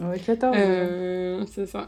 Ouais, 0.00 0.18
14. 0.18 0.56
euh, 0.58 1.44
c'est 1.50 1.66
ça. 1.66 1.84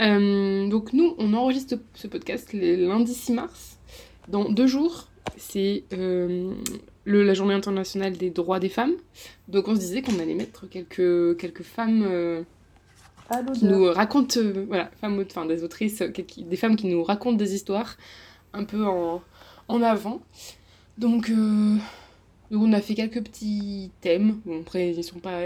Euh, 0.00 0.68
donc 0.68 0.92
nous, 0.92 1.14
on 1.18 1.34
enregistre 1.34 1.76
ce 1.94 2.06
podcast 2.06 2.52
le 2.52 2.86
lundi 2.88 3.12
6 3.14 3.32
mars. 3.32 3.78
Dans 4.28 4.48
deux 4.48 4.66
jours, 4.66 5.08
c'est 5.36 5.84
euh, 5.92 6.52
la 7.06 7.34
journée 7.34 7.54
internationale 7.54 8.16
des 8.16 8.30
droits 8.30 8.60
des 8.60 8.68
femmes. 8.68 8.94
Donc 9.48 9.68
on 9.68 9.74
se 9.74 9.80
disait 9.80 10.02
qu'on 10.02 10.18
allait 10.18 10.34
mettre 10.34 10.68
quelques, 10.68 11.36
quelques 11.38 11.62
femmes 11.64 12.06
euh, 12.08 12.42
qui 13.54 13.64
nous 13.66 13.84
racontent, 13.92 14.38
euh, 14.40 14.64
voilà, 14.68 14.90
femmes, 15.00 15.22
enfin 15.28 15.46
des 15.46 15.64
autrices, 15.64 16.02
des 16.02 16.56
femmes 16.56 16.76
qui 16.76 16.86
nous 16.86 17.02
racontent 17.02 17.36
des 17.36 17.54
histoires 17.54 17.96
un 18.52 18.64
peu 18.64 18.84
en, 18.86 19.22
en 19.68 19.82
avant. 19.82 20.20
Donc, 20.98 21.30
euh, 21.30 21.76
on 22.50 22.72
a 22.72 22.80
fait 22.80 22.94
quelques 22.94 23.22
petits 23.22 23.90
thèmes. 24.00 24.40
Bon, 24.44 24.60
après, 24.60 24.90
ils 24.90 25.04
sont 25.04 25.18
pas, 25.20 25.40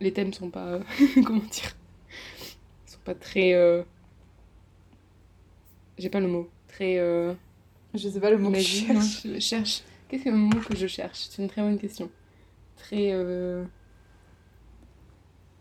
les 0.00 0.12
thèmes 0.12 0.32
sont 0.32 0.50
pas, 0.50 0.80
comment 1.26 1.40
dire, 1.40 1.76
ils 2.86 2.90
sont 2.92 2.98
pas 3.04 3.14
très, 3.14 3.54
euh, 3.54 3.82
j'ai 5.98 6.10
pas 6.10 6.20
le 6.20 6.28
mot, 6.28 6.48
très. 6.68 6.98
euh, 6.98 7.32
Je 7.94 8.08
sais 8.08 8.20
pas 8.20 8.30
le 8.30 8.38
mot 8.38 8.50
que 8.50 8.58
je 8.58 8.62
cherche. 8.64 9.26
je 9.26 9.38
cherche. 9.40 9.82
Qu'est-ce 10.08 10.24
que 10.24 10.28
le 10.30 10.36
mot 10.36 10.58
que 10.60 10.76
je 10.76 10.86
cherche? 10.86 11.26
C'est 11.30 11.42
une 11.42 11.48
très 11.48 11.62
bonne 11.62 11.78
question. 11.78 12.10
Très 12.76 13.12
euh, 13.12 13.64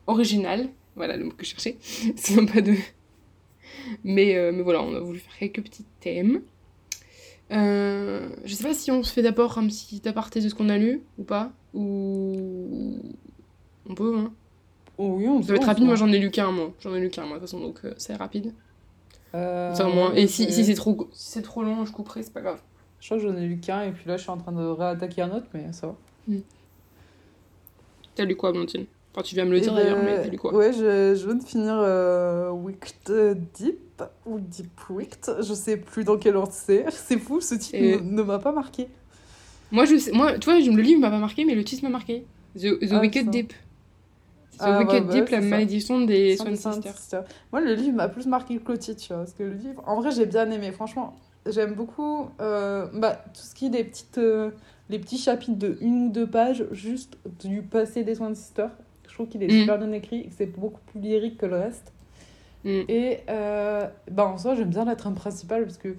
original. 0.07 0.69
Voilà 0.95 1.17
le 1.17 1.25
mot 1.25 1.31
que 1.31 1.43
je 1.45 1.49
cherchais. 1.51 1.77
C'est 2.15 2.45
pas 2.51 2.61
de. 2.61 2.75
Mais, 4.03 4.35
euh, 4.35 4.51
mais 4.51 4.63
voilà, 4.63 4.81
on 4.81 4.95
a 4.95 4.99
voulu 4.99 5.19
faire 5.19 5.37
quelques 5.37 5.61
petits 5.63 5.85
thèmes. 5.99 6.41
Euh, 7.51 8.29
je 8.45 8.55
sais 8.55 8.63
pas 8.63 8.73
si 8.73 8.89
on 8.89 9.03
se 9.03 9.13
fait 9.13 9.21
d'abord 9.21 9.57
un 9.59 9.67
petit 9.67 10.01
aparté 10.07 10.41
de 10.41 10.49
ce 10.49 10.55
qu'on 10.55 10.69
a 10.69 10.77
lu 10.77 11.03
ou 11.17 11.23
pas. 11.23 11.51
Ou. 11.73 12.99
On 13.89 13.95
peut, 13.95 14.15
hein. 14.17 14.31
Oh, 14.97 15.15
oui, 15.17 15.27
on 15.27 15.41
Ça 15.41 15.49
va 15.49 15.55
être 15.57 15.65
rapide, 15.65 15.83
moi 15.85 15.95
j'en 15.95 16.07
ai 16.11 16.19
lu 16.19 16.31
qu'un, 16.31 16.51
moi. 16.51 16.71
J'en 16.79 16.95
ai 16.95 16.99
lu 17.01 17.09
qu'un, 17.09 17.25
moi, 17.25 17.35
de 17.35 17.41
toute 17.41 17.49
façon, 17.49 17.59
donc 17.59 17.79
euh, 17.83 17.93
c'est 17.97 18.15
rapide. 18.15 18.53
Euh, 19.33 19.75
au 19.77 19.93
moins. 19.93 20.13
Et 20.13 20.27
si, 20.27 20.51
si 20.51 20.63
c'est 20.63 20.73
trop, 20.75 21.09
si 21.11 21.31
c'est 21.33 21.41
trop 21.41 21.61
long, 21.63 21.85
je 21.85 21.91
couperai, 21.91 22.23
c'est 22.23 22.31
pas 22.33 22.41
grave. 22.41 22.61
Je 23.01 23.07
crois 23.07 23.17
que 23.17 23.23
j'en 23.23 23.35
ai 23.37 23.45
lu 23.45 23.57
qu'un 23.59 23.83
et 23.83 23.91
puis 23.91 24.05
là 24.07 24.15
je 24.17 24.21
suis 24.21 24.31
en 24.31 24.37
train 24.37 24.53
de 24.53 24.63
réattaquer 24.65 25.21
un 25.23 25.31
autre, 25.31 25.47
mais 25.53 25.71
ça 25.73 25.87
va. 25.87 25.95
T'as 28.15 28.23
lu 28.25 28.35
quoi, 28.35 28.51
Blondine 28.51 28.85
Enfin, 29.13 29.23
tu 29.23 29.35
viens 29.35 29.45
me 29.45 29.51
le 29.51 29.59
dire 29.61 29.73
Eh 29.73 29.81
d'ailleurs, 29.81 29.97
ben, 29.97 30.05
mais 30.05 30.21
t'as 30.23 30.29
lu 30.29 30.37
quoi? 30.37 30.53
Ouais, 30.53 30.73
je, 30.73 31.15
je 31.15 31.25
viens 31.25 31.35
de 31.35 31.43
finir 31.43 31.75
euh, 31.77 32.49
Wicked 32.51 33.47
Deep 33.53 34.01
ou 34.25 34.39
Deep 34.39 34.89
Wicked, 34.89 35.35
je 35.41 35.53
sais 35.53 35.77
plus 35.77 36.03
dans 36.03 36.17
quel 36.17 36.35
ordre 36.35 36.51
c'est. 36.53 36.85
C'est 36.91 37.17
fou, 37.19 37.39
ce 37.41 37.55
titre 37.55 37.75
Et- 37.77 37.97
ne, 37.97 38.01
ne 38.17 38.23
m'a 38.23 38.39
pas 38.39 38.51
marqué. 38.51 38.87
Moi, 39.71 39.85
je 39.85 39.97
sais, 39.97 40.11
moi, 40.11 40.37
tu 40.37 40.45
vois, 40.49 40.59
je- 40.59 40.69
le 40.71 40.81
livre 40.81 40.99
m'a 41.01 41.09
pas 41.09 41.19
marqué, 41.19 41.45
mais 41.45 41.55
le 41.55 41.63
titre 41.63 41.83
m'a 41.83 41.89
marqué. 41.89 42.25
The, 42.57 42.79
The 42.79 42.91
Ah, 42.91 42.99
Wicked 42.99 43.25
ça. 43.25 43.31
Deep. 43.31 43.53
The 44.57 44.61
Ah, 44.61 44.79
ouais, 44.79 44.85
Wicked 44.85 45.07
bah, 45.07 45.13
Deep, 45.13 45.25
c'est 45.29 45.35
la 45.35 45.41
malédiction 45.41 46.01
des 46.01 46.37
Swan 46.37 46.55
Swan 46.55 46.73
Sister. 46.75 46.91
Sisters. 46.97 47.23
Moi, 47.51 47.61
le 47.61 47.73
livre 47.73 47.95
m'a 47.97 48.09
plus 48.09 48.25
marqué 48.27 48.57
que 48.57 48.71
le 48.71 48.77
titre, 48.77 49.01
tu 49.01 49.07
vois. 49.09 49.17
Parce 49.23 49.33
que 49.33 49.43
le 49.43 49.53
livre, 49.53 49.83
en 49.85 49.99
vrai, 50.01 50.11
j'ai 50.11 50.25
bien 50.25 50.49
aimé. 50.51 50.71
Franchement, 50.71 51.15
j'aime 51.45 51.73
beaucoup 51.73 52.29
euh, 52.41 52.87
bah, 52.93 53.23
tout 53.33 53.41
ce 53.41 53.53
qui 53.55 53.67
est 53.67 53.69
des 53.69 53.83
petites, 53.83 54.17
euh, 54.17 54.51
les 54.89 54.99
petits 54.99 55.17
chapitres 55.17 55.57
de 55.57 55.77
une 55.81 56.07
ou 56.07 56.09
deux 56.09 56.27
pages, 56.27 56.65
juste 56.71 57.17
du 57.43 57.61
passé 57.61 58.03
des 58.03 58.15
Swan 58.15 58.35
Sisters. 58.35 58.71
Je 59.07 59.13
trouve 59.13 59.27
qu'il 59.27 59.43
est 59.43 59.47
Mm. 59.47 59.59
super 59.61 59.77
bien 59.77 59.91
écrit 59.93 60.21
et 60.21 60.27
que 60.27 60.33
c'est 60.37 60.57
beaucoup 60.59 60.81
plus 60.87 60.99
lyrique 60.99 61.37
que 61.37 61.45
le 61.45 61.55
reste. 61.57 61.93
Mm. 62.65 62.69
Et 62.89 63.19
euh, 63.29 63.87
bah, 64.11 64.25
en 64.25 64.37
soi, 64.37 64.55
j'aime 64.55 64.69
bien 64.69 64.85
la 64.85 64.95
trame 64.95 65.15
principale 65.15 65.63
parce 65.63 65.77
que, 65.77 65.95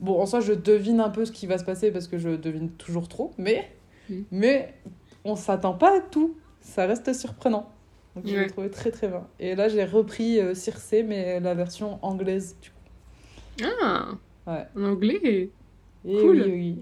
bon, 0.00 0.20
en 0.20 0.26
soi, 0.26 0.40
je 0.40 0.52
devine 0.52 1.00
un 1.00 1.08
peu 1.10 1.24
ce 1.24 1.32
qui 1.32 1.46
va 1.46 1.58
se 1.58 1.64
passer 1.64 1.90
parce 1.90 2.06
que 2.08 2.18
je 2.18 2.28
devine 2.30 2.70
toujours 2.70 3.08
trop, 3.08 3.32
mais, 3.38 3.68
Mm. 4.10 4.14
mais 4.32 4.74
on 5.24 5.36
s'attend 5.36 5.74
pas 5.74 5.96
à 5.96 6.00
tout. 6.00 6.34
Ça 6.60 6.86
reste 6.86 7.12
surprenant. 7.12 7.68
Donc, 8.14 8.26
je 8.26 8.36
l'ai 8.36 8.46
trouvé 8.46 8.70
très 8.70 8.90
très 8.90 9.08
bien. 9.08 9.26
Et 9.40 9.54
là, 9.54 9.68
j'ai 9.68 9.84
repris 9.84 10.38
euh, 10.38 10.54
Circé, 10.54 11.02
mais 11.02 11.40
la 11.40 11.54
version 11.54 11.98
anglaise, 12.04 12.56
du 12.60 12.70
coup. 12.70 13.66
Ah 13.82 14.08
Ouais. 14.46 14.66
En 14.76 14.84
anglais 14.84 15.20
Et 15.24 15.50
Cool. 16.04 16.42
oui, 16.42 16.50
oui. 16.50 16.78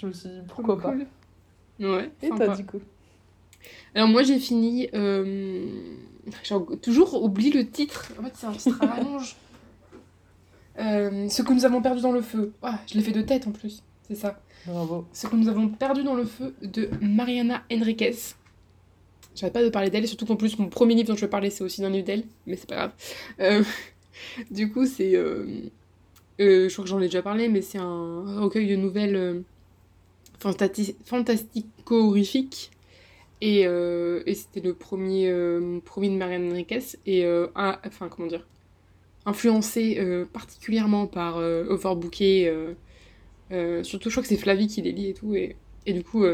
Je 0.00 0.06
me 0.06 0.12
suis 0.12 0.28
dit, 0.28 0.40
pourquoi 0.48 0.78
pas. 0.80 0.94
Ouais, 1.80 2.10
Et 2.22 2.28
sympa. 2.28 2.46
toi, 2.46 2.56
du 2.56 2.66
coup? 2.66 2.80
Alors, 3.94 4.08
moi, 4.08 4.22
j'ai 4.24 4.38
fini. 4.38 4.88
euh, 4.94 5.64
J'ai 6.42 6.54
en- 6.54 6.60
toujours 6.76 7.22
oublié 7.22 7.50
le 7.52 7.66
titre. 7.68 8.12
En 8.18 8.22
fait, 8.24 8.32
c'est 8.34 8.70
un 8.70 8.78
à 8.80 8.86
rallonge. 8.94 9.36
Euh, 10.76 11.28
ce 11.28 11.42
que 11.42 11.52
nous 11.52 11.64
avons 11.64 11.80
perdu 11.80 12.00
dans 12.02 12.10
le 12.10 12.20
feu. 12.20 12.52
Ah, 12.60 12.80
je 12.90 12.94
l'ai 12.94 13.00
fait 13.04 13.12
de 13.12 13.22
tête 13.22 13.46
en 13.46 13.52
plus. 13.52 13.80
C'est 14.08 14.16
ça. 14.16 14.40
Bravo. 14.66 15.06
Ce 15.12 15.28
que 15.28 15.36
nous 15.36 15.48
avons 15.48 15.68
perdu 15.68 16.02
dans 16.02 16.14
le 16.14 16.24
feu 16.24 16.52
de 16.62 16.90
Mariana 17.00 17.62
Enriquez. 17.72 18.16
J'arrête 19.34 19.52
pas 19.54 19.62
de 19.64 19.68
parler 19.70 19.90
d'elle, 19.90 20.06
surtout 20.08 20.26
qu'en 20.26 20.36
plus, 20.36 20.58
mon 20.58 20.68
premier 20.68 20.94
livre 20.94 21.08
dont 21.08 21.16
je 21.16 21.22
vais 21.22 21.28
parler, 21.30 21.50
c'est 21.50 21.64
aussi 21.64 21.80
d'un 21.80 21.90
livre 21.90 22.04
d'elle, 22.06 22.24
mais 22.46 22.56
c'est 22.56 22.68
pas 22.68 22.76
grave. 22.76 22.92
Euh, 23.40 23.64
du 24.50 24.70
coup, 24.72 24.86
c'est. 24.86 25.14
euh, 25.16 25.46
euh, 26.40 26.68
je 26.68 26.72
crois 26.74 26.84
que 26.84 26.90
j'en 26.90 27.00
ai 27.00 27.06
déjà 27.06 27.22
parlé, 27.22 27.48
mais 27.48 27.62
c'est 27.62 27.78
un 27.78 28.40
recueil 28.40 28.68
de 28.68 28.76
nouvelles 28.76 29.42
fantastico-horrifiques. 30.40 32.70
Et, 33.40 33.60
et 33.62 34.34
c'était 34.34 34.60
le 34.60 34.74
premier, 34.74 35.32
premier 35.84 36.08
de 36.10 36.14
Mariana 36.16 36.50
Enriquez. 36.52 36.80
Et. 37.06 37.24
un- 37.26 37.78
enfin, 37.86 38.08
comment 38.08 38.28
dire 38.28 38.46
Influencé 39.26 39.98
particulièrement 40.32 41.06
par 41.06 41.36
Overbooké. 41.38 42.52
surtout, 43.82 44.10
je 44.10 44.14
crois 44.14 44.22
que 44.22 44.28
c'est 44.28 44.36
Flavie 44.36 44.66
qui 44.66 44.82
les 44.82 44.92
lit 44.92 45.08
et 45.10 45.14
tout. 45.14 45.34
Et, 45.34 45.56
et 45.86 45.92
du 45.92 46.02
coup, 46.04 46.24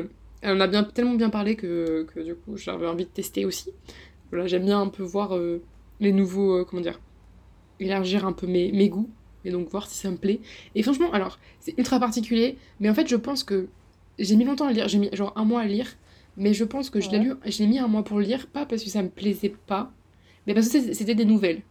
elle 0.42 0.56
en 0.56 0.60
a 0.60 0.66
bien, 0.66 0.84
tellement 0.84 1.14
bien 1.14 1.30
parlé 1.30 1.56
que, 1.56 2.06
que 2.14 2.20
du 2.20 2.34
coup, 2.34 2.56
j'avais 2.56 2.86
envie 2.86 3.04
de 3.04 3.10
tester 3.10 3.44
aussi. 3.44 3.72
Voilà, 4.30 4.46
j'aime 4.46 4.64
bien 4.64 4.80
un 4.80 4.88
peu 4.88 5.02
voir 5.02 5.36
euh, 5.36 5.62
les 6.00 6.12
nouveaux. 6.12 6.58
euh, 6.58 6.64
comment 6.64 6.82
dire 6.82 7.00
Élargir 7.78 8.26
un 8.26 8.32
peu 8.32 8.46
mes, 8.46 8.72
mes 8.72 8.88
goûts. 8.88 9.10
Et 9.44 9.50
donc 9.50 9.68
voir 9.70 9.86
si 9.88 9.96
ça 9.96 10.10
me 10.10 10.16
plaît. 10.16 10.40
Et 10.74 10.82
franchement, 10.82 11.12
alors, 11.12 11.38
c'est 11.60 11.76
ultra 11.78 11.98
particulier. 11.98 12.58
Mais 12.78 12.90
en 12.90 12.94
fait, 12.94 13.08
je 13.08 13.16
pense 13.16 13.42
que 13.44 13.68
j'ai 14.18 14.36
mis 14.36 14.44
longtemps 14.44 14.66
à 14.66 14.72
lire. 14.72 14.88
J'ai 14.88 14.98
mis 14.98 15.08
genre 15.14 15.32
un 15.36 15.44
mois 15.44 15.62
à 15.62 15.66
lire. 15.66 15.86
Mais 16.36 16.52
je 16.54 16.64
pense 16.64 16.90
que 16.90 17.00
je 17.00 17.10
l'ai 17.10 17.18
lu. 17.18 17.32
Je 17.46 17.58
l'ai 17.58 17.66
mis 17.66 17.78
un 17.78 17.88
mois 17.88 18.04
pour 18.04 18.18
le 18.18 18.24
lire. 18.24 18.46
Pas 18.48 18.66
parce 18.66 18.84
que 18.84 18.90
ça 18.90 19.02
me 19.02 19.08
plaisait 19.08 19.54
pas. 19.66 19.92
Mais 20.46 20.54
parce 20.54 20.68
que 20.68 20.92
c'était 20.94 21.14
des 21.14 21.24
nouvelles. 21.24 21.62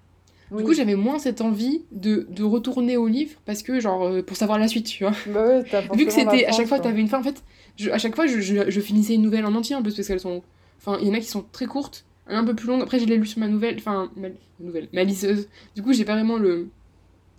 Du 0.57 0.63
coup, 0.63 0.73
j'avais 0.73 0.95
moins 0.95 1.19
cette 1.19 1.41
envie 1.41 1.83
de, 1.91 2.27
de 2.29 2.43
retourner 2.43 2.97
au 2.97 3.07
livre 3.07 3.39
parce 3.45 3.63
que, 3.63 3.79
genre, 3.79 4.03
euh, 4.07 4.21
pour 4.23 4.35
savoir 4.37 4.59
la 4.59 4.67
suite, 4.67 4.87
tu 4.87 5.03
vois. 5.03 5.13
Bah 5.25 5.45
ouais, 5.47 5.63
Vu 5.93 6.05
que 6.05 6.13
c'était 6.13 6.45
à 6.45 6.51
chaque 6.51 6.67
fois, 6.67 6.79
t'avais 6.79 6.99
une 7.01 7.07
fin. 7.07 7.19
En 7.19 7.23
fait, 7.23 7.43
je- 7.77 7.89
à 7.91 7.97
chaque 7.97 8.15
fois, 8.15 8.27
je, 8.27 8.39
je- 8.41 8.69
je 8.69 8.81
finissais 8.81 9.15
une 9.15 9.21
nouvelle 9.21 9.45
en 9.45 9.55
entier 9.55 9.75
en 9.75 9.81
plus 9.83 9.95
parce 9.95 10.07
qu'elles 10.07 10.19
sont. 10.19 10.43
Enfin, 10.79 10.97
il 11.01 11.07
y 11.07 11.11
en 11.11 11.13
a 11.13 11.19
qui 11.19 11.25
sont 11.27 11.45
très 11.51 11.65
courtes, 11.65 12.05
un 12.27 12.43
peu 12.43 12.55
plus 12.55 12.67
longues. 12.67 12.81
Après, 12.81 12.99
je 12.99 13.05
l'ai 13.05 13.17
lu 13.17 13.25
sur 13.27 13.39
ma 13.39 13.47
nouvelle. 13.47 13.75
Enfin, 13.77 14.11
ma, 14.17 14.29
nouvelle, 14.59 14.89
ma 14.93 15.03
liseuse. 15.03 15.47
Du 15.75 15.81
coup, 15.83 15.93
j'ai 15.93 16.05
pas 16.05 16.13
vraiment 16.15 16.37
le. 16.37 16.67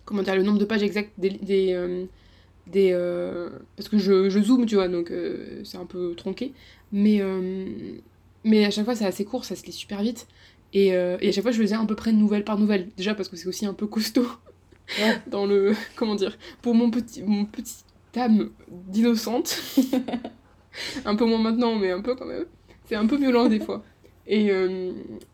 Comment 0.05 0.23
dire, 0.23 0.35
le 0.35 0.43
nombre 0.43 0.59
de 0.59 0.65
pages 0.65 0.83
exact 0.83 1.11
des. 1.17 1.29
des, 1.31 1.73
euh, 1.73 2.05
des, 2.67 2.91
euh, 2.93 3.49
parce 3.77 3.89
que 3.89 3.97
je, 3.97 4.29
je 4.29 4.39
zoome, 4.41 4.65
tu 4.65 4.75
vois, 4.75 4.87
donc 4.87 5.11
euh, 5.11 5.61
c'est 5.65 5.77
un 5.77 5.85
peu 5.85 6.15
tronqué. 6.15 6.53
Mais, 6.91 7.21
euh, 7.21 7.65
mais 8.43 8.65
à 8.65 8.71
chaque 8.71 8.85
fois, 8.85 8.95
c'est 8.95 9.05
assez 9.05 9.25
court, 9.25 9.45
ça 9.45 9.55
se 9.55 9.65
lit 9.65 9.71
super 9.71 10.01
vite. 10.01 10.27
Et, 10.73 10.95
euh, 10.95 11.17
et 11.21 11.29
à 11.29 11.31
chaque 11.31 11.43
fois, 11.43 11.51
je 11.51 11.61
faisais 11.61 11.75
à 11.75 11.85
peu 11.85 11.95
près 11.95 12.11
nouvelle 12.13 12.43
par 12.43 12.57
nouvelle. 12.57 12.89
Déjà 12.97 13.13
parce 13.15 13.29
que 13.29 13.35
c'est 13.35 13.47
aussi 13.47 13.65
un 13.65 13.73
peu 13.73 13.87
costaud 13.87 14.27
Ouais. 14.99 15.17
dans 15.27 15.45
le. 15.45 15.73
Comment 15.95 16.15
dire 16.15 16.37
Pour 16.61 16.75
mon 16.75 16.89
petit, 16.91 17.23
mon 17.23 17.45
petit 17.45 17.83
âme 18.15 18.49
d'innocente. 18.69 19.61
un 21.05 21.15
peu 21.15 21.25
moins 21.25 21.39
maintenant, 21.41 21.75
mais 21.75 21.91
un 21.91 22.01
peu 22.01 22.15
quand 22.15 22.25
même. 22.25 22.45
C'est 22.85 22.95
un 22.95 23.05
peu 23.05 23.17
violent 23.17 23.47
des 23.47 23.59
fois. 23.59 23.83
Et, 24.27 24.51
euh, 24.51 24.91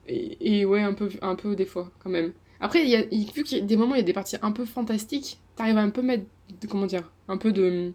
et, 0.08 0.60
et 0.60 0.66
ouais, 0.66 0.82
un 0.82 0.94
peu, 0.94 1.10
un 1.22 1.36
peu 1.36 1.56
des 1.56 1.66
fois 1.66 1.92
quand 2.00 2.10
même. 2.10 2.34
Après, 2.60 2.86
y 2.88 2.96
a, 2.96 3.02
vu 3.04 3.44
qu'il 3.44 3.58
y 3.60 3.62
a 3.62 3.64
des 3.64 3.78
moments, 3.78 3.96
il 3.96 4.00
y 4.00 4.02
a 4.02 4.06
des 4.06 4.14
parties 4.14 4.38
un 4.42 4.52
peu 4.52 4.66
fantastiques, 4.66 5.40
t'arrives 5.56 5.78
à 5.78 5.82
un 5.82 5.90
peu 5.92 6.02
mettre, 6.02 6.24
de- 6.62 6.68
comment 6.68 6.88
dire, 6.88 7.12
un 7.28 7.38
peu 7.38 7.52
de, 7.52 7.92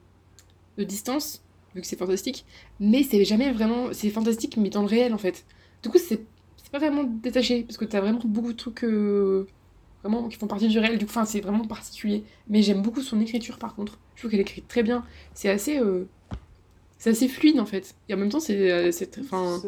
de 0.78 0.84
distance, 0.84 1.42
vu 1.74 1.80
que 1.80 1.86
c'est 1.86 1.98
fantastique. 1.98 2.44
Mais 2.80 3.02
c'est 3.02 3.24
jamais 3.24 3.52
vraiment. 3.52 3.92
C'est 3.92 4.10
fantastique, 4.10 4.56
mais 4.56 4.70
dans 4.70 4.82
le 4.82 4.88
réel 4.88 5.14
en 5.14 5.18
fait. 5.18 5.44
Du 5.82 5.88
coup, 5.88 5.98
c'est 5.98 6.20
pas 6.72 6.78
vraiment 6.78 7.04
détaché, 7.04 7.62
parce 7.62 7.76
que 7.76 7.84
t'as 7.84 8.00
vraiment 8.00 8.20
beaucoup 8.24 8.52
de 8.52 8.56
trucs. 8.56 8.82
euh, 8.84 9.46
vraiment 10.02 10.28
qui 10.28 10.36
font 10.36 10.48
partie 10.48 10.68
du 10.68 10.78
réel. 10.78 10.98
Du 10.98 11.04
coup, 11.06 11.10
enfin, 11.12 11.24
c'est 11.24 11.40
vraiment 11.40 11.64
particulier. 11.66 12.24
Mais 12.48 12.62
j'aime 12.62 12.82
beaucoup 12.82 13.02
son 13.02 13.20
écriture 13.20 13.58
par 13.58 13.74
contre. 13.76 13.98
Je 14.16 14.22
trouve 14.22 14.30
qu'elle 14.32 14.40
écrit 14.40 14.62
très 14.62 14.82
bien. 14.82 15.04
C'est 15.34 15.48
assez. 15.48 15.78
euh, 15.78 16.04
c'est 16.98 17.10
assez 17.10 17.28
fluide 17.28 17.60
en 17.60 17.66
fait. 17.66 17.94
Et 18.08 18.14
en 18.14 18.16
même 18.16 18.28
temps, 18.30 18.40
c'est. 18.40 18.70
euh, 18.70 18.90
Enfin, 19.20 19.60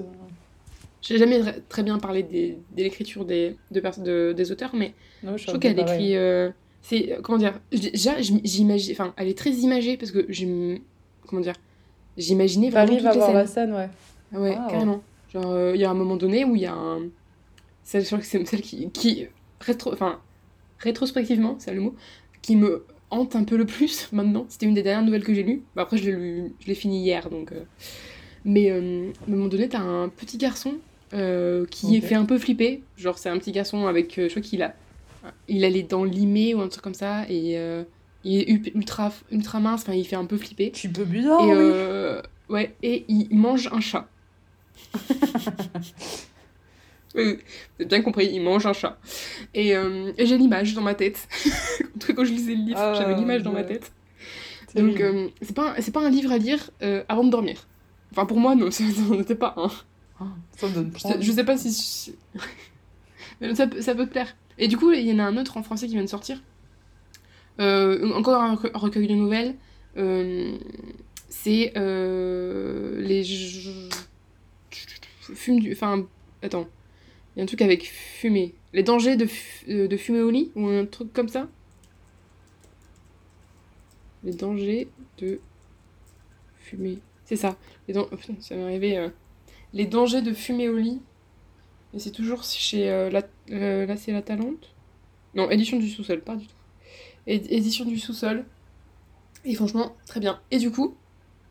j'ai 1.02 1.18
jamais 1.18 1.40
très 1.68 1.82
bien 1.82 1.98
parlé 1.98 2.22
des, 2.22 2.58
de 2.76 2.82
l'écriture 2.82 3.24
des, 3.26 3.56
de, 3.70 4.32
des 4.32 4.52
auteurs, 4.52 4.74
mais 4.74 4.94
je, 5.22 5.46
trouve 5.46 5.58
qu'elle 5.58 5.78
écrit. 5.78 6.16
Euh, 6.16 6.50
c'est 6.82 7.18
comment 7.22 7.38
dire 7.38 7.60
Déjà, 7.70 8.20
j'imagine. 8.20 8.92
Enfin, 8.92 9.12
elle 9.16 9.28
est 9.28 9.38
très 9.38 9.50
imagée 9.50 9.96
parce 9.96 10.10
que. 10.10 10.26
Comment 11.26 11.42
dire 11.42 11.54
J'imaginais 12.16 12.70
vraiment. 12.70 12.92
Arrive 12.92 13.06
à 13.06 13.12
voir 13.12 13.32
la 13.32 13.46
scène, 13.46 13.72
ouais. 13.72 13.88
Ouais, 14.32 14.54
carrément. 14.70 15.02
Genre, 15.34 15.50
euh, 15.50 15.72
il 15.74 15.80
y 15.80 15.84
a 15.84 15.90
un 15.90 15.94
moment 15.94 16.16
donné 16.16 16.44
où 16.44 16.54
il 16.54 16.62
y 16.62 16.66
a 16.66 16.74
un. 16.74 17.02
Celle, 17.82 18.04
je 18.04 18.16
que 18.16 18.24
c'est 18.24 18.44
celle 18.46 18.62
qui. 18.62 18.90
qui 18.90 19.26
rétro... 19.60 19.92
Enfin, 19.92 20.20
rétrospectivement, 20.78 21.56
c'est 21.58 21.74
le 21.74 21.80
mot, 21.80 21.94
qui 22.40 22.56
me 22.56 22.84
hante 23.10 23.34
un 23.36 23.44
peu 23.44 23.56
le 23.56 23.66
plus 23.66 24.08
maintenant. 24.12 24.46
C'était 24.48 24.66
une 24.66 24.74
des 24.74 24.82
dernières 24.82 25.04
nouvelles 25.04 25.24
que 25.24 25.34
j'ai 25.34 25.42
lues. 25.42 25.62
Bah, 25.74 25.82
après, 25.82 25.98
je 25.98 26.04
l'ai 26.04 26.12
lu... 26.12 26.52
je 26.60 26.66
l'ai 26.66 26.74
fini 26.74 27.02
hier, 27.02 27.28
donc. 27.30 27.52
Euh. 27.52 27.64
Mais 28.44 28.70
euh, 28.70 29.10
à 29.22 29.30
un 29.30 29.30
moment 29.30 29.48
donné, 29.48 29.68
t'as 29.68 29.80
un 29.80 30.08
petit 30.08 30.38
garçon 30.38 30.74
qui 31.70 31.96
est 31.96 32.00
fait 32.00 32.16
un 32.16 32.24
peu 32.24 32.38
flipper. 32.38 32.82
Genre, 32.96 33.18
c'est 33.18 33.28
un 33.28 33.38
petit 33.38 33.52
garçon 33.52 33.86
avec. 33.86 34.14
je 34.16 34.28
crois 34.28 34.42
qu'il 34.42 34.62
a. 34.62 34.74
Il 35.48 35.64
a 35.64 35.70
les 35.70 35.82
dents 35.82 36.04
limées 36.04 36.54
ou 36.54 36.60
un 36.60 36.68
truc 36.68 36.82
comme 36.82 36.94
ça. 36.94 37.24
Et 37.30 37.56
il 38.24 38.40
est 38.40 38.48
ultra, 38.74 39.12
ultra 39.30 39.60
mince, 39.60 39.82
enfin, 39.82 39.94
il 39.94 40.04
fait 40.04 40.16
un 40.16 40.26
peu 40.26 40.36
flipper. 40.36 40.72
Tu 40.72 40.88
peux 40.88 41.04
bien, 41.04 41.38
et, 41.38 41.54
oui. 41.54 42.22
Ouais, 42.48 42.74
et 42.82 43.04
il 43.08 43.28
mange 43.30 43.70
un 43.72 43.80
chat. 43.80 44.08
oui, 47.14 47.24
vous 47.24 47.80
avez 47.80 47.86
bien 47.86 48.02
compris, 48.02 48.30
il 48.32 48.42
mange 48.42 48.66
un 48.66 48.72
chat. 48.72 48.98
Et, 49.54 49.76
euh, 49.76 50.12
j'ai 50.18 50.38
l'image 50.38 50.74
dans 50.74 50.82
ma 50.82 50.94
tête. 50.94 51.28
Quand 52.14 52.24
je 52.24 52.32
lisais 52.32 52.54
le 52.54 52.64
livre, 52.64 52.78
ah, 52.78 52.94
j'avais 52.94 53.14
l'image 53.14 53.42
dans 53.42 53.52
ma 53.52 53.64
tête. 53.64 53.92
Donc, 54.74 55.00
euh, 55.00 55.28
c'est 55.40 55.54
pas, 55.54 55.74
un, 55.76 55.92
pas 55.92 56.04
un 56.04 56.10
livre 56.10 56.32
à 56.32 56.38
lire 56.38 56.70
euh, 56.82 57.04
avant 57.08 57.24
de 57.24 57.30
dormir. 57.30 57.66
Enfin, 58.10 58.26
pour 58.26 58.38
moi, 58.38 58.54
non, 58.54 58.70
ça 58.70 58.84
n'en 59.08 59.20
était 59.20 59.34
pas 59.34 59.54
un. 59.56 59.70
Ah, 60.20 60.26
ça 60.56 60.68
donne 60.68 60.92
je, 60.96 61.20
je, 61.20 61.32
sais 61.32 61.44
pas 61.44 61.56
si. 61.56 62.14
ça, 63.54 63.66
ça 63.80 63.94
peut 63.94 64.06
te 64.06 64.10
plaire. 64.10 64.36
Et 64.58 64.68
du 64.68 64.76
coup, 64.76 64.92
il 64.92 65.06
y 65.06 65.12
en 65.12 65.18
a 65.18 65.24
un 65.24 65.36
autre 65.36 65.56
en 65.56 65.62
français 65.62 65.86
qui 65.86 65.94
vient 65.94 66.04
de 66.04 66.08
sortir. 66.08 66.40
encore 67.58 68.42
un 68.42 68.54
recueil 68.54 69.06
de 69.06 69.14
nouvelles. 69.14 69.54
c'est 71.28 71.72
les 71.76 73.22
fume 75.34 75.60
du. 75.60 75.72
Enfin, 75.72 76.06
attends. 76.42 76.68
Il 77.34 77.38
y 77.38 77.42
a 77.42 77.44
un 77.44 77.46
truc 77.46 77.62
avec 77.62 77.84
fumée. 77.84 78.54
Les 78.72 78.82
dangers 78.82 79.16
de, 79.16 79.26
euh, 79.68 79.88
de 79.88 79.96
fumer 79.96 80.20
au 80.20 80.30
lit 80.30 80.52
Ou 80.54 80.68
un 80.68 80.86
truc 80.86 81.12
comme 81.12 81.28
ça? 81.28 81.48
Les 84.22 84.32
dangers 84.32 84.88
de 85.18 85.40
fumer. 86.58 86.98
C'est 87.24 87.36
ça. 87.36 87.56
Les 87.88 87.96
oh, 87.96 88.08
ça 88.40 88.54
m'est 88.54 88.62
arrivé. 88.62 88.98
Euh. 88.98 89.08
Les 89.72 89.86
dangers 89.86 90.22
de 90.22 90.32
fumer 90.32 90.68
au 90.68 90.76
lit. 90.76 91.00
Et 91.92 91.98
c'est 91.98 92.12
toujours 92.12 92.44
chez. 92.44 92.90
Euh, 92.90 93.10
la... 93.10 93.20
là, 93.86 93.96
c'est 93.96 94.12
la 94.12 94.22
Talente 94.22 94.74
Non, 95.34 95.50
édition 95.50 95.78
du 95.78 95.88
sous-sol, 95.88 96.20
pas 96.20 96.36
du 96.36 96.46
tout. 96.46 96.54
édition 97.26 97.84
du 97.84 97.98
sous-sol. 97.98 98.44
Et 99.44 99.54
franchement, 99.54 99.94
très 100.06 100.20
bien. 100.20 100.40
Et 100.50 100.58
du 100.58 100.70
coup, 100.70 100.96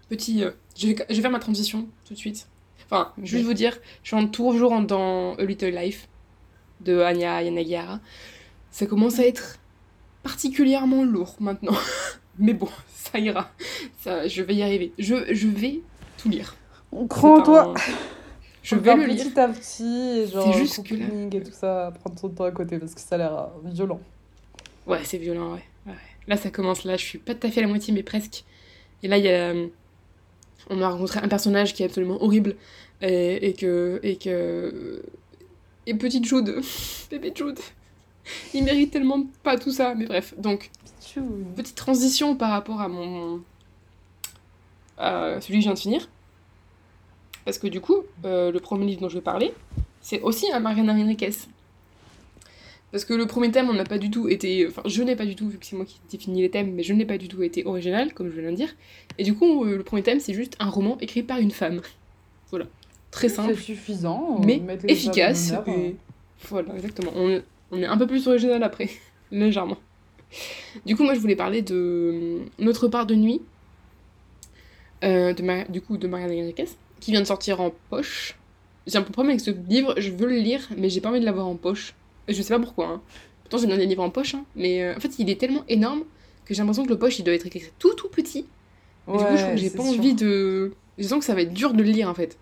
petit. 0.09 0.43
je 0.77 0.87
vais 0.87 1.21
faire 1.21 1.31
ma 1.31 1.39
transition 1.39 1.87
tout 2.05 2.13
de 2.13 2.19
suite. 2.19 2.47
Enfin, 2.93 3.11
juste 3.23 3.43
vous 3.45 3.55
dire, 3.55 3.75
je 4.03 4.15
suis 4.15 4.29
toujours 4.29 4.79
dans 4.81 5.33
A 5.37 5.43
Little 5.43 5.71
Life 5.71 6.07
de 6.81 6.99
Anya 7.01 7.41
Yanagihara. 7.41 7.99
Ça 8.69 8.85
commence 8.85 9.17
à 9.17 9.25
être 9.25 9.57
particulièrement 10.21 11.03
lourd 11.03 11.35
maintenant. 11.39 11.75
Mais 12.37 12.53
bon, 12.53 12.69
ça 12.93 13.17
ira. 13.17 13.49
Ça, 13.99 14.27
je 14.27 14.43
vais 14.43 14.53
y 14.53 14.61
arriver. 14.61 14.93
Je, 14.99 15.33
je 15.33 15.47
vais 15.47 15.81
tout 16.19 16.29
lire. 16.29 16.55
On 16.91 17.07
croit 17.07 17.39
en 17.39 17.41
toi. 17.41 17.73
Je 18.61 18.75
vais 18.75 18.95
le 18.95 19.05
lire. 19.05 19.25
Petit 19.25 19.39
à 19.39 19.47
petit, 19.47 20.27
genre, 20.31 20.53
c'est 20.53 20.59
juste 20.59 20.83
que 20.83 20.93
et 21.35 21.43
tout 21.43 21.51
ça, 21.51 21.91
prendre 21.99 22.19
son 22.19 22.29
temps 22.29 22.43
à 22.43 22.51
côté 22.51 22.77
parce 22.77 22.93
que 22.93 23.01
ça 23.01 23.15
a 23.15 23.17
l'air 23.17 23.33
euh, 23.33 23.47
violent. 23.65 24.01
Ouais, 24.85 24.99
c'est 25.03 25.17
violent, 25.17 25.53
ouais. 25.53 25.63
ouais. 25.87 25.93
Là, 26.27 26.37
ça 26.37 26.51
commence. 26.51 26.83
Là, 26.83 26.95
je 26.95 27.03
suis 27.03 27.17
pas 27.17 27.33
tout 27.33 27.47
à 27.47 27.49
fait 27.49 27.61
à 27.61 27.63
la 27.63 27.69
moitié, 27.69 27.91
mais 27.91 28.03
presque. 28.03 28.43
Et 29.01 29.07
là, 29.07 29.17
il 29.17 29.25
y 29.25 29.29
a. 29.29 29.51
On 30.69 30.81
a 30.81 30.89
rencontré 30.89 31.19
un 31.19 31.27
personnage 31.27 31.73
qui 31.73 31.83
est 31.83 31.85
absolument 31.85 32.21
horrible 32.23 32.55
et, 33.01 33.53
que. 33.57 33.99
Et 34.03 34.15
que. 34.15 35.03
Et 35.85 35.93
petite 35.95 36.25
Jude, 36.25 36.61
bébé 37.11 37.33
Jude, 37.35 37.59
il 38.53 38.63
mérite 38.63 38.91
tellement 38.91 39.23
pas 39.43 39.57
tout 39.57 39.71
ça, 39.71 39.95
mais 39.95 40.05
bref. 40.05 40.33
Donc, 40.37 40.71
petite 41.55 41.75
transition 41.75 42.35
par 42.35 42.51
rapport 42.51 42.81
à 42.81 42.87
mon. 42.87 43.41
à 44.97 45.41
celui 45.41 45.55
que 45.55 45.61
je 45.61 45.65
viens 45.65 45.73
de 45.73 45.79
finir. 45.79 46.09
Parce 47.45 47.57
que 47.57 47.67
du 47.67 47.81
coup, 47.81 48.03
euh, 48.23 48.51
le 48.51 48.59
premier 48.59 48.85
livre 48.85 49.01
dont 49.01 49.09
je 49.09 49.15
vais 49.15 49.21
parler, 49.21 49.53
c'est 50.01 50.21
aussi 50.21 50.51
un 50.51 50.59
Mariana 50.59 50.93
Henriquez. 50.93 51.31
Parce 52.93 53.03
que 53.03 53.13
le 53.13 53.25
premier 53.25 53.51
thème, 53.51 53.69
on 53.69 53.73
n'a 53.73 53.83
pas 53.83 53.97
du 53.97 54.09
tout 54.09 54.29
été. 54.29 54.67
Enfin, 54.67 54.83
je 54.85 55.03
n'ai 55.03 55.17
pas 55.17 55.25
du 55.25 55.35
tout, 55.35 55.49
vu 55.49 55.57
que 55.57 55.65
c'est 55.65 55.75
moi 55.75 55.83
qui 55.83 55.99
définis 56.09 56.41
les 56.41 56.49
thèmes, 56.49 56.73
mais 56.73 56.83
je 56.83 56.93
n'ai 56.93 57.05
pas 57.05 57.17
du 57.17 57.27
tout 57.27 57.43
été 57.43 57.65
original, 57.65 58.13
comme 58.13 58.31
je 58.31 58.39
viens 58.39 58.51
de 58.51 58.55
dire. 58.55 58.73
Et 59.17 59.23
du 59.23 59.33
coup, 59.33 59.65
euh, 59.65 59.77
le 59.77 59.83
premier 59.83 60.03
thème, 60.03 60.21
c'est 60.21 60.33
juste 60.33 60.55
un 60.59 60.69
roman 60.69 60.97
écrit 61.01 61.23
par 61.23 61.39
une 61.39 61.51
femme. 61.51 61.81
Voilà 62.49 62.67
très 63.13 63.29
simple. 63.29 63.55
C'est 63.55 63.61
suffisant. 63.61 64.39
Mais 64.43 64.61
efficace. 64.87 65.53
Voilà, 66.49 66.75
exactement. 66.75 67.11
On, 67.15 67.41
on, 67.71 67.81
est 67.81 67.85
un 67.85 67.97
peu 67.97 68.05
plus 68.07 68.27
original 68.27 68.61
après, 68.63 68.89
légèrement. 69.31 69.77
Du 70.85 70.95
coup, 70.95 71.03
moi, 71.03 71.13
je 71.13 71.19
voulais 71.19 71.35
parler 71.35 71.61
de 71.61 71.75
euh, 71.75 72.39
Notre 72.59 72.87
part 72.89 73.05
de 73.05 73.15
nuit, 73.15 73.41
euh, 75.03 75.33
de 75.33 75.71
du 75.71 75.79
coup, 75.79 75.97
de 75.97 76.07
Marianne 76.07 76.31
Enriquez, 76.31 76.69
qui 76.99 77.11
vient 77.11 77.21
de 77.21 77.27
sortir 77.27 77.61
en 77.61 77.71
poche. 77.89 78.35
J'ai 78.87 78.97
un 78.97 79.01
peu 79.01 79.09
de 79.09 79.13
problème 79.13 79.31
avec 79.31 79.41
ce 79.41 79.51
livre, 79.51 79.93
je 79.97 80.11
veux 80.11 80.27
le 80.27 80.35
lire, 80.35 80.67
mais 80.77 80.89
j'ai 80.89 80.99
pas 80.99 81.09
envie 81.09 81.21
de 81.21 81.25
l'avoir 81.25 81.47
en 81.47 81.55
poche. 81.55 81.93
Je 82.27 82.41
sais 82.41 82.53
pas 82.53 82.59
pourquoi. 82.59 82.87
Hein. 82.87 83.01
Pourtant, 83.43 83.57
j'aime 83.57 83.69
bien 83.69 83.77
les 83.77 83.85
livres 83.85 84.03
en 84.03 84.09
poche, 84.09 84.35
hein, 84.35 84.45
mais 84.55 84.81
euh, 84.81 84.95
en 84.95 84.99
fait, 84.99 85.19
il 85.19 85.29
est 85.29 85.39
tellement 85.39 85.63
énorme 85.67 86.03
que 86.45 86.53
j'ai 86.53 86.59
l'impression 86.59 86.85
que 86.85 86.89
le 86.89 86.97
poche, 86.97 87.19
il 87.19 87.23
doit 87.23 87.33
être 87.33 87.45
écrit 87.45 87.63
tout 87.79 87.93
tout 87.93 88.09
petit. 88.09 88.45
du 89.07 89.13
coup, 89.13 89.37
je 89.37 89.57
j'ai 89.57 89.69
pas 89.69 89.83
envie 89.83 90.13
de. 90.13 90.73
Je 90.97 91.07
sens 91.07 91.19
que 91.19 91.25
ça 91.25 91.33
va 91.33 91.41
être 91.41 91.53
dur 91.53 91.73
de 91.73 91.81
le 91.81 91.89
lire 91.89 92.09
en 92.09 92.13
fait. 92.13 92.37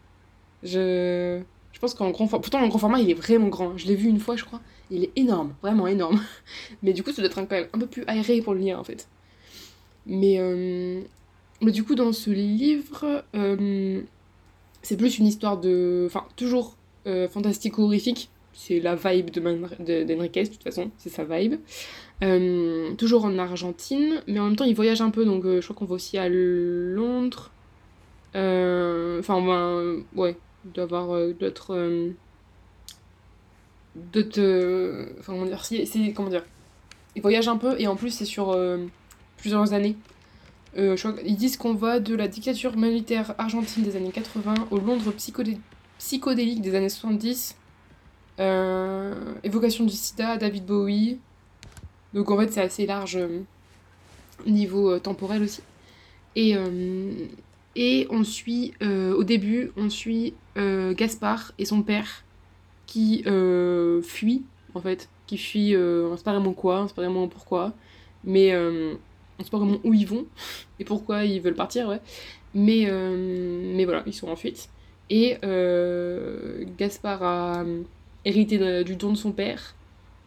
Je, 0.63 1.41
je 1.71 1.79
pense 1.79 1.93
qu'en 1.93 2.11
grand 2.11 2.27
format. 2.27 2.41
Pourtant, 2.41 2.59
en 2.61 2.67
grand 2.67 2.79
format, 2.79 2.99
il 2.99 3.09
est 3.09 3.15
vraiment 3.15 3.47
grand. 3.47 3.77
Je 3.77 3.87
l'ai 3.87 3.95
vu 3.95 4.09
une 4.09 4.19
fois, 4.19 4.35
je 4.35 4.43
crois. 4.43 4.61
Il 4.91 5.03
est 5.03 5.11
énorme, 5.15 5.53
vraiment 5.61 5.87
énorme. 5.87 6.21
Mais 6.83 6.93
du 6.93 7.03
coup, 7.03 7.11
ça 7.11 7.21
doit 7.21 7.25
être 7.27 7.35
quand 7.35 7.49
même 7.49 7.67
un 7.73 7.79
peu 7.79 7.87
plus 7.87 8.03
aéré 8.07 8.41
pour 8.41 8.53
le 8.53 8.59
lire, 8.59 8.79
en 8.79 8.83
fait. 8.83 9.07
Mais, 10.05 10.35
euh, 10.39 11.01
Mais 11.61 11.71
du 11.71 11.83
coup, 11.83 11.95
dans 11.95 12.13
ce 12.13 12.29
livre, 12.29 13.23
euh, 13.35 14.01
c'est 14.81 14.97
plus 14.97 15.17
une 15.17 15.27
histoire 15.27 15.57
de. 15.57 16.03
Enfin, 16.07 16.25
toujours 16.35 16.75
euh, 17.07 17.27
fantastico-horrifique. 17.27 18.29
C'est 18.61 18.79
la 18.79 18.95
vibe 18.95 19.31
d'Enriquez, 19.31 20.43
de, 20.43 20.47
de 20.47 20.53
toute 20.53 20.63
façon, 20.63 20.91
c'est 20.97 21.09
sa 21.09 21.23
vibe. 21.23 21.55
toujours 22.97 23.25
en 23.25 23.37
Argentine, 23.39 24.21
mais 24.27 24.39
en 24.39 24.45
même 24.45 24.55
temps, 24.55 24.65
il 24.65 24.75
voyage 24.75 25.01
un 25.01 25.09
peu, 25.09 25.25
donc 25.25 25.43
je 25.45 25.61
crois 25.61 25.75
qu'on 25.75 25.85
va 25.85 25.95
aussi 25.95 26.17
à 26.17 26.29
Londres. 26.29 27.51
Enfin, 28.33 29.41
ben, 29.41 30.03
ouais, 30.15 30.35
euh, 30.77 31.33
d'autres 31.33 31.73
euh, 31.75 32.11
d'autres 33.95 35.09
enfin 35.19 35.33
comment 36.15 36.29
dire 36.29 36.45
il 37.15 37.21
voyage 37.21 37.47
un 37.47 37.57
peu 37.57 37.79
et 37.79 37.87
en 37.87 37.95
plus 37.95 38.11
c'est 38.11 38.25
sur 38.25 38.51
euh, 38.51 38.85
plusieurs 39.37 39.73
années 39.73 39.95
je 40.77 40.95
crois, 40.95 41.15
ils 41.25 41.35
disent 41.35 41.57
qu'on 41.57 41.73
va 41.73 41.99
de 41.99 42.15
la 42.15 42.29
dictature 42.29 42.77
militaire 42.77 43.35
argentine 43.37 43.83
des 43.83 43.97
années 43.97 44.11
80 44.11 44.53
au 44.71 44.77
Londres 44.77 45.11
psychodélique 45.97 46.61
des 46.61 46.75
années 46.75 46.87
70 46.87 47.57
évocation 48.37 49.85
du 49.85 49.93
sida 49.93 50.37
David 50.37 50.65
Bowie 50.65 51.19
donc 52.13 52.31
en 52.31 52.37
fait 52.39 52.51
c'est 52.51 52.61
assez 52.61 52.85
large 52.85 53.19
niveau 54.45 54.97
temporel 54.99 55.43
aussi 55.43 55.61
et 56.35 56.55
et 57.75 58.07
on 58.09 58.23
suit, 58.23 58.73
euh, 58.83 59.13
au 59.15 59.23
début, 59.23 59.71
on 59.77 59.89
suit 59.89 60.33
euh, 60.57 60.93
Gaspard 60.93 61.53
et 61.57 61.65
son 61.65 61.83
père 61.83 62.23
qui 62.85 63.23
euh, 63.27 64.01
fuient, 64.01 64.43
en 64.73 64.81
fait. 64.81 65.09
Qui 65.27 65.37
fuient, 65.37 65.77
on 65.77 66.17
sait 66.17 66.23
pas 66.23 66.33
vraiment 66.33 66.53
quoi, 66.53 66.81
on 66.81 66.87
sait 66.87 66.93
pas 66.93 67.03
vraiment 67.03 67.27
pourquoi. 67.27 67.73
Mais 68.23 68.55
on 68.55 69.43
sait 69.43 69.49
pas 69.49 69.57
vraiment 69.57 69.79
où 69.83 69.93
ils 69.93 70.05
vont 70.05 70.25
et 70.79 70.85
pourquoi 70.85 71.23
ils 71.23 71.41
veulent 71.41 71.55
partir, 71.55 71.87
ouais. 71.87 72.01
Mais, 72.53 72.85
mais 72.91 73.85
voilà, 73.85 74.03
ils 74.05 74.13
sont 74.13 74.27
en 74.27 74.35
fuite. 74.35 74.69
Et 75.09 75.37
Gaspard 76.77 77.23
a 77.23 77.63
hérité 78.25 78.83
du 78.83 78.95
don 78.95 79.11
de 79.11 79.17
son 79.17 79.31
père. 79.31 79.75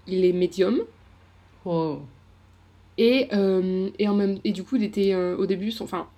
Il 0.06 0.24
est 0.24 0.32
médium. 0.32 0.82
Et, 2.98 3.28
et, 3.30 4.08
en 4.08 4.14
même, 4.14 4.38
et 4.44 4.52
du 4.52 4.64
coup, 4.64 4.76
il 4.76 4.84
était 4.84 5.14
au 5.14 5.46
début, 5.46 5.70
son, 5.70 5.84
enfin, 5.84 6.08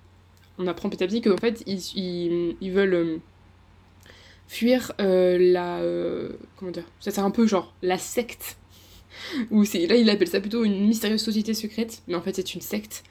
on 0.57 0.67
apprend 0.67 0.89
petit 0.89 1.03
à 1.03 1.07
petit 1.07 1.21
qu'en 1.21 1.37
fait, 1.37 1.63
ils, 1.65 2.55
ils, 2.61 2.71
veulent 2.71 2.93
euh, 2.93 3.17
fuir 4.47 4.91
euh, 4.99 5.37
la. 5.39 5.77
Euh, 5.79 6.33
comment 6.57 6.71
dire 6.71 6.85
Ça, 6.99 7.11
c'est 7.11 7.21
un 7.21 7.31
peu 7.31 7.45
genre 7.45 7.73
la 7.81 7.97
secte. 7.97 8.57
Ou 9.51 9.63
là, 9.63 9.95
il 9.95 10.09
appelle 10.09 10.27
ça 10.27 10.39
plutôt 10.39 10.63
une 10.63 10.87
mystérieuse 10.87 11.21
société 11.21 11.53
secrète, 11.53 12.01
mais 12.07 12.15
en 12.15 12.21
fait, 12.21 12.35
c'est 12.35 12.53
une 12.53 12.61
secte 12.61 13.03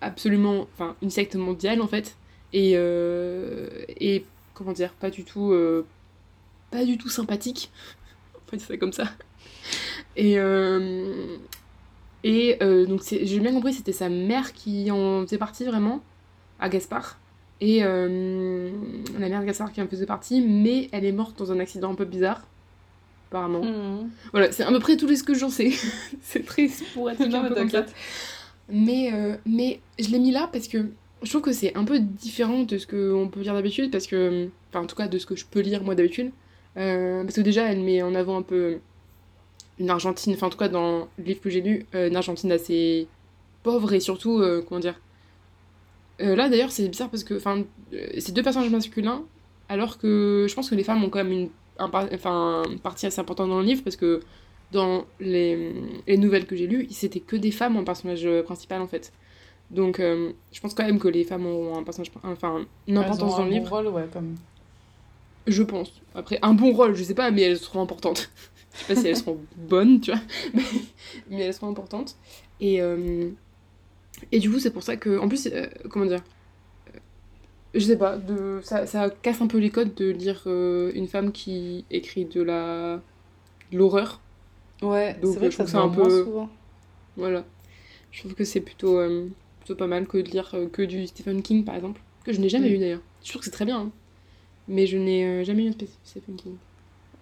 absolument. 0.00 0.68
Enfin, 0.74 0.94
une 1.02 1.10
secte 1.10 1.34
mondiale 1.34 1.80
en 1.80 1.88
fait. 1.88 2.16
Et. 2.52 2.72
et 2.72 4.24
comment 4.54 4.72
dire 4.72 4.92
Pas 4.94 5.10
du 5.10 5.24
tout. 5.24 5.52
Pas 6.70 6.84
du 6.84 6.98
tout 6.98 7.08
sympathique. 7.08 7.70
On 8.34 8.50
va 8.52 8.58
dire 8.58 8.66
ça 8.66 8.76
comme 8.76 8.92
ça. 8.92 9.04
Et, 10.16 10.38
euh, 10.38 11.36
et 12.24 12.56
euh, 12.62 12.86
donc, 12.86 13.02
j'ai 13.04 13.40
bien 13.40 13.52
compris, 13.52 13.72
c'était 13.74 13.92
sa 13.92 14.08
mère 14.08 14.52
qui 14.52 14.90
en 14.90 15.22
faisait 15.22 15.38
partie 15.38 15.64
vraiment, 15.64 16.02
à 16.58 16.68
Gaspard. 16.68 17.18
Et 17.60 17.80
euh, 17.82 18.70
la 19.18 19.28
mère 19.28 19.40
de 19.40 19.46
Gaspard 19.46 19.72
qui 19.72 19.82
en 19.82 19.88
faisait 19.88 20.06
partie, 20.06 20.40
mais 20.40 20.88
elle 20.92 21.04
est 21.04 21.12
morte 21.12 21.38
dans 21.38 21.52
un 21.52 21.58
accident 21.60 21.90
un 21.90 21.94
peu 21.94 22.04
bizarre, 22.04 22.46
apparemment. 23.30 23.62
Mhm. 23.64 24.10
Voilà, 24.32 24.50
c'est 24.52 24.62
à 24.62 24.68
peu 24.68 24.78
près 24.78 24.96
tout 24.96 25.14
ce 25.14 25.22
que 25.22 25.34
j'en 25.34 25.50
sais. 25.50 25.70
c'est 26.22 26.44
triste 26.44 26.84
pour 26.94 27.10
être 27.10 27.20
Non, 27.26 27.38
un 27.38 27.42
mais 27.44 27.48
peu 27.50 27.54
comme 27.54 27.70
ça. 27.70 27.82
t'inquiète. 27.82 27.94
Mais, 28.70 29.12
mais 29.46 29.80
je 29.98 30.08
l'ai 30.10 30.18
mis 30.18 30.30
là 30.30 30.48
parce 30.52 30.68
que 30.68 30.86
je 31.22 31.28
trouve 31.30 31.42
que 31.42 31.52
c'est 31.52 31.74
un 31.76 31.84
peu 31.84 31.98
différent 31.98 32.62
de 32.62 32.78
ce 32.78 32.86
qu'on 32.86 33.28
peut 33.28 33.40
lire 33.40 33.54
d'habitude, 33.54 33.90
parce 33.90 34.06
que, 34.06 34.48
enfin 34.70 34.84
en 34.84 34.86
tout 34.86 34.94
cas 34.96 35.08
de 35.08 35.18
ce 35.18 35.26
que 35.26 35.36
je 35.36 35.44
peux 35.46 35.60
lire 35.60 35.82
moi 35.82 35.94
d'habitude. 35.94 36.30
Euh, 36.78 37.24
parce 37.24 37.34
que 37.34 37.40
déjà 37.40 37.70
elle 37.70 37.80
met 37.80 38.02
en 38.02 38.14
avant 38.14 38.36
un 38.36 38.42
peu 38.42 38.78
une 39.80 39.90
Argentine, 39.90 40.34
enfin 40.34 40.46
en 40.46 40.50
tout 40.50 40.58
cas 40.58 40.68
dans 40.68 41.08
le 41.18 41.24
livre 41.24 41.40
que 41.40 41.50
j'ai 41.50 41.60
lu, 41.60 41.86
euh, 41.94 42.08
une 42.08 42.16
Argentine 42.16 42.52
assez 42.52 43.08
pauvre 43.62 43.92
et 43.92 44.00
surtout, 44.00 44.38
euh, 44.40 44.62
comment 44.66 44.80
dire. 44.80 45.00
Euh, 46.20 46.36
là 46.36 46.48
d'ailleurs 46.48 46.70
c'est 46.70 46.88
bizarre 46.88 47.10
parce 47.10 47.24
que, 47.24 47.34
enfin, 47.34 47.62
euh, 47.92 48.06
c'est 48.18 48.32
deux 48.32 48.42
personnages 48.42 48.70
masculins, 48.70 49.22
alors 49.68 49.98
que 49.98 50.46
je 50.48 50.54
pense 50.54 50.70
que 50.70 50.74
les 50.74 50.84
femmes 50.84 51.02
ont 51.04 51.10
quand 51.10 51.22
même 51.24 51.32
une, 51.32 51.48
un 51.78 51.88
par- 51.88 52.08
enfin, 52.12 52.62
une 52.70 52.78
partie 52.78 53.06
assez 53.06 53.20
importante 53.20 53.48
dans 53.48 53.60
le 53.60 53.66
livre, 53.66 53.82
parce 53.82 53.96
que 53.96 54.20
dans 54.72 55.04
les, 55.18 55.72
les 56.06 56.16
nouvelles 56.16 56.46
que 56.46 56.54
j'ai 56.54 56.66
lues, 56.66 56.86
c'était 56.90 57.20
que 57.20 57.36
des 57.36 57.50
femmes 57.50 57.76
en 57.76 57.84
personnage 57.84 58.28
principal 58.44 58.82
en 58.82 58.86
fait. 58.88 59.12
Donc 59.70 60.00
euh, 60.00 60.32
je 60.52 60.60
pense 60.60 60.74
quand 60.74 60.84
même 60.84 60.98
que 60.98 61.08
les 61.08 61.24
femmes 61.24 61.46
ont 61.46 61.76
un 61.76 61.82
personnage, 61.82 62.10
enfin 62.22 62.64
une 62.86 62.98
importance 62.98 63.36
dans 63.36 63.44
le 63.44 63.50
livre. 63.50 63.68
rôle, 63.68 63.88
ouais, 63.88 64.06
comme... 64.12 64.34
Je 65.48 65.62
pense. 65.62 65.92
Après, 66.14 66.38
un 66.42 66.54
bon 66.54 66.72
rôle, 66.72 66.94
je 66.94 67.02
sais 67.02 67.14
pas, 67.14 67.30
mais 67.30 67.42
elles 67.42 67.58
seront 67.58 67.82
importantes. 67.82 68.30
je 68.74 68.78
sais 68.78 68.94
pas 68.94 69.00
si 69.00 69.06
elles 69.08 69.16
seront 69.16 69.38
bonnes, 69.56 70.00
tu 70.00 70.10
vois, 70.12 70.20
mais, 70.54 70.62
mais 71.30 71.40
elles 71.42 71.54
seront 71.54 71.68
importantes. 71.70 72.16
Et, 72.60 72.80
euh, 72.82 73.30
et 74.32 74.38
du 74.40 74.50
coup, 74.50 74.58
c'est 74.58 74.72
pour 74.72 74.82
ça 74.82 74.96
que, 74.96 75.18
en 75.18 75.28
plus, 75.28 75.46
euh, 75.46 75.66
comment 75.90 76.06
dire, 76.06 76.22
euh, 76.94 76.98
je 77.74 77.80
sais 77.80 77.96
pas, 77.96 78.16
de, 78.16 78.60
ça, 78.62 78.86
ça 78.86 79.10
casse 79.10 79.40
un 79.40 79.46
peu 79.46 79.58
les 79.58 79.70
codes 79.70 79.94
de 79.94 80.10
lire 80.10 80.42
euh, 80.46 80.92
une 80.94 81.06
femme 81.08 81.32
qui 81.32 81.84
écrit 81.90 82.24
de 82.24 82.42
la 82.42 83.00
l'horreur. 83.72 84.20
Ouais, 84.82 85.14
Donc, 85.20 85.32
c'est 85.34 85.38
vrai 85.40 85.50
je 85.50 85.56
que 85.56 85.56
ça 85.56 85.64
trouve 85.64 85.72
ça 85.72 85.80
un 85.82 85.88
peu- 85.88 86.24
souvent. 86.24 86.48
Voilà. 87.16 87.44
Je 88.10 88.20
trouve 88.20 88.34
que 88.34 88.44
c'est 88.44 88.60
plutôt, 88.60 88.98
euh, 88.98 89.28
plutôt 89.60 89.74
pas 89.76 89.86
mal 89.86 90.06
que 90.06 90.18
de 90.18 90.30
lire 90.30 90.50
euh, 90.54 90.66
que 90.68 90.82
du 90.82 91.06
Stephen 91.06 91.42
King, 91.42 91.64
par 91.64 91.74
exemple, 91.74 92.00
que 92.24 92.32
je 92.32 92.40
n'ai 92.40 92.48
jamais 92.48 92.68
Mm. 92.68 92.72
lu 92.72 92.78
d'ailleurs. 92.78 93.02
Je 93.22 93.28
trouve 93.30 93.40
que 93.40 93.44
c'est 93.46 93.50
très 93.50 93.64
bien, 93.66 93.78
hein. 93.80 93.92
Mais 94.68 94.86
je 94.86 94.96
n'ai 94.96 95.24
euh, 95.24 95.44
jamais 95.44 95.62
lu 95.64 95.70
un 95.70 95.86
Stephen 96.04 96.36
King. 96.36 96.56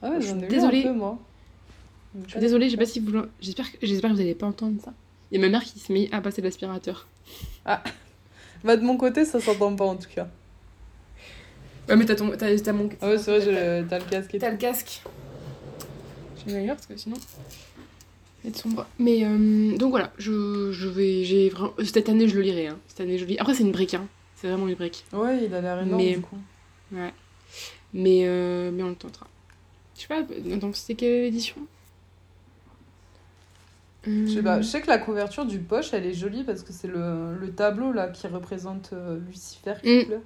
Ah 0.02 0.10
ouais, 0.10 0.20
Je 0.20 0.26
j'en 0.28 0.38
ai 0.38 0.42
lu 0.42 0.48
désolée. 0.48 0.80
un 0.80 0.92
peu, 0.92 0.98
moi. 0.98 1.18
Je 2.24 2.30
suis 2.30 2.40
désolée, 2.40 2.66
je 2.66 2.72
sais 2.72 2.76
pas 2.76 2.86
si 2.86 3.00
vous. 3.00 3.12
J'espère 3.40 3.70
que, 3.70 3.78
j'espère 3.82 4.10
que 4.10 4.14
vous 4.16 4.20
n'allez 4.22 4.34
pas 4.34 4.46
entendre 4.46 4.80
ça. 4.82 4.92
Il 5.30 5.38
y 5.38 5.42
a 5.42 5.46
ma 5.46 5.50
mère 5.50 5.62
qui 5.64 5.78
se 5.78 5.92
met 5.92 6.08
à 6.12 6.20
passer 6.20 6.40
l'aspirateur. 6.42 7.06
Bah, 7.64 8.76
de 8.76 8.82
mon 8.82 8.96
côté, 8.96 9.24
ça 9.24 9.40
s'entend 9.40 9.74
pas, 9.76 9.84
en 9.84 9.96
tout 9.96 10.08
cas. 10.14 10.28
Ouais, 11.88 11.96
mais 11.96 12.04
t'as 12.04 12.14
ton. 12.16 12.30
T'as, 12.36 12.58
t'as 12.58 12.72
mon. 12.72 12.88
Ah 13.00 13.10
ouais, 13.10 13.18
c'est 13.18 13.30
vrai, 13.38 13.40
j'ai- 13.42 13.84
t'as 13.88 13.98
le 13.98 14.04
casque 14.06 14.34
et 14.34 14.38
T'as 14.38 14.50
le 14.50 14.56
casque. 14.56 15.02
Je 16.46 16.52
vais 16.52 16.58
ailleurs 16.58 16.76
parce 16.76 16.86
que 16.86 16.96
sinon. 16.96 17.16
être 18.46 18.56
sombre. 18.56 18.86
Mais 18.98 19.24
euh, 19.24 19.76
donc 19.76 19.90
voilà, 19.90 20.12
je, 20.18 20.70
je 20.72 20.88
vais. 20.88 21.24
J'ai 21.24 21.48
vraiment. 21.50 21.74
Cette 21.84 22.08
année, 22.08 22.28
je 22.28 22.34
le 22.36 22.42
lirai. 22.42 22.68
Hein. 22.68 22.78
Cette 22.88 23.00
année, 23.02 23.18
je 23.18 23.24
le 23.24 23.30
lis. 23.30 23.38
Après, 23.38 23.54
c'est 23.54 23.62
une 23.62 23.72
brique, 23.72 23.94
hein. 23.94 24.06
C'est 24.36 24.48
vraiment 24.48 24.66
une 24.68 24.74
brique. 24.74 25.04
Ouais, 25.12 25.44
il 25.44 25.54
a 25.54 25.60
l'air 25.60 25.80
énorme, 25.82 26.00
Mais- 26.02 26.14
du 26.14 26.20
coup. 26.20 26.38
Ouais. 26.92 27.12
Mais, 27.96 28.22
euh, 28.26 28.72
mais 28.72 28.84
on 28.84 28.90
le 28.90 28.96
tentera. 28.96 29.28
Je 29.96 30.02
sais 30.02 30.08
pas, 30.08 30.22
donc 30.22 30.76
c'était 30.76 30.96
quelle 30.96 31.24
édition? 31.26 31.62
Je 34.26 34.32
sais 34.32 34.42
pas, 34.42 34.60
je 34.60 34.66
sais 34.68 34.82
que 34.82 34.88
la 34.88 34.98
couverture 34.98 35.46
du 35.46 35.58
poche, 35.58 35.92
elle 35.94 36.04
est 36.06 36.12
jolie 36.12 36.44
parce 36.44 36.62
que 36.62 36.72
c'est 36.74 36.86
le, 36.88 37.34
le 37.38 37.54
tableau 37.54 37.92
là 37.92 38.08
qui 38.08 38.26
représente 38.26 38.92
euh, 38.92 39.18
Lucifer 39.18 39.74
qui 39.82 39.96
Mm. 40.00 40.02
pleure. 40.04 40.22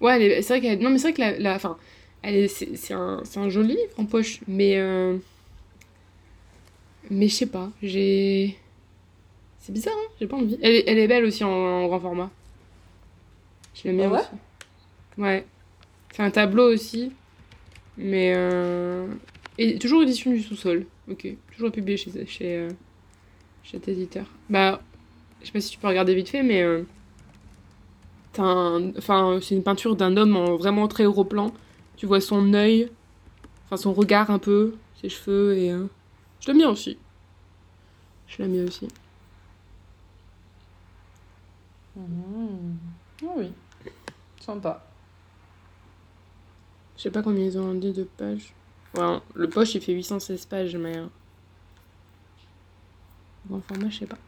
Ouais, 0.00 0.42
c'est 0.42 0.48
vrai 0.54 0.60
qu'elle. 0.60 0.78
Non, 0.80 0.90
mais 0.90 0.98
c'est 0.98 1.08
vrai 1.08 1.12
que 1.14 1.20
la. 1.20 1.38
la 1.38 1.54
enfin, 1.54 1.76
elle 2.22 2.34
est- 2.36 2.48
c'est, 2.48 2.76
c'est 2.76 2.94
un, 2.94 3.20
c'est 3.24 3.40
un 3.40 3.48
joli 3.48 3.68
livre 3.74 3.94
en 3.98 4.06
poche, 4.06 4.40
mais. 4.46 4.76
euh, 4.78 5.16
Mais 7.10 7.28
je 7.28 7.34
sais 7.34 7.46
pas, 7.46 7.70
j'ai. 7.82 8.56
C'est 9.60 9.72
bizarre, 9.72 9.94
hein, 9.96 10.08
j'ai 10.20 10.26
pas 10.26 10.36
envie. 10.36 10.58
Elle 10.62 10.74
est, 10.76 10.84
elle 10.86 10.98
est 10.98 11.08
belle 11.08 11.24
aussi 11.24 11.44
en, 11.44 11.50
en 11.50 11.86
grand 11.86 12.00
format. 12.00 12.30
Je 13.74 13.84
l'aime 13.88 13.96
bien 13.98 14.08
Ah 14.08 14.10
ouais? 14.10 14.20
aussi. 14.20 14.28
Ouais. 15.18 15.46
C'est 16.12 16.22
un 16.22 16.30
tableau 16.30 16.72
aussi, 16.72 17.12
mais. 17.96 18.32
euh, 18.36 19.06
Et 19.58 19.78
toujours 19.78 20.02
édition 20.02 20.30
du 20.32 20.42
sous-sol. 20.42 20.86
Ok, 21.10 21.26
toujours 21.54 21.72
publié 21.72 21.96
chez, 21.96 22.26
chez, 22.26 22.56
euh, 22.58 22.68
chez 23.64 23.72
cet 23.78 23.88
éditeur. 23.88 24.26
Bah, 24.50 24.80
je 25.40 25.46
sais 25.46 25.52
pas 25.52 25.60
si 25.60 25.70
tu 25.70 25.78
peux 25.78 25.88
regarder 25.88 26.14
vite 26.14 26.28
fait, 26.28 26.42
mais. 26.42 26.62
euh, 26.62 26.82
c'est 28.34 29.54
une 29.54 29.62
peinture 29.62 29.94
d'un 29.96 30.16
homme 30.16 30.36
en 30.36 30.56
vraiment 30.56 30.88
très 30.88 31.04
gros 31.04 31.24
plan. 31.24 31.52
Tu 31.96 32.06
vois 32.06 32.20
son 32.20 32.54
œil, 32.54 32.90
enfin 33.66 33.76
son 33.76 33.92
regard 33.92 34.30
un 34.30 34.38
peu, 34.38 34.74
ses 35.00 35.08
cheveux 35.08 35.56
et. 35.56 35.70
euh, 35.72 35.86
Je 36.40 36.48
l'aime 36.48 36.58
bien 36.58 36.70
aussi. 36.70 36.98
Je 38.28 38.38
l'aime 38.42 38.52
bien 38.52 38.64
aussi. 38.64 38.88
Mhm. 41.96 42.78
Ah 43.24 43.32
oui, 43.36 43.50
sympa. 44.40 44.84
Je 47.02 47.08
sais 47.08 47.10
pas 47.10 47.22
combien 47.22 47.44
ils 47.44 47.58
ont 47.58 47.74
dit 47.74 47.92
de 47.92 48.04
pages. 48.04 48.54
Ouais, 48.96 49.18
le 49.34 49.48
poche 49.48 49.74
il 49.74 49.80
fait 49.80 49.92
816 49.92 50.46
pages, 50.46 50.76
mais. 50.76 50.98
euh, 50.98 51.06
Grand 53.48 53.60
format, 53.60 53.90
je 53.90 53.98
sais 53.98 54.06
pas. 54.06 54.18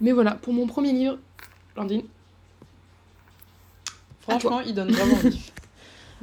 Mais 0.00 0.12
voilà, 0.12 0.30
pour 0.36 0.54
mon 0.54 0.66
premier 0.66 0.92
livre, 0.92 1.18
Blandine. 1.74 2.04
Franchement, 4.22 4.60
il 4.60 4.74
donne 4.74 4.92
vraiment 4.92 5.14
envie. 5.16 5.50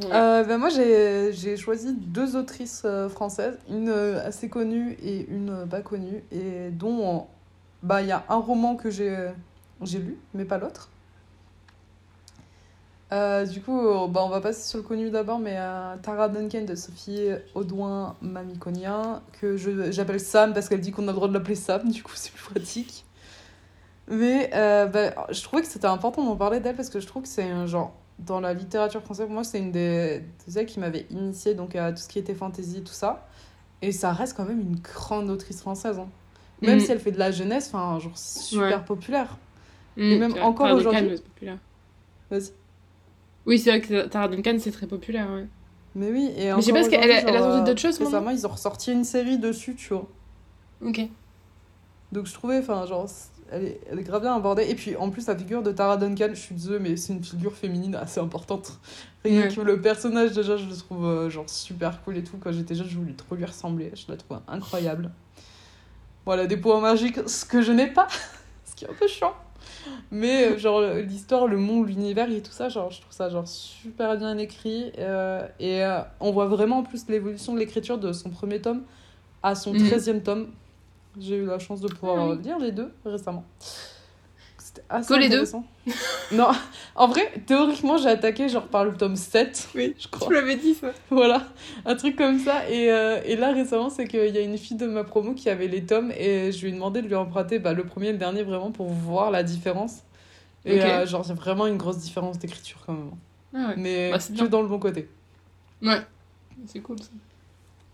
Euh, 0.06 0.44
ben 0.46 0.58
moi, 0.58 0.70
j'ai 0.70 1.58
choisi 1.58 1.94
deux 1.94 2.36
autrices 2.36 2.82
euh, 2.86 3.08
françaises, 3.08 3.60
une 3.70 3.90
euh, 3.90 4.26
assez 4.26 4.50
connue 4.50 4.94
et 5.04 5.28
une 5.30 5.50
euh, 5.52 5.66
pas 5.68 5.82
connue, 5.82 6.24
et 6.32 6.72
dont 6.72 7.18
euh, 7.18 7.20
bah, 7.84 8.02
il 8.02 8.08
y 8.08 8.12
a 8.12 8.26
un 8.30 8.38
roman 8.38 8.76
que 8.76 8.90
j'ai 8.90 9.16
euh, 9.16 9.30
j'ai 9.84 10.00
lu, 10.00 10.18
mais 10.34 10.46
pas 10.46 10.58
l'autre. 10.58 10.90
Euh, 13.14 13.46
du 13.46 13.62
coup, 13.62 13.78
euh, 13.88 14.08
bah, 14.08 14.22
on 14.24 14.30
va 14.30 14.40
passer 14.40 14.64
sur 14.68 14.78
le 14.78 14.84
connu 14.84 15.10
d'abord, 15.10 15.38
mais 15.40 15.56
euh, 15.58 15.96
Tara 16.02 16.30
Duncan 16.30 16.64
de 16.64 16.76
Sophie 16.76 17.30
Audouin 17.56 18.16
Mamiconien, 18.22 19.22
que 19.42 19.58
j'appelle 19.92 20.20
Sam 20.22 20.54
parce 20.54 20.70
qu'elle 20.70 20.80
dit 20.80 20.92
qu'on 20.92 21.04
a 21.04 21.12
le 21.12 21.14
droit 21.14 21.28
de 21.28 21.34
l'appeler 21.34 21.56
Sam, 21.56 21.90
du 21.90 22.04
coup 22.04 22.14
c'est 22.16 22.32
plus 22.32 22.44
pratique. 22.54 23.06
Mais 24.10 24.50
euh, 24.54 24.86
bah, 24.86 25.28
je 25.30 25.42
trouvais 25.44 25.62
que 25.62 25.68
c'était 25.68 25.88
important 25.88 26.24
d'en 26.24 26.36
parler 26.36 26.60
d'elle 26.60 26.76
parce 26.76 26.90
que 26.90 27.00
je 27.00 27.08
trouve 27.08 27.24
que 27.24 27.30
c'est 27.30 27.50
un 27.50 27.66
genre, 27.66 27.94
dans 28.20 28.40
la 28.40 28.54
littérature 28.54 29.02
française, 29.02 29.26
pour 29.26 29.34
moi 29.36 29.44
c'est 29.44 29.60
une 29.60 29.72
des, 29.72 30.20
des 30.46 30.52
celles 30.52 30.66
qui 30.66 30.80
m'avait 30.80 31.06
initiée 31.10 31.54
donc, 31.54 31.76
à 31.76 31.92
tout 31.92 31.98
ce 32.02 32.08
qui 32.08 32.20
était 32.20 32.34
fantasy, 32.36 32.82
tout 32.84 32.94
ça. 32.94 33.28
Et 33.82 33.92
ça 33.92 34.14
reste 34.14 34.38
quand 34.38 34.46
même 34.46 34.60
une 34.62 34.78
grande 34.80 35.30
autrice 35.30 35.60
française. 35.62 36.00
hein. 36.00 36.08
Même 36.62 36.78
Mm. 36.78 36.80
si 36.80 36.92
elle 36.92 37.00
fait 37.00 37.12
de 37.12 37.20
la 37.20 37.32
jeunesse, 37.32 37.72
enfin, 37.74 38.00
genre 38.00 38.18
super 38.18 38.62
Ouais. 38.80 38.86
populaire. 38.86 39.38
Mmh, 39.98 40.02
même 40.20 40.32
c'est 40.32 40.40
vrai, 40.40 40.48
encore 40.48 40.68
aujourd'hui-. 40.74 41.22
Vas-y. 42.30 42.52
Oui, 43.52 43.60
c'est 43.60 43.70
vrai 43.70 43.82
que 43.82 44.08
Tara 44.08 44.30
Duncan 44.30 44.56
c'est 44.60 44.72
très 44.72 44.88
populaire, 44.88 45.30
ouais. 45.30 45.46
Mais 45.94 46.10
oui, 46.10 46.32
et 46.38 46.54
Mais 46.54 46.56
je 46.56 46.62
sais 46.62 46.72
pas, 46.72 46.80
est-ce 46.80 46.90
qu'elle 46.90 47.04
elle 47.12 47.36
a 47.36 47.40
sorti 47.40 47.64
d'autres 47.66 47.82
choses, 47.82 47.98
Récemment, 48.00 48.30
ils 48.30 48.48
ont 48.48 48.50
ressorti 48.50 48.94
une 48.94 49.04
série 49.04 49.38
dessus, 49.38 49.76
tu 49.76 49.90
vois. 49.94 50.08
Ok. 50.86 51.02
Donc 52.14 52.28
je 52.28 52.34
trouvais, 52.34 52.60
enfin, 52.60 52.86
genre, 52.86 53.10
elle 53.52 53.66
est, 53.66 53.82
elle 53.92 54.00
est 54.00 54.04
grave 54.04 54.22
bien 54.22 54.34
abordée. 54.34 54.64
Et 54.70 54.76
puis 54.76 54.96
en 54.96 55.10
plus, 55.10 55.28
la 55.28 55.36
figure 55.36 55.62
de 55.64 55.74
Tara 55.74 55.98
Duncan, 55.98 56.30
je 56.30 56.40
suis 56.40 56.56
désolée, 56.56 56.80
mais 56.80 56.96
c'est 56.96 57.12
une 57.12 57.22
figure 57.26 57.54
féminine 57.54 57.96
assez 57.96 58.22
importante. 58.22 58.80
Rien 59.26 59.42
Ouais. 59.42 59.54
que 59.54 59.60
le 59.60 59.82
personnage, 59.82 60.32
déjà, 60.32 60.56
je 60.56 60.66
le 60.66 60.76
trouve 60.78 61.06
euh, 61.06 61.30
genre 61.30 61.50
super 61.50 62.02
cool 62.04 62.16
et 62.16 62.24
tout. 62.24 62.38
Quand 62.42 62.54
j'étais 62.54 62.74
jeune, 62.74 62.88
je 62.88 62.98
voulais 62.98 63.12
trop 63.14 63.36
lui 63.36 63.44
ressembler. 63.44 63.92
Je 63.94 64.06
la 64.10 64.16
trouve 64.16 64.40
incroyable. 64.48 65.12
Voilà, 66.26 66.48
des 66.48 66.56
pouvoirs 66.56 66.80
magiques, 66.80 67.20
ce 67.28 67.44
que 67.44 67.62
je 67.62 67.74
n'ai 67.74 67.88
pas, 67.88 68.08
ce 68.66 68.76
qui 68.76 68.86
est 68.86 68.90
un 68.90 68.94
peu 68.94 69.08
chiant. 69.10 69.34
Mais 70.12 70.46
euh, 70.52 70.58
genre 70.58 70.82
l'histoire, 70.82 71.48
le 71.48 71.58
monde, 71.58 71.88
l'univers 71.88 72.30
et 72.32 72.42
tout 72.42 72.52
ça, 72.52 72.70
genre 72.70 72.92
je 72.92 73.02
trouve 73.02 73.14
ça 73.14 73.30
genre 73.30 73.48
super 73.48 74.18
bien 74.18 74.38
écrit 74.38 74.92
euh, 75.00 75.48
et 75.60 75.84
euh, 75.84 76.00
on 76.20 76.32
voit 76.32 76.48
vraiment 76.48 76.80
en 76.80 76.84
plus 76.84 77.08
l'évolution 77.08 77.54
de 77.54 77.60
l'écriture 77.60 77.98
de 77.98 78.12
son 78.14 78.30
premier 78.30 78.60
tome 78.62 78.84
à 79.44 79.56
son 79.56 79.74
Mhm. 79.74 79.88
treizième 79.88 80.22
tome. 80.22 80.48
J'ai 81.20 81.36
eu 81.38 81.46
la 81.46 81.60
chance 81.60 81.82
de 81.82 81.88
pouvoir 81.88 82.18
Ah 82.20 82.30
oui. 82.30 82.42
lire 82.42 82.60
les 82.60 82.72
deux 82.72 82.92
récemment. 83.06 83.44
C'était 84.74 84.86
assez 84.90 85.14
Que 85.14 85.20
les 85.20 85.30
deux. 85.30 85.44
Non, 86.32 86.50
en 86.96 87.08
vrai, 87.08 87.30
théoriquement, 87.46 87.98
j'ai 87.98 88.08
attaqué 88.08 88.48
genre 88.48 88.68
par 88.68 88.86
le 88.86 88.94
tome 88.96 89.16
7, 89.18 89.70
Oui, 89.76 89.96
je 90.00 90.08
crois. 90.08 90.28
Tu 90.28 90.34
l'avais 90.34 90.56
dit 90.56 90.76
ça. 90.76 90.92
Voilà, 91.10 91.48
un 91.86 91.96
truc 91.96 92.16
comme 92.16 92.40
ça. 92.40 92.70
Et, 92.70 92.90
euh, 92.92 93.20
et 93.26 93.36
là, 93.36 93.52
récemment, 93.52 93.90
c'est 93.90 94.08
qu'il 94.08 94.34
y 94.34 94.38
a 94.38 94.42
une 94.42 94.58
fille 94.58 94.78
de 94.78 94.86
ma 94.86 95.04
promo 95.04 95.34
qui 95.34 95.50
avait 95.50 95.68
les 95.68 95.84
tomes 95.86 96.12
et 96.12 96.52
je 96.52 96.62
lui 96.62 96.70
ai 96.70 96.72
demandé 96.72 97.02
de 97.02 97.08
lui 97.08 97.16
emprunter 97.16 97.60
bah, 97.60 97.74
le 97.74 97.84
premier 97.84 98.10
et 98.10 98.12
le 98.14 98.18
dernier 98.18 98.44
vraiment 98.44 98.72
pour 98.72 98.88
voir 98.90 99.32
la 99.32 99.44
différence. 99.44 100.04
Et 100.64 100.78
Ok. 100.80 100.86
euh, 100.86 101.06
genre, 101.08 101.26
c'est 101.26 101.34
vraiment 101.34 101.66
une 101.68 101.78
grosse 101.78 101.98
différence 101.98 102.38
d'écriture 102.38 102.84
quand 102.86 102.94
même. 102.94 103.12
Ah 103.54 103.70
ouais. 103.70 103.74
Mais 103.78 104.12
Bah, 104.12 104.20
c'est 104.20 104.32
que 104.34 104.38
bien. 104.40 104.48
dans 104.48 104.62
le 104.62 104.68
bon 104.68 104.80
côté. 104.80 105.10
Ouais, 105.82 106.00
c'est 106.68 106.80
cool 106.80 107.00
ça. 107.02 107.10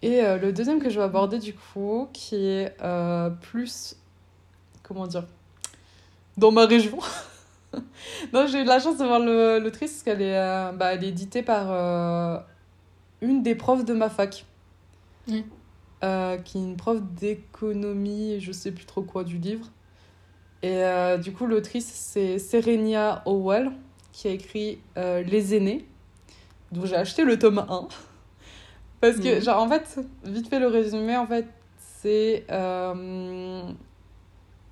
Et 0.04 0.22
euh, 0.24 0.38
le 0.38 0.52
deuxième 0.52 0.80
que 0.84 0.90
je 0.90 1.00
vais 1.00 1.06
aborder 1.06 1.40
du 1.40 1.54
coup, 1.54 2.10
qui 2.14 2.36
est 2.36 2.76
euh, 2.84 3.30
plus, 3.30 3.96
comment 4.84 5.08
dire, 5.08 5.24
dans 6.38 6.52
ma 6.52 6.66
région. 6.66 7.00
non, 8.34 8.48
j'ai 8.48 8.62
eu 8.62 8.64
la 8.64 8.80
chance 8.80 8.98
de 8.98 9.06
voir 9.06 9.20
le, 9.20 9.60
l'autrice 9.60 9.92
parce 9.92 10.04
qu'elle 10.04 10.22
est, 10.22 10.38
euh, 10.38 10.72
bah, 10.72 10.94
elle 10.94 11.04
est 11.04 11.10
éditée 11.10 11.44
par 11.44 11.68
euh, 11.72 12.38
une 13.22 13.44
des 13.44 13.56
profs 13.56 13.86
de 13.86 13.94
ma 13.94 14.10
fac. 14.10 14.46
Mm. 15.28 15.40
Euh, 16.04 16.38
qui 16.38 16.60
est 16.60 16.62
une 16.62 16.78
prof 16.78 17.02
d'économie, 17.02 18.40
je 18.40 18.52
sais 18.52 18.72
plus 18.72 18.86
trop 18.86 19.02
quoi 19.02 19.24
du 19.24 19.38
livre. 19.40 19.68
Et 20.64 20.84
du 21.24 21.34
coup, 21.34 21.46
l'autrice, 21.46 21.86
c'est 21.88 22.40
Serenia 22.40 23.22
Howell, 23.26 23.72
qui 24.12 24.28
a 24.28 24.32
écrit 24.32 24.80
Les 24.96 25.56
aînés, 25.56 25.86
dont 26.72 26.86
j'ai 26.86 26.96
acheté 26.96 27.24
le 27.24 27.38
tome 27.40 27.60
1. 27.70 27.88
Parce 29.02 29.18
que, 29.18 29.36
Mhm. 29.36 29.42
genre, 29.42 29.62
en 29.62 29.70
fait, 29.70 30.00
vite 30.24 30.50
fait 30.50 30.60
le 30.60 30.68
résumé, 30.68 31.16
en 31.16 31.28
fait, 31.28 31.48
c'est. 32.02 32.46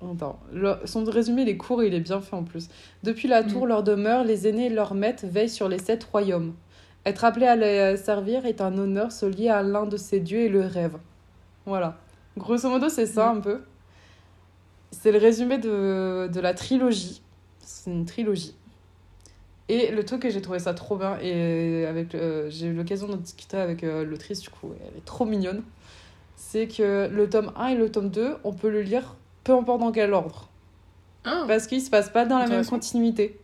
Euh, 0.02 0.14
le- 0.52 0.76
son 0.84 1.04
résumé, 1.04 1.42
il 1.42 1.48
est 1.48 1.56
court 1.56 1.82
et 1.82 1.86
il 1.88 1.94
est 1.94 2.00
bien 2.00 2.20
fait 2.20 2.36
en 2.36 2.44
plus. 2.44 2.68
Depuis 3.02 3.28
la 3.28 3.42
tour, 3.42 3.62
Mhm. 3.62 3.68
leur 3.68 3.82
demeure, 3.82 4.24
les 4.24 4.46
aînés 4.46 4.66
et 4.66 4.70
leurs 4.70 4.94
maîtres 4.94 5.26
veillent 5.26 5.48
sur 5.48 5.68
les 5.68 5.78
sept 5.78 6.04
royaumes. 6.04 6.54
Être 7.04 7.24
appelé 7.24 7.46
à 7.46 7.56
les 7.56 7.96
servir 7.96 8.46
est 8.46 8.60
un 8.60 8.76
honneur, 8.78 9.12
se 9.12 9.26
lier 9.26 9.48
à 9.48 9.62
l'un 9.62 9.86
de 9.86 9.96
ces 9.96 10.20
dieux 10.20 10.40
et 10.40 10.48
le 10.48 10.60
rêve. 10.60 10.96
Voilà. 11.64 11.96
Grosso 12.36 12.68
modo, 12.68 12.88
c'est 12.88 13.06
ça 13.06 13.30
un 13.30 13.40
peu. 13.40 13.60
C'est 14.90 15.12
le 15.12 15.18
résumé 15.18 15.58
de, 15.58 16.28
de 16.32 16.40
la 16.40 16.52
trilogie. 16.54 17.22
C'est 17.60 17.90
une 17.90 18.04
trilogie. 18.06 18.54
Et 19.68 19.90
le 19.90 20.04
truc 20.04 20.22
que 20.22 20.30
j'ai 20.30 20.40
trouvé 20.42 20.58
ça 20.60 20.74
trop 20.74 20.96
bien, 20.96 21.18
et 21.20 21.86
avec 21.86 22.16
j'ai 22.48 22.66
eu 22.66 22.72
l'occasion 22.72 23.08
de 23.08 23.16
discuter 23.16 23.56
avec 23.56 23.82
euh, 23.82 24.04
l'autrice, 24.04 24.40
du 24.40 24.48
coup, 24.48 24.72
elle 24.80 24.96
est 24.98 25.04
trop 25.04 25.24
mignonne, 25.24 25.62
c'est 26.36 26.68
que 26.68 27.08
le 27.10 27.28
tome 27.28 27.50
1 27.56 27.68
et 27.68 27.74
le 27.74 27.90
tome 27.90 28.08
2, 28.10 28.36
on 28.44 28.52
peut 28.52 28.70
le 28.70 28.82
lire 28.82 29.16
peu 29.46 29.52
importe 29.54 29.80
dans 29.80 29.92
quel 29.92 30.12
ordre. 30.12 30.48
Ah, 31.24 31.44
Parce 31.48 31.66
qu'il 31.66 31.80
se 31.80 31.88
passe 31.90 32.10
pas 32.10 32.24
dans 32.24 32.38
la 32.38 32.46
même 32.46 32.64
continuité. 32.66 33.38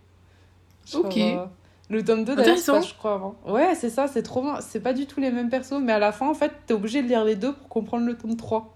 Genre, 0.90 1.04
Ok. 1.04 1.16
euh, 1.16 1.44
le 1.90 2.04
tome 2.04 2.24
2, 2.24 2.34
d'ailleurs, 2.36 2.56
je 2.56 2.94
crois, 2.94 3.14
avant. 3.14 3.34
Ouais, 3.46 3.74
c'est 3.74 3.90
ça, 3.90 4.06
c'est 4.08 4.22
trop 4.22 4.42
bien. 4.42 4.60
C'est 4.60 4.80
pas 4.80 4.92
du 4.92 5.06
tout 5.06 5.20
les 5.20 5.30
mêmes 5.30 5.48
persos, 5.50 5.80
mais 5.80 5.92
à 5.92 5.98
la 5.98 6.12
fin, 6.12 6.28
en 6.28 6.34
fait, 6.34 6.52
t'es 6.66 6.74
obligé 6.74 7.02
de 7.02 7.08
lire 7.08 7.24
les 7.24 7.36
deux 7.36 7.52
pour 7.52 7.68
comprendre 7.68 8.06
le 8.06 8.16
tome 8.16 8.36
3. 8.36 8.74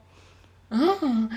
Ah. 0.70 0.76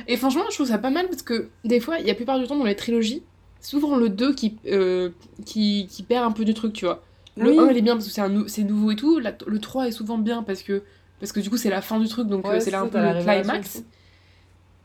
Et 0.08 0.18
franchement, 0.18 0.44
je 0.50 0.56
trouve 0.56 0.68
ça 0.68 0.78
pas 0.80 0.90
mal 0.90 1.08
parce 1.08 1.22
que 1.22 1.50
des 1.64 1.80
fois, 1.80 1.98
il 2.00 2.02
y 2.06 2.10
a 2.10 2.14
la 2.14 2.16
plupart 2.16 2.40
du 2.40 2.48
temps 2.48 2.58
dans 2.58 2.66
les 2.66 2.76
trilogies, 2.76 3.24
c'est 3.60 3.70
souvent 3.72 3.96
le 3.96 4.10
2 4.10 4.34
qui, 4.34 4.58
euh, 4.68 5.10
qui, 5.46 5.88
qui 5.92 6.04
perd 6.04 6.26
un 6.26 6.32
peu 6.32 6.46
du 6.46 6.54
truc, 6.54 6.74
tu 6.74 6.86
vois. 6.86 7.04
Le 7.38 7.52
Oui. 7.52 7.60
1, 7.60 7.70
il 7.72 7.78
est 7.78 7.82
bien 7.82 7.94
parce 7.94 8.06
que 8.08 8.12
c'est 8.12 8.22
un 8.22 8.30
nou- 8.30 8.48
c'est 8.48 8.64
nouveau 8.64 8.92
et 8.92 8.96
tout. 8.96 9.20
La- 9.20 9.34
le 9.46 9.60
3 9.60 9.88
est 9.88 9.92
souvent 9.92 10.18
bien 10.18 10.42
parce 10.44 10.64
que, 10.64 10.82
parce 11.20 11.32
que 11.32 11.40
du 11.40 11.50
coup, 11.50 11.58
c'est 11.58 11.70
la 11.70 11.82
fin 11.82 12.00
du 12.00 12.08
truc, 12.08 12.28
donc 12.28 12.46
Ouais, 12.48 12.56
euh, 12.56 12.60
c'est 12.60 12.72
là 12.72 12.82
un 12.82 12.88
peu 12.88 12.98
le 13.00 13.22
climax. 13.22 13.84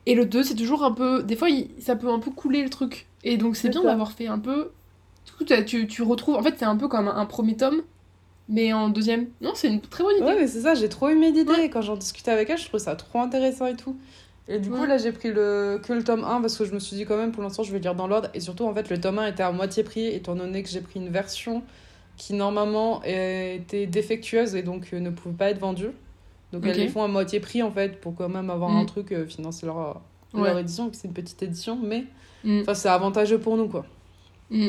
Et 0.06 0.14
tout. 0.14 0.20
Le 0.20 0.26
2, 0.26 0.42
c'est 0.42 0.54
toujours 0.54 0.84
un 0.84 0.92
peu. 0.92 1.23
Des 1.23 1.37
fois, 1.37 1.49
il- 1.50 1.68
ça 1.80 1.96
peut 1.96 2.08
un 2.11 2.18
peu 2.18 2.30
couler 2.30 2.62
le 2.62 2.70
truc. 2.70 3.06
Et 3.23 3.37
donc, 3.37 3.56
c'est 3.56 3.68
bien 3.70 3.82
d'avoir 3.82 4.12
fait 4.12 4.26
un 4.26 4.38
peu. 4.38 4.70
Du 5.26 5.32
coup, 5.32 5.44
tu, 5.44 5.87
tu, 5.87 6.02
retrouves. 6.02 6.37
En 6.37 6.42
fait, 6.42 6.54
c'est 6.58 6.64
un 6.66 6.76
peu 6.76 6.88
comme 6.88 7.08
un, 7.08 7.16
un 7.16 7.26
premier 7.26 7.56
tome, 7.56 7.82
mais 8.49 8.73
en 8.73 8.88
deuxième. 8.90 9.28
Non, 9.40 9.52
c'est 9.54 9.68
une 9.68 9.80
très 9.80 10.04
bonne 10.04 10.16
idée. 10.16 10.25
Ouais, 10.25 10.37
mais 10.38 10.46
c'est 10.46 10.61
ça, 10.61 10.75
j'ai 10.75 10.88
trop 10.88 11.08
aimé 11.08 11.32
l'idée. 11.32 11.50
Ouais. 11.50 11.70
Quand 11.70 11.80
j'en 11.82 11.96
discutais 11.96 12.30
avec 12.30 12.50
elle, 12.50 12.58
je 12.58 12.66
trouvais 12.66 12.82
ça 12.82 12.94
trop 12.96 13.20
intéressant 13.20 13.66
et 13.66 13.76
tout. 13.76 13.96
Et 14.46 14.58
du 14.58 14.68
coup, 14.68 14.84
là, 14.84 14.99
j'ai 14.99 15.11
pris 15.11 15.32
le... 15.32 15.80
que 15.82 15.94
le 15.94 16.04
tome 16.04 16.23
1 16.23 16.42
parce 16.42 16.58
que 16.58 16.66
je 16.66 16.75
me 16.75 16.78
suis 16.78 16.96
dit, 16.96 17.06
quand 17.06 17.16
même, 17.16 17.32
pour 17.32 17.42
l'instant, 17.42 17.62
je 17.62 17.73
vais 17.73 17.78
lire 17.78 17.94
dans 17.94 18.06
l'ordre. 18.06 18.28
Et 18.34 18.40
surtout, 18.40 18.66
en 18.66 18.75
fait, 18.75 18.90
le 18.90 19.00
tome 19.00 19.18
1 19.18 19.28
était 19.28 19.42
à 19.42 19.50
moitié 19.52 19.82
prix, 19.84 20.06
étant 20.08 20.34
donné 20.34 20.62
que 20.62 20.68
j'ai 20.68 20.82
pris 20.82 21.00
une 21.00 21.08
version 21.08 21.62
qui, 22.18 22.34
normalement, 22.34 23.02
était 23.04 23.87
défectueuse 23.87 24.54
et 24.54 24.62
donc 24.62 24.90
euh, 24.92 25.00
ne 25.00 25.08
pouvait 25.11 25.34
pas 25.34 25.49
être 25.50 25.58
vendue. 25.61 25.88
Donc, 26.52 26.62
Ok. 26.64 26.70
elles 26.70 26.78
les 26.78 26.88
font 26.88 27.02
à 27.02 27.08
moitié 27.08 27.40
prix, 27.40 27.62
en 27.62 27.70
fait, 27.72 28.00
pour 28.00 28.14
quand 28.14 28.28
même 28.28 28.50
avoir 28.50 28.70
Mm. 28.70 28.76
un 28.78 28.84
truc, 28.84 29.12
euh, 29.12 29.26
financer 29.26 29.66
leur, 29.66 30.00
leur 30.35 30.42
Ouais. 30.54 30.61
édition, 30.61 30.88
que 30.90 30.96
c'est 30.96 31.09
une 31.09 31.14
petite 31.14 31.42
édition. 31.42 31.78
Mais, 31.83 32.04
Mm. 32.44 32.62
c'est 32.74 32.88
avantageux 32.88 33.38
pour 33.38 33.57
nous, 33.57 33.68
quoi. 33.68 33.85
Mm. 34.50 34.68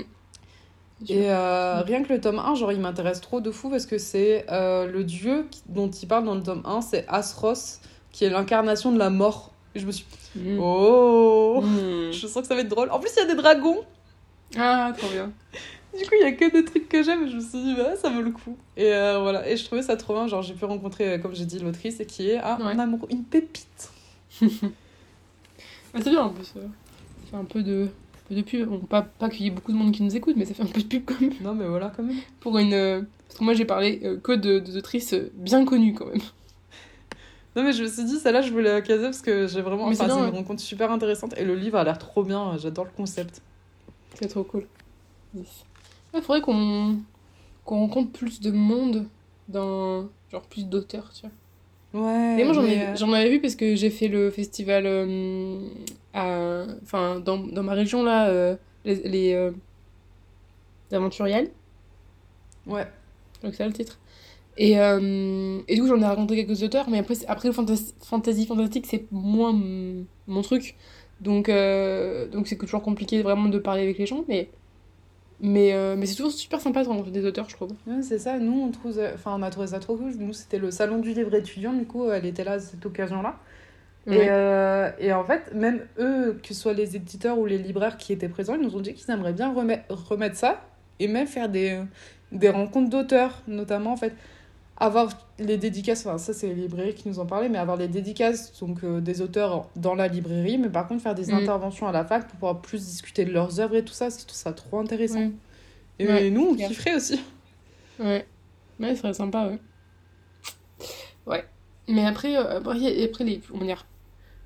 Et 1.10 1.30
euh, 1.30 1.82
Mm. 1.82 1.84
rien 1.86 2.04
que 2.04 2.14
le 2.14 2.22
tome 2.22 2.40
1, 2.40 2.56
genre, 2.56 2.72
il 2.72 2.80
m'intéresse 2.80 3.20
trop 3.22 3.42
de 3.42 3.52
fou 3.52 3.70
parce 3.70 3.86
que 3.86 3.98
c'est 3.98 4.46
euh, 4.52 4.88
le 4.88 5.04
dieu 5.04 5.46
dont 5.68 5.90
il 5.90 6.08
parle 6.08 6.24
dans 6.26 6.36
le 6.36 6.42
tome 6.44 6.62
1, 6.66 6.82
c'est 6.82 7.06
Asros, 7.10 7.82
qui 8.12 8.24
est 8.26 8.30
l'incarnation 8.30 8.92
de 8.94 8.98
la 8.98 9.10
mort. 9.10 9.52
Et 9.76 9.80
je 9.80 9.86
me 9.86 9.92
suis 9.92 10.06
Mm. 10.36 10.58
oh, 10.60 11.62
Mm. 11.62 12.12
je 12.14 12.28
sens 12.28 12.42
que 12.42 12.48
ça 12.48 12.56
va 12.56 12.62
être 12.62 12.70
drôle. 12.70 12.90
En 12.92 13.00
plus, 13.00 13.12
il 13.16 13.20
y 13.20 13.24
a 13.24 13.26
des 13.26 13.36
dragons. 13.36 13.80
Ah, 14.58 14.94
trop 14.98 15.10
bien. 15.10 15.32
Du 15.98 16.04
coup, 16.06 16.16
il 16.20 16.24
y 16.24 16.28
a 16.28 16.32
que 16.34 16.52
des 16.52 16.66
trucs 16.66 16.90
que 16.90 17.04
j'aime. 17.04 17.30
Je 17.30 17.36
me 17.38 17.42
suis 17.42 17.62
dit, 17.62 17.76
bah, 17.76 17.96
ça 17.96 18.10
vaut 18.10 18.22
le 18.22 18.32
coup. 18.32 18.58
Et 18.76 18.92
euh, 18.94 19.20
voilà. 19.20 19.48
Et 19.50 19.56
je 19.58 19.64
trouvais 19.66 19.82
ça 19.82 19.96
trop 19.96 20.14
bien. 20.14 20.28
Genre, 20.28 20.42
j'ai 20.42 20.54
pu 20.54 20.66
rencontrer, 20.66 21.14
euh, 21.14 21.18
comme 21.18 21.34
j'ai 21.36 21.46
dit, 21.46 21.60
l'autrice 21.60 22.00
et 22.00 22.06
qui 22.06 22.30
est 22.30 22.40
ah, 22.44 22.58
Ouais. 22.60 22.74
un 22.74 22.80
amour, 22.80 23.08
une 23.10 23.24
pépite. 23.24 23.92
Ah, 25.94 26.00
c'est 26.04 26.10
bien 26.10 26.24
en 26.24 26.30
plus. 26.30 26.52
euh, 26.58 26.62
Ça 27.24 27.32
fait 27.32 27.38
un 27.38 27.46
peu 27.46 27.64
de, 27.64 27.84
un 27.86 28.28
peu 28.28 28.36
de 28.36 28.42
pub. 28.42 28.68
Bon, 28.68 28.80
pas, 28.80 29.02
pas 29.02 29.30
qu'il 29.30 29.44
y 29.46 29.48
ait 29.48 29.52
beaucoup 29.52 29.72
de 29.72 29.78
monde 29.78 29.94
qui 29.94 30.04
nous 30.04 30.14
écoute, 30.14 30.36
mais 30.38 30.44
ça 30.44 30.54
fait 30.54 30.64
un 30.64 30.66
peu 30.66 30.82
de 30.82 30.88
pub 30.88 31.06
quand 31.06 31.22
même. 31.22 31.32
Non, 31.42 31.54
mais 31.56 31.66
voilà, 31.66 31.90
quand 31.96 32.04
même. 32.04 32.18
Pour 32.42 32.58
une. 32.58 32.72
Parce 33.30 33.40
que 33.40 33.44
moi 33.46 33.54
j'ai 33.54 33.64
parlé 33.64 34.02
euh, 34.04 34.18
que 34.20 34.34
de, 34.34 34.60
de 34.60 34.78
autrices 34.78 35.16
bien 35.36 35.64
connues 35.64 35.94
quand 35.94 36.08
même. 36.08 36.20
Non, 37.56 37.64
mais 37.64 37.72
je 37.72 37.84
me 37.84 37.88
suis 37.88 38.04
dit, 38.04 38.18
celle-là, 38.20 38.42
je 38.42 38.52
voulais 38.52 38.74
la 38.74 38.82
caser 38.82 39.04
parce 39.06 39.22
que 39.22 39.48
j'ai 39.48 39.62
vraiment. 39.62 39.88
Mais 39.88 39.96
Enfin, 39.96 40.10
c'est 40.10 40.20
une 40.20 40.26
ouais. 40.26 40.30
rencontre 40.38 40.60
super 40.62 40.92
intéressante. 40.92 41.34
Et 41.38 41.46
le 41.46 41.56
livre 41.56 41.78
a 41.78 41.86
l'air 41.86 41.98
trop 41.98 42.24
bien. 42.26 42.58
J'adore 42.58 42.84
le 42.84 42.92
concept. 42.92 43.42
C'est 44.20 44.28
trop 44.28 44.44
cool. 44.44 44.66
Il 46.16 46.22
faudrait 46.22 46.42
qu'on 46.42 46.98
qu'on 47.66 47.80
rencontre 47.80 48.12
plus 48.12 48.40
de 48.42 48.52
monde 48.52 49.08
dans. 49.50 50.08
Genre 50.32 50.42
plus 50.44 50.66
d'auteurs, 50.66 51.12
tu 51.14 51.22
vois. 51.22 51.32
Ouais. 52.08 52.42
Et 52.42 52.44
moi 52.44 52.54
j'en 52.54 52.64
mais, 52.64 52.76
ai- 52.76 52.88
euh, 52.88 52.96
j'en 52.96 53.12
avais 53.14 53.30
vu 53.30 53.40
parce 53.40 53.56
que 53.56 53.76
j'ai 53.76 53.90
fait 53.90 54.08
le 54.08 54.30
festival 54.32 54.86
euh, 54.86 55.60
à. 56.14 56.66
Enfin, 56.84 57.20
dans, 57.20 57.38
dans 57.38 57.64
ma 57.64 57.74
région 57.74 58.04
là, 58.04 58.28
euh, 58.30 58.56
les. 58.86 58.96
les 59.08 59.34
euh, 59.34 59.52
aventuriales. 60.92 61.50
Ouais. 62.68 62.88
C'est 63.42 63.54
ça 63.54 63.68
le 63.68 63.74
titre. 63.74 64.00
Et, 64.58 64.80
euh, 64.80 65.60
et 65.68 65.76
du 65.76 65.82
coup, 65.82 65.88
j'en 65.88 66.02
ai 66.02 66.06
raconté 66.06 66.36
quelques 66.46 66.64
auteurs, 66.64 66.90
mais 66.90 67.00
après, 67.00 67.16
après 67.28 67.50
le 67.50 67.54
fantasy, 67.54 67.94
fantasy 68.02 68.46
fantastique, 68.46 68.86
c'est 68.88 69.06
moins 69.12 69.54
mon 70.28 70.42
truc. 70.42 70.76
Donc, 71.20 71.50
euh, 71.50 72.28
donc 72.30 72.48
c'est 72.48 72.58
toujours 72.58 72.82
compliqué 72.82 73.22
vraiment 73.22 73.50
de 73.50 73.60
parler 73.60 73.82
avec 73.84 73.98
les 73.98 74.06
gens, 74.06 74.24
mais, 74.30 74.50
mais, 75.40 75.74
euh, 75.74 75.96
mais 75.98 76.06
c'est 76.06 76.16
toujours 76.16 76.32
super 76.32 76.62
sympa 76.62 76.84
de 76.84 76.88
rencontrer 76.88 77.12
des 77.12 77.26
auteurs, 77.26 77.50
je 77.50 77.56
trouve. 77.56 77.72
Ouais, 77.88 78.02
c'est 78.02 78.20
ça. 78.20 78.40
Nous, 78.40 78.62
on 78.62 78.72
trouve, 78.72 79.00
enfin, 79.14 79.36
on 79.38 79.42
a 79.42 79.50
trouvé 79.50 79.68
ça 79.68 79.80
trop 79.80 79.96
cool. 79.98 80.12
Nous, 80.18 80.34
c'était 80.34 80.60
le 80.60 80.72
salon 80.72 81.00
du 81.00 81.14
livre 81.14 81.34
étudiant. 81.36 81.74
Du 81.74 81.86
coup, 81.86 82.10
elle 82.10 82.26
était 82.26 82.44
là 82.44 82.54
à 82.54 82.60
cette 82.60 82.86
occasion-là. 82.86 83.38
Et, 84.08 84.30
euh, 84.30 84.92
et 85.00 85.14
en 85.14 85.24
fait, 85.24 85.54
même 85.54 85.82
eux, 85.98 86.40
que 86.42 86.50
ce 86.50 86.54
soit 86.54 86.74
les 86.74 86.96
éditeurs 86.96 87.40
ou 87.40 87.46
les 87.48 87.58
libraires 87.58 87.98
qui 87.98 88.14
étaient 88.14 88.30
présents, 88.30 88.56
ils 88.56 88.62
nous 88.62 88.76
ont 88.76 88.82
dit 88.82 88.94
qu'ils 88.94 89.10
aimeraient 89.12 89.34
bien 89.34 89.52
remettre, 89.52 90.10
remettre 90.10 90.36
ça 90.36 90.62
et 91.00 91.08
même 91.08 91.26
faire 91.28 91.50
des, 91.50 91.82
des 92.32 92.50
rencontres 92.50 92.90
d'auteurs, 92.90 93.42
notamment 93.48 93.94
en 93.94 93.98
fait. 93.98 94.14
Avoir 94.78 95.10
les 95.40 95.58
dédicaces, 95.58 96.06
enfin 96.06 96.18
ça 96.18 96.34
c'est 96.34 96.48
les 96.48 96.56
librairies 96.56 96.96
qui 96.96 97.08
nous 97.08 97.20
en 97.20 97.26
parlaient, 97.26 97.48
mais 97.48 97.58
avoir 97.58 97.78
les 97.78 97.88
dédicaces 97.88 98.60
donc 98.60 98.84
euh, 98.84 99.00
des 99.00 99.22
auteurs 99.22 99.70
dans 99.78 99.96
la 99.96 100.08
librairie, 100.10 100.58
mais 100.58 100.70
par 100.70 100.88
contre 100.88 101.02
faire 101.02 101.16
des 101.16 101.32
Mm. 101.32 101.36
interventions 101.36 101.88
à 101.88 101.94
la 101.94 102.04
fac 102.04 102.24
pour 102.28 102.34
pouvoir 102.34 102.62
plus 102.62 102.86
discuter 102.86 103.24
de 103.24 103.32
leurs 103.32 103.60
œuvres 103.62 103.76
et 103.78 103.86
tout 103.86 103.94
ça, 103.94 104.10
c'est 104.10 104.26
tout 104.26 104.36
ça 104.36 104.52
trop 104.54 104.80
intéressant. 104.80 105.20
Ouais. 105.20 105.32
Et 106.00 106.08
Ouais, 106.08 106.30
nous 106.30 106.48
on 106.52 106.56
kifferait 106.56 106.96
aussi. 106.96 107.22
Ouais, 108.00 108.28
ouais, 108.80 108.96
ce 108.96 109.02
serait 109.02 109.14
sympa, 109.14 109.48
ouais. 109.48 109.60
Ouais. 111.26 111.46
Mais 111.88 112.06
après, 112.06 112.36
euh, 112.38 112.58
après, 112.60 113.24
les, 113.24 113.40
comment 113.48 113.66
dire, 113.66 113.86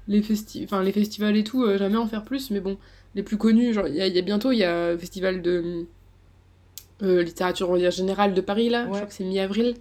les, 0.07 0.21
festi 0.21 0.67
les 0.83 0.91
festivals 0.91 1.35
et 1.37 1.43
tout, 1.43 1.63
euh, 1.63 1.77
jamais 1.77 1.97
en 1.97 2.07
faire 2.07 2.23
plus, 2.23 2.51
mais 2.51 2.59
bon, 2.59 2.77
les 3.15 3.23
plus 3.23 3.37
connus, 3.37 3.73
genre, 3.73 3.87
il 3.87 3.95
y 3.95 4.01
a, 4.01 4.07
il 4.07 4.15
y 4.15 4.19
a 4.19 4.21
bientôt, 4.21 4.51
il 4.51 4.57
y 4.59 4.63
a 4.63 4.91
le 4.91 4.97
festival 4.97 5.41
de 5.41 5.87
euh, 7.01 7.23
littérature 7.23 7.69
on 7.69 7.73
va 7.73 7.79
dire, 7.79 7.91
générale 7.91 8.33
de 8.33 8.41
Paris, 8.41 8.69
là, 8.69 8.83
je 8.85 8.89
crois 8.89 9.05
que 9.07 9.13
c'est 9.13 9.23
mi-avril. 9.23 9.75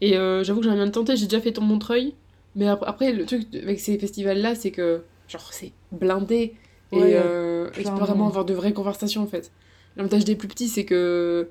Et 0.00 0.16
euh, 0.16 0.42
j'avoue 0.44 0.60
que 0.60 0.64
j'aimerais 0.64 0.78
bien 0.78 0.86
le 0.86 0.92
tenter, 0.92 1.16
j'ai 1.16 1.26
déjà 1.26 1.40
fait 1.40 1.52
ton 1.52 1.62
Montreuil, 1.62 2.14
mais 2.56 2.66
après, 2.68 3.12
le 3.12 3.24
truc 3.26 3.46
avec 3.54 3.80
ces 3.80 3.98
festivals-là, 3.98 4.54
c'est 4.54 4.70
que, 4.70 5.02
genre, 5.28 5.52
c'est 5.52 5.72
blindé, 5.92 6.54
et, 6.92 6.96
Ouais, 6.96 7.14
euh, 7.16 7.68
et 7.78 7.84
tu 7.84 7.90
peux 7.90 8.00
vraiment 8.00 8.26
avoir 8.28 8.44
de 8.44 8.54
vraies 8.54 8.72
conversations, 8.72 9.22
en 9.22 9.26
fait. 9.26 9.50
L'avantage 9.96 10.24
des 10.24 10.36
plus 10.36 10.48
petits, 10.48 10.68
c'est 10.68 10.84
que 10.84 11.48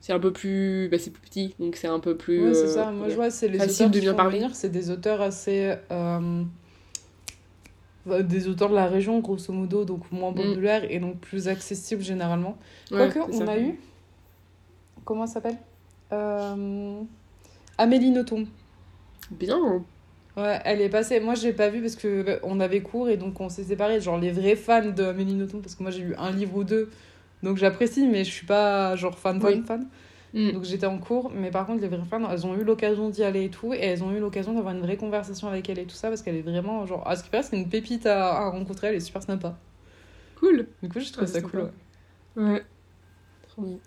c'est 0.00 0.12
un 0.12 0.20
peu 0.20 0.32
plus 0.32 0.88
bah, 0.90 0.98
c'est 0.98 1.10
plus 1.10 1.22
petit 1.22 1.54
donc 1.58 1.74
c'est 1.74 1.88
un 1.88 1.98
peu 1.98 2.16
plus 2.16 2.44
Ouais, 2.44 2.54
c'est 2.54 2.66
euh, 2.66 2.68
ça. 2.68 2.92
Moi, 2.92 3.08
je 3.08 3.14
vois, 3.14 3.30
c'est 3.30 3.48
les 3.48 3.58
facile 3.58 3.86
auteurs 3.86 3.90
de 3.90 4.00
bien 4.00 4.14
parler. 4.14 4.46
c'est 4.52 4.68
des 4.70 4.90
auteurs 4.90 5.20
assez. 5.22 5.74
euh, 5.90 6.42
des 8.22 8.46
auteurs 8.48 8.68
de 8.70 8.74
la 8.74 8.86
région, 8.86 9.18
grosso 9.20 9.52
modo, 9.52 9.84
donc 9.84 10.12
moins 10.12 10.30
Mm. 10.30 10.34
populaires 10.36 10.84
et 10.90 11.00
donc 11.00 11.18
plus 11.18 11.48
accessibles 11.48 12.02
généralement. 12.02 12.56
Ouais, 12.92 12.98
Quoique, 13.10 13.18
on 13.32 13.46
ça. 13.46 13.50
a 13.52 13.58
eu. 13.58 13.80
Comment 15.04 15.24
elle 15.24 15.28
s'appelle? 15.30 15.56
Euh, 16.12 17.00
Amélie 17.78 18.10
Nothomb. 18.10 18.46
bien 19.30 19.84
Ouais, 20.36 20.60
elle 20.64 20.82
est 20.82 20.90
passée. 20.90 21.18
Moi, 21.20 21.34
je 21.34 21.44
l'ai 21.44 21.52
pas 21.54 21.70
vue 21.70 21.80
parce 21.80 21.96
que 21.96 22.22
bah, 22.22 22.32
on 22.42 22.60
avait 22.60 22.82
cours 22.82 23.08
et 23.08 23.16
donc 23.16 23.40
on 23.40 23.48
s'est 23.48 23.64
séparés. 23.64 24.00
Genre 24.00 24.18
les 24.18 24.30
vrais 24.32 24.56
fans 24.56 24.84
de 24.90 25.02
Amélie 25.02 25.34
Nothomb, 25.34 25.60
parce 25.62 25.74
que 25.74 25.82
moi 25.82 25.90
j'ai 25.90 26.02
eu 26.02 26.14
un 26.16 26.30
livre 26.30 26.56
ou 26.56 26.64
deux, 26.64 26.90
donc 27.42 27.56
j'apprécie, 27.56 28.06
mais 28.06 28.24
je 28.24 28.30
suis 28.30 28.46
pas 28.46 28.96
genre 28.96 29.18
fan 29.18 29.40
fan 29.40 29.60
Oui. 29.60 29.62
fan. 29.66 29.88
Mm. 30.34 30.52
Donc 30.52 30.64
j'étais 30.64 30.86
en 30.86 30.98
cours, 30.98 31.30
mais 31.34 31.50
par 31.50 31.66
contre, 31.66 31.80
les 31.80 31.88
vraies 31.88 32.04
fans, 32.10 32.28
elles 32.30 32.46
ont 32.46 32.54
eu 32.54 32.64
l'occasion 32.64 33.08
d'y 33.08 33.22
aller 33.24 33.44
et 33.46 33.50
tout, 33.50 33.72
et 33.72 33.78
elles 33.80 34.02
ont 34.04 34.12
eu 34.12 34.20
l'occasion 34.20 34.52
d'avoir 34.54 34.74
une 34.74 34.82
vraie 34.82 34.96
conversation 34.98 35.48
avec 35.48 35.70
elle 35.70 35.78
et 35.78 35.86
tout 35.86 35.94
ça, 35.96 36.08
parce 36.08 36.20
qu'elle 36.22 36.36
est 36.36 36.42
vraiment, 36.42 36.84
genre, 36.86 37.06
à 37.08 37.16
ce 37.16 37.24
qui 37.24 37.30
paraît, 37.30 37.42
c'est 37.44 37.56
une 37.56 37.68
pépite 37.70 38.04
à, 38.06 38.34
à 38.36 38.50
rencontrer, 38.50 38.88
elle 38.88 38.96
est 38.96 39.00
super 39.00 39.22
sympa. 39.22 39.56
Cool. 40.36 40.66
Du 40.82 40.88
coup, 40.88 41.00
je 41.00 41.12
trouve 41.12 41.28
Ouais, 41.28 41.40
ça 41.40 41.40
cool. 41.42 41.60
ouais. 41.62 41.70
Ouais. 42.36 42.64
Trop 43.48 43.62
bien. 43.62 43.78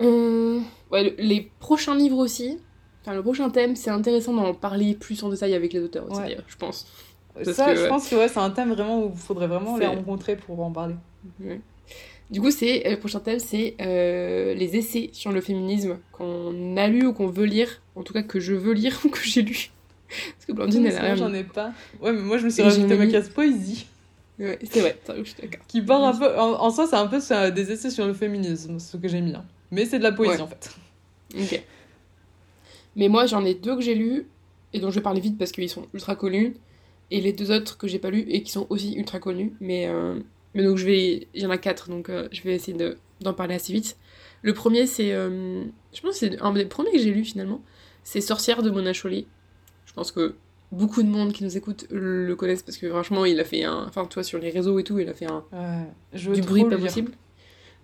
Euh, 0.00 0.60
ouais, 0.90 1.04
le- 1.04 1.14
les 1.18 1.50
prochains 1.58 1.94
livres 1.96 2.18
aussi. 2.18 2.58
Enfin, 3.02 3.14
le 3.14 3.22
prochain 3.22 3.48
thème, 3.50 3.76
c'est 3.76 3.90
intéressant 3.90 4.32
d'en 4.34 4.52
parler 4.54 4.94
plus 4.94 5.22
en 5.22 5.30
détail 5.30 5.54
avec 5.54 5.72
les 5.72 5.80
auteurs 5.80 6.04
aussi, 6.10 6.20
Ouais. 6.20 6.28
d'ailleurs, 6.28 6.44
je 6.48 6.56
pense. 6.56 6.86
Parce 7.34 7.52
Ça, 7.52 7.66
que, 7.70 7.76
je 7.76 7.82
ouais. 7.82 7.88
pense 7.88 8.08
que 8.08 8.16
ouais, 8.16 8.28
c'est 8.28 8.40
un 8.40 8.50
thème 8.50 8.72
vraiment 8.72 9.02
où 9.04 9.10
il 9.14 9.18
faudrait 9.18 9.46
vraiment 9.46 9.76
les 9.78 9.86
rencontrer 9.86 10.36
pour 10.36 10.60
en 10.60 10.70
parler. 10.70 10.96
Ouais. 11.40 11.60
Du 12.30 12.40
coup, 12.40 12.50
c'est 12.50 12.86
euh, 12.86 12.90
le 12.92 12.98
prochain 12.98 13.20
thème, 13.20 13.38
c'est 13.40 13.74
euh, 13.80 14.52
les 14.54 14.76
essais 14.76 15.10
sur 15.12 15.32
le 15.32 15.40
féminisme 15.40 15.98
qu'on 16.12 16.76
a 16.76 16.86
lu 16.88 17.06
ou 17.06 17.12
qu'on 17.12 17.26
veut 17.28 17.44
lire, 17.46 17.80
en 17.96 18.02
tout 18.02 18.12
cas 18.12 18.22
que 18.22 18.38
je 18.38 18.52
veux 18.54 18.72
lire 18.72 19.00
ou 19.04 19.08
que 19.08 19.20
j'ai 19.22 19.42
lu. 19.42 19.70
Parce 20.08 20.46
que 20.46 20.52
Blandine, 20.52 20.86
elle 20.86 20.96
a 20.98 21.14
j'en 21.16 21.32
ai 21.32 21.44
pas. 21.44 21.72
Ouais, 22.02 22.12
mais 22.12 22.20
moi, 22.20 22.36
je 22.38 22.44
me 22.44 22.50
suis 22.50 22.62
Et 22.62 22.64
j'ai 22.70 22.82
rajouté 22.82 22.96
ma 22.96 23.06
case 23.06 23.28
poésie. 23.30 23.86
Ouais, 24.38 24.58
c'est 24.70 24.80
vrai, 24.80 24.98
je 25.18 25.22
suis 25.24 25.34
d'accord. 25.40 25.66
Qui 25.68 25.82
part 25.82 26.02
un 26.04 26.16
peu. 26.16 26.38
En, 26.38 26.60
en 26.60 26.70
soi, 26.70 26.86
c'est 26.86 26.96
un 26.96 27.06
peu 27.06 27.18
des 27.52 27.72
essais 27.72 27.90
sur 27.90 28.06
le 28.06 28.14
féminisme, 28.14 28.78
ce 28.78 28.96
que 28.96 29.06
j'ai 29.08 29.20
mis. 29.20 29.34
hein. 29.34 29.44
Mais 29.70 29.84
c'est 29.86 29.98
de 29.98 30.04
la 30.04 30.12
poésie 30.12 30.34
Ouais. 30.36 30.40
en 30.40 30.46
fait. 30.46 30.70
Ok. 31.38 31.62
Mais 32.96 33.08
moi, 33.08 33.26
j'en 33.26 33.44
ai 33.44 33.54
deux 33.54 33.76
que 33.76 33.82
j'ai 33.82 33.94
lus 33.94 34.26
et 34.72 34.80
dont 34.80 34.90
je 34.90 34.96
vais 34.96 35.02
parler 35.02 35.20
vite 35.20 35.38
parce 35.38 35.52
qu'ils 35.52 35.68
sont 35.68 35.86
ultra 35.94 36.16
connus. 36.16 36.54
Et 37.12 37.20
les 37.20 37.32
deux 37.32 37.50
autres 37.50 37.76
que 37.76 37.88
j'ai 37.88 37.98
pas 37.98 38.10
lus 38.10 38.24
et 38.28 38.42
qui 38.42 38.52
sont 38.52 38.66
aussi 38.70 38.94
ultra 38.94 39.18
connus. 39.18 39.52
Mais, 39.60 39.86
euh, 39.88 40.18
mais 40.54 40.62
donc, 40.64 40.76
je 40.76 40.86
vais. 40.86 41.28
Il 41.34 41.42
y 41.42 41.46
en 41.46 41.50
a 41.50 41.58
quatre, 41.58 41.88
donc 41.88 42.08
euh, 42.08 42.28
je 42.32 42.42
vais 42.42 42.54
essayer 42.54 42.76
de- 42.76 42.96
d'en 43.20 43.32
parler 43.34 43.54
assez 43.54 43.72
vite. 43.72 43.96
Le 44.42 44.54
premier, 44.54 44.86
c'est. 44.86 45.12
euh, 45.12 45.64
je 45.92 46.00
pense 46.00 46.12
que 46.12 46.16
c'est 46.28 46.40
un 46.40 46.52
des 46.52 46.64
premiers 46.66 46.92
que 46.92 46.98
j'ai 46.98 47.10
lu 47.12 47.24
finalement. 47.24 47.60
C'est 48.04 48.20
Sorcière 48.20 48.62
de 48.62 48.70
Mona 48.70 48.92
Chollet. 48.92 49.26
Je 49.86 49.92
pense 49.92 50.12
que 50.12 50.34
beaucoup 50.72 51.02
de 51.02 51.08
monde 51.08 51.32
qui 51.32 51.42
nous 51.44 51.56
écoute 51.56 51.86
le 51.90 52.34
connaissent 52.36 52.62
parce 52.62 52.78
que 52.78 52.88
franchement, 52.88 53.24
il 53.24 53.38
a 53.40 53.44
fait 53.44 53.64
un. 53.64 53.86
Enfin, 53.88 54.04
toi, 54.06 54.22
sur 54.22 54.38
les 54.38 54.50
réseaux 54.50 54.78
et 54.78 54.84
tout, 54.84 54.98
il 55.00 55.08
a 55.08 55.14
fait 55.14 55.26
un, 55.26 55.44
Ouais. 55.52 55.84
Je 56.12 56.30
veux 56.30 56.36
du 56.36 56.42
bruit 56.42 56.62
pas 56.64 56.70
lire. 56.76 56.80
possible. 56.86 57.12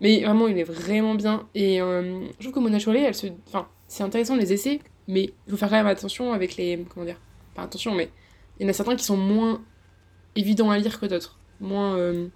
Mais 0.01 0.23
vraiment, 0.23 0.49
il 0.49 0.59
est 0.59 0.65
vraiment 0.65 1.15
bien. 1.15 1.47
Et 1.55 1.81
euh, 1.81 2.27
je 2.39 2.45
trouve 2.45 2.55
que 2.55 2.61
Mona 2.61 2.79
Chollet, 2.79 3.03
elle 3.03 3.15
se... 3.15 3.29
enfin, 3.49 3.69
c'est 3.89 4.03
intéressant 4.03 4.37
les 4.37 4.53
essais, 4.53 4.81
mais 5.09 5.33
il 5.47 5.51
faut 5.51 5.57
faire 5.57 5.71
quand 5.71 5.77
même 5.77 5.87
attention 5.87 6.33
avec 6.33 6.57
les... 6.57 6.85
Comment 6.93 7.07
dire 7.07 7.21
Pas 7.55 7.63
attention, 7.63 7.95
mais 7.95 8.11
il 8.59 8.65
y 8.65 8.67
en 8.67 8.71
a 8.71 8.73
certains 8.73 8.97
qui 8.97 9.05
sont 9.05 9.17
moins 9.17 9.63
évidents 10.35 10.71
à 10.71 10.79
lire 10.79 11.01
que 11.01 11.07
d'autres. 11.07 11.39
Moins 11.61 11.97
euh, 11.97 12.29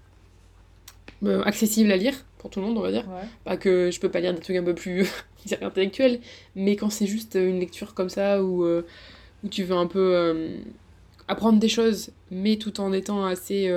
euh, 1.24 1.42
accessibles 1.42 1.92
à 1.92 1.96
lire 1.96 2.14
pour 2.38 2.48
tout 2.48 2.60
le 2.60 2.66
monde, 2.66 2.78
on 2.78 2.82
va 2.82 2.92
dire. 2.92 3.06
Ouais. 3.08 3.28
Pas 3.44 3.56
que 3.58 3.90
je 3.90 4.00
peux 4.00 4.10
pas 4.10 4.20
lire 4.20 4.32
des 4.32 4.40
trucs 4.40 4.56
un 4.56 4.64
peu 4.64 4.74
plus 4.74 5.06
intellectuels, 5.60 6.20
mais 6.54 6.76
quand 6.76 6.88
c'est 6.88 7.06
juste 7.06 7.34
une 7.34 7.60
lecture 7.60 7.92
comme 7.92 8.08
ça 8.08 8.42
où, 8.42 8.64
où 8.64 9.48
tu 9.50 9.64
veux 9.64 9.76
un 9.76 9.86
peu 9.86 10.48
apprendre 11.28 11.58
des 11.58 11.68
choses, 11.68 12.10
mais 12.30 12.56
tout 12.56 12.80
en 12.80 12.94
étant 12.94 13.26
assez. 13.26 13.68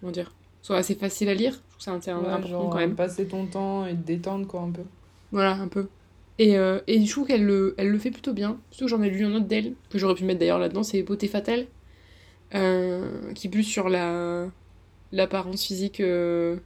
comment 0.00 0.12
dire 0.12 0.34
Soit 0.62 0.76
assez 0.76 0.94
facile 0.94 1.28
à 1.30 1.34
lire, 1.34 1.52
je 1.78 1.84
trouve 1.86 1.98
que 1.98 2.04
c'est 2.04 2.10
un- 2.10 2.20
Ouais, 2.20 2.26
important 2.28 2.48
genre, 2.48 2.70
quand 2.70 2.78
même. 2.78 2.94
passer 2.94 3.26
ton 3.26 3.46
temps 3.46 3.86
et 3.86 3.92
te 3.92 4.02
détendre 4.02 4.46
quoi 4.46 4.60
un 4.60 4.70
peu. 4.70 4.82
Voilà, 5.32 5.52
un 5.54 5.68
peu. 5.68 5.86
Et, 6.38 6.56
euh, 6.58 6.80
et 6.86 7.04
je 7.04 7.10
trouve 7.10 7.26
qu'elle 7.26 7.44
le, 7.44 7.74
elle 7.78 7.88
le 7.88 7.98
fait 7.98 8.10
plutôt 8.10 8.32
bien. 8.32 8.58
Surtout 8.70 8.84
que 8.86 8.90
j'en 8.90 9.02
ai 9.02 9.10
lu 9.10 9.24
un 9.24 9.34
autre 9.34 9.46
d'elle, 9.46 9.74
que 9.90 9.98
j'aurais 9.98 10.14
pu 10.14 10.24
mettre 10.24 10.40
d'ailleurs 10.40 10.58
là-dedans, 10.58 10.82
c'est 10.82 11.02
Beauté 11.02 11.28
Fatale, 11.28 11.66
euh, 12.54 13.32
qui 13.34 13.46
est 13.46 13.50
plus 13.50 13.62
sur 13.64 13.88
la 13.88 14.48
l'apparence 15.12 15.64
physique, 15.66 16.00
euh, 16.00 16.56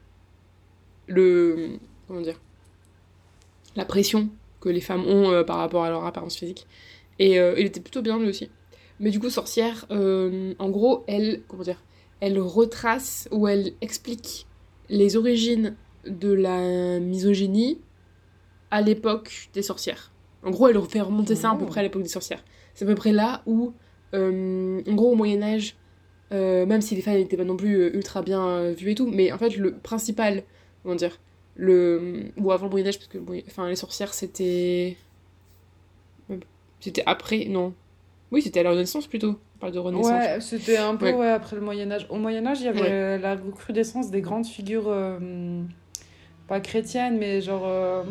le... 1.06 1.78
comment 2.06 2.20
dire 2.20 2.38
La 3.76 3.84
pression 3.84 4.28
que 4.60 4.68
les 4.68 4.80
femmes 4.80 5.06
ont 5.06 5.30
euh, 5.30 5.44
par 5.44 5.56
rapport 5.58 5.84
à 5.84 5.90
leur 5.90 6.04
apparence 6.04 6.36
physique. 6.36 6.66
Et 7.18 7.34
il 7.36 7.66
était 7.66 7.80
plutôt 7.80 8.02
bien 8.02 8.18
lui 8.18 8.28
aussi. 8.28 8.50
Mais 8.98 9.10
du 9.10 9.20
coup, 9.20 9.30
Sorcière, 9.30 9.86
en 9.90 10.68
gros, 10.70 11.04
elle, 11.06 11.42
comment 11.46 11.62
dire, 11.62 11.80
elle 12.24 12.38
retrace 12.40 13.28
ou 13.30 13.48
elle 13.48 13.72
explique 13.80 14.46
les 14.88 15.16
origines 15.16 15.74
de 16.06 16.32
la 16.32 16.98
misogynie 17.00 17.78
à 18.70 18.80
l'époque 18.80 19.48
des 19.54 19.62
sorcières. 19.62 20.12
En 20.42 20.50
gros, 20.50 20.68
elle 20.68 20.80
fait 20.82 21.00
remonter 21.00 21.34
ça 21.36 21.50
à 21.50 21.56
peu 21.56 21.64
Oh. 21.64 21.66
près 21.66 21.80
à 21.80 21.82
l'époque 21.82 22.02
des 22.02 22.08
sorcières. 22.08 22.42
C'est 22.74 22.84
à 22.84 22.88
peu 22.88 22.94
près 22.94 23.12
là 23.12 23.42
où, 23.46 23.72
euh, 24.14 24.82
en 24.86 24.94
gros, 24.94 25.12
au 25.12 25.14
Moyen-Âge, 25.14 25.76
euh, 26.32 26.66
même 26.66 26.80
si 26.80 26.94
les 26.96 27.02
femmes 27.02 27.14
n'étaient 27.16 27.36
pas 27.36 27.44
non 27.44 27.56
plus 27.56 27.76
euh, 27.76 27.94
ultra 27.96 28.22
bien 28.22 28.70
vues 28.72 28.90
et 28.92 28.94
tout, 28.94 29.06
mais 29.06 29.30
en 29.32 29.38
fait, 29.38 29.56
le 29.56 29.74
principal, 29.74 30.42
comment 30.82 30.94
dire, 30.96 31.18
le. 31.56 32.30
Ou 32.36 32.50
avant 32.52 32.66
le 32.66 32.70
Moyen-Âge, 32.70 32.98
parce 32.98 33.08
que 33.08 33.18
Moyen- 33.18 33.44
enfin, 33.46 33.68
les 33.68 33.76
sorcières, 33.76 34.12
c'était. 34.14 34.96
C'était 36.80 37.02
après, 37.06 37.46
non. 37.46 37.72
Oui, 38.34 38.42
c'était 38.42 38.60
à 38.60 38.62
la 38.64 38.70
Renaissance 38.72 39.06
plutôt. 39.06 39.38
On 39.56 39.58
parle 39.60 39.72
de 39.72 39.78
Renaissance. 39.78 40.10
Ouais, 40.10 40.40
c'était 40.40 40.76
un 40.76 40.96
peu 40.96 41.06
Ouais. 41.06 41.14
ouais, 41.14 41.28
après 41.30 41.54
le 41.56 41.62
Moyen-Âge. 41.62 42.06
Au 42.10 42.16
Moyen-Âge, 42.16 42.60
il 42.60 42.64
y 42.66 42.68
avait 42.68 42.80
Ouais. 42.80 42.88
euh, 42.90 43.18
la 43.18 43.36
recrudescence 43.36 44.10
des 44.10 44.20
grandes 44.20 44.46
figures, 44.46 44.88
euh, 44.88 45.62
pas 46.48 46.60
chrétiennes, 46.60 47.16
mais 47.16 47.40
genre. 47.40 47.62
euh, 47.64 48.02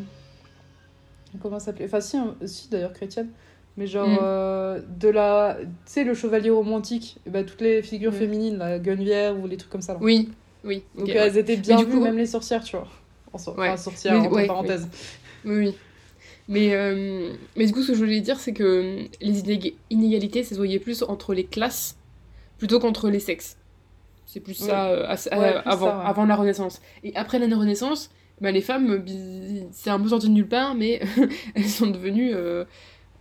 comment 1.42 1.60
ça 1.60 1.66
s'appelait? 1.68 1.86
Enfin, 1.86 2.02
si, 2.02 2.18
hein, 2.18 2.36
si 2.46 2.70
d'ailleurs 2.70 2.94
chrétienne. 2.94 3.30
Mais 3.76 3.88
genre, 3.88 4.08
Mm. 4.08 4.18
euh, 4.22 4.82
de 5.00 5.10
la. 5.10 5.58
Tu 5.60 5.68
sais, 5.86 6.04
le 6.04 6.14
chevalier 6.14 6.52
romantique, 6.52 7.18
et 7.26 7.30
bah, 7.30 7.44
toutes 7.44 7.62
les 7.62 7.82
figures 7.82 8.12
Ouais. 8.14 8.20
féminines, 8.20 8.58
la 8.58 8.78
Guinevere 8.80 9.36
ou 9.40 9.48
les 9.48 9.58
trucs 9.58 9.72
comme 9.72 9.82
ça. 9.82 9.94
Là. 9.94 10.00
Oui, 10.02 10.30
oui. 10.64 10.84
Donc 10.98 11.10
elles 11.10 11.38
étaient 11.38 11.58
bien 11.58 11.78
du 11.78 11.86
vues, 11.86 11.92
coup- 11.94 12.04
même 12.04 12.18
les 12.18 12.28
sorcières, 12.28 12.64
tu 12.64 12.76
vois. 12.78 12.88
En 13.34 13.38
so-. 13.40 13.52
Enfin, 13.52 13.76
sorcières, 13.78 14.32
ouais, 14.32 14.46
parenthèses. 14.48 14.88
Oui, 15.44 15.56
oui. 15.58 15.76
Mais, 16.50 16.74
euh, 16.76 17.32
mais 17.56 17.66
du 17.66 17.72
coup, 17.74 17.82
ce 17.82 17.88
que 17.90 17.94
je 17.94 18.00
voulais 18.00 18.20
dire, 18.20 18.40
c'est 18.40 18.54
que 18.54 18.64
euh, 18.64 19.04
les 19.22 19.44
inég- 19.44 19.76
inégalités, 19.90 20.44
ça 20.44 20.52
se 20.52 20.56
voyait 20.56 20.80
plus 20.80 21.02
entre 21.04 21.34
les 21.34 21.46
classes 21.46 21.98
plutôt 22.58 22.80
qu'entre 22.80 23.10
les 23.10 23.20
sexes. 23.20 23.58
C'est 24.26 24.40
plus 24.42 24.54
ça 24.56 24.90
euh, 24.90 25.06
à- 25.08 25.14
à- 25.32 25.40
Ouais, 25.40 25.52
plus 25.54 25.62
avant, 25.70 25.86
ça, 25.88 25.98
ouais. 26.00 26.04
avant 26.06 26.26
la 26.26 26.36
Renaissance. 26.36 26.82
Et 27.04 27.16
après 27.16 27.40
la 27.40 27.56
Renaissance, 27.56 28.10
bah, 28.42 28.52
les 28.52 28.62
femmes, 28.62 29.06
c'est 29.72 29.90
un 29.90 30.00
peu 30.00 30.10
sorti 30.10 30.28
de 30.28 30.34
nulle 30.34 30.48
part, 30.48 30.76
mais 30.76 31.02
elles 31.56 31.68
sont 31.70 31.88
devenues 31.88 32.32
euh, 32.34 32.66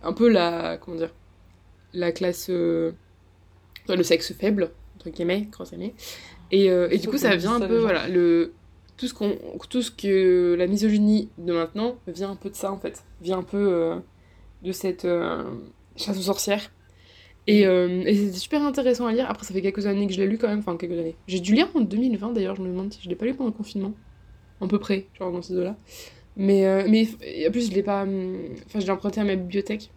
un 0.03 0.11
peu 0.13 0.27
la. 0.27 0.77
Comment 0.77 0.97
dire 0.97 1.13
La 1.93 2.11
classe. 2.11 2.49
le 2.49 4.03
sexe 4.03 4.33
faible, 4.33 4.71
entre 4.95 5.09
guillemets, 5.09 5.47
grosse 5.51 5.69
guillemets. 5.71 5.93
Et, 6.51 6.65
et 6.65 6.97
du 6.99 7.07
coup, 7.07 7.17
ça 7.17 7.35
vient 7.35 7.55
un 7.55 7.67
peu, 7.67 7.79
voilà, 7.79 8.07
le, 8.07 8.53
tout 8.97 9.07
ce 9.07 9.13
qu'on 9.13 9.35
tout 9.69 9.81
ce 9.81 9.91
que 9.91 10.55
la 10.57 10.67
misogynie 10.67 11.29
de 11.37 11.53
maintenant 11.53 11.95
vient 12.07 12.31
un 12.31 12.35
peu 12.35 12.49
de 12.49 12.55
ça 12.55 12.71
en 12.71 12.77
fait. 12.77 13.03
Vient 13.21 13.39
un 13.39 13.43
peu 13.43 13.57
euh, 13.57 13.95
de 14.63 14.71
cette 14.71 15.05
euh, 15.05 15.43
chasse 15.95 16.17
aux 16.17 16.21
sorcières. 16.21 16.71
Et, 17.45 17.67
euh, 17.67 18.03
et 18.05 18.15
c'est 18.15 18.31
super 18.39 18.63
intéressant 18.63 19.05
à 19.05 19.11
lire. 19.11 19.29
Après 19.29 19.45
ça 19.45 19.53
fait 19.53 19.61
quelques 19.61 19.85
années 19.85 20.07
que 20.07 20.13
je 20.13 20.21
l'ai 20.21 20.27
lu 20.27 20.37
quand 20.37 20.47
même. 20.47 20.59
Enfin 20.59 20.77
quelques 20.77 20.97
années. 20.97 21.15
J'ai 21.27 21.39
dû 21.39 21.53
lire 21.53 21.67
en 21.73 21.81
2020 21.81 22.33
d'ailleurs 22.33 22.55
je 22.55 22.61
me 22.61 22.67
demande 22.67 22.93
si 22.93 23.01
je 23.01 23.09
l'ai 23.09 23.15
pas 23.15 23.25
lu 23.25 23.33
pendant 23.33 23.49
le 23.49 23.55
confinement. 23.55 23.93
À 24.61 24.67
peu 24.67 24.79
près 24.79 25.07
genre 25.19 25.31
dans 25.31 25.41
ces 25.41 25.53
deux 25.53 25.63
là 25.63 25.75
mais 26.35 26.65
euh, 26.65 26.85
mais 26.89 27.07
en 27.47 27.51
plus 27.51 27.69
je 27.69 27.75
l'ai 27.75 27.83
pas 27.83 28.03
hum, 28.03 28.37
enfin 28.65 28.79
je 28.79 28.85
l'ai 28.85 28.91
emprunté 28.91 29.21
à 29.21 29.23
ma 29.23 29.35
bibliothèque. 29.35 29.91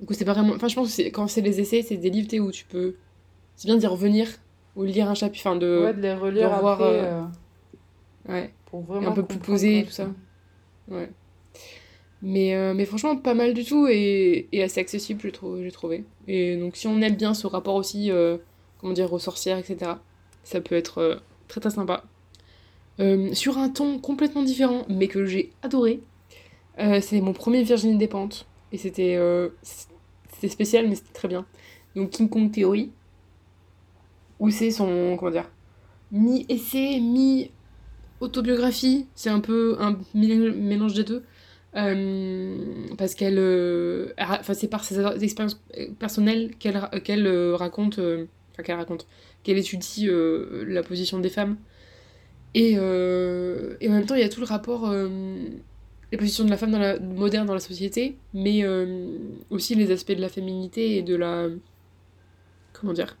Du 0.00 0.06
coup 0.06 0.14
c'est 0.14 0.24
pas 0.24 0.32
vraiment 0.32 0.54
enfin 0.54 0.68
je 0.68 0.74
pense 0.74 0.96
que 0.96 1.02
quand 1.10 1.28
c'est 1.28 1.40
les 1.40 1.60
essais 1.60 1.82
c'est 1.82 1.96
des 1.96 2.10
livres 2.10 2.28
où 2.38 2.50
tu 2.50 2.64
peux 2.64 2.96
c'est 3.56 3.66
bien 3.66 3.76
d'y 3.76 3.86
revenir 3.86 4.28
ou 4.76 4.84
lire 4.84 5.08
un 5.10 5.14
chapitre 5.14 5.46
enfin 5.46 5.56
de 5.56 5.82
Ouais, 5.84 5.94
de 5.94 6.00
les 6.00 6.14
relire 6.14 6.50
de 6.50 6.54
revoir, 6.54 6.80
après. 6.80 7.10
Ouais 8.28 8.52
pour 8.66 8.82
vraiment 8.82 9.12
peu 9.12 9.22
plus 9.24 9.38
posé, 9.38 9.80
quoi, 9.80 9.88
tout 9.88 9.94
ça. 9.94 10.08
Ouais. 10.88 11.08
Mais, 12.22 12.54
euh, 12.54 12.74
mais 12.74 12.84
franchement, 12.84 13.16
pas 13.16 13.34
mal 13.34 13.54
du 13.54 13.64
tout 13.64 13.86
et, 13.88 14.48
et 14.52 14.62
assez 14.62 14.80
accessible, 14.80 15.20
j'ai 15.22 15.32
trou- 15.32 15.62
j'ai 15.62 15.70
trouvé. 15.70 16.04
Et 16.26 16.56
donc, 16.56 16.76
si 16.76 16.86
on 16.88 17.00
aime 17.00 17.14
bien 17.14 17.32
ce 17.32 17.46
rapport 17.46 17.76
aussi, 17.76 18.10
euh, 18.10 18.38
comment 18.80 18.92
dire, 18.92 19.12
aux 19.12 19.18
sorcières, 19.20 19.58
etc., 19.58 20.00
ça 20.42 20.60
peut 20.60 20.74
être 20.74 20.98
euh, 20.98 21.16
très 21.46 21.60
très 21.60 21.70
sympa. 21.70 22.04
Sur 23.32 23.58
un 23.58 23.68
ton 23.68 24.00
complètement 24.00 24.42
différent, 24.42 24.84
mais 24.88 25.06
que 25.06 25.24
j'ai 25.24 25.52
adoré, 25.62 26.00
c'est 27.00 27.20
mon 27.20 27.32
premier 27.32 27.62
Virginie 27.62 27.96
Despentes. 27.96 28.46
Et 28.72 28.78
c'était 28.78 29.18
c'était 30.32 30.48
spécial, 30.48 30.88
mais 30.88 30.96
c'était 30.96 31.12
très 31.12 31.28
bien. 31.28 31.46
Donc, 31.96 32.10
King 32.10 32.28
Kong 32.28 32.50
Theory, 32.50 32.90
où 34.38 34.50
c'est 34.50 34.70
son, 34.70 35.16
comment 35.18 35.30
dire, 35.30 35.50
mi-essai, 36.12 37.00
mi 37.00 37.50
autobiographie, 38.20 39.06
c'est 39.14 39.30
un 39.30 39.40
peu 39.40 39.76
un 39.80 39.92
mé- 40.14 40.52
mélange 40.54 40.94
des 40.94 41.04
deux. 41.04 41.22
Euh, 41.76 42.56
parce 42.96 43.14
qu'elle. 43.14 43.38
euh, 43.38 44.12
Enfin, 44.18 44.54
c'est 44.54 44.68
par 44.68 44.84
ses 44.84 44.98
expériences 45.22 45.60
personnelles 45.98 46.54
qu'elle 46.58 46.80
qu'elle 47.04 47.26
euh, 47.26 47.56
raconte. 47.56 47.98
Enfin, 47.98 48.62
qu'elle 48.64 48.76
raconte. 48.76 49.06
Qu'elle 49.42 49.58
étudie 49.58 50.08
la 50.66 50.82
position 50.82 51.18
des 51.20 51.28
femmes. 51.30 51.56
Et, 52.54 52.72
et 52.72 52.78
en 53.88 53.92
même 53.92 54.06
temps, 54.06 54.14
il 54.14 54.20
y 54.20 54.24
a 54.24 54.28
tout 54.28 54.40
le 54.40 54.46
rapport. 54.46 54.88
euh, 54.90 55.08
les 56.10 56.16
positions 56.16 56.44
de 56.44 56.50
la 56.50 56.56
femme 56.56 56.74
moderne 57.16 57.46
dans 57.46 57.52
la 57.54 57.60
société, 57.60 58.16
mais 58.32 58.64
aussi 59.50 59.74
les 59.74 59.90
aspects 59.92 60.12
de 60.12 60.20
la 60.22 60.28
féminité 60.30 60.96
et 60.96 61.02
de 61.02 61.14
la. 61.16 61.48
Comment 62.72 62.92
dire 62.94 63.16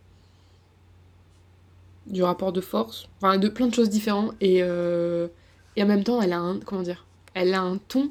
du 2.08 2.22
rapport 2.22 2.52
de 2.52 2.60
force, 2.60 3.08
enfin 3.20 3.38
de 3.38 3.48
plein 3.48 3.66
de 3.66 3.74
choses 3.74 3.90
différentes 3.90 4.34
et, 4.40 4.62
euh, 4.62 5.28
et 5.76 5.82
en 5.82 5.86
même 5.86 6.04
temps 6.04 6.20
elle 6.20 6.32
a 6.32 6.38
un 6.38 6.58
comment 6.60 6.82
dire 6.82 7.06
elle 7.34 7.54
a 7.54 7.60
un 7.60 7.78
ton 7.78 8.10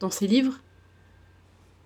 dans 0.00 0.10
ses 0.10 0.26
livres. 0.26 0.60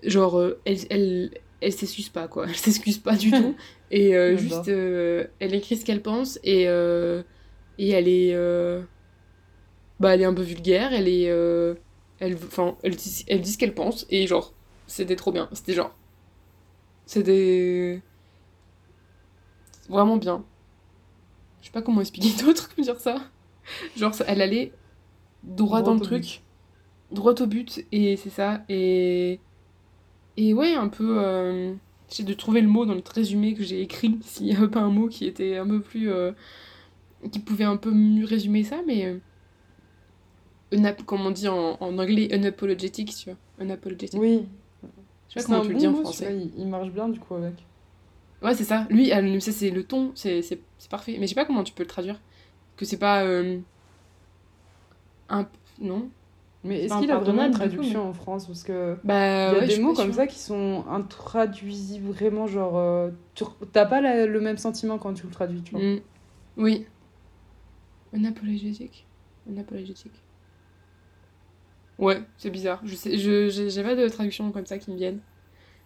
Genre, 0.02 0.36
euh, 0.36 0.60
elle, 0.64 0.78
elle, 0.90 1.30
elle 1.60 1.72
s'excuse 1.72 2.08
pas, 2.08 2.26
quoi. 2.26 2.44
Elle 2.48 2.56
s'excuse 2.56 2.98
pas 2.98 3.16
du 3.16 3.30
tout. 3.30 3.54
Et 3.92 4.16
euh, 4.16 4.36
juste, 4.36 4.68
elle 4.68 5.54
écrit 5.54 5.76
ce 5.76 5.84
qu'elle 5.84 6.00
pense 6.00 6.40
et, 6.44 6.62
et 6.62 7.90
elle 7.90 8.08
est. 8.08 8.34
bah, 10.00 10.14
elle 10.14 10.22
est 10.22 10.24
un 10.24 10.32
peu 10.32 10.40
vulgaire, 10.40 10.94
elle 10.94 11.08
est. 11.08 11.24
elle, 12.18 12.36
enfin, 12.36 12.74
elle, 12.82 12.96
dit, 12.96 13.24
elle 13.28 13.42
dit 13.42 13.52
ce 13.52 13.58
qu'elle 13.58 13.74
pense 13.74 14.06
et 14.08 14.26
genre, 14.26 14.54
c'était 14.86 15.14
trop 15.14 15.30
bien. 15.30 15.46
C'était 15.52 15.74
genre. 15.74 15.94
C'était. 17.04 18.00
Vraiment 19.90 20.16
bien. 20.16 20.42
Je 21.62 21.66
sais 21.68 21.72
pas 21.72 21.82
comment 21.82 22.00
expliquer 22.02 22.30
d'autre 22.44 22.74
que 22.74 22.82
dire 22.82 23.00
ça. 23.00 23.22
Genre, 23.96 24.12
elle 24.26 24.42
allait 24.42 24.72
droit, 25.44 25.80
Droit 25.80 25.82
dans 25.82 25.94
le 25.94 26.00
truc, 26.00 26.42
droit 27.12 27.34
au 27.40 27.46
but, 27.46 27.84
et 27.92 28.16
c'est 28.16 28.30
ça. 28.30 28.62
Et. 28.68 29.40
Et 30.36 30.54
ouais, 30.54 30.74
un 30.74 30.88
peu. 30.88 31.18
euh, 31.18 31.72
J'essaie 32.08 32.24
de 32.24 32.34
trouver 32.34 32.60
le 32.60 32.68
mot 32.68 32.84
dans 32.84 32.94
le 32.94 33.02
résumé 33.14 33.54
que 33.54 33.62
j'ai 33.62 33.80
écrit, 33.80 34.18
s'il 34.22 34.46
y 34.46 34.54
avait 34.54 34.68
pas 34.68 34.80
un 34.80 34.90
mot 34.90 35.08
qui 35.08 35.26
était 35.26 35.56
un 35.56 35.66
peu 35.66 35.80
plus. 35.80 36.10
euh, 36.10 36.32
qui 37.30 37.38
pouvait 37.38 37.64
un 37.64 37.76
peu 37.76 37.90
mieux 37.92 38.24
résumer 38.26 38.64
ça, 38.64 38.80
mais. 38.86 39.06
euh, 39.06 39.18
unap- 40.72 41.04
comme 41.04 41.24
on 41.26 41.30
dit 41.30 41.48
en, 41.48 41.76
en 41.80 41.98
anglais, 41.98 42.28
unapologetic, 42.34 43.14
tu 43.14 43.30
vois. 43.30 43.38
Unapologetic. 43.60 44.20
Oui. 44.20 44.46
Je 45.28 45.34
sais 45.40 45.46
pas 45.46 45.46
comment 45.46 45.60
tu 45.62 45.68
le 45.68 45.74
bon 45.74 45.80
dis 45.80 45.86
en 45.86 45.94
français. 45.94 46.36
il, 46.56 46.60
il 46.62 46.66
marche 46.68 46.90
bien 46.90 47.08
du 47.08 47.18
coup 47.20 47.34
avec. 47.34 47.54
Ouais, 48.42 48.54
c'est 48.54 48.64
ça. 48.64 48.86
Lui, 48.90 49.10
ça, 49.40 49.52
c'est 49.52 49.70
le 49.70 49.84
ton, 49.84 50.12
c'est 50.14 50.42
parfait. 50.90 51.16
Mais 51.18 51.26
je 51.26 51.30
sais 51.30 51.34
pas 51.34 51.44
comment 51.44 51.64
tu 51.64 51.72
peux 51.72 51.82
le 51.82 51.88
traduire. 51.88 52.20
Que 52.76 52.84
c'est 52.84 52.98
pas. 52.98 53.24
euh, 53.24 53.58
un. 55.28 55.46
Non 55.80 56.10
Mais 56.64 56.84
est-ce 56.84 56.92
Enfin, 56.94 57.02
qu'il 57.02 57.10
a 57.10 57.18
vraiment 57.18 57.44
une 57.44 57.50
coup, 57.52 57.58
traduction 57.58 58.08
en 58.08 58.12
France? 58.12 58.46
Parce 58.46 58.62
que 58.62 58.96
Bah, 59.04 59.48
il 59.50 59.52
y 59.54 59.56
a 59.56 59.60
ouais, 59.60 59.66
des 59.66 59.78
mots 59.78 59.94
comme 59.94 60.12
ça 60.12 60.26
qui 60.26 60.38
sont 60.38 60.84
intraduisibles 60.88 62.10
vraiment, 62.10 62.46
genre. 62.46 62.76
euh, 62.76 63.10
tu- 63.34 63.44
T'as 63.72 63.86
pas 63.86 64.00
la- 64.00 64.26
le 64.26 64.40
même 64.40 64.58
sentiment 64.58 64.98
quand 64.98 65.14
tu 65.14 65.26
le 65.26 65.32
traduis, 65.32 65.62
tu 65.62 65.72
vois. 65.72 65.80
Mm. 65.80 66.00
Oui. 66.56 66.86
Unapologétique. 68.12 69.08
Unapologétique. 69.46 70.22
Ouais, 71.98 72.20
c'est 72.36 72.50
bizarre. 72.50 72.80
Je 72.84 72.94
sais, 72.94 73.18
je, 73.18 73.48
j'ai 73.48 73.70
j'ai 73.70 73.82
pas 73.82 73.94
de 73.94 74.08
traduction 74.08 74.50
comme 74.50 74.66
ça 74.66 74.78
qui 74.78 74.90
me 74.90 74.96
viennent. 74.96 75.20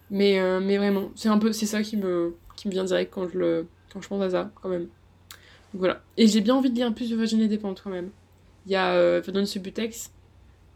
Mais, 0.09 0.39
euh, 0.39 0.59
mais 0.61 0.77
vraiment, 0.77 1.11
c'est 1.15 1.29
un 1.29 1.37
peu, 1.39 1.53
c'est 1.53 1.65
ça 1.65 1.81
qui 1.83 1.97
me, 1.97 2.35
qui 2.57 2.67
me 2.67 2.73
vient 2.73 2.83
direct 2.83 3.13
quand 3.13 3.29
je 3.29 3.37
le, 3.37 3.67
quand 3.93 4.01
je 4.01 4.07
pense 4.09 4.21
à 4.21 4.29
ça, 4.29 4.51
quand 4.61 4.67
même. 4.67 4.83
Donc 4.83 5.79
voilà. 5.79 6.03
Et 6.17 6.27
j'ai 6.27 6.41
bien 6.41 6.55
envie 6.55 6.69
de 6.69 6.75
lire 6.75 6.93
plus 6.93 7.09
de 7.09 7.15
Virginie 7.15 7.47
Despentes 7.47 7.81
quand 7.81 7.89
même. 7.89 8.09
Il 8.65 8.73
y 8.73 8.75
a 8.75 8.93
euh, 8.95 9.21
Vernon 9.23 9.45
Subutex, 9.45 10.11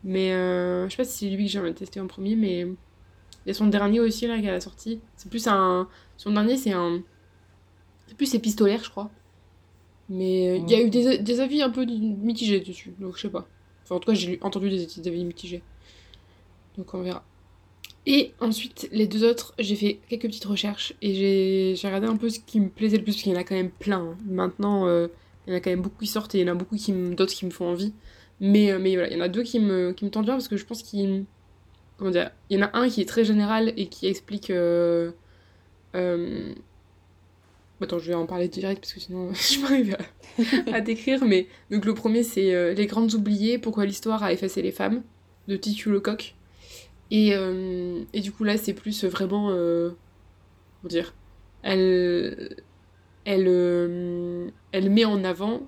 mais 0.05 0.31
euh, 0.31 0.85
je 0.85 0.91
sais 0.91 0.97
pas 0.97 1.03
si 1.03 1.29
c'est 1.29 1.35
lui 1.35 1.45
que 1.45 1.51
j'ai 1.51 1.73
testé 1.73 1.99
en 1.99 2.07
premier, 2.07 2.37
mais 2.37 2.61
il 2.61 3.47
y 3.47 3.51
a 3.51 3.53
son 3.53 3.67
dernier 3.67 3.99
aussi 3.99 4.27
là 4.27 4.39
qu'elle 4.39 4.53
a 4.53 4.61
sorti. 4.61 5.01
C'est 5.17 5.29
plus 5.29 5.45
un, 5.47 5.89
son 6.15 6.31
dernier 6.31 6.55
c'est 6.55 6.71
un, 6.71 7.01
c'est 8.07 8.15
plus 8.15 8.33
épistolaire 8.33 8.81
je 8.83 8.89
crois. 8.89 9.09
Mais 10.07 10.49
euh, 10.49 10.55
il 10.57 10.69
y 10.69 10.75
a 10.75 10.81
eu 10.81 10.89
des, 10.89 11.17
des 11.17 11.39
avis 11.39 11.61
un 11.61 11.69
peu 11.69 11.85
mitigés 11.85 12.59
dessus, 12.59 12.93
donc 12.99 13.17
je 13.17 13.23
sais 13.23 13.29
pas. 13.29 13.47
Enfin, 13.83 13.95
en 13.95 13.99
tout 13.99 14.11
cas, 14.11 14.13
j'ai 14.13 14.39
entendu 14.41 14.69
des 14.69 15.07
avis 15.07 15.25
mitigés. 15.25 15.63
Donc 16.77 16.93
on 16.93 17.01
verra. 17.01 17.23
Et 18.07 18.33
ensuite, 18.39 18.89
les 18.91 19.05
deux 19.07 19.23
autres, 19.23 19.53
j'ai 19.59 19.75
fait 19.75 19.99
quelques 20.09 20.23
petites 20.23 20.45
recherches 20.45 20.93
et 21.03 21.75
j'ai 21.75 21.87
regardé 21.87 22.07
un 22.07 22.17
peu 22.17 22.29
ce 22.29 22.39
qui 22.39 22.59
me 22.59 22.69
plaisait 22.69 22.97
le 22.97 23.03
plus, 23.03 23.13
parce 23.13 23.23
qu'il 23.23 23.31
y 23.31 23.35
en 23.35 23.39
a 23.39 23.43
quand 23.43 23.55
même 23.55 23.69
plein. 23.69 23.99
hein. 23.99 24.17
Maintenant, 24.25 24.87
euh, 24.87 25.07
il 25.45 25.51
y 25.51 25.53
en 25.53 25.57
a 25.57 25.61
quand 25.61 25.69
même 25.69 25.81
beaucoup 25.81 25.99
qui 25.99 26.07
sortent 26.07 26.33
et 26.33 26.39
il 26.39 26.47
y 26.47 26.49
en 26.49 26.53
a 26.53 26.55
beaucoup 26.55 26.75
d'autres 27.15 27.33
qui 27.33 27.45
me 27.45 27.51
font 27.51 27.67
envie. 27.67 27.93
Mais, 28.39 28.71
euh, 28.71 28.79
mais 28.79 28.95
voilà, 28.95 29.09
il 29.09 29.13
y 29.15 29.21
en 29.21 29.23
a 29.23 29.27
deux 29.29 29.43
qui 29.43 29.59
me, 29.59 29.91
qui 29.93 30.03
me 30.05 30.09
bien 30.09 30.23
parce 30.23 30.47
que 30.47 30.57
je 30.57 30.65
pense 30.65 30.81
qu'il. 30.81 31.25
Comment 31.97 32.11
dire 32.11 32.31
Il 32.49 32.59
y 32.59 32.63
en 32.63 32.67
a 32.67 32.77
un 32.77 32.89
qui 32.89 33.01
est 33.01 33.05
très 33.05 33.23
général 33.23 33.73
et 33.77 33.87
qui 33.87 34.07
explique. 34.07 34.49
euh, 34.49 35.11
Attends, 37.81 37.97
je 37.99 38.07
vais 38.07 38.13
en 38.13 38.27
parler 38.27 38.47
direct 38.47 38.81
parce 38.81 38.93
que 38.93 38.99
sinon 38.99 39.33
je 39.33 39.65
arriver 39.65 39.95
à, 40.69 40.75
à 40.75 40.81
décrire. 40.81 41.23
Mais 41.25 41.47
donc 41.71 41.85
le 41.85 41.93
premier 41.93 42.23
c'est 42.23 42.73
Les 42.73 42.85
Grandes 42.87 43.13
Oubliées, 43.13 43.57
pourquoi 43.59 43.85
l'histoire 43.85 44.23
a 44.23 44.31
effacé 44.33 44.61
les 44.61 44.71
femmes 44.71 45.03
de 45.47 45.55
Titu 45.55 45.91
Lecoq. 45.91 46.35
Et, 47.11 47.31
euh, 47.35 48.03
et 48.13 48.21
du 48.21 48.31
coup 48.31 48.43
là 48.43 48.57
c'est 48.57 48.73
plus 48.73 49.03
vraiment. 49.05 49.49
euh, 49.51 49.91
comment 50.81 50.89
dire 50.89 51.13
Elle. 51.63 52.55
Elle, 53.23 53.45
euh, 53.47 54.49
elle 54.71 54.89
met 54.89 55.05
en 55.05 55.23
avant 55.23 55.61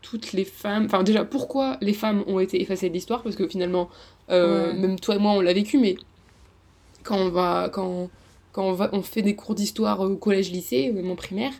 toutes 0.00 0.32
les 0.32 0.44
femmes. 0.44 0.84
Enfin, 0.84 1.02
déjà, 1.02 1.24
pourquoi 1.24 1.76
les 1.80 1.92
femmes 1.92 2.22
ont 2.28 2.38
été 2.38 2.60
effacées 2.62 2.88
de 2.88 2.94
l'histoire? 2.94 3.24
Parce 3.24 3.34
que 3.34 3.48
finalement, 3.48 3.88
euh, 4.30 4.68
Ouais. 4.72 4.78
même 4.78 5.00
toi 5.00 5.16
et 5.16 5.18
moi, 5.18 5.32
on 5.32 5.40
l'a 5.40 5.52
vécu, 5.54 5.76
mais 5.78 5.96
quand 7.02 7.16
on 7.18 7.30
va. 7.30 7.68
Quand, 7.72 8.10
quand 8.52 8.62
on, 8.68 8.72
va, 8.74 8.90
on 8.92 9.02
fait 9.02 9.22
des 9.22 9.34
cours 9.34 9.56
d'histoire 9.56 9.98
au 9.98 10.14
collège-lycée, 10.14 10.90
ou 10.92 10.94
même 10.94 11.10
en 11.10 11.16
primaire, 11.16 11.50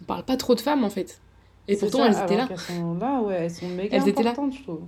on 0.00 0.04
parle 0.06 0.24
pas 0.24 0.38
trop 0.38 0.54
de 0.54 0.60
femmes 0.62 0.82
en 0.84 0.88
fait. 0.88 1.20
Et 1.68 1.76
pourtant, 1.76 1.98
ça, 1.98 2.06
elles 2.06 2.24
étaient 2.24 2.36
là. 2.38 2.46
qu'elles 2.48 2.58
sont 2.58 2.94
là, 2.94 3.20
ouais, 3.20 3.34
elles 3.34 3.50
sont 3.50 3.68
méga 3.68 3.98
Elles 3.98 4.08
étaient 4.08 4.22
là. 4.22 4.30
importantes, 4.30 4.54
je 4.56 4.62
trouve. 4.62 4.80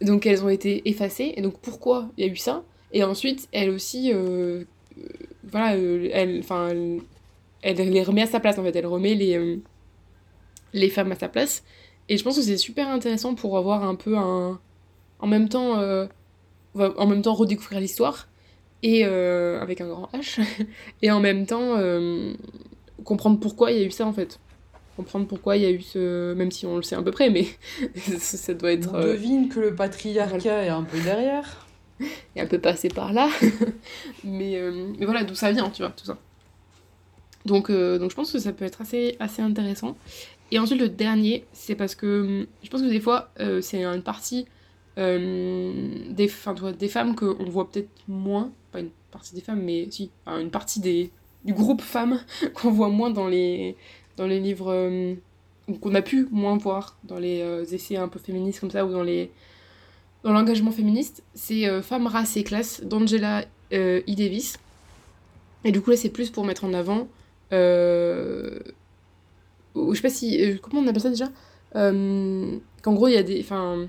Donc 0.00 0.26
elles 0.26 0.44
ont 0.44 0.48
été 0.48 0.88
effacées. 0.88 1.32
Et 1.36 1.42
donc 1.42 1.58
pourquoi 1.60 2.08
il 2.16 2.24
y 2.24 2.28
a 2.28 2.32
eu 2.32 2.36
ça? 2.36 2.62
Et 2.92 3.04
ensuite, 3.04 3.48
elle 3.52 3.70
aussi, 3.70 4.12
euh, 4.12 4.64
euh, 4.98 5.02
voilà, 5.44 5.76
euh, 5.76 6.08
elle, 6.12 6.40
enfin, 6.40 6.68
elle, 6.68 7.00
elle 7.80 7.90
les 7.90 8.02
remet 8.02 8.22
à 8.22 8.26
sa 8.26 8.40
place 8.40 8.58
en 8.58 8.62
fait. 8.62 8.74
Elle 8.74 8.86
remet 8.86 9.14
les, 9.14 9.60
les 10.72 10.88
femmes 10.90 11.12
à 11.12 11.16
sa 11.16 11.28
place. 11.28 11.64
Et 12.08 12.16
je 12.16 12.24
pense 12.24 12.36
que 12.36 12.42
c'est 12.42 12.56
super 12.56 12.88
intéressant 12.88 13.34
pour 13.34 13.58
avoir 13.58 13.84
un 13.84 13.94
peu 13.94 14.16
un, 14.16 14.58
en 15.20 15.26
même 15.26 15.48
temps, 15.48 15.78
euh, 15.78 16.06
en 16.74 17.06
même 17.06 17.22
temps 17.22 17.34
redécouvrir 17.34 17.80
l'histoire 17.80 18.28
et 18.82 19.04
euh, 19.04 19.60
avec 19.60 19.80
un 19.80 19.88
grand 19.88 20.08
H 20.12 20.40
et 21.02 21.10
en 21.10 21.20
même 21.20 21.46
temps 21.46 21.76
euh, 21.76 22.32
comprendre 23.04 23.40
pourquoi 23.40 23.72
il 23.72 23.78
y 23.78 23.82
a 23.82 23.86
eu 23.86 23.90
ça 23.90 24.06
en 24.06 24.12
fait. 24.12 24.38
Comprendre 24.96 25.28
pourquoi 25.28 25.56
il 25.56 25.62
y 25.62 25.66
a 25.66 25.70
eu 25.70 25.80
ce, 25.80 26.34
même 26.34 26.50
si 26.50 26.66
on 26.66 26.76
le 26.76 26.82
sait 26.82 26.96
à 26.96 27.02
peu 27.02 27.12
près, 27.12 27.30
mais 27.30 27.46
ça 28.18 28.54
doit 28.54 28.72
être. 28.72 28.90
On 28.94 29.00
devine 29.00 29.48
que 29.48 29.60
le 29.60 29.74
patriarcat 29.74 30.64
est 30.64 30.70
un 30.70 30.82
peu 30.82 30.98
derrière. 30.98 31.67
et 32.36 32.40
un 32.40 32.46
peu 32.46 32.58
passé 32.58 32.88
par 32.88 33.12
là. 33.12 33.28
mais, 34.24 34.56
euh, 34.56 34.92
mais 34.98 35.04
voilà, 35.04 35.24
d'où 35.24 35.34
ça 35.34 35.52
vient, 35.52 35.70
tu 35.70 35.82
vois, 35.82 35.90
tout 35.90 36.04
ça. 36.04 36.18
Donc, 37.48 37.70
euh, 37.70 37.98
donc 37.98 38.10
je 38.10 38.16
pense 38.16 38.30
que 38.30 38.38
ça 38.38 38.52
peut 38.52 38.64
être 38.64 38.80
assez, 38.80 39.16
assez 39.18 39.42
intéressant. 39.42 39.96
Et 40.50 40.58
ensuite, 40.58 40.80
le 40.80 40.88
dernier, 40.88 41.44
c'est 41.52 41.74
parce 41.74 41.94
que 41.94 42.22
hum, 42.22 42.46
je 42.62 42.70
pense 42.70 42.82
que 42.82 42.88
des 42.88 43.00
fois, 43.00 43.30
euh, 43.40 43.60
c'est 43.60 43.84
une 43.84 44.02
partie 44.02 44.46
euh, 44.98 45.72
des, 46.10 46.28
tu 46.28 46.60
vois, 46.60 46.72
des 46.72 46.88
femmes 46.88 47.14
qu'on 47.14 47.44
voit 47.44 47.70
peut-être 47.70 47.90
moins, 48.06 48.50
pas 48.72 48.80
une 48.80 48.90
partie 49.10 49.34
des 49.34 49.40
femmes, 49.40 49.62
mais 49.62 49.88
si, 49.90 50.10
une 50.26 50.50
partie 50.50 50.80
des, 50.80 51.10
du 51.44 51.54
groupe 51.54 51.80
femmes 51.80 52.20
qu'on 52.54 52.70
voit 52.70 52.88
moins 52.88 53.10
dans 53.10 53.28
les, 53.28 53.76
dans 54.16 54.26
les 54.26 54.40
livres, 54.40 54.90
ou 55.68 55.74
qu'on 55.74 55.94
a 55.94 56.02
pu 56.02 56.28
moins 56.30 56.56
voir 56.56 56.96
dans 57.04 57.18
les 57.18 57.74
essais 57.74 57.96
un 57.96 58.08
peu 58.08 58.18
féministes 58.18 58.60
comme 58.60 58.70
ça, 58.70 58.84
ou 58.84 58.90
dans 58.90 59.02
les 59.02 59.30
dans 60.24 60.32
l'engagement 60.32 60.70
féministe, 60.72 61.22
c'est 61.34 61.66
euh, 61.68 61.82
Femmes, 61.82 62.06
race 62.06 62.36
et 62.36 62.44
classe 62.44 62.82
d'Angela 62.82 63.44
E. 63.72 64.02
Davis. 64.08 64.58
Et 65.64 65.72
du 65.72 65.80
coup, 65.80 65.90
là, 65.90 65.96
c'est 65.96 66.10
plus 66.10 66.30
pour 66.30 66.44
mettre 66.44 66.64
en 66.64 66.72
avant. 66.74 67.08
euh, 67.52 68.58
je 69.76 69.94
sais 69.94 70.02
pas 70.02 70.08
si. 70.10 70.42
euh, 70.42 70.56
comment 70.60 70.80
on 70.82 70.86
appelle 70.88 71.02
ça 71.02 71.10
déjà? 71.10 71.28
Qu'en 71.72 72.94
gros, 72.94 73.08
il 73.08 73.14
y 73.14 73.16
a 73.16 73.22
des. 73.22 73.40
Enfin. 73.40 73.86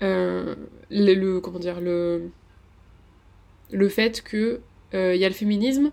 le, 0.00 0.54
le- 0.90 1.40
Comment 1.40 1.58
dire 1.58 1.80
Le. 1.80 2.30
Le 3.72 3.88
fait 3.88 4.22
que. 4.22 4.60
Il 4.92 5.16
y 5.16 5.24
a 5.24 5.28
le 5.28 5.34
féminisme, 5.34 5.86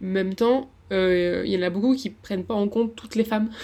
en 0.00 0.06
même 0.06 0.34
temps, 0.36 0.70
euh, 0.92 1.42
il 1.44 1.50
y 1.52 1.58
en 1.58 1.62
a 1.62 1.70
beaucoup 1.70 1.96
qui 1.96 2.10
prennent 2.10 2.44
pas 2.44 2.54
en 2.54 2.68
compte 2.68 2.94
toutes 2.94 3.16
les 3.16 3.24
femmes. 3.24 3.50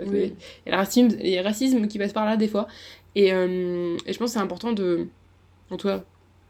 Oui. 0.00 0.34
il 0.66 0.70
y 0.70 0.72
a 0.72 0.72
le 0.72 0.76
racisme, 0.76 1.16
il 1.20 1.28
y 1.28 1.38
a 1.38 1.42
le 1.42 1.46
racisme 1.46 1.86
qui 1.86 1.98
passe 1.98 2.12
par 2.12 2.24
là 2.24 2.36
des 2.36 2.48
fois. 2.48 2.66
Et, 3.14 3.32
euh, 3.32 3.96
et 4.06 4.12
je 4.12 4.18
pense 4.18 4.30
que 4.30 4.34
c'est 4.34 4.38
important 4.44 4.72
de. 4.72 5.06
En 5.70 5.76
tout 5.76 5.88
cas, 5.88 6.02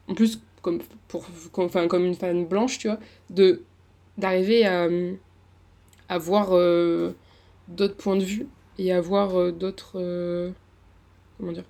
en 0.08 0.14
plus, 0.14 0.40
comme, 0.62 0.80
pour, 1.08 1.26
comme, 1.52 1.66
enfin, 1.66 1.86
comme 1.88 2.04
une 2.04 2.14
femme 2.14 2.46
blanche, 2.46 2.78
tu 2.78 2.88
vois, 2.88 2.98
de 3.30 3.62
d'arriver 4.18 4.64
à, 4.66 4.88
à 6.08 6.18
voir 6.18 6.48
euh, 6.52 7.12
d'autres 7.68 7.96
points 7.96 8.16
de 8.16 8.24
vue 8.24 8.46
et 8.78 8.92
à 8.92 9.00
voir 9.00 9.38
euh, 9.38 9.52
d'autres. 9.52 9.98
comment 11.38 11.52
dire 11.52 11.64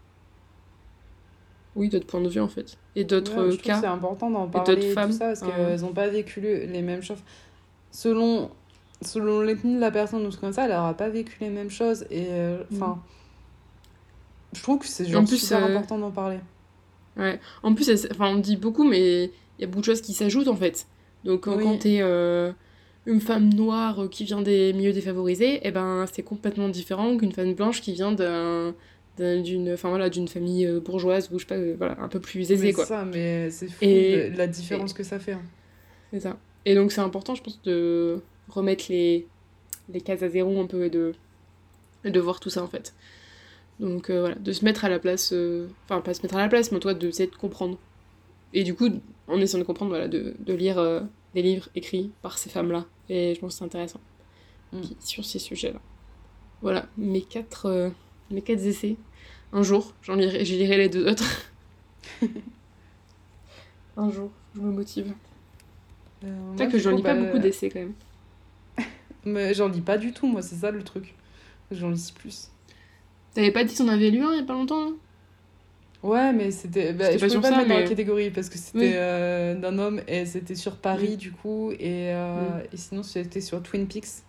Oui, 1.76 1.88
d'autres 1.88 2.06
points 2.06 2.20
de 2.20 2.28
vue 2.28 2.40
en 2.40 2.48
fait. 2.48 2.76
Et 2.94 3.04
d'autres 3.04 3.48
Ouais, 3.50 3.56
cas. 3.56 3.80
c'est 3.80 3.86
important 3.86 4.30
d'en 4.30 4.46
d'autres 4.46 4.64
parler, 4.64 4.80
tout 4.88 4.94
femmes, 4.94 5.12
ça, 5.12 5.26
parce 5.28 5.42
hein. 5.42 5.50
qu'elles 5.56 5.80
n'ont 5.80 5.92
pas 5.92 6.08
vécu 6.08 6.40
le- 6.40 6.66
les 6.66 6.82
mêmes 6.82 7.02
choses. 7.02 7.18
Selon, 7.90 8.50
selon 9.02 9.40
l'ethnie 9.40 9.74
de 9.74 9.80
la 9.80 9.90
personne 9.90 10.24
ou 10.26 10.30
ce 10.30 10.38
comme 10.38 10.52
ça, 10.52 10.64
elle 10.66 10.70
n'aura 10.72 10.94
pas 10.94 11.08
vécu 11.08 11.36
les 11.40 11.50
mêmes 11.50 11.70
choses. 11.70 12.06
Et 12.10 12.26
euh, 12.30 12.62
enfin, 12.72 13.02
je 14.54 14.62
trouve 14.62 14.78
que 14.78 14.86
c'est 14.86 15.04
genre 15.04 15.22
En 15.22 15.24
plus, 15.24 15.38
super 15.38 15.64
euh, 15.64 15.68
important 15.76 15.98
d'en 15.98 16.10
parler. 16.10 16.38
Ouais. 17.16 17.38
En 17.62 17.74
plus, 17.74 17.90
enfin, 18.10 18.28
on 18.34 18.38
dit 18.38 18.56
beaucoup, 18.56 18.84
mais 18.84 19.24
il 19.24 19.60
y 19.60 19.64
a 19.64 19.66
beaucoup 19.66 19.80
de 19.80 19.86
choses 19.86 20.00
qui 20.00 20.12
s'ajoutent 20.14 20.48
en 20.48 20.56
fait. 20.56 20.86
Donc, 21.24 21.42
quand, 21.42 21.56
Oui. 21.56 21.64
quand 21.64 21.78
t'es 21.78 21.98
euh, 22.00 22.52
une 23.06 23.20
femme 23.20 23.52
noire 23.54 24.02
euh, 24.04 24.08
qui 24.08 24.24
vient 24.24 24.42
des 24.42 24.72
milieux 24.72 24.92
défavorisés, 24.92 25.60
eh 25.62 25.70
ben, 25.70 26.06
c'est 26.12 26.22
complètement 26.22 26.68
différent 26.68 27.16
qu'une 27.16 27.32
femme 27.32 27.54
blanche 27.54 27.80
qui 27.80 27.92
vient 27.92 28.12
d'un 28.12 28.74
d'une 29.16 29.72
enfin 29.74 29.90
voilà 29.90 30.10
d'une 30.10 30.26
famille 30.26 30.66
euh, 30.66 30.80
bourgeoise 30.80 31.30
ou 31.30 31.38
je 31.38 31.44
sais 31.44 31.48
pas 31.48 31.54
euh, 31.54 31.76
voilà 31.78 31.96
un 32.00 32.08
peu 32.08 32.18
plus 32.18 32.50
aisée 32.50 32.66
Mais 32.66 32.72
quoi 32.72 32.84
ça, 32.84 33.04
mais 33.04 33.48
c'est 33.48 33.68
fou 33.68 33.76
Et- 33.80 34.30
la 34.30 34.48
différence 34.48 34.92
que 34.92 35.04
ça 35.04 35.20
fait. 35.20 35.34
hein. 35.34 35.42
c'est 36.12 36.18
ça 36.18 36.36
et 36.64 36.74
donc 36.74 36.90
c'est 36.90 37.00
important 37.00 37.36
je 37.36 37.42
pense 37.44 37.62
de 37.62 38.20
remettre 38.48 38.86
les 38.88 39.28
les 39.92 40.00
cases 40.00 40.24
à 40.24 40.28
zéro 40.28 40.60
un 40.60 40.66
peu 40.66 40.84
et 40.86 40.90
de 40.90 41.12
et 42.04 42.10
de 42.10 42.18
voir 42.18 42.40
tout 42.40 42.50
ça 42.50 42.64
en 42.64 42.66
fait 42.66 42.92
donc 43.80 44.10
euh, 44.10 44.20
voilà 44.20 44.34
de 44.36 44.52
se 44.52 44.64
mettre 44.64 44.84
à 44.84 44.88
la 44.88 44.98
place 44.98 45.32
euh, 45.32 45.68
enfin 45.84 46.00
pas 46.00 46.14
se 46.14 46.22
mettre 46.22 46.36
à 46.36 46.38
la 46.38 46.48
place 46.48 46.70
mais 46.72 46.78
toi 46.78 46.94
de 46.94 47.08
essayer 47.08 47.28
de 47.28 47.34
comprendre. 47.34 47.78
Et 48.52 48.64
du 48.64 48.74
coup 48.74 48.88
en 49.26 49.40
essayant 49.40 49.60
de 49.60 49.66
comprendre 49.66 49.90
voilà 49.90 50.08
de, 50.08 50.34
de 50.38 50.54
lire 50.54 50.78
euh, 50.78 51.00
des 51.34 51.42
livres 51.42 51.68
écrits 51.74 52.12
par 52.22 52.38
ces 52.38 52.50
femmes 52.50 52.70
là 52.70 52.86
et 53.08 53.34
je 53.34 53.40
pense 53.40 53.54
que 53.54 53.58
c'est 53.58 53.64
intéressant. 53.64 54.00
Mm. 54.72 54.82
sur 55.00 55.24
ces 55.24 55.38
sujets 55.38 55.72
là 55.72 55.80
voilà 56.62 56.86
mes 56.96 57.22
quatre 57.22 57.92
mes 58.30 58.42
quatre 58.42 58.64
essais. 58.64 58.96
Un 59.52 59.62
jour 59.62 59.94
j'en 60.02 60.14
lirai 60.14 60.44
j'y 60.44 60.56
lirai 60.56 60.76
les 60.76 60.88
deux 60.88 61.08
autres. 61.08 61.52
Un 63.96 64.10
jour 64.10 64.30
je 64.54 64.60
me 64.60 64.70
motive. 64.70 65.14
C'est 66.56 66.68
que 66.68 66.78
j'en 66.78 66.92
lis 66.92 67.02
pas 67.02 67.14
bah, 67.14 67.22
beaucoup 67.22 67.38
d'essais 67.38 67.68
quand 67.68 67.80
même. 67.80 67.94
Mais 69.24 69.54
j'en 69.54 69.68
lis 69.68 69.80
pas 69.80 69.98
du 69.98 70.12
tout, 70.12 70.26
moi, 70.26 70.42
c'est 70.42 70.56
ça 70.56 70.70
le 70.70 70.82
truc. 70.82 71.14
J'en 71.70 71.90
lis 71.90 72.12
plus. 72.14 72.50
T'avais 73.34 73.50
pas 73.50 73.64
dit 73.64 73.74
qu'on 73.76 73.88
avait 73.88 74.10
lu 74.10 74.22
un 74.22 74.32
il 74.32 74.38
y 74.38 74.42
a 74.42 74.44
pas 74.44 74.52
longtemps 74.54 74.88
hein 74.88 74.94
Ouais, 76.02 76.32
mais 76.34 76.50
c'était. 76.50 76.92
Bah, 76.92 77.10
je 77.12 77.18
pas 77.18 77.26
pouvais 77.26 77.40
pas 77.40 77.50
le 77.50 77.56
ça, 77.56 77.64
dans 77.64 77.74
la 77.80 77.82
catégorie 77.88 78.30
parce 78.30 78.48
que 78.50 78.58
c'était 78.58 78.78
Oui. 78.78 78.92
euh, 78.94 79.54
d'un 79.54 79.78
homme 79.78 80.02
et 80.06 80.26
c'était 80.26 80.54
sur 80.54 80.76
Paris 80.76 81.08
Oui. 81.12 81.16
du 81.16 81.32
coup 81.32 81.72
et, 81.72 82.12
euh, 82.12 82.60
et 82.72 82.76
sinon 82.76 83.02
c'était 83.02 83.40
sur 83.40 83.62
Twin 83.62 83.86
Peaks. 83.86 84.22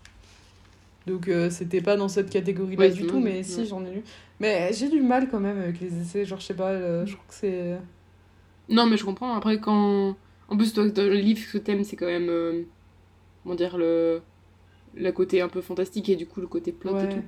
Donc 1.06 1.28
euh, 1.28 1.50
c'était 1.50 1.82
pas 1.82 1.98
dans 1.98 2.08
cette 2.08 2.30
catégorie-là 2.30 2.86
Ouais, 2.86 2.92
du 2.92 3.06
tout, 3.06 3.20
mais 3.20 3.44
si 3.44 3.66
j'en 3.68 3.86
ai 3.86 3.92
lu. 3.92 4.04
Mais 4.40 4.72
j'ai 4.74 4.90
du 4.90 5.02
mal 5.02 5.30
quand 5.30 5.40
même 5.42 5.60
avec 5.60 5.80
les 5.82 6.02
essais, 6.02 6.26
genre 6.26 6.40
je 6.40 6.46
sais 6.46 6.54
pas, 6.56 7.06
je 7.06 7.12
trouve 7.14 7.28
que 7.28 7.34
c'est. 7.34 7.78
non 8.70 8.86
mais 8.88 8.98
je 8.98 9.04
comprends 9.06 9.36
après 9.36 9.60
quand 9.60 10.16
en 10.48 10.58
plus 10.58 10.74
toi 10.74 10.86
le 10.86 11.14
livre 11.16 11.42
que 11.52 11.58
t'aimes 11.58 11.84
c'est 11.84 11.96
quand 11.96 12.06
même 12.08 12.66
comment 13.44 13.56
dire 13.56 13.78
le 13.78 14.22
le 14.96 15.12
côté 15.12 15.42
un 15.42 15.50
peu 15.50 15.62
fantastique 15.62 16.08
et 16.10 16.16
du 16.16 16.26
coup 16.26 16.40
le 16.42 16.48
côté 16.48 16.72
plot 16.72 16.92
et 16.92 16.94
Ouais. 17.04 17.10
tout 17.10 17.24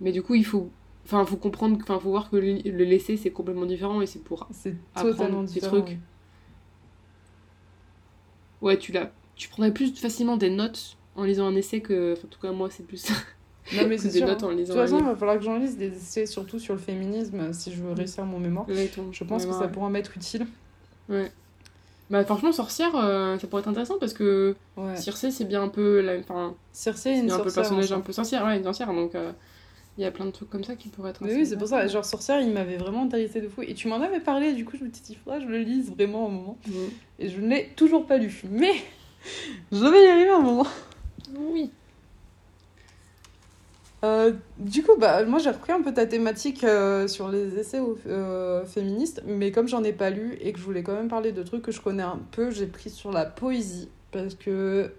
mais 0.00 0.12
du 0.12 0.22
coup 0.22 0.34
il 0.34 0.44
faut 0.44 0.70
enfin 1.06 1.24
faut 1.24 1.36
comprendre 1.36 1.78
enfin 1.82 1.98
faut 1.98 2.10
voir 2.10 2.28
que 2.30 2.36
le, 2.36 2.58
le 2.64 2.84
laisser 2.84 3.16
c'est 3.16 3.30
complètement 3.30 3.64
différent 3.66 4.00
et 4.02 4.06
c'est 4.06 4.18
pour 4.22 4.46
C'est 4.50 4.74
Apprendre 4.94 5.44
des 5.44 5.60
trucs. 5.60 5.98
ouais 8.62 8.76
tu 8.78 8.92
l'as 8.92 9.10
tu 9.34 9.48
prendrais 9.48 9.72
plus 9.72 9.92
facilement 9.98 10.36
des 10.36 10.50
notes 10.50 10.96
en 11.14 11.24
lisant 11.24 11.46
un 11.46 11.54
essai 11.56 11.80
que 11.80 12.12
enfin, 12.14 12.22
en 12.26 12.28
tout 12.30 12.40
cas 12.40 12.52
moi 12.52 12.68
c'est 12.70 12.86
plus. 12.86 13.08
Non 13.74 13.86
mais 13.88 13.98
c'est 13.98 14.08
des 14.08 14.18
sûr. 14.18 14.26
notes 14.26 14.42
hein. 14.42 14.46
en 14.46 14.50
De 14.50 14.56
toute 14.56 14.60
lisant 14.68 14.74
façon, 14.74 14.98
il 14.98 15.04
va 15.04 15.16
falloir 15.16 15.38
que 15.38 15.44
j'en 15.44 15.58
lise 15.58 15.76
des 15.76 15.88
essais 15.94 16.26
surtout 16.26 16.58
sur 16.58 16.74
le 16.74 16.80
féminisme 16.80 17.52
si 17.52 17.72
je 17.72 17.82
veux 17.82 17.92
réussir 17.92 18.24
mon 18.24 18.38
mémoire. 18.38 18.68
Ouais, 18.68 18.86
ton- 18.88 19.12
Je 19.12 19.24
pense 19.24 19.44
que 19.46 19.52
ça 19.52 19.68
pourra 19.68 19.90
m'être 19.90 20.16
utile. 20.16 20.46
ouais. 21.08 21.30
Bah 22.08 22.24
franchement 22.24 22.52
sorcière 22.52 22.94
euh, 22.94 23.36
ça 23.36 23.48
pourrait 23.48 23.62
être 23.62 23.68
intéressant 23.68 23.98
parce 23.98 24.12
que 24.14 24.54
Ouais. 24.76 24.94
Circé 24.96 25.32
c'est 25.32 25.44
bien 25.44 25.64
un 25.64 25.68
peu 25.68 26.00
la 26.00 26.18
enfin 26.18 26.54
c'est 26.72 27.18
une 27.18 27.30
un 27.32 27.38
peu 27.38 27.50
sorcière. 27.50 27.54
personnage 27.64 27.92
en 27.92 27.96
un 27.96 28.00
peu 28.00 28.12
sorcière 28.12 28.44
ouais 28.44 28.56
une 28.58 28.62
sorcière 28.62 28.92
donc 28.92 29.14
euh, 29.16 29.32
il 29.98 30.02
y 30.02 30.04
a 30.04 30.10
plein 30.10 30.26
de 30.26 30.30
trucs 30.30 30.50
comme 30.50 30.64
ça 30.64 30.76
qui 30.76 30.88
pourraient 30.88 31.10
être 31.10 31.22
Mais 31.22 31.34
oui, 31.34 31.46
c'est 31.46 31.56
pour 31.56 31.68
ça. 31.68 31.86
Genre, 31.86 32.04
Sorcière, 32.04 32.40
il 32.40 32.50
m'avait 32.50 32.76
vraiment 32.76 33.04
intéressé 33.04 33.40
de 33.40 33.48
fou. 33.48 33.62
Et 33.62 33.74
tu 33.74 33.88
m'en 33.88 34.00
avais 34.00 34.20
parlé, 34.20 34.52
du 34.52 34.64
coup, 34.64 34.76
je 34.78 34.84
me 34.84 34.92
suis 34.92 35.02
dit, 35.02 35.12
il 35.12 35.16
faudra 35.16 35.38
que 35.38 35.44
je 35.44 35.48
le 35.48 35.58
lise 35.58 35.90
vraiment 35.90 36.26
un 36.26 36.30
moment. 36.30 36.58
Et 37.18 37.28
je 37.30 37.40
ne 37.40 37.48
l'ai 37.48 37.68
toujours 37.76 38.06
pas 38.06 38.18
lu. 38.18 38.42
Mais 38.50 38.74
je 39.72 39.84
vais 39.84 40.04
y 40.04 40.08
arriver 40.08 40.30
un 40.30 40.40
moment. 40.40 40.66
oui 41.34 41.70
Euh, 44.04 44.32
du 44.58 44.82
coup, 44.82 44.96
bah, 44.98 45.24
moi, 45.24 45.38
j'ai 45.38 45.50
repris 45.50 45.72
un 45.72 45.80
peu 45.80 45.94
ta 45.94 46.04
thématique 46.04 46.62
euh, 46.62 47.08
sur 47.08 47.30
les 47.30 47.58
essais 47.58 47.80
euh, 48.06 48.66
féministes. 48.66 49.22
Mais 49.26 49.50
comme 49.50 49.66
j'en 49.66 49.82
ai 49.82 49.94
pas 49.94 50.10
lu 50.10 50.36
et 50.42 50.52
que 50.52 50.58
je 50.58 50.64
voulais 50.64 50.82
quand 50.82 50.94
même 50.94 51.08
parler 51.08 51.32
de 51.32 51.42
trucs 51.42 51.62
que 51.62 51.72
je 51.72 51.80
connais 51.80 52.02
un 52.02 52.20
peu, 52.32 52.50
j'ai 52.50 52.66
pris 52.66 52.90
sur 52.90 53.12
la 53.12 53.24
poésie. 53.24 53.88
Parce 54.12 54.34
que 54.34 54.90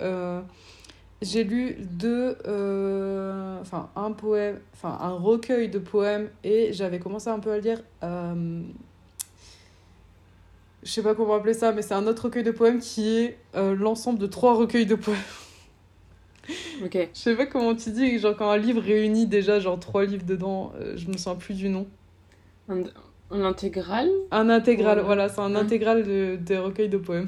j'ai 1.21 1.43
lu 1.43 1.75
deux. 1.80 2.38
euh, 2.47 3.60
Enfin, 3.62 3.89
un 3.95 4.12
poème. 4.12 4.60
Enfin, 4.73 4.97
un 5.01 5.13
recueil 5.13 5.69
de 5.69 5.80
poèmes. 5.80 6.30
Et 6.43 6.73
j'avais 6.73 6.99
commencé 6.99 7.30
un 7.30 7.39
peu 7.39 7.51
à 7.51 7.56
le 7.58 7.62
lire. 7.63 7.82
euh, 8.03 8.62
je 10.84 10.91
sais 10.91 11.03
pas 11.03 11.15
comment 11.15 11.34
appeler 11.36 11.53
ça, 11.53 11.71
mais 11.73 11.82
c'est 11.82 11.95
un 11.95 12.08
autre 12.08 12.25
recueil 12.25 12.43
de 12.43 12.51
poèmes 12.51 12.80
qui 12.80 13.10
est 13.17 13.38
euh, 13.56 13.75
l'ensemble 13.75 14.19
de 14.19 14.27
trois 14.27 14.53
recueils 14.56 14.86
de 14.86 14.95
poèmes. 14.95 15.17
ok 16.84 17.10
Je 17.13 17.19
sais 17.19 17.36
pas 17.36 17.45
comment 17.45 17.75
tu 17.75 17.91
dis, 17.91 18.19
genre 18.19 18.36
quand 18.38 18.49
un 18.49 18.58
livre 18.58 18.82
réunit 18.82 19.25
déjà 19.27 19.60
genre 19.60 19.80
trois 19.80 20.06
livres 20.06 20.25
dedans, 20.25 20.71
euh, 20.80 20.93
je 20.95 21.08
me 21.08 21.17
souviens 21.17 21.36
plus 21.36 21.56
du 21.56 21.67
nom. 21.69 21.88
un, 22.69 22.84
un 23.32 23.41
intégral? 23.43 24.10
Un 24.32 24.49
intégral, 24.49 25.01
voilà, 25.01 25.27
c'est 25.30 25.41
un 25.41 25.56
intégral 25.56 26.03
de, 26.03 26.38
des 26.38 26.58
recueils 26.58 26.89
de 26.89 26.97
poèmes. 26.97 27.27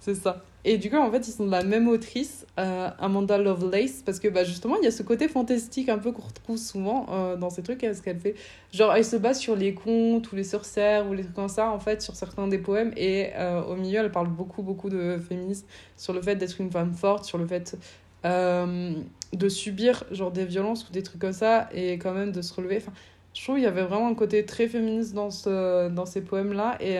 C'est 0.00 0.14
ça. 0.14 0.44
Et 0.68 0.78
du 0.78 0.90
coup, 0.90 0.96
en 0.96 1.12
fait, 1.12 1.28
ils 1.28 1.30
sont 1.30 1.46
de 1.46 1.50
la 1.52 1.62
même 1.62 1.86
autrice, 1.86 2.44
euh, 2.58 2.90
Amanda 2.98 3.38
Lovelace, 3.38 4.02
parce 4.04 4.18
que 4.18 4.26
bah, 4.26 4.42
justement, 4.42 4.74
il 4.78 4.84
y 4.84 4.88
a 4.88 4.90
ce 4.90 5.04
côté 5.04 5.28
fantastique 5.28 5.88
un 5.88 5.98
peu 5.98 6.10
qu'on 6.10 6.22
retrouve 6.22 6.56
souvent 6.56 7.06
euh, 7.08 7.36
dans 7.36 7.50
ces 7.50 7.62
trucs, 7.62 7.82
ce 7.82 8.02
qu'elle 8.02 8.18
fait. 8.18 8.34
Genre, 8.72 8.92
elle 8.92 9.04
se 9.04 9.14
base 9.14 9.38
sur 9.38 9.54
les 9.54 9.74
contes 9.74 10.32
ou 10.32 10.34
les 10.34 10.42
sorcières 10.42 11.08
ou 11.08 11.14
les 11.14 11.22
trucs 11.22 11.36
comme 11.36 11.48
ça, 11.48 11.70
en 11.70 11.78
fait, 11.78 12.02
sur 12.02 12.16
certains 12.16 12.48
des 12.48 12.58
poèmes. 12.58 12.92
Et 12.96 13.30
euh, 13.36 13.62
au 13.62 13.76
milieu, 13.76 14.00
elle 14.00 14.10
parle 14.10 14.26
beaucoup, 14.26 14.64
beaucoup 14.64 14.90
de 14.90 15.18
féminisme, 15.18 15.68
sur 15.96 16.12
le 16.12 16.20
fait 16.20 16.34
d'être 16.34 16.60
une 16.60 16.72
femme 16.72 16.94
forte, 16.94 17.24
sur 17.26 17.38
le 17.38 17.46
fait 17.46 17.78
euh, 18.24 18.92
de 19.32 19.48
subir 19.48 20.02
genre 20.10 20.32
des 20.32 20.46
violences 20.46 20.88
ou 20.88 20.92
des 20.92 21.04
trucs 21.04 21.20
comme 21.20 21.32
ça, 21.32 21.68
et 21.72 21.92
quand 21.92 22.12
même 22.12 22.32
de 22.32 22.42
se 22.42 22.52
relever. 22.52 22.78
Enfin, 22.78 22.92
je 23.34 23.42
trouve 23.44 23.54
qu'il 23.54 23.64
y 23.64 23.68
avait 23.68 23.84
vraiment 23.84 24.08
un 24.08 24.14
côté 24.16 24.44
très 24.44 24.66
féministe 24.66 25.14
dans, 25.14 25.30
ce, 25.30 25.88
dans 25.90 26.06
ces 26.06 26.22
poèmes-là. 26.22 26.76
Et 26.80 26.98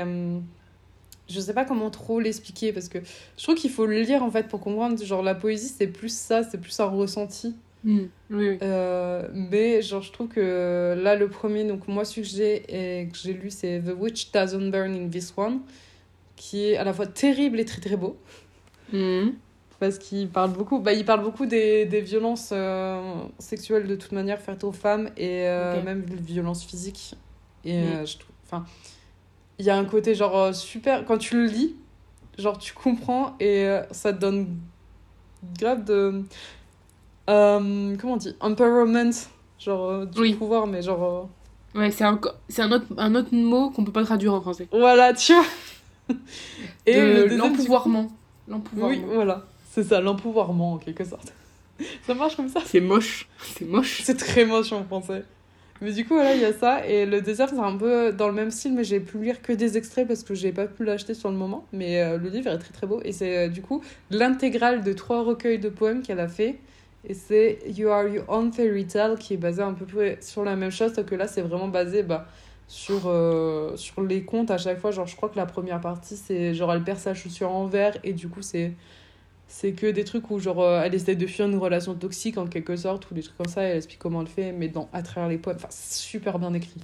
je 1.28 1.40
sais 1.40 1.54
pas 1.54 1.64
comment 1.64 1.90
trop 1.90 2.20
l'expliquer 2.20 2.72
parce 2.72 2.88
que 2.88 2.98
je 3.36 3.42
trouve 3.42 3.54
qu'il 3.56 3.70
faut 3.70 3.86
le 3.86 4.00
lire 4.00 4.22
en 4.22 4.30
fait 4.30 4.48
pour 4.48 4.60
comprendre. 4.60 5.02
Genre, 5.02 5.22
la 5.22 5.34
poésie, 5.34 5.68
c'est 5.68 5.86
plus 5.88 6.14
ça, 6.16 6.42
c'est 6.42 6.58
plus 6.60 6.78
un 6.80 6.86
ressenti. 6.86 7.54
Mm. 7.84 7.98
oui 8.30 8.48
oui 8.50 8.58
Euh, 8.62 9.28
mais 9.32 9.82
genre, 9.82 10.02
je 10.02 10.12
trouve 10.12 10.28
que 10.28 10.94
là, 11.00 11.14
le 11.14 11.28
premier, 11.28 11.64
donc 11.64 11.86
moi, 11.88 12.04
celui 12.04 12.22
que 12.22 12.28
j'ai 12.28 13.00
et 13.00 13.06
que 13.08 13.16
j'ai 13.16 13.32
lu, 13.32 13.50
c'est 13.50 13.80
The 13.80 13.94
Witch 13.98 14.32
Doesn't 14.32 14.70
Burn 14.70 14.94
in 14.94 15.08
This 15.08 15.32
One, 15.36 15.60
qui 16.36 16.64
est 16.70 16.76
à 16.76 16.84
la 16.84 16.92
fois 16.92 17.06
terrible 17.06 17.60
et 17.60 17.64
très 17.64 17.80
très 17.80 17.96
beau 17.96 18.16
Mm. 18.92 19.30
parce 19.80 19.98
qu'il 19.98 20.28
parle 20.28 20.52
beaucoup 20.52 20.78
bah, 20.78 20.92
il 20.92 21.04
parle 21.04 21.22
beaucoup 21.22 21.44
des, 21.44 21.86
des 21.86 22.00
violences 22.00 22.50
euh, 22.52 23.00
sexuelles 23.40 23.88
de 23.88 23.96
toute 23.96 24.12
manière 24.12 24.40
faites 24.40 24.62
aux 24.62 24.70
femmes 24.70 25.10
et 25.16 25.48
euh, 25.48 25.82
même 25.82 26.02
des 26.02 26.14
violences 26.14 26.64
physiques 26.64 27.16
et 27.64 27.82
je 28.04 28.16
trouve 28.18 28.30
enfin 28.44 28.64
il 29.58 29.64
y 29.66 29.70
a 29.70 29.76
un 29.76 29.84
côté 29.84 30.14
genre 30.14 30.36
euh, 30.36 30.52
super 30.52 31.04
quand 31.04 31.18
tu 31.18 31.36
le 31.36 31.46
lis 31.46 31.74
genre 32.38 32.58
tu 32.58 32.72
comprends 32.74 33.34
et 33.40 33.64
euh, 33.66 33.82
ça 33.90 34.12
te 34.12 34.18
donne 34.18 34.56
grave 35.58 35.84
de 35.84 36.22
euh, 37.28 37.96
comment 37.98 38.12
on 38.14 38.16
dit 38.16 38.34
empowerment 38.40 39.10
genre 39.58 40.06
du 40.06 40.20
Oui. 40.20 40.34
pouvoir 40.34 40.66
mais 40.66 40.82
genre 40.82 41.28
ouais 41.74 41.90
c'est 41.90 42.04
un 42.04 42.20
c'est 42.48 42.62
un 42.62 42.72
autre 42.72 42.86
un 42.98 43.14
autre 43.14 43.34
mot 43.34 43.70
qu'on 43.70 43.84
peut 43.84 43.92
pas 43.92 44.04
traduire 44.04 44.34
en 44.34 44.40
français. 44.40 44.68
voilà 44.70 45.12
tu 45.14 45.32
vois. 45.34 45.44
Et 46.86 47.00
le 47.00 47.28
coup- 47.28 47.36
l'empouvoirment. 47.36 48.08
L'empouvoirment. 48.48 48.94
Oui 48.96 49.02
voilà 49.14 49.44
c'est 49.70 49.82
ça 49.84 50.00
l'empouvoirment 50.00 50.74
en 50.74 50.78
quelque 50.78 51.04
sorte. 51.04 51.32
Ça 52.06 52.14
marche 52.14 52.36
comme 52.36 52.48
ça? 52.48 52.60
C'est 52.64 52.80
moche. 52.80 53.28
C'est 53.42 53.66
moche. 53.66 54.00
C'est 54.02 54.14
très 54.16 54.46
moche 54.46 54.72
en 54.72 54.82
français. 54.84 55.24
Mais 55.80 55.92
du 55.92 56.06
coup, 56.06 56.14
voilà, 56.14 56.34
il 56.34 56.40
y 56.40 56.44
a 56.44 56.52
ça. 56.52 56.86
Et 56.86 57.06
le 57.06 57.20
désert, 57.20 57.48
c'est 57.50 57.58
un 57.58 57.76
peu 57.76 58.12
dans 58.12 58.28
le 58.28 58.34
même 58.34 58.50
style, 58.50 58.74
mais 58.74 58.84
j'ai 58.84 59.00
pu 59.00 59.18
lire 59.18 59.42
que 59.42 59.52
des 59.52 59.76
extraits 59.76 60.06
parce 60.06 60.22
que 60.22 60.34
j'ai 60.34 60.52
pas 60.52 60.66
pu 60.66 60.84
l'acheter 60.84 61.14
sur 61.14 61.30
le 61.30 61.36
moment. 61.36 61.66
Mais 61.72 62.02
euh, 62.02 62.18
le 62.18 62.28
livre 62.28 62.50
est 62.50 62.58
très 62.58 62.72
très 62.72 62.86
beau. 62.86 63.00
Et 63.04 63.12
c'est 63.12 63.46
euh, 63.46 63.48
du 63.48 63.62
coup 63.62 63.82
l'intégrale 64.10 64.82
de 64.82 64.92
trois 64.92 65.22
recueils 65.22 65.58
de 65.58 65.68
poèmes 65.68 66.02
qu'elle 66.02 66.20
a 66.20 66.28
fait. 66.28 66.58
Et 67.08 67.14
c'est 67.14 67.58
You 67.68 67.88
Are 67.88 68.08
Your 68.08 68.24
Own 68.28 68.52
Fairy 68.52 68.86
Tale 68.86 69.18
qui 69.18 69.34
est 69.34 69.36
basé 69.36 69.62
un 69.62 69.74
peu 69.74 69.84
près 69.84 70.18
sur 70.20 70.44
la 70.44 70.56
même 70.56 70.72
chose, 70.72 70.92
que 71.06 71.14
là, 71.14 71.28
c'est 71.28 71.42
vraiment 71.42 71.68
basé 71.68 72.02
bah, 72.02 72.26
sur, 72.66 73.02
euh, 73.06 73.76
sur 73.76 74.02
les 74.02 74.24
contes 74.24 74.50
à 74.50 74.58
chaque 74.58 74.80
fois. 74.80 74.90
Genre, 74.90 75.06
je 75.06 75.14
crois 75.14 75.28
que 75.28 75.36
la 75.36 75.46
première 75.46 75.80
partie, 75.80 76.16
c'est 76.16 76.54
genre 76.54 76.72
elle 76.72 76.82
perd 76.82 76.98
sa 76.98 77.14
chaussure 77.14 77.50
en 77.50 77.66
verre 77.66 77.96
et 78.02 78.12
du 78.12 78.28
coup, 78.28 78.42
c'est 78.42 78.72
c'est 79.48 79.72
que 79.72 79.86
des 79.86 80.04
trucs 80.04 80.30
où 80.30 80.38
genre 80.38 80.60
euh, 80.62 80.82
elle 80.84 80.94
essaie 80.94 81.14
de 81.16 81.26
fuir 81.26 81.46
une 81.46 81.56
relation 81.56 81.94
toxique 81.94 82.36
en 82.38 82.46
quelque 82.46 82.76
sorte 82.76 83.10
ou 83.10 83.14
des 83.14 83.22
trucs 83.22 83.36
comme 83.36 83.46
ça 83.48 83.62
et 83.64 83.70
elle 83.70 83.76
explique 83.78 83.98
comment 84.00 84.20
elle 84.22 84.26
fait 84.28 84.52
mais 84.52 84.68
dans 84.68 84.88
à 84.92 85.02
travers 85.02 85.28
les 85.30 85.38
poèmes. 85.38 85.56
Enfin 85.56 85.68
c'est 85.70 85.94
super 85.98 86.38
bien 86.38 86.52
écrit. 86.54 86.80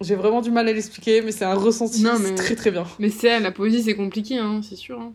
J'ai 0.00 0.14
vraiment 0.16 0.40
du 0.42 0.50
mal 0.50 0.68
à 0.68 0.72
l'expliquer 0.72 1.22
mais 1.22 1.32
c'est 1.32 1.44
un 1.44 1.54
ressenti. 1.54 2.02
Non, 2.02 2.12
c'est 2.16 2.30
mais- 2.30 2.34
très 2.34 2.54
très 2.56 2.70
bien. 2.70 2.84
mais 2.98 3.08
c'est 3.08 3.38
la 3.40 3.52
poésie 3.52 3.82
c'est 3.82 3.94
compliqué 3.94 4.36
hein 4.38 4.60
c'est 4.62 4.76
sûr 4.76 5.00
hein. 5.00 5.12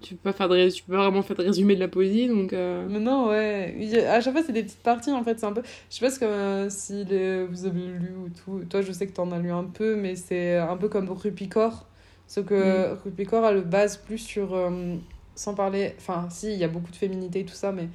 tu 0.00 0.14
peux 0.14 0.30
pas 0.30 0.32
faire 0.32 0.48
de 0.48 0.70
tu 0.70 0.82
peux 0.84 0.92
pas 0.94 1.02
vraiment 1.02 1.22
faire 1.22 1.36
de 1.36 1.42
résumé 1.42 1.74
de 1.74 1.80
la 1.80 1.88
poésie 1.88 2.28
donc 2.28 2.52
euh, 2.52 2.86
mais 2.88 2.98
non 3.00 3.28
ouais. 3.28 3.74
À 4.08 4.20
chaque 4.20 4.32
fois 4.32 4.42
c'est 4.46 4.52
des 4.52 4.62
petites 4.62 4.82
parties 4.82 5.10
en 5.12 5.22
fait 5.24 5.38
c'est 5.38 5.46
un 5.46 5.52
peu 5.52 5.62
je 5.90 5.96
sais 5.96 6.18
pas 6.18 6.24
euh, 6.26 6.66
si 6.70 7.04
les- 7.04 7.44
vous 7.44 7.66
avez 7.66 7.80
lu 7.80 8.12
ou 8.24 8.28
tout. 8.30 8.64
Toi 8.70 8.80
je 8.80 8.90
sais 8.92 9.06
que 9.06 9.12
t'en 9.12 9.30
as 9.32 9.38
lu 9.38 9.50
un 9.52 9.64
peu 9.64 9.96
mais 9.96 10.16
c'est 10.16 10.56
un 10.56 10.76
peu 10.76 10.88
comme 10.88 11.10
Rupicor 11.10 11.86
sauf 12.26 12.46
que 12.46 12.94
Rupicor 13.04 13.44
elle 13.46 13.56
le 13.56 13.60
base 13.62 13.96
plus 13.96 14.18
sur 14.18 14.54
euh, 14.54 14.96
sans 15.34 15.54
parler 15.54 15.94
enfin 15.98 16.28
si 16.30 16.52
il 16.52 16.58
y 16.58 16.64
a 16.64 16.68
beaucoup 16.68 16.90
de 16.90 16.96
féminité 16.96 17.40
et 17.40 17.44
tout 17.44 17.54
ça 17.54 17.72
mais 17.72 17.88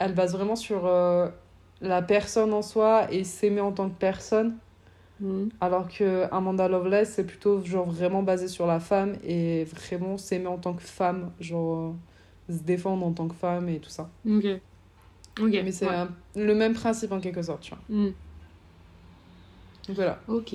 elle 0.00 0.14
base 0.14 0.32
vraiment 0.32 0.56
sur 0.56 0.86
euh, 0.86 1.28
la 1.80 2.02
personne 2.02 2.52
en 2.52 2.62
soi 2.62 3.12
et 3.12 3.22
s'aimer 3.22 3.60
en 3.60 3.70
tant 3.70 3.88
que 3.88 3.98
personne. 3.98 4.56
Mhm. 5.20 5.50
Alors 5.60 5.88
que 5.88 6.26
Amanda 6.32 6.66
Loveless, 6.68 7.12
c'est 7.14 7.24
plutôt 7.24 7.62
genre 7.62 7.90
vraiment 7.90 8.22
basé 8.22 8.48
sur 8.48 8.66
la 8.66 8.80
femme 8.80 9.16
et 9.22 9.64
vraiment 9.64 10.16
s'aimer 10.16 10.46
en 10.46 10.56
tant 10.56 10.72
que 10.72 10.82
femme, 10.82 11.30
genre 11.38 11.94
euh, 12.48 12.52
se 12.52 12.62
défendre 12.62 13.04
en 13.04 13.12
tant 13.12 13.28
que 13.28 13.34
femme 13.34 13.68
et 13.68 13.78
tout 13.78 13.90
ça. 13.90 14.08
Ok. 14.26 15.50
Mais 15.62 15.72
c'est 15.72 15.86
ouais. 15.86 16.06
le 16.36 16.54
même 16.54 16.72
principe 16.72 17.12
en 17.12 17.20
quelque 17.20 17.42
sorte, 17.42 17.60
tu 17.62 17.74
vois. 17.74 17.82
Donc 19.86 19.96
voilà. 19.96 20.18
Ok. 20.28 20.54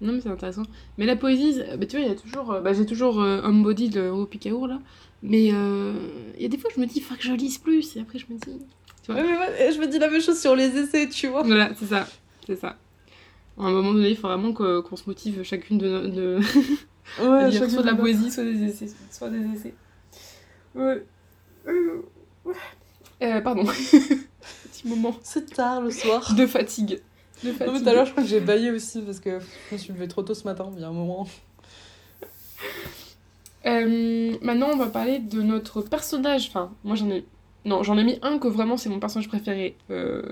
Non, 0.00 0.12
mais 0.12 0.20
c'est 0.20 0.28
intéressant. 0.28 0.62
Mais 0.98 1.06
la 1.06 1.16
poésie, 1.16 1.60
bah, 1.78 1.86
tu 1.86 1.96
vois, 1.96 2.04
il 2.04 2.08
y 2.08 2.12
a 2.12 2.14
toujours. 2.14 2.52
euh, 2.52 2.60
Bah, 2.60 2.72
j'ai 2.74 2.84
toujours 2.86 3.20
euh, 3.22 3.40
Homebody 3.42 3.88
de 3.88 4.24
Picaour 4.26 4.66
là. 4.68 4.78
Mais 5.22 5.50
euh, 5.52 5.94
il 6.36 6.42
y 6.42 6.44
a 6.44 6.48
des 6.48 6.58
fois, 6.58 6.70
je 6.74 6.80
me 6.80 6.86
dis, 6.86 6.98
il 6.98 7.02
faut 7.02 7.14
que 7.14 7.22
je 7.22 7.32
lise 7.32 7.58
plus. 7.58 7.96
Et 7.96 8.00
après, 8.00 8.18
je 8.18 8.26
me 8.28 8.38
dis. 8.38 8.58
Tu 9.02 9.12
vois 9.12 9.20
Ouais, 9.22 9.26
mais 9.26 9.34
moi, 9.36 9.46
je 9.72 9.78
me 9.80 9.86
dis 9.86 9.98
la 9.98 10.10
même 10.10 10.20
chose 10.20 10.38
sur 10.40 10.54
les 10.54 10.76
essais, 10.76 11.08
tu 11.08 11.28
vois. 11.28 11.42
Voilà, 11.42 11.70
c'est 11.78 11.86
ça. 11.86 12.06
C'est 12.46 12.56
ça. 12.56 12.76
À 13.58 13.62
un 13.64 13.70
moment 13.72 13.94
donné, 13.94 14.10
il 14.10 14.16
faut 14.16 14.28
vraiment 14.28 14.52
qu'on 14.52 14.96
se 14.96 15.04
motive 15.06 15.42
chacune 15.42 15.78
de, 15.78 16.06
de... 16.08 16.38
Ouais, 17.22 17.50
lire 17.50 17.70
soit 17.70 17.82
de 17.82 17.86
la 17.86 17.94
poésie, 17.94 18.30
soit 18.30 18.42
des 18.44 18.64
essais. 18.64 18.88
Soit 19.10 19.30
des 19.30 19.38
essais. 19.56 19.74
Ouais. 20.74 21.04
Euh, 21.68 22.02
ouais. 22.44 22.54
Euh, 23.22 23.40
pardon. 23.40 23.64
Petit 24.72 24.86
moment 24.88 25.16
C'est 25.22 25.54
tard 25.54 25.80
le 25.80 25.90
soir. 25.90 26.34
de 26.34 26.46
fatigue. 26.46 27.00
Non, 27.44 27.52
mais 27.60 27.66
tout 27.80 27.88
à 27.88 27.92
l'heure, 27.92 28.06
je 28.06 28.10
crois 28.12 28.22
que 28.22 28.28
j'ai 28.28 28.40
baillé 28.40 28.70
aussi 28.70 29.02
parce 29.02 29.20
que 29.20 29.38
je 29.40 29.74
me 29.74 29.78
suis 29.78 29.92
levée 29.92 30.08
trop 30.08 30.22
tôt 30.22 30.34
ce 30.34 30.44
matin, 30.44 30.70
il 30.74 30.80
y 30.80 30.84
a 30.84 30.88
un 30.88 30.92
moment. 30.92 31.26
Euh, 33.66 34.36
maintenant, 34.42 34.70
on 34.72 34.76
va 34.76 34.86
parler 34.86 35.18
de 35.18 35.42
notre 35.42 35.82
personnage. 35.82 36.46
Enfin, 36.48 36.72
moi 36.84 36.96
j'en 36.96 37.10
ai. 37.10 37.24
Non, 37.64 37.82
j'en 37.82 37.98
ai 37.98 38.04
mis 38.04 38.18
un 38.22 38.38
que 38.38 38.46
vraiment 38.48 38.76
c'est 38.76 38.88
mon 38.88 39.00
personnage 39.00 39.28
préféré 39.28 39.76
euh, 39.90 40.22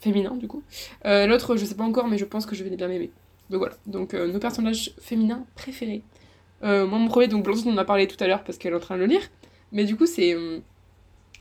féminin, 0.00 0.34
du 0.34 0.48
coup. 0.48 0.62
Euh, 1.04 1.26
L'autre, 1.26 1.56
je 1.56 1.64
sais 1.64 1.74
pas 1.74 1.84
encore, 1.84 2.08
mais 2.08 2.16
je 2.18 2.24
pense 2.24 2.46
que 2.46 2.54
je 2.56 2.64
vais 2.64 2.74
bien 2.74 2.88
l'aimer. 2.88 3.10
Donc 3.50 3.58
voilà. 3.60 3.76
Donc, 3.86 4.14
euh, 4.14 4.32
nos 4.32 4.38
personnages 4.38 4.92
féminins 5.00 5.44
préférés. 5.54 6.02
Euh, 6.64 6.86
moi, 6.86 6.98
mon 6.98 7.08
premier, 7.08 7.28
donc 7.28 7.44
Blanche, 7.44 7.58
on 7.66 7.72
en 7.72 7.78
a 7.78 7.84
parlé 7.84 8.06
tout 8.08 8.22
à 8.22 8.26
l'heure 8.26 8.42
parce 8.44 8.58
qu'elle 8.58 8.72
est 8.72 8.76
en 8.76 8.80
train 8.80 8.96
de 8.96 9.00
le 9.00 9.06
lire. 9.06 9.22
Mais 9.72 9.84
du 9.84 9.96
coup, 9.96 10.06
c'est. 10.06 10.34
euh, 10.34 10.58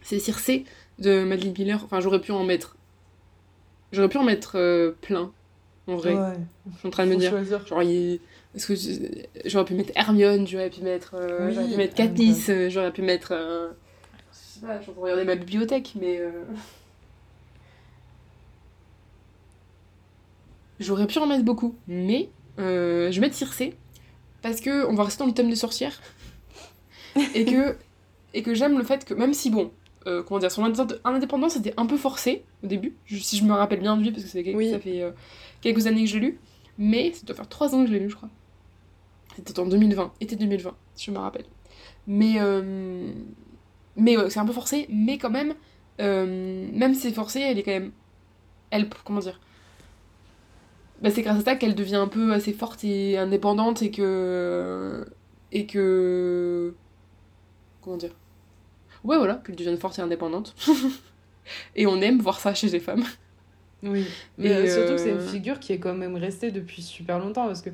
c'est 0.03 0.19
Circé 0.19 0.65
de 0.99 1.23
Madeleine 1.23 1.53
Miller. 1.57 1.81
Enfin, 1.83 1.99
j'aurais 2.01 2.21
pu 2.21 2.31
en 2.31 2.43
mettre. 2.43 2.76
J'aurais 3.91 4.09
pu 4.09 4.17
en 4.17 4.23
mettre 4.23 4.57
euh, 4.57 4.91
plein, 5.01 5.31
en 5.87 5.95
vrai. 5.95 6.13
Ouais. 6.15 6.33
Je 6.73 6.77
suis 6.79 6.87
en 6.87 6.91
train 6.91 7.05
de 7.05 7.11
me 7.11 7.15
dire. 7.17 7.29
choisir. 7.29 7.65
Genre, 7.65 7.83
il... 7.83 8.19
Est-ce 8.55 8.67
que 8.67 8.75
je- 8.75 9.49
j'aurais 9.49 9.65
pu 9.65 9.73
mettre 9.75 9.91
Hermione, 9.95 10.47
j'aurais 10.47 10.69
pu 10.69 10.81
mettre, 10.81 11.13
euh, 11.15 11.47
Oui, 11.47 11.53
j'aurais 11.53 11.67
pu 11.69 11.77
mettre 11.77 11.95
Katniss, 11.95 12.49
euh, 12.49 12.69
j'aurais 12.69 12.91
pu 12.91 13.01
mettre. 13.03 13.31
euh, 13.31 13.69
Je 14.31 14.37
sais 14.59 14.65
pas, 14.65 14.81
je 14.81 14.89
regarder 14.91 15.23
ma 15.25 15.35
bibliothèque, 15.35 15.93
mais. 15.99 16.19
J'aurais 20.79 21.07
pu 21.07 21.17
en 21.17 21.25
mettre 21.25 21.43
beaucoup, 21.43 21.75
mais 21.87 22.29
je 22.57 23.09
vais 23.11 23.19
mettre 23.19 23.35
Circé 23.35 23.73
parce 24.41 24.61
que 24.61 24.85
on 24.87 24.93
va 24.93 25.03
rester 25.03 25.19
dans 25.23 25.27
le 25.27 25.33
thème 25.33 25.49
des 25.49 25.55
sorcières 25.55 25.99
et 27.33 27.45
que 27.45 27.75
et 28.33 28.43
que 28.43 28.53
j'aime 28.53 28.77
le 28.77 28.83
fait 28.83 29.03
que 29.05 29.13
même 29.15 29.33
si 29.33 29.49
bon, 29.49 29.71
euh, 30.07 30.23
comment 30.23 30.39
dire, 30.39 30.51
son 30.51 30.63
indép- 30.67 30.99
indépendance 31.03 31.55
était 31.57 31.73
un 31.77 31.85
peu 31.85 31.97
forcée 31.97 32.43
au 32.63 32.67
début, 32.67 32.95
si 33.07 33.37
je 33.37 33.43
me 33.43 33.53
rappelle 33.53 33.81
bien 33.81 33.95
de 33.97 34.01
lui 34.03 34.11
parce 34.11 34.23
que 34.23 34.29
ça 34.29 34.41
fait, 34.41 34.55
Oui. 34.55 34.71
ça 34.71 34.79
fait 34.79 35.01
euh, 35.01 35.11
quelques 35.61 35.85
années 35.87 36.05
que 36.05 36.09
je 36.09 36.17
l'ai 36.17 36.27
lu, 36.27 36.39
mais 36.77 37.11
ça 37.13 37.25
doit 37.25 37.35
faire 37.35 37.49
trois 37.49 37.75
ans 37.75 37.81
que 37.81 37.87
je 37.87 37.93
l'ai 37.93 37.99
lu, 37.99 38.09
je 38.09 38.15
crois. 38.15 38.29
C'était 39.35 39.59
en 39.59 39.65
2020, 39.67 40.13
été 40.21 40.35
2020, 40.35 40.75
si 40.95 41.05
je 41.05 41.11
me 41.11 41.17
rappelle. 41.19 41.45
Mais 42.07 42.35
euh, 42.39 43.11
mais 43.95 44.17
ouais, 44.17 44.29
c'est 44.29 44.39
un 44.39 44.45
peu 44.45 44.53
forcé, 44.53 44.87
mais 44.89 45.17
quand 45.17 45.29
même, 45.29 45.53
même 45.99 46.93
si 46.93 47.01
c'est 47.01 47.11
forcé, 47.11 47.41
elle 47.41 47.59
est 47.59 47.63
quand 47.63 47.71
même, 47.71 47.91
elle, 48.71 48.89
comment 49.03 49.19
dire, 49.19 49.39
bah, 51.01 51.11
c'est 51.11 51.21
grâce 51.21 51.39
à 51.39 51.43
ça 51.43 51.55
qu'elle 51.55 51.75
devient 51.75 51.95
un 51.97 52.07
peu 52.07 52.33
assez 52.33 52.53
forte 52.53 52.83
et 52.83 53.17
indépendante 53.17 53.81
et 53.83 53.91
que 53.91 55.05
et 55.51 55.65
que 55.67 56.73
comment 57.81 57.97
dire, 57.97 58.15
ouais 59.07 59.17
voilà, 59.17 59.41
qu'elle 59.45 59.55
devienne 59.55 59.77
forte 59.77 59.97
et 59.99 60.01
indépendante. 60.01 60.55
et 61.75 61.87
on 61.87 62.01
aime 62.01 62.19
voir 62.19 62.39
ça 62.39 62.53
chez 62.53 62.67
les 62.69 62.79
femmes. 62.79 63.03
Oui, 63.83 64.05
mais 64.37 64.47
Et, 64.49 64.53
euh, 64.53 64.67
surtout 64.73 64.93
que 64.93 64.97
c'est 64.99 65.11
une 65.11 65.17
euh, 65.17 65.27
figure 65.27 65.59
qui 65.59 65.71
est 65.73 65.77
quand 65.79 65.93
même 65.93 66.15
restée 66.15 66.51
depuis 66.51 66.81
super 66.81 67.19
longtemps 67.19 67.45
parce 67.45 67.61
que 67.61 67.69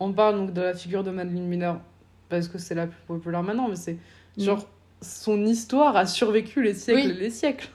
on 0.00 0.12
parle 0.12 0.36
donc 0.36 0.52
de 0.52 0.60
la 0.60 0.74
figure 0.74 1.02
de 1.02 1.10
Madeleine 1.10 1.46
Miller 1.46 1.80
parce 2.28 2.46
que 2.48 2.58
c'est 2.58 2.74
la 2.76 2.86
plus 2.86 3.00
populaire 3.06 3.42
maintenant, 3.42 3.68
mais 3.68 3.76
c'est 3.76 3.96
Mm. 4.36 4.42
genre 4.44 4.68
son 5.02 5.44
histoire 5.44 5.96
a 5.96 6.06
survécu 6.06 6.62
les 6.62 6.74
siècles 6.74 7.08
Oui. 7.08 7.16
les 7.18 7.30
siècles. 7.30 7.68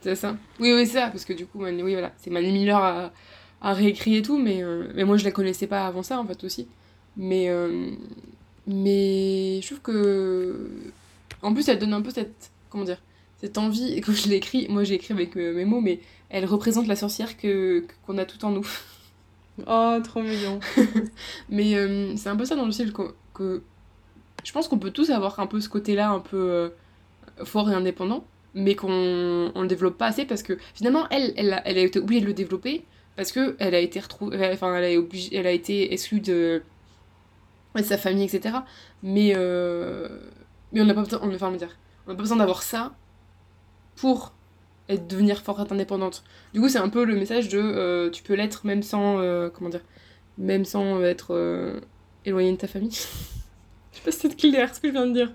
C'est 0.00 0.16
ça. 0.16 0.36
Oui, 0.58 0.72
oui, 0.72 0.84
c'est 0.86 0.94
ça, 0.94 1.08
parce 1.08 1.24
que 1.24 1.32
du 1.32 1.46
coup, 1.46 1.60
Man- 1.60 1.80
oui, 1.82 1.92
voilà, 1.92 2.12
c'est 2.18 2.30
Manny 2.30 2.50
Miller 2.52 2.76
à, 2.76 3.12
à 3.60 3.72
réécrit 3.72 4.16
et 4.16 4.22
tout, 4.22 4.36
mais, 4.38 4.62
euh, 4.64 4.88
mais 4.94 5.04
moi 5.04 5.16
je 5.16 5.24
la 5.24 5.30
connaissais 5.30 5.66
pas 5.68 5.86
avant 5.86 6.02
ça 6.02 6.18
en 6.18 6.26
fait 6.26 6.42
aussi. 6.44 6.66
Mais, 7.16 7.48
euh, 7.50 7.90
mais 8.66 9.60
je 9.62 9.66
trouve 9.66 9.80
que. 9.80 10.68
En 11.42 11.54
plus, 11.54 11.68
elle 11.68 11.78
donne 11.78 11.92
un 11.94 12.02
peu 12.02 12.10
cette. 12.10 12.50
Comment 12.70 12.84
dire 12.84 13.00
Cette 13.38 13.58
envie, 13.58 13.94
et 13.94 14.00
quand 14.00 14.12
je 14.12 14.28
l'ai 14.28 14.36
écrit, 14.36 14.66
moi 14.68 14.84
j'ai 14.84 14.94
écrit 14.94 15.14
avec 15.14 15.36
euh, 15.36 15.54
mes 15.54 15.64
mots, 15.64 15.80
mais 15.80 16.00
elle 16.30 16.44
représente 16.44 16.86
la 16.86 16.96
sorcière 16.96 17.36
que 17.36 17.84
qu'on 18.06 18.18
a 18.18 18.24
tout 18.24 18.44
en 18.44 18.50
nous. 18.50 18.66
Oh, 19.66 19.98
trop 20.04 20.22
mignon. 20.22 20.60
Mais 21.48 21.74
euh, 21.74 22.14
c'est 22.16 22.28
un 22.28 22.36
peu 22.36 22.44
ça 22.44 22.54
dans 22.54 22.64
le 22.64 22.70
style 22.70 22.92
que, 22.92 23.02
que 23.34 23.62
je 24.44 24.52
pense 24.52 24.68
qu'on 24.68 24.78
peut 24.78 24.92
tous 24.92 25.10
avoir 25.10 25.40
un 25.40 25.46
peu 25.46 25.60
ce 25.60 25.68
côté-là 25.68 26.10
un 26.10 26.20
peu 26.20 26.36
euh, 26.36 26.68
fort 27.44 27.70
et 27.70 27.74
indépendant, 27.74 28.24
mais 28.54 28.74
qu'on 28.76 29.50
on 29.54 29.62
le 29.62 29.68
développe 29.68 29.98
pas 29.98 30.06
assez 30.06 30.24
parce 30.24 30.42
que 30.42 30.58
finalement 30.74 31.08
elle, 31.10 31.32
elle, 31.36 31.52
a, 31.52 31.66
elle 31.66 31.78
a 31.78 31.82
été 31.82 31.98
obligée 31.98 32.20
de 32.20 32.26
le 32.26 32.34
développer 32.34 32.84
parce 33.16 33.32
que 33.32 33.56
elle 33.58 33.74
a 33.74 33.80
été 33.80 33.98
retrouvée, 33.98 34.38
enfin 34.52 34.74
elle 34.76 34.96
a, 34.96 34.98
obligé, 34.98 35.36
elle 35.36 35.46
a 35.46 35.50
été 35.50 35.92
exclue 35.92 36.20
de, 36.20 36.62
de 37.74 37.82
sa 37.82 37.98
famille, 37.98 38.24
etc. 38.24 38.58
Mais 39.02 39.32
euh, 39.36 40.08
mais 40.72 40.80
on 40.80 40.84
n'a 40.84 40.94
pas 40.94 41.02
besoin, 41.02 41.20
on, 41.22 41.34
enfin, 41.34 41.50
dire, 41.52 41.76
on 42.08 42.12
n'a 42.12 42.16
pas 42.16 42.22
besoin 42.22 42.38
d'avoir 42.38 42.62
ça 42.62 42.94
pour 43.96 44.32
être, 44.88 45.06
devenir 45.06 45.42
forte 45.42 45.70
indépendante. 45.70 46.24
Du 46.54 46.60
coup, 46.60 46.70
c'est 46.70 46.78
un 46.78 46.88
peu 46.88 47.04
le 47.04 47.14
message 47.14 47.48
de 47.48 47.60
euh, 47.60 48.10
tu 48.10 48.22
peux 48.22 48.34
l'être 48.34 48.64
même 48.64 48.82
sans 48.82 49.20
euh, 49.20 49.50
comment 49.50 49.68
dire 49.68 49.82
même 50.38 50.64
sans 50.64 51.02
être 51.02 51.34
euh, 51.34 51.80
éloigné 52.24 52.52
de 52.52 52.56
ta 52.56 52.66
famille. 52.66 52.92
je 53.92 53.98
sais 53.98 54.04
pas 54.04 54.10
si 54.10 54.20
c'est 54.20 54.36
clair 54.36 54.74
ce 54.74 54.80
que 54.80 54.88
je 54.88 54.92
viens 54.92 55.06
de 55.06 55.12
dire. 55.12 55.32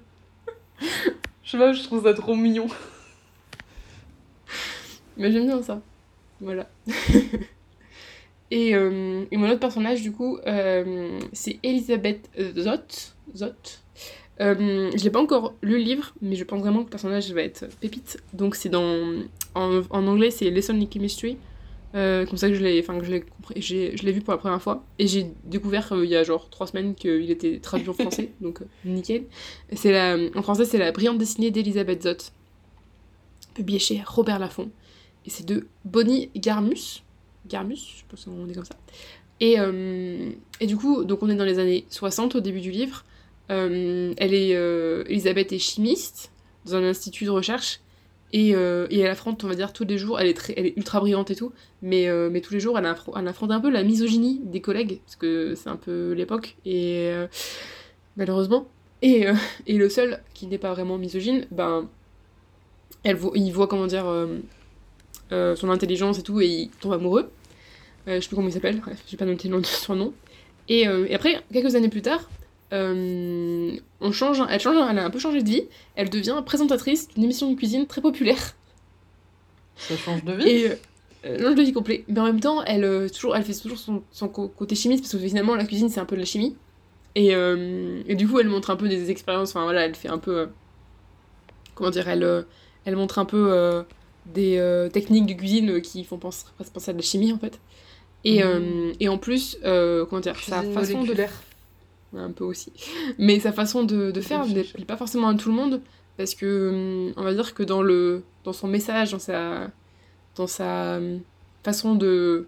Je 1.44 1.52
sais 1.52 1.58
pas, 1.58 1.74
je 1.74 1.84
trouve 1.84 2.06
ça 2.06 2.14
trop 2.14 2.36
mignon. 2.36 2.68
Mais 5.18 5.30
j'aime 5.30 5.46
bien 5.46 5.62
ça. 5.62 5.82
Voilà. 6.40 6.70
et, 8.50 8.74
euh, 8.74 9.26
mon 9.30 9.50
autre 9.50 9.60
personnage, 9.60 10.02
du 10.02 10.14
coup, 10.14 10.38
euh, 10.48 11.20
c'est 11.34 11.60
Elisabeth 11.62 12.30
Zott. 12.56 13.14
Zott? 13.36 13.83
Euh, 14.42 14.90
je 14.96 15.04
l'ai 15.04 15.10
pas 15.12 15.22
encore 15.22 15.54
lu 15.62 15.74
le 15.74 15.84
livre, 15.84 16.14
mais 16.22 16.36
je 16.36 16.44
pense 16.44 16.60
vraiment 16.60 16.80
que 16.80 16.86
le 16.86 16.90
personnage 16.90 17.32
va 17.32 17.42
être 17.42 17.66
pépite. 17.80 18.18
Donc 18.34 18.56
c'est 18.56 18.70
dans... 18.70 19.22
En, 19.56 19.82
en 19.90 20.08
anglais, 20.08 20.32
c'est 20.32 20.50
Lesson 20.50 20.74
in 20.76 20.86
Chemistry. 20.92 21.38
Euh, 21.96 22.26
comme 22.26 22.38
ça 22.38 22.50
que 22.50 22.56
je 22.56 22.64
l'ai 22.64 22.80
enfin, 22.80 22.98
que 22.98 23.06
je 23.06 23.12
l'ai 23.12 23.22
compris- 23.22 23.62
je 23.62 24.04
l'ai 24.04 24.12
vu 24.12 24.22
pour 24.22 24.34
la 24.34 24.40
première 24.40 24.60
fois. 24.62 24.84
Et 24.98 25.06
j'ai 25.06 25.28
découvert 25.44 25.94
euh, 25.94 26.04
il 26.04 26.10
y 26.10 26.16
a 26.16 26.24
genre 26.24 26.50
trois 26.50 26.66
semaines 26.66 26.96
qu'il 26.96 27.30
était 27.30 27.60
traduit 27.60 27.88
en 27.90 27.94
français, 27.94 28.32
donc 28.42 28.62
euh, 28.64 28.66
nickel. 28.86 29.26
C'est 29.74 29.92
la, 29.92 30.18
en 30.36 30.42
français, 30.42 30.66
c'est 30.66 30.80
La 30.80 30.92
brillante 30.92 31.20
destinée 31.20 31.52
d'Elisabeth 31.52 32.02
Zott, 32.02 32.32
publiée 33.54 33.78
chez 33.78 34.02
Robert 34.04 34.40
Laffont. 34.40 34.72
Et 35.28 35.30
c'est 35.30 35.46
de 35.46 35.68
Bonnie 35.86 36.32
Garmus. 36.36 37.04
Garmus, 37.48 37.76
je 37.76 37.98
sais 38.00 38.06
pas 38.10 38.18
si 38.18 38.28
on 38.28 38.46
dit 38.48 38.54
comme 38.56 38.66
ça. 38.66 38.76
Et, 39.40 39.58
et 40.62 40.66
du 40.66 40.76
coup, 40.78 41.04
donc 41.06 41.22
on 41.22 41.30
est 41.30 41.36
dans 41.36 41.46
les 41.46 41.60
années 41.60 41.86
60 41.90 42.36
au 42.36 42.40
début 42.40 42.62
du 42.62 42.72
livre. 42.72 43.06
Euh, 43.54 44.14
elle 44.18 44.34
est, 44.34 44.56
euh, 44.56 45.04
Elisabeth 45.08 45.52
est 45.54 45.60
chimiste 45.60 46.32
dans 46.66 46.76
un 46.76 46.84
institut 46.84 47.26
de 47.26 47.30
recherche. 47.30 47.80
Et, 48.36 48.56
euh, 48.56 48.88
et 48.90 49.00
elle 49.00 49.12
affronte, 49.12 49.44
on 49.44 49.48
va 49.48 49.54
dire, 49.54 49.74
tous 49.74 49.86
les 49.86 50.00
jours, 50.00 50.20
elle 50.20 50.28
est, 50.28 50.74
ultra 50.76 51.00
brillante 51.00 51.30
et 51.30 51.36
tout, 51.36 51.52
mais, 51.84 52.08
tous 52.42 52.54
les 52.54 52.60
jours, 52.60 52.80
elle, 52.80 52.86
affro- 52.86 53.14
elle 53.16 53.28
affronte 53.28 53.52
un 53.52 53.60
peu 53.60 53.70
la 53.70 53.84
misogynie 53.84 54.42
des 54.44 54.60
collègues, 54.60 55.02
parce 55.06 55.16
que 55.18 55.54
c'est 55.54 55.70
un 55.70 55.76
peu 55.76 56.14
l'époque, 56.14 56.56
et 56.66 57.12
malheureusement. 58.18 58.68
Et, 59.04 59.28
le 59.68 59.88
seul 59.88 60.20
qui 60.34 60.48
n'est 60.48 60.58
pas 60.58 60.74
vraiment 60.74 60.98
misogyne, 60.98 61.46
ben, 61.52 61.88
il 63.06 63.52
voit, 63.52 63.68
comment 63.68 63.86
dire, 63.86 64.12
son 65.30 65.70
intelligence 65.70 66.18
et 66.18 66.24
tout, 66.24 66.42
et 66.42 66.48
il 66.48 66.70
tombe 66.70 66.94
amoureux. 66.94 67.30
Je 68.08 68.20
sais 68.20 68.28
plus 68.28 68.36
comment 68.36 68.48
il 68.48 68.54
s'appelle, 68.54 68.80
bref, 68.80 69.04
j'ai 69.06 69.16
pas 69.18 69.26
noté 69.26 69.48
son 69.64 69.96
nom. 69.96 70.12
Et 70.70 70.88
après, 70.88 71.44
quelques 71.54 71.76
années 71.76 71.90
plus 71.90 72.02
tard, 72.02 72.28
euh, 72.74 73.78
on 74.02 74.12
change, 74.12 74.42
elle, 74.50 74.60
change, 74.60 74.76
elle 74.90 75.00
a 75.00 75.06
un 75.06 75.10
peu 75.10 75.20
changé 75.20 75.42
de 75.42 75.50
vie, 75.50 75.64
elle 75.96 76.10
devient 76.10 76.42
présentatrice 76.46 77.08
d'une 77.10 77.24
émission 77.24 77.50
de 77.52 77.56
cuisine 77.56 77.88
très 77.88 78.02
populaire. 78.02 78.56
Ça 79.78 79.96
change 79.96 80.24
de 80.24 80.34
vie. 80.34 80.50
Et 80.50 80.72
euh, 81.26 81.38
non, 81.40 81.52
je 81.52 81.58
le 81.58 81.64
dis 81.64 81.74
complet. 81.74 82.04
Mais 82.08 82.20
en 82.20 82.26
même 82.26 82.40
temps, 82.40 82.64
elle, 82.64 82.84
euh, 82.84 83.10
toujours, 83.10 83.36
elle 83.36 83.44
fait 83.44 83.54
toujours 83.54 83.78
son, 83.78 84.28
côté 84.28 84.76
chimiste, 84.76 85.04
parce 85.04 85.14
que 85.14 85.20
finalement, 85.20 85.56
la 85.56 85.66
cuisine, 85.66 85.90
c'est 85.90 86.00
un 86.00 86.06
peu 86.06 86.16
de 86.16 86.22
la 86.22 86.26
chimie. 86.26 86.56
Et, 87.16 87.36
euh, 87.36 88.02
et 88.08 88.16
du 88.16 88.28
coup, 88.28 88.40
elle 88.40 88.50
montre 88.50 88.70
un 88.72 88.76
peu 88.76 88.90
des 88.90 89.12
expériences, 89.12 89.50
enfin 89.52 89.64
voilà, 89.64 89.86
elle 89.86 89.96
fait 89.96 90.10
un 90.10 90.18
peu. 90.18 90.50
comment 91.76 91.92
dire, 91.92 92.08
elle, 92.10 92.46
elle 92.86 92.96
montre 92.96 93.20
un 93.20 93.26
peu. 93.26 93.86
des 94.26 94.90
techniques 94.92 95.28
de 95.28 95.34
cuisine 95.34 95.82
qui 95.82 96.04
font 96.04 96.18
penser, 96.18 96.46
penser 96.74 96.90
à 96.90 96.94
de 96.94 96.98
la 96.98 97.04
chimie 97.04 97.32
en 97.32 97.38
fait. 97.38 97.60
Et, 98.26 98.42
euh, 98.42 98.94
et 99.00 99.10
en 99.10 99.18
plus, 99.18 99.58
comment 99.62 100.22
dire, 100.22 100.36
sa 100.38 100.64
façon 100.64 101.04
de 101.04 101.14
un 102.16 102.32
peu 102.32 102.44
aussi. 102.44 102.72
Mais 103.18 103.40
sa 103.40 103.52
façon 103.52 103.84
de, 103.84 104.12
de 104.12 104.22
faire 104.22 104.40
ne 104.40 104.46
Réfléchir. 104.46 104.76
plaît 104.76 104.86
pas 104.86 104.98
forcément 104.98 105.30
à 105.30 105.36
tout 105.36 105.50
le 105.50 105.56
monde, 105.56 105.82
parce 106.18 106.36
que 106.36 107.08
hum, 107.08 107.14
on 107.18 107.24
va 107.24 107.34
dire 107.34 107.54
que 107.54 107.64
dans, 107.64 107.82
le, 107.82 108.24
dans 108.44 108.54
son 108.54 108.68
message, 108.68 109.12
dans 109.12 109.20
sa, 109.20 109.70
dans 110.36 110.48
sa 110.48 110.98
hum, 110.98 111.22
façon 111.64 111.96
de, 111.96 112.48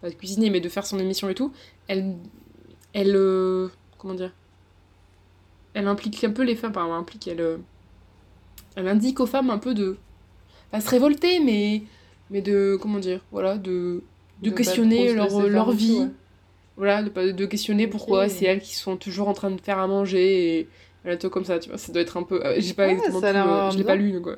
pas 0.00 0.10
de 0.10 0.14
cuisiner, 0.14 0.50
mais 0.50 0.60
de 0.60 0.68
faire 0.68 0.86
son 0.86 0.98
émission 0.98 1.28
et 1.28 1.34
tout, 1.34 1.52
elle, 1.86 2.14
elle 2.92 3.14
euh, 3.14 3.68
comment 3.98 4.14
dire, 4.14 4.32
elle 5.74 5.86
implique 5.86 6.22
un 6.24 6.30
peu 6.30 6.42
les 6.42 6.56
femmes, 6.56 6.72
elle 6.76 6.92
implique, 6.92 7.28
elle, 7.28 7.40
euh, 7.40 7.56
elle 8.76 8.88
indique 8.88 9.20
aux 9.20 9.26
femmes 9.26 9.50
un 9.50 9.58
peu 9.58 9.74
de, 9.74 9.96
pas 10.70 10.80
se 10.80 10.90
révolter, 10.90 11.40
mais, 11.40 11.82
mais 12.30 12.42
de, 12.42 12.78
comment 12.80 12.98
dire, 12.98 13.20
voilà, 13.30 13.56
de, 13.58 14.02
questionner 14.56 15.12
leur, 15.12 15.70
vie. 15.70 15.98
ouais. 15.98 16.08
Voilà, 16.78 17.02
de, 17.02 17.10
pas- 17.10 17.32
de 17.32 17.46
questionner 17.46 17.86
pourquoi 17.88 18.28
c'est 18.30 18.46
elles 18.46 18.60
qui 18.62 18.74
sont 18.74 18.96
toujours 18.96 19.28
en 19.28 19.34
train 19.34 19.50
de 19.50 19.60
faire 19.60 19.78
à 19.78 19.86
manger 19.86 20.58
et 20.60 20.68
voilà, 21.02 21.18
tout 21.18 21.28
comme 21.28 21.44
ça, 21.44 21.58
tu 21.58 21.68
vois. 21.68 21.78
Ça 21.78 21.92
doit 21.92 22.00
être 22.02 22.16
un 22.16 22.22
peu. 22.22 22.44
euh, 22.46 22.54
J'ai 22.58 22.72
pas 22.74 22.86
Ouais, 22.86 22.92
exactement 22.92 23.20
tout, 23.20 23.26
euh, 23.48 23.70
je 23.72 23.76
l'ai 23.78 23.84
pas 23.84 23.96
lu, 23.96 24.12
donc. 24.12 24.28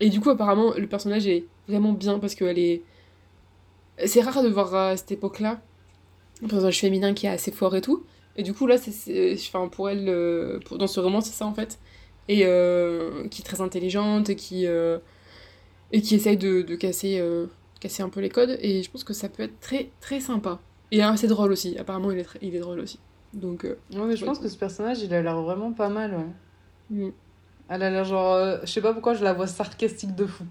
Et 0.00 0.10
du 0.10 0.20
coup, 0.20 0.30
apparemment, 0.30 0.74
le 0.76 0.86
personnage 0.86 1.26
est 1.26 1.44
vraiment 1.68 1.92
bien 1.92 2.18
parce 2.18 2.34
qu'elle 2.34 2.58
est. 2.58 2.82
C'est 4.04 4.20
rare 4.20 4.42
de 4.42 4.48
voir 4.48 4.74
à 4.74 4.96
cette 4.96 5.12
époque-là 5.12 5.60
un 6.44 6.48
personnage 6.48 6.80
féminin 6.80 7.14
qui 7.14 7.26
est 7.26 7.30
assez 7.30 7.50
fort 7.52 7.74
et 7.76 7.80
tout. 7.80 8.04
Et 8.36 8.42
du 8.42 8.52
coup, 8.52 8.66
là, 8.66 8.76
c'est. 8.78 9.34
Enfin, 9.34 9.68
pour 9.68 9.88
elle, 9.88 10.08
euh, 10.08 10.58
pour- 10.66 10.78
dans 10.78 10.86
ce 10.86 11.00
roman, 11.00 11.20
c'est 11.20 11.32
ça 11.32 11.46
en 11.46 11.54
fait. 11.54 11.78
Et 12.28 12.42
euh, 12.44 13.26
qui 13.28 13.42
est 13.42 13.44
très 13.44 13.60
intelligente 13.60 14.28
et 14.30 14.36
qui. 14.36 14.66
euh, 14.66 14.98
Et 15.92 16.02
qui 16.02 16.16
essaye 16.16 16.36
de, 16.36 16.62
de 16.62 16.74
casser, 16.76 17.18
euh, 17.20 17.46
casser 17.80 18.02
un 18.02 18.08
peu 18.10 18.20
les 18.20 18.28
codes. 18.30 18.58
Et 18.60 18.82
je 18.82 18.90
pense 18.90 19.04
que 19.04 19.14
ça 19.14 19.28
peut 19.28 19.44
être 19.44 19.60
très, 19.60 19.90
très 20.00 20.20
sympa. 20.20 20.60
Et 20.92 21.02
assez 21.02 21.26
drôle 21.26 21.52
aussi. 21.52 21.76
Apparemment, 21.78 22.10
il 22.10 22.18
est, 22.18 22.24
très- 22.24 22.38
il 22.42 22.54
est 22.54 22.60
drôle 22.60 22.80
aussi. 22.80 22.98
Donc. 23.34 23.64
euh, 23.64 23.76
Ouais, 23.92 24.00
mais 24.06 24.16
je 24.16 24.22
Ouais. 24.22 24.26
pense 24.28 24.38
que 24.38 24.48
ce 24.48 24.56
personnage, 24.56 25.00
il 25.02 25.12
a 25.12 25.20
l'air 25.22 25.40
vraiment 25.42 25.72
pas 25.72 25.88
mal, 25.88 26.14
ouais. 26.14 26.96
mm. 27.06 27.12
Elle 27.68 27.82
a 27.82 27.90
l'air 27.90 28.04
genre. 28.04 28.34
euh, 28.34 28.58
je 28.62 28.66
sais 28.70 28.80
pas 28.80 28.92
pourquoi 28.92 29.14
je 29.14 29.24
la 29.24 29.32
vois 29.32 29.46
sarcastique 29.48 30.14
de 30.14 30.26
fou. 30.26 30.44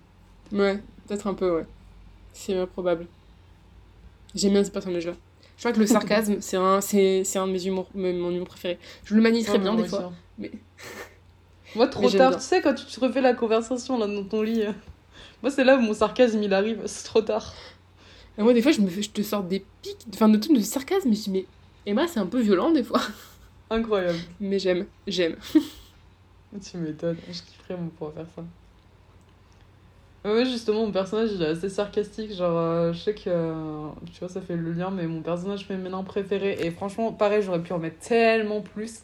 Ouais, 0.52 0.84
peut-être 1.08 1.28
un 1.28 1.34
peu, 1.34 1.56
ouais. 1.56 1.66
C'est 2.34 2.66
probable. 2.68 3.08
J'aime 4.36 4.52
bien 4.52 4.64
ce 4.66 4.72
personnage-là. 4.72 5.14
Je 5.56 5.62
crois 5.62 5.72
que 5.72 5.80
le 5.80 5.88
sarcasme, 5.88 6.38
c'est 6.42 6.58
un, 6.58 6.82
c'est, 6.82 7.24
un 7.38 7.48
de 7.48 7.54
mes 7.54 7.66
humours, 7.66 7.88
mon 7.96 8.30
humour 8.32 8.48
préféré. 8.50 8.78
Je 9.06 9.16
le 9.16 9.22
manie 9.22 9.44
très 9.46 9.58
bien 9.60 9.74
des 9.76 9.86
fois. 9.86 10.12
mais- 10.38 10.52
Moi, 11.76 11.88
trop 11.88 12.04
Mais 12.10 12.18
tard, 12.18 12.30
bien. 12.32 12.38
tu 12.40 12.44
sais, 12.46 12.62
quand 12.62 12.74
tu 12.74 12.86
te 12.86 13.00
refais 13.00 13.22
la 13.22 13.34
conversation 13.34 13.98
là 13.98 14.08
dans 14.08 14.24
ton 14.24 14.42
lit. 14.42 14.62
euh, 14.64 14.72
Moi, 15.42 15.52
c'est 15.52 15.64
là 15.64 15.78
où 15.78 15.82
mon 15.82 15.94
sarcasme 15.94 16.42
il 16.44 16.54
arrive, 16.54 16.82
c'est 16.86 17.06
trop 17.06 17.22
tard. 17.22 17.54
Et 18.38 18.44
moi, 18.44 18.54
des 18.54 18.62
fois, 18.62 18.72
je, 18.72 18.82
me 18.82 18.88
fais, 18.88 19.02
je 19.02 19.12
te 19.12 19.22
sors 19.22 19.44
des 19.44 19.64
pics, 19.82 20.06
enfin, 20.14 20.30
de 20.30 20.38
trucs 20.38 20.56
de 20.56 20.62
sarcasme, 20.62 21.10
et 21.12 21.16
je 21.16 21.22
dis, 21.24 21.30
mais 21.30 21.46
Emma, 21.86 22.08
c'est 22.08 22.20
un 22.20 22.26
peu 22.26 22.42
violent 22.42 22.72
des 22.72 22.84
fois. 22.84 23.02
Incroyable. 23.70 24.20
Mais 24.40 24.60
j'aime, 24.60 24.86
j'aime. 25.08 25.36
Tu 26.62 26.78
m'étonnes, 26.78 27.18
je 27.28 27.42
kifferais 27.42 27.76
mon 27.76 27.90
pouvoir 27.90 28.14
faire 28.14 28.28
ça. 28.34 28.44
Ouais, 30.26 30.44
justement, 30.46 30.86
mon 30.88 30.92
personnage 30.92 31.30
il 31.34 31.42
est 31.42 31.48
assez 31.48 31.70
sarcastique. 31.70 32.34
Genre, 32.34 32.58
euh, 32.58 32.94
je 32.94 33.00
sais 33.00 33.14
que. 33.14 33.24
euh, 33.28 33.90
tu 34.12 34.20
vois, 34.20 34.30
ça 34.30 34.42
fait 34.42 34.56
le 34.56 34.72
lien, 34.72 34.90
mais 34.90 35.06
mon 35.06 35.22
personnage 35.22 35.66
féminin 35.66 36.02
préféré. 36.04 36.58
Et 36.62 36.72
franchement, 36.72 37.12
pareil, 37.14 37.44
j'aurais 37.44 37.62
pu 37.62 37.74
en 37.74 37.80
mettre 37.80 38.00
tellement 38.00 38.62
plus. 38.62 39.02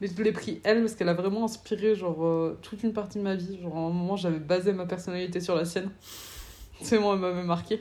Mais 0.00 0.08
je 0.08 0.20
l'ai 0.20 0.32
pris 0.32 0.60
elle 0.64 0.80
parce 0.80 0.94
qu'elle 0.96 1.08
a 1.08 1.14
vraiment 1.14 1.44
inspiré, 1.44 1.94
genre, 1.94 2.24
euh, 2.24 2.58
toute 2.62 2.82
une 2.82 2.92
partie 2.92 3.18
de 3.18 3.22
ma 3.22 3.36
vie. 3.36 3.60
Genre, 3.62 3.76
à 3.76 3.80
un 3.80 3.90
moment, 3.90 4.16
j'avais 4.16 4.40
basé 4.40 4.72
ma 4.72 4.84
personnalité 4.86 5.40
sur 5.40 5.54
la 5.54 5.64
sienne. 5.64 5.90
C'est 6.82 6.98
moi, 6.98 7.14
elle 7.14 7.20
m'avait 7.20 7.44
marqué. 7.44 7.78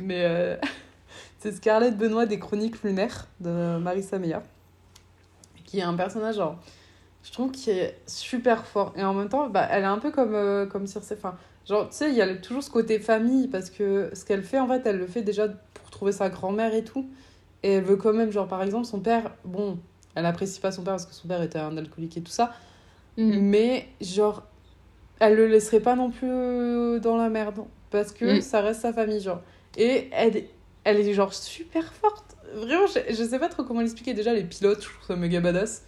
Mais 0.00 0.24
euh, 0.24 0.56
c'est 1.38 1.52
Scarlett 1.52 1.96
Benoît 1.96 2.26
des 2.26 2.38
Chroniques 2.38 2.82
lunaires 2.82 3.26
de 3.40 3.76
Marissa 3.78 4.18
Meyer. 4.18 4.38
Qui 5.64 5.78
est 5.80 5.82
un 5.82 5.94
personnage, 5.94 6.36
genre 6.36 6.56
je 7.22 7.32
trouve 7.32 7.52
qu'il 7.52 7.72
est 7.72 7.98
super 8.06 8.66
fort 8.66 8.92
et 8.96 9.02
en 9.02 9.14
même 9.14 9.30
temps 9.30 9.48
bah, 9.48 9.66
elle 9.70 9.84
est 9.84 9.86
un 9.86 9.96
peu 9.98 10.10
comme 10.10 10.34
euh, 10.34 10.66
comme 10.66 10.86
Circe 10.86 11.10
enfin 11.16 11.34
genre 11.66 11.88
tu 11.88 11.96
sais 11.96 12.10
il 12.10 12.14
y 12.14 12.20
a 12.20 12.34
toujours 12.36 12.62
ce 12.62 12.68
côté 12.70 12.98
famille 12.98 13.48
parce 13.48 13.70
que 13.70 14.10
ce 14.12 14.26
qu'elle 14.26 14.42
fait 14.42 14.58
en 14.58 14.68
fait 14.68 14.82
elle 14.84 14.98
le 14.98 15.06
fait 15.06 15.22
déjà 15.22 15.48
pour 15.48 15.88
trouver 15.90 16.12
sa 16.12 16.28
grand-mère 16.28 16.74
et 16.74 16.84
tout 16.84 17.08
et 17.62 17.72
elle 17.72 17.82
veut 17.84 17.96
quand 17.96 18.12
même 18.12 18.30
genre 18.30 18.46
par 18.46 18.62
exemple 18.62 18.84
son 18.84 19.00
père 19.00 19.30
bon 19.46 19.78
elle 20.14 20.26
apprécie 20.26 20.60
pas 20.60 20.70
son 20.70 20.82
père 20.82 20.92
parce 20.92 21.06
que 21.06 21.14
son 21.14 21.26
père 21.26 21.40
était 21.40 21.58
un 21.58 21.74
alcoolique 21.78 22.16
et 22.18 22.22
tout 22.22 22.32
ça 22.32 22.52
Mm. 23.16 23.38
mais 23.40 23.88
genre 24.02 24.42
elle 25.20 25.36
le 25.36 25.46
laisserait 25.46 25.80
pas 25.80 25.94
non 25.96 26.10
plus 26.10 27.00
dans 27.00 27.16
la 27.16 27.30
merde 27.30 27.60
parce 27.90 28.12
que 28.12 28.36
Mm. 28.36 28.40
ça 28.42 28.60
reste 28.60 28.82
sa 28.82 28.92
famille 28.92 29.20
genre 29.20 29.40
et 29.76 30.08
elle 30.12 30.36
est- 30.36 30.50
elle 30.84 31.00
est 31.00 31.14
genre 31.14 31.32
super 31.34 31.92
forte. 31.94 32.36
Vraiment 32.54 32.86
je, 32.86 33.12
je 33.14 33.24
sais 33.24 33.38
pas 33.38 33.48
trop 33.48 33.64
comment 33.64 33.80
l'expliquer. 33.80 34.14
Déjà 34.14 34.32
les 34.34 34.44
pilotes 34.44 34.82
je 34.82 34.88
trouve 34.88 35.06
ça 35.06 35.16
méga 35.16 35.40
badass. 35.40 35.82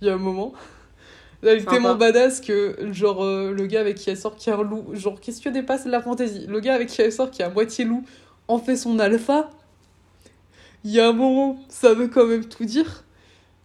Il 0.00 0.08
y 0.08 0.10
a 0.10 0.14
un 0.14 0.18
moment. 0.18 0.52
Elle 1.42 1.58
est 1.58 1.64
tellement 1.64 1.94
badass 1.96 2.40
que 2.40 2.76
genre 2.92 3.24
euh, 3.24 3.52
le 3.52 3.66
gars 3.66 3.80
avec 3.80 3.96
qui 3.96 4.10
elle 4.10 4.16
sort 4.18 4.36
qui 4.36 4.50
est 4.50 4.52
un 4.52 4.62
loup 4.62 4.94
genre 4.94 5.20
qu'est-ce 5.20 5.40
que 5.40 5.48
dépasse 5.48 5.86
la 5.86 6.00
fantaisie? 6.00 6.46
Le 6.46 6.60
gars 6.60 6.74
avec 6.74 6.88
qui 6.88 7.02
elle 7.02 7.12
sort 7.12 7.30
qui 7.30 7.42
est 7.42 7.44
à 7.44 7.50
moitié 7.50 7.84
loup 7.84 8.04
en 8.48 8.58
fait 8.58 8.76
son 8.76 8.98
alpha. 8.98 9.50
Il 10.84 10.90
y 10.90 11.00
a 11.00 11.08
un 11.08 11.12
moment 11.12 11.58
ça 11.68 11.94
veut 11.94 12.08
quand 12.08 12.26
même 12.26 12.44
tout 12.44 12.64
dire 12.64 13.04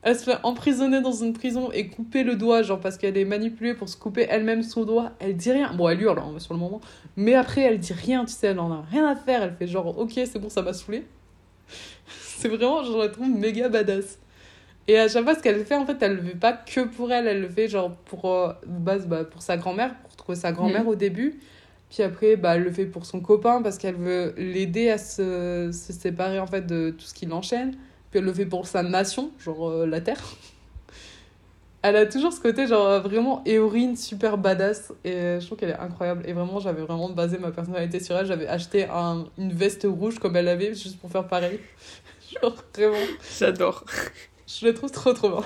elle 0.04 0.16
se 0.18 0.24
fait 0.24 0.38
emprisonner 0.44 1.02
dans 1.02 1.12
une 1.12 1.34
prison 1.34 1.72
et 1.72 1.88
couper 1.88 2.24
le 2.24 2.36
doigt, 2.36 2.62
genre 2.62 2.80
parce 2.80 2.98
qu'elle 2.98 3.18
est 3.18 3.26
manipulée 3.26 3.74
pour 3.74 3.90
se 3.90 3.98
couper 3.98 4.28
elle-même 4.30 4.64
son 4.64 4.86
doigt. 4.86 5.12
Elle 5.20 5.36
dit 5.36 5.52
rien. 5.52 5.74
Bon, 5.74 5.90
elle 5.90 6.02
hurle 6.02 6.20
hein, 6.20 6.40
sur 6.40 6.54
le 6.54 6.60
moment. 6.60 6.80
Mais 7.16 7.34
après, 7.34 7.62
elle 7.62 7.80
dit 7.80 7.94
rien, 7.94 8.24
tu 8.24 8.32
sais, 8.34 8.48
elle 8.48 8.60
en 8.60 8.72
a 8.72 8.86
rien 8.90 9.06
à 9.08 9.16
faire. 9.16 9.44
Elle 9.44 9.54
fait 9.54 9.68
genre, 9.68 9.98
ok, 9.98 10.12
c'est 10.14 10.40
bon, 10.40 10.50
ça 10.50 10.62
m'a 10.62 10.74
saoulé. 10.74 11.06
c'est 12.22 12.48
vraiment, 12.48 12.84
je 12.84 12.94
la 12.98 13.10
trouve 13.10 13.28
méga 13.30 13.70
badass. 13.70 14.20
Et 14.88 14.98
à 14.98 15.10
chaque 15.10 15.24
fois, 15.26 15.36
ce 15.36 15.42
qu'elle 15.42 15.66
fait, 15.66 15.76
en 15.76 15.86
fait, 15.86 15.98
elle 16.02 16.16
le 16.16 16.22
fait 16.22 16.38
pas 16.38 16.54
que 16.54 16.82
pour 16.82 17.12
elle. 17.12 17.28
Elle 17.28 17.42
le 17.42 17.50
fait 17.50 17.68
genre 17.68 17.92
pour, 18.06 18.32
euh, 18.32 18.54
base, 18.66 19.06
bah, 19.08 19.26
pour 19.26 19.42
sa 19.42 19.58
grand-mère, 19.58 19.94
pour 19.96 20.16
trouver 20.16 20.38
sa 20.38 20.52
grand-mère 20.54 20.84
Mhm. 20.84 20.88
au 20.90 20.96
début. 20.96 21.40
Puis 21.90 22.04
après, 22.04 22.36
bah, 22.38 22.56
elle 22.56 22.64
le 22.64 22.72
fait 22.72 22.86
pour 22.86 23.06
son 23.06 23.20
copain 23.20 23.62
parce 23.62 23.78
qu'elle 23.78 23.96
veut 23.96 24.34
l'aider 24.38 24.90
à 24.90 24.98
se, 24.98 25.72
se 25.74 25.92
séparer 25.94 26.40
en 26.40 26.48
fait 26.48 26.66
de 26.66 26.92
tout 26.92 27.06
ce 27.06 27.14
qui 27.14 27.26
l'enchaîne. 27.26 27.76
Puis 28.12 28.20
elle 28.20 28.26
le 28.26 28.34
fait 28.34 28.46
pour 28.46 28.66
sa 28.68 28.84
nation, 28.84 29.32
genre 29.40 29.70
euh, 29.70 29.86
la 29.86 30.02
Terre. 30.02 30.22
Elle 31.84 31.96
a 31.96 32.06
toujours 32.06 32.34
ce 32.34 32.42
côté 32.42 32.68
genre 32.68 32.86
euh, 32.88 33.00
vraiment 33.00 33.44
éorine, 33.46 33.96
super 33.96 34.38
badass. 34.38 34.92
Et 35.06 35.40
je 35.40 35.46
trouve 35.46 35.58
qu'elle 35.58 35.70
est 35.70 35.80
incroyable. 35.80 36.24
Et 36.26 36.34
vraiment, 36.34 36.60
j'avais 36.60 36.82
vraiment 36.82 37.10
basé 37.10 37.38
ma 37.38 37.52
personnalité 37.52 38.00
sur 38.00 38.18
elle. 38.18 38.26
J'avais 38.26 38.48
acheté 38.48 38.86
un- 38.90 39.26
une 39.38 39.54
veste 39.54 39.86
rouge 39.90 40.20
comme 40.20 40.36
elle 40.36 40.48
avait, 40.48 40.74
juste 40.74 41.00
pour 41.00 41.12
faire 41.12 41.28
pareil. 41.28 41.60
genre 42.42 42.56
vraiment, 42.76 42.96
J'adore. 43.40 43.86
je 44.48 44.66
la 44.66 44.74
trouve 44.74 44.92
trop 44.92 45.14
trop 45.14 45.30
bien. 45.30 45.44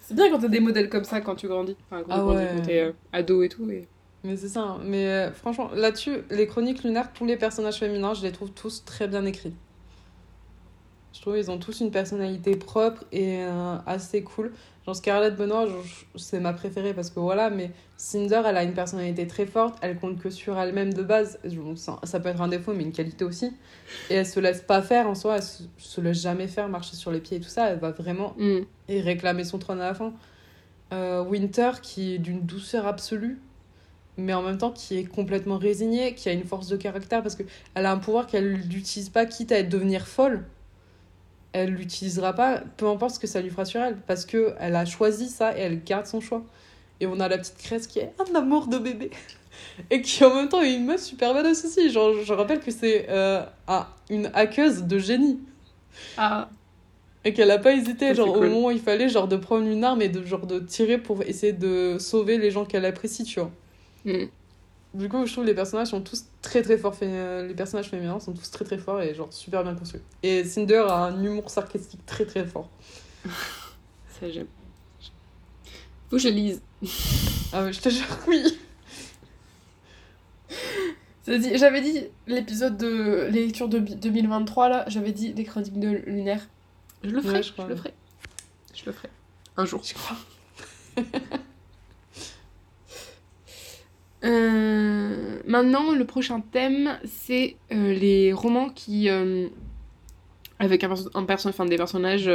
C'est 0.00 0.14
bien 0.14 0.30
quand 0.30 0.38
t'as 0.38 0.48
des 0.48 0.60
modèles 0.60 0.88
comme 0.88 1.04
ça 1.04 1.20
quand 1.20 1.34
tu 1.34 1.48
grandis. 1.48 1.76
Enfin, 1.90 2.02
quand 2.02 2.10
Ah 2.10 2.18
tu 2.18 2.22
grandis, 2.22 2.38
ouais. 2.44 2.50
quand 2.56 2.62
t'es 2.62 2.80
euh, 2.80 2.92
ado 3.12 3.42
et 3.42 3.48
tout. 3.48 3.68
Et... 3.70 3.88
Mais 4.22 4.36
c'est 4.36 4.48
ça. 4.48 4.60
hein. 4.60 4.80
Mais 4.84 5.06
euh, 5.08 5.32
franchement, 5.32 5.70
là-dessus, 5.74 6.18
les 6.30 6.46
chroniques 6.46 6.84
lunaires, 6.84 7.12
tous 7.12 7.26
les 7.26 7.36
personnages 7.36 7.78
féminins, 7.78 8.14
je 8.14 8.22
les 8.22 8.32
trouve 8.32 8.50
tous 8.52 8.84
très 8.84 9.08
bien 9.08 9.24
écrits. 9.26 9.54
Je 11.14 11.20
trouve 11.20 11.36
qu'ils 11.36 11.50
ont 11.50 11.58
tous 11.58 11.80
une 11.80 11.92
personnalité 11.92 12.56
propre 12.56 13.04
et 13.12 13.38
euh, 13.44 13.76
assez 13.86 14.22
cool. 14.24 14.52
Genre 14.84 14.96
Scarlett 14.96 15.36
Benoît, 15.36 15.66
c'est 16.16 16.40
ma 16.40 16.52
préférée 16.52 16.92
parce 16.92 17.08
que 17.08 17.20
voilà, 17.20 17.48
mais 17.50 17.70
Cinder, 17.96 18.42
elle 18.44 18.56
a 18.56 18.64
une 18.64 18.74
personnalité 18.74 19.26
très 19.26 19.46
forte, 19.46 19.78
elle 19.80 19.96
compte 19.96 20.18
que 20.18 20.28
sur 20.28 20.58
elle-même 20.58 20.92
de 20.92 21.02
base. 21.02 21.38
Ça 22.02 22.20
peut 22.20 22.28
être 22.28 22.42
un 22.42 22.48
défaut, 22.48 22.74
mais 22.74 22.82
une 22.82 22.92
qualité 22.92 23.24
aussi. 23.24 23.52
Et 24.10 24.14
elle 24.16 24.26
se 24.26 24.40
laisse 24.40 24.60
pas 24.60 24.82
faire 24.82 25.06
en 25.08 25.14
soi, 25.14 25.36
elle 25.36 25.42
se, 25.42 25.62
se 25.78 26.00
laisse 26.02 26.20
jamais 26.20 26.48
faire 26.48 26.68
marcher 26.68 26.96
sur 26.96 27.12
les 27.12 27.20
pieds 27.20 27.38
et 27.38 27.40
tout 27.40 27.48
ça. 27.48 27.70
Elle 27.70 27.78
va 27.78 27.92
vraiment 27.92 28.34
Mm. 28.36 28.58
et 28.88 29.00
réclamer 29.00 29.44
son 29.44 29.58
trône 29.58 29.80
à 29.80 29.86
la 29.88 29.94
fin. 29.94 30.12
Euh, 30.92 31.22
Winter, 31.22 31.70
qui 31.80 32.14
est 32.14 32.18
d'une 32.18 32.42
douceur 32.42 32.86
absolue, 32.86 33.38
mais 34.18 34.34
en 34.34 34.42
même 34.42 34.58
temps 34.58 34.70
qui 34.72 34.98
est 34.98 35.04
complètement 35.04 35.56
résignée, 35.58 36.14
qui 36.14 36.28
a 36.28 36.32
une 36.32 36.44
force 36.44 36.68
de 36.68 36.76
caractère 36.76 37.22
parce 37.22 37.36
qu'elle 37.36 37.86
a 37.86 37.90
un 37.90 37.98
pouvoir 37.98 38.26
qu'elle 38.26 38.52
n'utilise 38.68 39.08
pas, 39.08 39.24
quitte 39.24 39.52
à 39.52 39.62
devenir 39.62 40.06
folle. 40.06 40.44
Elle 41.54 41.70
l'utilisera 41.70 42.34
pas, 42.34 42.62
peu 42.76 42.86
importe 42.88 43.16
ce 43.16 43.20
que 43.20 43.28
ça 43.28 43.40
lui 43.40 43.50
fera 43.50 43.64
sur 43.64 43.80
elle, 43.80 43.96
parce 44.06 44.26
que 44.26 44.54
elle 44.60 44.76
a 44.76 44.84
choisi 44.86 45.28
ça 45.30 45.56
et 45.58 45.62
elle 45.62 45.82
garde 45.84 46.06
son 46.06 46.20
choix. 46.20 46.44
Et 47.00 47.06
on 47.06 47.20
a 47.20 47.28
la 47.28 47.38
petite 47.38 47.58
Cresse 47.58 47.86
qui 47.88 48.00
est 48.00 48.12
un 48.20 48.34
amour 48.36 48.68
de 48.68 48.78
bébé. 48.78 49.10
Et 49.90 50.02
qui 50.02 50.24
en 50.24 50.34
même 50.34 50.48
temps 50.48 50.62
est 50.62 50.74
une 50.74 50.86
meuf 50.86 51.02
super 51.02 51.34
badass 51.34 51.64
aussi. 51.64 51.90
Genre, 51.90 52.14
je 52.24 52.32
rappelle 52.34 52.60
que 52.60 52.72
c'est 52.72 53.06
euh, 53.10 53.42
un- 53.68 53.86
une 54.10 54.30
hackeuse 54.34 54.84
de 54.84 54.98
génie. 54.98 55.40
Ah, 56.16 56.48
Et 57.24 57.32
qu'elle 57.34 57.50
a 57.50 57.58
pas 57.58 57.72
hésité, 57.72 58.14
Ça, 58.14 58.14
genre, 58.14 58.36
au 58.36 58.42
moment 58.42 58.66
où 58.68 58.70
il 58.70 58.80
fallait, 58.80 59.08
genre, 59.08 59.28
de 59.28 59.36
prendre 59.36 59.66
une 59.66 59.84
arme 59.84 60.02
et 60.02 60.08
de, 60.08 60.24
genre, 60.24 60.46
de 60.46 60.58
tirer 60.60 60.98
pour 60.98 61.22
essayer 61.22 61.52
de 61.52 61.96
sauver 61.98 62.38
les 62.38 62.50
gens 62.50 62.64
qu'elle 62.66 62.84
apprécie, 62.84 63.24
tu 63.24 63.40
vois. 63.40 63.50
Mm. 64.04 64.28
Du 64.94 65.08
coup, 65.08 65.26
je 65.26 65.32
trouve 65.32 65.44
les 65.44 65.54
personnages 65.54 65.88
sont 65.88 66.00
tous 66.00 66.24
très 66.40 66.62
très 66.62 66.78
forts. 66.78 66.94
euh, 67.02 67.46
Les 67.48 67.54
personnages 67.54 67.90
féminins 67.90 68.20
sont 68.20 68.32
tous 68.32 68.48
très 68.50 68.64
très 68.64 68.78
forts 68.78 69.02
et, 69.02 69.12
genre, 69.14 69.32
super 69.32 69.64
bien 69.64 69.74
construits. 69.74 70.00
Et 70.22 70.44
Cinder 70.44 70.84
a 70.88 71.06
un 71.06 71.22
humour 71.24 71.50
sarcastique 71.50 72.06
très 72.06 72.24
très 72.24 72.44
fort. 72.46 72.70
ça 73.24 74.30
j'aime. 74.30 74.46
Faut 76.10 76.16
que 76.16 76.18
je 76.18 76.28
lise. 76.28 76.62
Ah, 77.56 77.62
mais 77.62 77.72
je 77.72 77.80
te 77.80 77.88
jure, 77.88 78.04
oui. 78.26 78.42
J'avais 81.26 81.80
dit 81.80 82.00
l'épisode 82.26 82.76
de 82.76 83.28
les 83.30 83.46
lectures 83.46 83.68
de 83.68 83.78
2023, 83.78 84.68
là, 84.68 84.84
j'avais 84.88 85.12
dit 85.12 85.32
les 85.34 85.44
chroniques 85.44 85.78
de 85.78 85.88
lunaire. 85.88 86.40
Je 87.04 87.10
le 87.10 87.22
ferai, 87.22 87.34
Ouais, 87.34 87.42
je 87.44 87.52
je, 87.56 87.62
le 87.68 87.76
ferai. 87.76 87.94
Je 88.74 88.84
le 88.86 88.92
ferai. 88.92 89.08
Un 89.56 89.64
jour. 89.64 89.80
Je 89.84 89.94
crois. 89.94 90.16
Euh, 94.24 95.38
maintenant, 95.46 95.92
le 95.92 96.04
prochain 96.04 96.40
thème, 96.40 96.98
c'est 97.04 97.56
euh, 97.72 97.92
les 97.92 98.32
romans 98.32 98.70
qui. 98.70 99.08
euh, 99.10 99.48
avec 100.58 100.82
un, 100.84 100.88
perso- 100.88 101.10
un 101.14 101.24
perso- 101.24 101.48
enfin, 101.48 101.66
des 101.66 101.76
personnages 101.76 102.30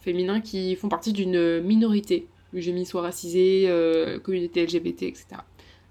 féminins 0.00 0.40
qui 0.40 0.76
font 0.76 0.88
partie 0.88 1.12
d'une 1.12 1.60
minorité. 1.62 2.26
J'ai 2.52 2.72
mis 2.72 2.86
soit 2.86 3.02
racisé, 3.02 3.68
communauté 4.22 4.62
LGBT, 4.62 5.02
etc. 5.04 5.42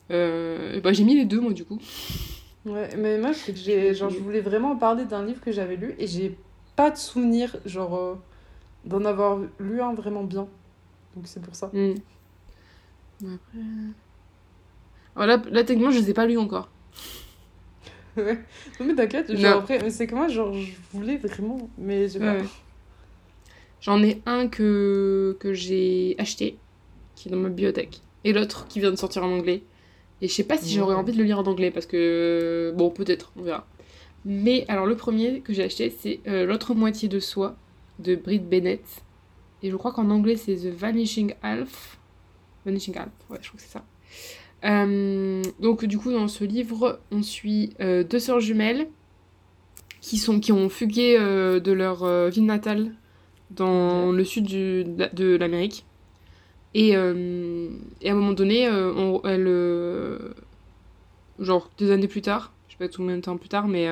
Bah, 0.10 0.94
j'ai 0.94 1.04
mis 1.04 1.16
les 1.16 1.26
deux, 1.26 1.40
moi, 1.42 1.54
du 1.54 1.66
coup. 1.66 1.80
Ouais, 2.66 2.90
mais 2.98 3.18
moi, 3.18 3.34
c'est 3.34 3.52
que 3.54 3.60
j'ai, 3.60 3.94
genre, 3.94 4.10
je 4.10 4.20
voulais 4.20 4.42
vraiment 4.42 4.76
parler 4.76 5.06
d'un 5.06 5.26
livre 5.26 5.42
que 5.42 5.52
j'avais 5.52 5.76
lu 5.76 5.96
et 6.00 6.08
j'ai 6.08 6.38
pas 6.76 6.92
de 6.92 6.98
souvenir, 6.98 7.58
genre, 7.66 8.18
d'en 8.86 9.04
avoir 9.06 9.40
lu 9.60 9.82
un 9.82 9.94
vraiment 9.94 10.24
bien. 10.24 10.48
Donc 11.16 11.26
c'est 11.26 11.42
pour 11.42 11.56
ça. 11.56 11.70
Hmm. 11.74 11.94
Après... 13.22 13.60
Alors 15.16 15.28
là, 15.28 15.42
là, 15.50 15.64
techniquement, 15.64 15.92
je 15.92 16.00
les 16.00 16.10
ai 16.10 16.14
pas 16.14 16.26
lus 16.26 16.38
encore. 16.38 16.70
Ouais. 18.18 18.38
Non, 18.80 18.86
mais 18.86 18.96
t'inquiète, 18.96 19.36
genre, 19.36 19.58
après, 19.58 19.78
mais 19.84 19.90
c'est 19.90 20.08
que 20.08 20.16
moi, 20.16 20.30
genre, 20.30 20.54
je 20.54 20.72
voulais 20.94 21.18
vraiment, 21.18 21.70
mais 21.78 22.08
j'ai 22.08 22.20
pas. 22.20 22.36
Ouais. 22.36 22.46
J'en 23.82 24.02
ai 24.02 24.22
un 24.26 24.48
que, 24.48 25.36
que 25.38 25.54
j'ai 25.54 26.16
acheté, 26.18 26.58
qui 27.16 27.28
est 27.28 27.32
dans 27.32 27.38
ma 27.38 27.50
bibliothèque, 27.50 28.00
et 28.24 28.32
l'autre 28.32 28.68
qui 28.70 28.80
vient 28.80 28.92
de 28.92 28.96
sortir 28.96 29.26
en 29.26 29.32
anglais. 29.32 29.64
Et 30.22 30.30
je 30.30 30.34
sais 30.34 30.46
pas 30.46 30.58
si 30.58 30.74
j'aurais 30.74 30.96
envie 30.96 31.12
de 31.12 31.18
le 31.18 31.26
lire 31.26 31.40
en 31.40 31.44
anglais, 31.44 31.72
parce 31.72 31.86
que... 31.86 32.74
Bon, 32.78 32.90
peut-être, 32.90 33.34
on 33.36 33.42
verra. 33.42 33.68
Mais 34.24 34.66
alors, 34.70 34.86
le 34.86 34.96
premier 34.96 35.42
que 35.42 35.54
j'ai 35.54 35.64
acheté, 35.64 35.94
c'est 36.00 36.22
euh, 36.28 36.46
L'autre 36.46 36.74
moitié 36.74 37.10
de 37.10 37.20
soi, 37.20 37.58
de 38.00 38.16
Britt 38.16 38.48
Bennett. 38.48 38.84
Et 39.62 39.70
je 39.70 39.76
crois 39.76 39.92
qu'en 39.92 40.10
anglais, 40.10 40.38
c'est 40.38 40.56
The 40.56 40.74
Vanishing 40.74 41.36
Half. 41.44 42.00
Vanishing 42.66 42.98
Half, 42.98 43.10
ouais, 43.30 43.40
je 43.42 43.50
crois 43.50 43.58
que 43.58 43.66
c'est 43.66 43.74
ça. 43.74 43.84
Euh, 44.66 45.42
donc, 45.60 45.86
du 45.86 45.98
coup, 45.98 46.12
dans 46.12 46.28
ce 46.28 46.44
livre, 46.44 47.00
on 47.12 47.22
suit 47.22 47.74
euh, 47.80 48.04
deux 48.04 48.20
sœurs 48.20 48.40
jumelles 48.40 48.88
qui, 50.02 50.18
sont, 50.18 50.40
qui 50.40 50.52
ont 50.52 50.70
fugué 50.70 51.18
euh, 51.20 51.60
de 51.60 51.72
leur 51.72 52.06
ville 52.30 52.46
natale 52.46 52.92
dans 53.52 54.12
le 54.12 54.24
sud 54.24 54.46
du- 54.46 54.84
de 54.84 55.36
l'Amérique. 55.36 55.86
Et, 56.74 56.90
et 56.90 56.96
à 58.10 58.12
un 58.12 58.16
moment 58.16 58.34
donné, 58.34 58.70
on- 58.70 59.22
elles, 59.24 59.46
euh, 59.48 60.34
genre 61.40 61.70
des 61.78 61.92
années 61.92 62.08
plus 62.08 62.22
tard, 62.22 62.52
je 62.68 62.74
sais 62.74 62.78
pas 62.78 62.88
combien 62.94 63.16
de 63.16 63.22
temps 63.22 63.38
plus 63.38 63.48
tard, 63.50 63.68
mais 63.68 63.88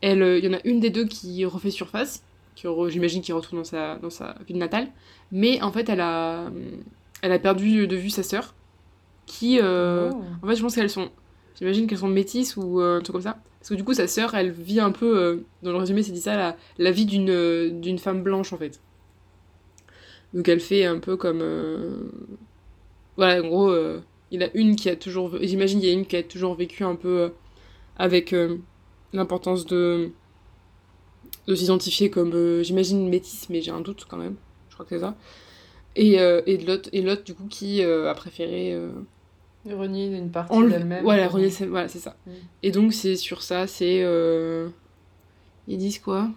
elle, 0.00 0.22
il 0.38 0.44
y 0.44 0.48
en 0.48 0.56
a 0.56 0.60
une 0.64 0.80
des 0.80 0.90
deux 0.90 1.04
qui 1.04 1.44
refait 1.44 1.70
surface, 1.70 2.22
qui 2.54 2.66
j'imagine 2.88 3.20
qui 3.20 3.32
retourne 3.32 3.58
dans 3.58 3.64
sa, 3.64 3.96
dans 3.96 4.10
sa 4.10 4.36
ville 4.46 4.56
natale, 4.58 4.88
mais 5.32 5.60
en 5.60 5.70
fait 5.72 5.88
elle 5.90 6.00
a, 6.00 6.50
elle 7.20 7.32
a 7.32 7.38
perdu 7.38 7.86
de 7.86 7.96
vue 7.96 8.10
sa 8.10 8.22
sœur, 8.22 8.54
qui, 9.26 9.58
euh, 9.60 10.10
Oh. 10.12 10.22
en 10.42 10.48
fait 10.48 10.56
je 10.56 10.62
pense 10.62 10.74
qu'elles 10.74 10.90
sont, 10.90 11.10
j'imagine 11.58 11.86
qu'elles 11.86 11.98
sont 11.98 12.08
métisses 12.08 12.56
ou 12.56 12.80
euh, 12.80 12.98
un 12.98 13.00
truc 13.00 13.14
comme 13.14 13.22
ça, 13.22 13.38
parce 13.58 13.70
que 13.70 13.74
du 13.74 13.84
coup 13.84 13.94
sa 13.94 14.06
sœur 14.06 14.34
elle 14.34 14.50
vit 14.52 14.80
un 14.80 14.92
peu, 14.92 15.18
euh, 15.18 15.36
dans 15.62 15.72
le 15.72 15.78
résumé 15.78 16.02
c'est 16.02 16.12
dit 16.12 16.20
ça, 16.20 16.36
la, 16.36 16.56
la 16.78 16.90
vie 16.90 17.06
d'une 17.06 17.80
d'une 17.80 17.98
femme 17.98 18.22
blanche 18.22 18.52
en 18.52 18.58
fait. 18.58 18.80
Donc 20.34 20.48
elle 20.48 20.58
fait 20.58 20.84
un 20.84 20.98
peu 20.98 21.16
comme... 21.16 21.42
Voilà, 23.16 23.40
en 23.40 23.46
gros, 23.46 23.72
il 24.32 24.40
y 24.40 24.42
a 24.42 24.50
une 24.54 24.74
qui 24.74 24.88
a 24.90 24.96
toujours... 24.96 25.38
J'imagine 25.40 25.78
qu'il 25.78 25.88
y 25.88 25.92
a 25.92 25.94
une 25.94 26.06
qui 26.06 26.16
a 26.16 26.24
toujours 26.24 26.56
vécu 26.56 26.82
un 26.82 26.96
peu 26.96 27.30
avec 27.96 28.34
l'importance 29.12 29.64
de... 29.64 30.10
de 31.46 31.54
s'identifier 31.54 32.10
comme, 32.10 32.62
j'imagine, 32.64 33.08
métisse, 33.08 33.48
mais 33.48 33.60
j'ai 33.60 33.70
un 33.70 33.80
doute 33.80 34.06
quand 34.08 34.16
même. 34.16 34.34
Je 34.70 34.74
crois 34.74 34.84
que 34.84 34.96
c'est 34.96 35.02
ça. 35.02 35.14
Et, 35.96 36.20
euh, 36.20 36.42
et 36.46 36.56
l'autre, 36.56 37.24
du 37.24 37.34
coup, 37.34 37.46
qui 37.48 37.82
euh, 37.82 38.10
a 38.10 38.14
préféré... 38.14 38.72
euh, 38.72 38.90
Renier 39.66 40.10
d'une 40.10 40.30
partie 40.30 40.58
d'elle-même. 40.66 41.02
Voilà, 41.02 41.26
renier 41.26 41.48
voilà, 41.68 41.88
c'est 41.88 41.98
ça. 41.98 42.16
Mm. 42.26 42.30
Et 42.64 42.70
donc, 42.70 42.92
c'est 42.92 43.16
sur 43.16 43.42
ça, 43.42 43.66
c'est. 43.66 44.04
Ils 45.66 45.78
disent 45.78 45.98
quoi? 46.00 46.28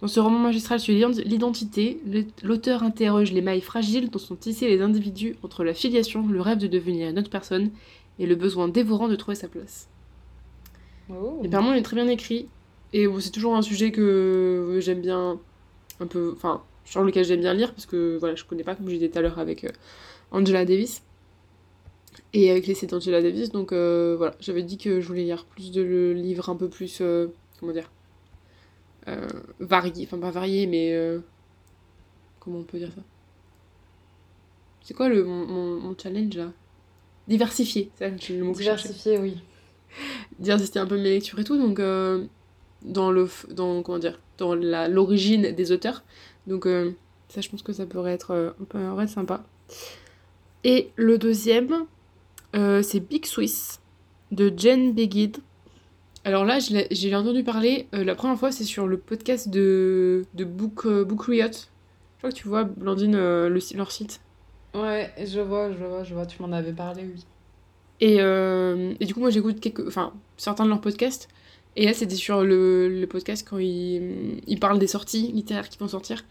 Dans 0.00 0.08
ce 0.08 0.18
roman 0.18 0.38
magistral 0.38 0.80
sur 0.80 0.94
l'ident- 0.94 1.22
l'identité, 1.26 2.00
l'auteur 2.42 2.82
interroge 2.82 3.32
les 3.32 3.42
mailles 3.42 3.60
fragiles 3.60 4.08
dont 4.08 4.18
sont 4.18 4.36
tissés 4.36 4.68
les 4.68 4.80
individus 4.80 5.36
entre 5.42 5.62
la 5.62 5.74
filiation, 5.74 6.26
le 6.26 6.40
rêve 6.40 6.56
de 6.56 6.66
devenir 6.66 7.10
une 7.10 7.18
autre 7.18 7.28
personne 7.28 7.70
et 8.18 8.24
le 8.24 8.34
besoin 8.34 8.68
dévorant 8.68 9.08
de 9.08 9.16
trouver 9.16 9.34
sa 9.34 9.48
place. 9.48 9.88
Oh. 11.10 11.40
Et 11.44 11.48
apparemment, 11.48 11.74
il 11.74 11.78
est 11.80 11.82
très 11.82 11.96
bien 11.96 12.08
écrit. 12.08 12.48
Et 12.94 13.06
c'est 13.18 13.30
toujours 13.30 13.54
un 13.54 13.60
sujet 13.60 13.92
que 13.92 14.78
j'aime 14.80 15.02
bien 15.02 15.38
un 16.00 16.06
peu. 16.06 16.32
Enfin, 16.34 16.62
sur 16.90 17.02
lequel 17.04 17.24
j'aime 17.24 17.40
bien 17.40 17.54
lire 17.54 17.72
parce 17.74 17.86
que 17.86 18.18
voilà, 18.18 18.34
je 18.36 18.44
connais 18.44 18.64
pas, 18.64 18.76
comme 18.76 18.88
je 18.88 18.94
disais 18.94 19.08
tout 19.10 19.18
à 19.18 19.22
l'heure, 19.22 19.38
avec 19.40 19.64
euh, 19.64 19.70
Angela 20.32 20.66
Davis. 20.66 21.02
Et 22.32 22.50
avec 22.50 22.66
l'essai 22.66 22.86
d'Angela 22.86 23.22
Davis. 23.22 23.50
Donc 23.50 23.72
euh, 23.72 24.16
voilà, 24.18 24.34
j'avais 24.40 24.62
dit 24.62 24.78
que 24.78 25.00
je 25.00 25.06
voulais 25.06 25.24
lire 25.24 25.44
plus 25.46 25.70
de 25.72 25.82
le 25.82 26.12
livre 26.12 26.48
un 26.50 26.56
peu 26.56 26.68
plus. 26.68 27.00
euh, 27.00 27.28
comment 27.60 27.72
dire 27.72 27.90
euh, 29.08 29.28
Varié. 29.60 30.04
Enfin, 30.06 30.18
pas 30.18 30.30
varié, 30.30 30.66
mais. 30.66 30.94
comment 32.40 32.58
on 32.58 32.64
peut 32.64 32.78
dire 32.78 32.90
ça? 32.94 33.02
C'est 34.82 34.94
quoi 34.94 35.08
le, 35.08 35.24
mon, 35.24 35.46
mon- 35.46 35.80
mon 35.80 35.96
challenge 35.96 36.36
là? 36.36 36.52
Diversifié, 37.28 37.90
c'est 37.98 38.10
le 38.30 38.44
mot 38.44 38.52
que 38.52 38.58
je 38.60 38.64
cherchais 38.64 38.88
Diversifié, 38.88 39.18
oui. 39.18 39.38
diversifier 40.38 40.80
un 40.80 40.86
peu 40.86 40.96
mes 40.96 41.10
lectures 41.10 41.38
et 41.38 41.44
tout 41.44 41.56
donc 41.58 41.80
dans 42.82 43.10
le 43.10 43.28
dans 43.50 43.82
comment 43.82 43.98
dire 43.98 44.20
dans 44.38 44.54
la 44.54 44.88
l'origine 44.88 45.52
des 45.52 45.72
auteurs 45.72 46.02
donc 46.50 46.66
euh, 46.66 46.92
ça 47.28 47.40
je 47.40 47.48
pense 47.48 47.62
que 47.62 47.72
ça 47.72 47.86
pourrait 47.86 48.12
être 48.12 48.32
euh, 48.32 48.50
un 48.60 48.64
peu 48.64 48.78
un 48.78 48.94
vrai 48.94 49.06
sympa 49.06 49.42
et 50.64 50.90
le 50.96 51.16
deuxième 51.16 51.86
euh, 52.54 52.82
c'est 52.82 53.00
Big 53.00 53.24
Swiss 53.24 53.80
de 54.30 54.52
Jen 54.54 54.92
Begid 54.92 55.38
alors 56.24 56.44
là 56.44 56.58
j'ai 56.90 57.14
entendu 57.14 57.42
parler 57.42 57.86
la 57.92 58.14
première 58.14 58.38
fois 58.38 58.52
c'est 58.52 58.64
sur 58.64 58.86
le 58.86 58.98
podcast 58.98 59.48
de 59.48 60.26
de 60.34 60.44
Book 60.44 60.86
Book 60.86 61.22
Riot 61.22 61.52
je 61.52 62.18
crois 62.18 62.30
que 62.30 62.36
tu 62.36 62.48
vois 62.48 62.64
Blandine 62.64 63.16
le, 63.16 63.58
leur 63.74 63.90
site 63.90 64.20
Ouais, 64.74 65.10
je 65.18 65.40
vois, 65.40 65.72
je 65.72 65.84
vois, 65.84 66.04
je 66.04 66.14
vois, 66.14 66.26
tu 66.26 66.40
m'en 66.42 66.52
avais 66.52 66.72
parlé, 66.72 67.02
oui. 67.02 67.24
Et, 68.00 68.20
euh, 68.20 68.94
et 69.00 69.04
du 69.04 69.14
coup, 69.14 69.20
moi, 69.20 69.30
j'écoute 69.30 69.60
quelques, 69.60 69.86
enfin, 69.86 70.12
certains 70.36 70.64
de 70.64 70.70
leurs 70.70 70.80
podcasts. 70.80 71.28
Et 71.76 71.86
là, 71.86 71.92
c'était 71.92 72.16
sur 72.16 72.42
le, 72.42 72.88
le 72.88 73.06
podcast 73.06 73.46
quand 73.48 73.58
ils, 73.58 74.40
ils 74.46 74.58
parlent 74.58 74.78
des 74.78 74.88
sorties 74.88 75.30
littéraires 75.32 75.68
qui 75.68 75.78
vont 75.78 75.88
sortir, 75.88 76.24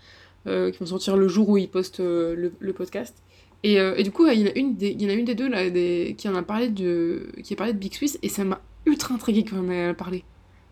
euh, 0.48 0.70
qui 0.70 0.80
vont 0.80 0.86
sortir 0.86 1.16
le 1.16 1.28
jour 1.28 1.48
où 1.50 1.58
ils 1.58 1.70
postent 1.70 2.02
euh, 2.02 2.36
le, 2.36 2.52
le 2.60 2.74
podcast. 2.74 3.24
Et, 3.64 3.80
euh, 3.80 3.96
et 3.96 4.04
du 4.04 4.12
coup, 4.12 4.28
il 4.28 4.40
y 4.40 4.44
en 4.44 4.48
a 4.48 4.58
une 4.58 4.76
des, 4.76 4.90
il 4.90 5.02
y 5.02 5.06
en 5.06 5.10
a 5.10 5.14
une 5.14 5.26
des 5.26 5.36
deux 5.36 5.48
là, 5.48 5.70
des, 5.70 6.16
qui 6.18 6.28
en 6.28 6.36
a 6.36 6.44
parlé 6.44 6.70
de, 6.70 7.30
qui 7.44 7.54
a 7.54 7.56
parlé 7.56 7.74
de 7.74 7.78
Big 7.78 7.94
Swiss, 7.94 8.20
et 8.22 8.30
ça 8.30 8.44
m'a 8.44 8.62
ultra 8.86 9.16
intriguée 9.16 9.44
quand 9.44 9.58
on 9.58 9.70
en 9.70 9.90
a 9.90 9.94
parlé. 9.94 10.24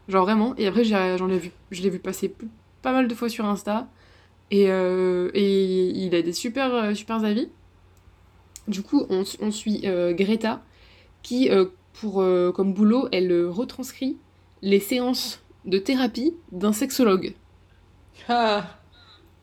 Genre 0.09 0.25
vraiment. 0.25 0.53
Et 0.57 0.67
après, 0.67 0.83
j'en 0.83 1.29
ai 1.29 1.37
vu, 1.37 1.51
je 1.71 1.81
l'ai 1.81 1.89
vu 1.89 1.99
passer 1.99 2.33
pas 2.81 2.91
mal 2.91 3.07
de 3.07 3.15
fois 3.15 3.29
sur 3.29 3.45
Insta. 3.45 3.89
Et, 4.51 4.63
et 4.63 5.89
il 5.89 6.15
a 6.15 6.21
des 6.21 6.31
super, 6.31 6.95
super 6.95 7.21
avis. 7.25 7.49
Du 8.69 8.81
coup, 8.81 9.05
on, 9.09 9.23
on 9.41 9.51
suit 9.51 9.81
Greta, 10.11 10.63
qui, 11.23 11.49
pour, 11.91 12.23
comme 12.53 12.73
boulot, 12.73 13.09
elle 13.11 13.45
retranscrit 13.47 14.15
les 14.61 14.79
séances 14.79 15.41
de 15.65 15.77
thérapie 15.79 16.33
d'un 16.51 16.73
sexologue. 16.73 17.33
Ah, 18.27 18.79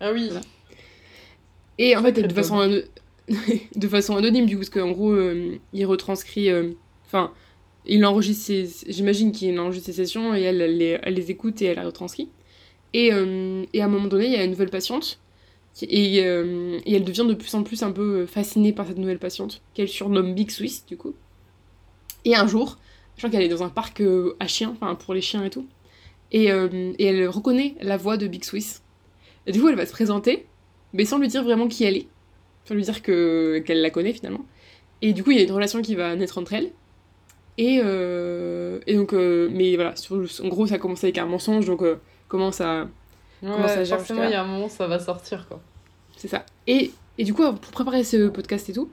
ah 0.01 0.12
oui. 0.12 0.27
Voilà. 0.29 0.41
Et 1.79 1.97
en 1.97 2.03
fait, 2.03 2.12
de 2.12 2.33
façon, 2.33 2.83
de 3.77 3.89
façon 3.89 4.17
anonyme, 4.17 4.47
du 4.47 4.55
coup, 4.57 4.61
parce 4.61 4.71
qu'en 4.71 4.91
gros, 4.93 5.12
euh, 5.12 5.57
il 5.73 5.87
retranscrit. 5.87 6.51
euh, 6.51 6.73
Enfin, 7.07 7.33
il 7.87 8.05
enregistre 8.07 8.47
ses. 8.47 8.69
J'imagine 8.89 9.33
qu'il 9.33 9.59
enregistre 9.61 9.87
ses 9.87 9.93
sessions 9.93 10.35
et 10.35 10.43
elle, 10.43 10.61
elle 10.61 10.79
les, 10.79 10.99
elle 11.03 11.15
les 11.15 11.31
écoute 11.31 11.61
et 11.62 11.67
elle 11.67 11.79
les 11.79 11.85
retranscrit. 11.85 12.31
Et, 12.95 13.12
euh, 13.12 13.65
et 13.73 13.83
à 13.83 13.87
un 13.87 13.89
moment 13.89 14.09
donné, 14.09 14.27
il 14.27 14.33
y 14.33 14.37
a 14.37 14.45
une 14.45 14.51
nouvelle 14.53 14.71
patiente. 14.71 15.21
qui- 15.75 15.87
Et, 15.87 16.17
et 16.19 16.95
elle 16.97 17.05
devient 17.05 17.27
de 17.29 17.35
plus 17.35 17.55
en 17.55 17.62
plus 17.65 17.83
un 17.83 17.93
peu 17.93 18.27
fascinée 18.27 18.73
par 18.73 18.87
cette 18.87 18.99
nouvelle 18.99 19.19
patiente, 19.19 19.62
qu'elle 19.75 19.89
surnomme 19.89 20.35
Big 20.35 20.51
Swiss, 20.51 20.87
du 20.87 20.97
coup. 20.97 21.15
Et 22.25 22.35
un 22.37 22.47
jour, 22.47 22.79
je 23.17 23.21
crois 23.21 23.31
qu'elle 23.31 23.43
est 23.43 23.49
dans 23.49 23.62
un 23.62 23.69
parc 23.69 24.01
euh, 24.01 24.37
à 24.41 24.47
chiens, 24.47 24.71
enfin 24.71 24.95
pour 24.95 25.15
les 25.15 25.21
chiens 25.21 25.45
et 25.45 25.51
tout. 25.51 25.67
Et, 26.33 26.51
euh, 26.51 26.93
et 26.99 27.07
elle 27.07 27.29
reconnaît 27.29 27.75
la 27.81 27.97
voix 27.97 28.17
de 28.17 28.27
Big 28.27 28.45
Swiss. 28.45 28.83
Et 29.47 29.53
du 29.53 29.61
coup, 29.61 29.69
elle 29.69 29.77
va 29.77 29.87
se 29.87 29.93
présenter, 29.93 30.47
mais 30.93 31.05
sans 31.05 31.19
lui 31.19 31.29
dire 31.29 31.45
vraiment 31.45 31.69
qui 31.69 31.85
elle 31.85 31.97
est. 31.97 32.09
Sans 32.65 32.75
lui 32.75 32.83
dire 32.83 33.03
que 33.03 33.62
qu'elle 33.65 33.83
la 33.83 33.91
connaît 33.91 34.12
finalement. 34.12 34.45
Et 35.03 35.12
du 35.12 35.23
coup, 35.23 35.31
il 35.31 35.39
y 35.39 35.41
a 35.41 35.45
une 35.45 35.53
relation 35.53 35.83
qui 35.83 35.95
va 35.95 36.17
naître 36.17 36.39
entre 36.39 36.55
elles. 36.55 36.71
Et, 37.57 37.81
euh, 37.85 38.81
et 38.87 38.95
donc, 38.95 39.12
mais 39.12 39.77
voilà, 39.77 39.95
sur 39.95 40.17
en 40.17 40.49
gros, 40.49 40.67
ça 40.67 40.79
commence 40.79 41.05
avec 41.05 41.19
un 41.19 41.27
mensonge, 41.27 41.67
donc 41.67 41.85
comment 42.27 42.51
ça. 42.51 42.89
Comment 43.41 43.69
ça 43.69 43.79
Ouais, 43.79 43.85
gère 43.85 43.99
forcément, 43.99 44.25
il 44.25 44.31
y 44.31 44.35
a 44.35 44.43
un 44.43 44.47
moment, 44.47 44.69
ça 44.69 44.87
va 44.87 44.99
sortir, 44.99 45.47
quoi. 45.47 45.61
C'est 46.17 46.29
ça. 46.29 46.47
Et, 46.67 46.91
et 47.19 47.25
du 47.25 47.35
coup, 47.35 47.43
pour 47.43 47.73
préparer 47.73 48.03
ce 48.03 48.29
podcast 48.29 48.69
et 48.71 48.73
tout, 48.73 48.91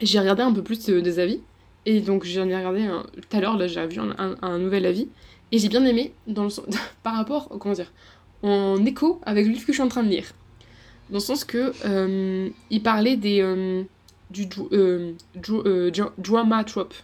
j'ai 0.00 0.18
regardé 0.18 0.42
un 0.42 0.52
peu 0.52 0.62
plus 0.62 0.86
des 0.86 1.18
avis. 1.18 1.40
Et 1.86 2.00
donc 2.00 2.24
j'en 2.24 2.48
ai 2.48 2.56
regardé 2.56 2.82
un- 2.82 3.02
tout 3.14 3.36
à 3.36 3.40
l'heure, 3.40 3.56
là 3.56 3.66
j'ai 3.66 3.84
vu 3.86 3.98
un, 4.00 4.14
un- 4.18 4.36
un 4.42 4.58
nouvel 4.58 4.86
avis. 4.86 5.08
Et 5.50 5.58
j'ai 5.58 5.68
bien 5.68 5.84
aimé 5.84 6.12
dans 6.26 6.44
le 6.44 6.50
sens- 6.50 6.66
par 7.02 7.14
rapport, 7.14 7.48
comment 7.60 7.74
dire, 7.74 7.92
en 8.42 8.84
écho 8.84 9.20
avec 9.24 9.46
le 9.46 9.52
livre 9.52 9.66
que 9.66 9.72
je 9.72 9.76
suis 9.76 9.82
en 9.82 9.88
train 9.88 10.02
de 10.02 10.08
lire. 10.08 10.26
Dans 11.10 11.16
le 11.18 11.20
sens 11.20 11.44
que 11.44 11.72
euh, 11.84 12.48
il 12.70 12.82
parlait 12.82 13.16
des, 13.16 13.40
euh, 13.42 13.82
du 14.30 14.48
euh, 14.72 15.12
dr- 15.36 15.62
euh, 15.66 15.90
dra- 15.90 16.12
drama 16.18 16.64
trope. 16.64 16.94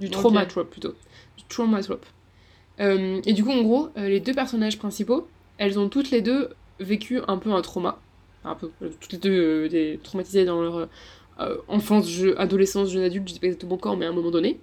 Du 0.00 0.10
trauma 0.10 0.42
Ok. 0.42 0.48
trope 0.48 0.70
plutôt. 0.70 0.94
Du 1.38 1.44
trauma 1.48 1.80
trope. 1.82 2.04
Euh, 2.80 3.20
et 3.24 3.32
du 3.32 3.44
coup, 3.44 3.52
en 3.52 3.62
gros, 3.62 3.88
euh, 3.96 4.08
les 4.08 4.18
deux 4.20 4.34
personnages 4.34 4.76
principaux, 4.78 5.28
elles 5.56 5.78
ont 5.78 5.88
toutes 5.88 6.10
les 6.10 6.20
deux 6.20 6.50
vécu 6.80 7.20
un 7.28 7.38
peu 7.38 7.52
un 7.52 7.62
trauma. 7.62 7.98
Un 8.44 8.56
peu. 8.56 8.70
Toutes 9.00 9.12
les 9.12 9.18
deux 9.18 9.68
des- 9.68 9.98
traumatisées 10.02 10.44
dans 10.44 10.60
leur 10.60 10.88
euh, 11.40 11.56
enfance, 11.68 12.08
je- 12.10 12.36
adolescence, 12.36 12.90
jeune 12.90 13.02
adulte, 13.04 13.28
je 13.28 13.34
sais 13.34 13.40
pas 13.40 13.46
exactement 13.46 13.76
quand, 13.76 13.96
mais 13.96 14.06
à 14.06 14.10
un 14.10 14.12
moment 14.12 14.30
donné. 14.30 14.58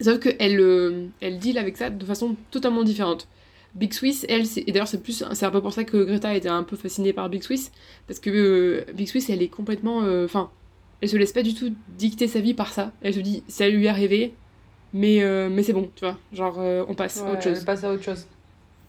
Sauf 0.00 0.18
qu'elle 0.18 0.60
euh, 0.60 1.06
elle 1.20 1.38
deal 1.38 1.58
avec 1.58 1.76
ça 1.76 1.90
de 1.90 2.04
façon 2.04 2.36
totalement 2.50 2.82
différente. 2.84 3.28
Big 3.74 3.92
Swiss, 3.92 4.24
elle, 4.28 4.46
c'est- 4.46 4.64
et 4.66 4.72
d'ailleurs 4.72 4.88
c'est 4.88 5.02
plus, 5.02 5.22
c'est 5.32 5.46
un 5.46 5.50
peu 5.50 5.60
pour 5.60 5.72
ça 5.72 5.84
que 5.84 6.02
Greta 6.02 6.34
était 6.34 6.48
un 6.48 6.62
peu 6.64 6.74
fascinée 6.76 7.12
par 7.12 7.28
Big 7.28 7.42
Swiss, 7.42 7.70
parce 8.08 8.18
que 8.18 8.30
euh, 8.30 8.92
Big 8.94 9.06
Swiss, 9.08 9.30
elle 9.30 9.42
est 9.42 9.48
complètement, 9.48 10.02
euh, 10.02 10.24
enfin, 10.24 10.50
elle 11.02 11.08
se 11.08 11.16
laisse 11.16 11.32
pas 11.32 11.42
du 11.42 11.54
tout 11.54 11.72
dicter 11.96 12.26
sa 12.28 12.40
vie 12.40 12.54
par 12.54 12.72
ça. 12.72 12.92
Elle 13.02 13.14
se 13.14 13.20
dit, 13.20 13.42
ça 13.46 13.68
lui 13.68 13.84
est 13.86 13.88
arrivé, 13.88 14.34
mais 14.92 15.22
mais 15.50 15.62
c'est 15.62 15.72
bon, 15.72 15.88
tu 15.94 16.04
vois, 16.04 16.18
genre 16.32 16.58
on 16.88 16.94
passe 16.94 17.22
à 17.22 17.30
autre 17.32 17.42
chose. 17.42 17.58
elle 17.58 17.64
passe 17.64 17.84
à 17.84 17.92
autre 17.92 18.02
chose. 18.02 18.26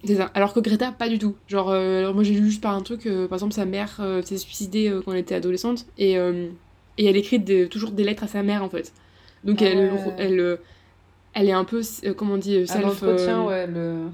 C'est 0.03 0.15
ça. 0.15 0.31
Alors 0.33 0.51
que 0.53 0.59
Greta, 0.59 0.91
pas 0.91 1.07
du 1.09 1.19
tout. 1.19 1.35
Genre, 1.47 1.69
alors 1.71 2.15
moi 2.15 2.23
j'ai 2.23 2.33
lu 2.33 2.45
juste 2.49 2.61
par 2.63 2.73
un 2.73 2.81
truc, 2.81 3.03
par 3.29 3.33
exemple, 3.37 3.53
sa 3.53 3.65
mère 3.65 4.01
s'est 4.23 4.37
suicidée 4.37 4.91
quand 5.05 5.11
elle 5.13 5.19
était 5.19 5.35
adolescente, 5.35 5.85
et, 5.99 6.17
et 6.97 7.05
elle 7.05 7.17
écrit 7.17 7.39
des- 7.39 7.67
toujours 7.69 7.91
des 7.91 8.03
lettres 8.03 8.23
à 8.23 8.27
sa 8.27 8.43
mère 8.43 8.63
en 8.63 8.69
fait. 8.69 8.93
Donc 9.43 9.61
Ah 9.61 9.65
elle, 9.65 9.91
ouais. 9.91 10.13
elle, 10.17 10.39
euh, 10.39 10.57
elle 11.33 11.49
est 11.49 11.53
un 11.53 11.63
peu, 11.65 11.81
euh, 12.03 12.13
comment 12.13 12.33
on 12.33 12.37
dit, 12.37 12.55
euh, 12.57 12.65
self. 12.65 12.81
l'entretien, 12.83 13.43
ouais, 13.43 13.67
le... 13.67 14.09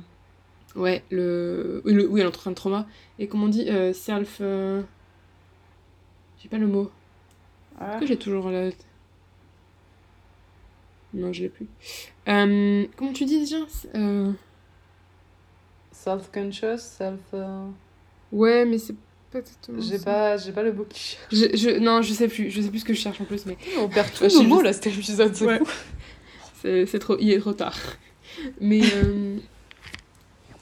Ouais, 0.76 1.04
le... 1.10 1.82
Oui, 1.86 1.94
le... 1.94 2.08
oui, 2.08 2.22
l'entretien 2.24 2.52
de 2.52 2.56
trauma. 2.56 2.86
Et 3.20 3.28
comment 3.28 3.46
on 3.46 3.50
dit, 3.50 3.68
self. 3.94 4.42
J'ai 6.40 6.50
pas 6.50 6.58
le 6.60 6.68
mot. 6.68 6.92
Ah. 7.80 7.92
Est-ce 7.94 8.00
que 8.02 8.06
j'ai 8.08 8.18
toujours 8.18 8.50
la. 8.52 8.70
Non, 11.14 11.34
je 11.34 11.44
l'ai 11.44 11.50
plus. 11.50 11.68
Euh, 12.28 12.86
comment 12.96 13.14
tu 13.14 13.26
dis 13.26 13.40
déjà? 13.40 13.58
Euh, 13.96 14.32
Self-conscious, 15.92 16.78
self... 16.80 17.20
euh, 17.34 17.68
Ouais, 18.32 18.66
mais 18.66 18.78
c'est 18.78 18.96
pas 19.42 19.48
exactement 19.48 19.82
J'ai 19.82 20.00
pas, 20.00 20.38
j'ai 20.38 20.52
pas 20.52 20.64
le 20.64 20.74
mot 20.74 20.86
qui 20.90 21.00
cherche. 21.00 21.28
Je, 21.32 21.58
je- 21.58 21.78
Non, 21.80 22.02
je 22.02 22.14
sais 22.14 22.28
plus. 22.28 22.50
Je 22.52 22.62
sais 22.62 22.70
plus 22.70 22.80
ce 22.80 22.86
que 22.86 22.94
je 22.94 23.00
cherche 23.00 23.20
en 23.22 23.26
plus, 23.26 23.46
mais 23.46 23.58
On 23.80 23.88
perd 23.88 24.12
tous 24.14 24.34
nos 24.36 24.44
mots 24.44 24.62
là, 24.62 24.74
cet 24.74 24.88
épisode, 24.88 25.34
c'est 25.36 25.46
Ouais. 25.46 25.60
c'est 26.62 26.86
c'est 26.86 27.00
trop... 27.00 27.18
il 27.20 27.32
est 27.32 27.40
trop 27.40 27.54
tard. 27.54 27.78
Mais, 28.60 28.82
euh, 28.84 29.38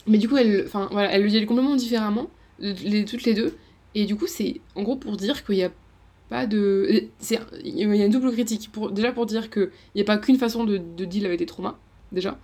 mais 0.07 0.17
du 0.17 0.29
coup, 0.29 0.37
elle, 0.37 0.63
enfin, 0.65 0.87
voilà, 0.91 1.11
elle 1.11 1.23
le 1.23 1.29
dit 1.29 1.45
complètement 1.45 1.75
différemment, 1.75 2.29
les, 2.59 3.05
toutes 3.05 3.23
les 3.23 3.33
deux. 3.33 3.55
Et 3.95 4.05
du 4.05 4.15
coup, 4.15 4.27
c'est 4.27 4.61
en 4.75 4.83
gros 4.83 4.95
pour 4.95 5.17
dire 5.17 5.45
qu'il 5.45 5.55
n'y 5.55 5.63
a 5.63 5.71
pas 6.29 6.45
de. 6.45 7.07
c'est- 7.19 7.39
Il 7.63 7.77
y 7.79 8.01
a 8.01 8.05
une 8.05 8.11
double 8.11 8.31
critique. 8.31 8.69
Pour, 8.71 8.91
déjà 8.91 9.11
pour 9.11 9.25
dire 9.25 9.49
qu'il 9.49 9.69
n'y 9.95 10.01
a 10.01 10.05
pas 10.05 10.17
qu'une 10.17 10.37
façon 10.37 10.63
de, 10.63 10.77
de 10.77 11.05
deal 11.05 11.25
avec 11.25 11.39
des 11.39 11.45
traumas, 11.45 11.77
déjà. 12.11 12.37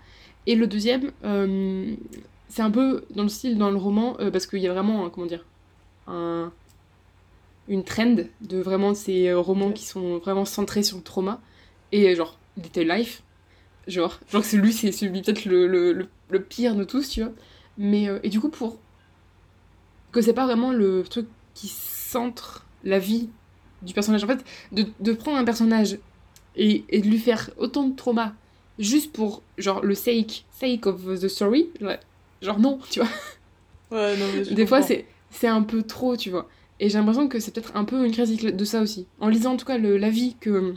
Et 0.47 0.55
le 0.55 0.65
deuxième, 0.65 1.11
euh, 1.23 1.93
c'est 2.49 2.61
un 2.63 2.71
peu 2.71 3.03
dans 3.15 3.23
le 3.23 3.29
style 3.29 3.57
dans 3.57 3.69
le 3.69 3.77
roman, 3.77 4.17
euh, 4.19 4.31
parce 4.31 4.47
qu'il 4.47 4.59
y 4.59 4.67
a 4.67 4.73
vraiment, 4.73 5.09
comment 5.09 5.27
dire, 5.27 5.45
un, 6.11 6.51
une 7.67 7.83
trend 7.83 8.15
de 8.41 8.57
vraiment 8.57 8.93
ces 8.93 9.29
euh, 9.29 9.39
romans 9.39 9.71
qui 9.71 9.85
sont 9.85 10.17
vraiment 10.17 10.45
centrés 10.45 10.83
sur 10.83 10.97
le 10.97 11.03
trauma. 11.03 11.41
Et 11.91 12.09
euh, 12.09 12.15
genre, 12.15 12.37
Little 12.57 12.87
Life, 12.87 13.23
genre, 13.87 14.19
genre 14.31 14.41
que 14.41 14.47
celui, 14.47 14.73
c'est 14.73 14.91
celui 14.91 15.21
peut-être 15.21 15.45
le, 15.45 15.67
le, 15.67 15.93
le, 15.93 16.07
le 16.29 16.41
pire 16.41 16.75
de 16.75 16.83
tous, 16.83 17.09
tu 17.09 17.23
vois. 17.23 17.31
Mais, 17.77 18.09
euh, 18.09 18.19
et 18.23 18.29
du 18.29 18.39
coup, 18.39 18.49
pour 18.49 18.77
que 20.11 20.21
c'est 20.21 20.33
pas 20.33 20.45
vraiment 20.45 20.71
le 20.71 21.03
truc 21.03 21.27
qui 21.53 21.67
centre 21.67 22.65
la 22.83 22.99
vie 22.99 23.29
du 23.81 23.93
personnage. 23.93 24.23
En 24.23 24.27
fait, 24.27 24.43
de, 24.71 24.85
de 24.99 25.13
prendre 25.13 25.37
un 25.37 25.45
personnage 25.45 25.97
et, 26.55 26.83
et 26.89 27.01
de 27.01 27.07
lui 27.07 27.17
faire 27.17 27.49
autant 27.57 27.87
de 27.87 27.95
trauma 27.95 28.33
juste 28.79 29.13
pour, 29.13 29.41
genre, 29.57 29.81
le 29.81 29.95
sake, 29.95 30.45
sake 30.51 30.85
of 30.87 31.03
the 31.21 31.27
story, 31.27 31.69
genre 32.41 32.59
non, 32.59 32.79
tu 32.89 32.99
vois. 32.99 33.09
Ouais, 33.91 34.17
non, 34.17 34.25
mais 34.35 34.43
Des 34.53 34.65
fois, 34.65 34.81
c'est 34.81 35.05
c'est 35.31 35.47
un 35.47 35.63
peu 35.63 35.83
trop, 35.83 36.15
tu 36.15 36.29
vois. 36.29 36.47
Et 36.79 36.89
j'ai 36.89 36.97
l'impression 36.97 37.27
que 37.27 37.39
c'est 37.39 37.51
peut-être 37.51 37.75
un 37.75 37.85
peu 37.85 38.05
une 38.05 38.11
critique 38.11 38.45
de 38.45 38.65
ça 38.65 38.81
aussi. 38.81 39.07
En 39.19 39.27
lisant 39.27 39.53
en 39.53 39.57
tout 39.57 39.65
cas 39.65 39.77
l'avis 39.77 40.35
que 40.39 40.75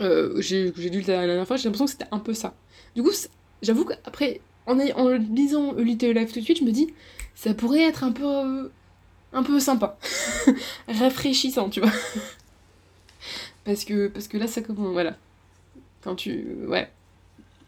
euh, 0.00 0.40
j'ai 0.40 0.70
lu 0.72 1.00
la 1.02 1.26
dernière 1.26 1.46
fois, 1.46 1.56
j'ai 1.56 1.64
l'impression 1.64 1.84
que 1.84 1.90
c'était 1.90 2.08
un 2.10 2.18
peu 2.18 2.34
ça. 2.34 2.54
Du 2.94 3.02
coup, 3.02 3.10
j'avoue 3.62 3.84
qu'après, 3.84 4.40
en, 4.66 4.78
en 4.78 5.08
lisant 5.10 5.74
A 5.76 5.80
Little 5.80 6.12
Life 6.12 6.32
tout 6.32 6.40
de 6.40 6.44
suite, 6.44 6.58
je 6.58 6.64
me 6.64 6.72
dis, 6.72 6.92
ça 7.34 7.54
pourrait 7.54 7.82
être 7.82 8.02
un 8.02 8.12
peu, 8.12 8.24
euh, 8.24 8.68
un 9.32 9.42
peu 9.42 9.60
sympa. 9.60 9.98
Rafraîchissant, 10.88 11.68
tu 11.68 11.80
vois. 11.80 11.92
parce, 13.64 13.84
que, 13.84 14.08
parce 14.08 14.26
que 14.28 14.38
là, 14.38 14.46
ça 14.46 14.62
commence, 14.62 14.92
voilà. 14.92 15.16
Quand 16.02 16.14
tu... 16.14 16.46
Ouais. 16.66 16.90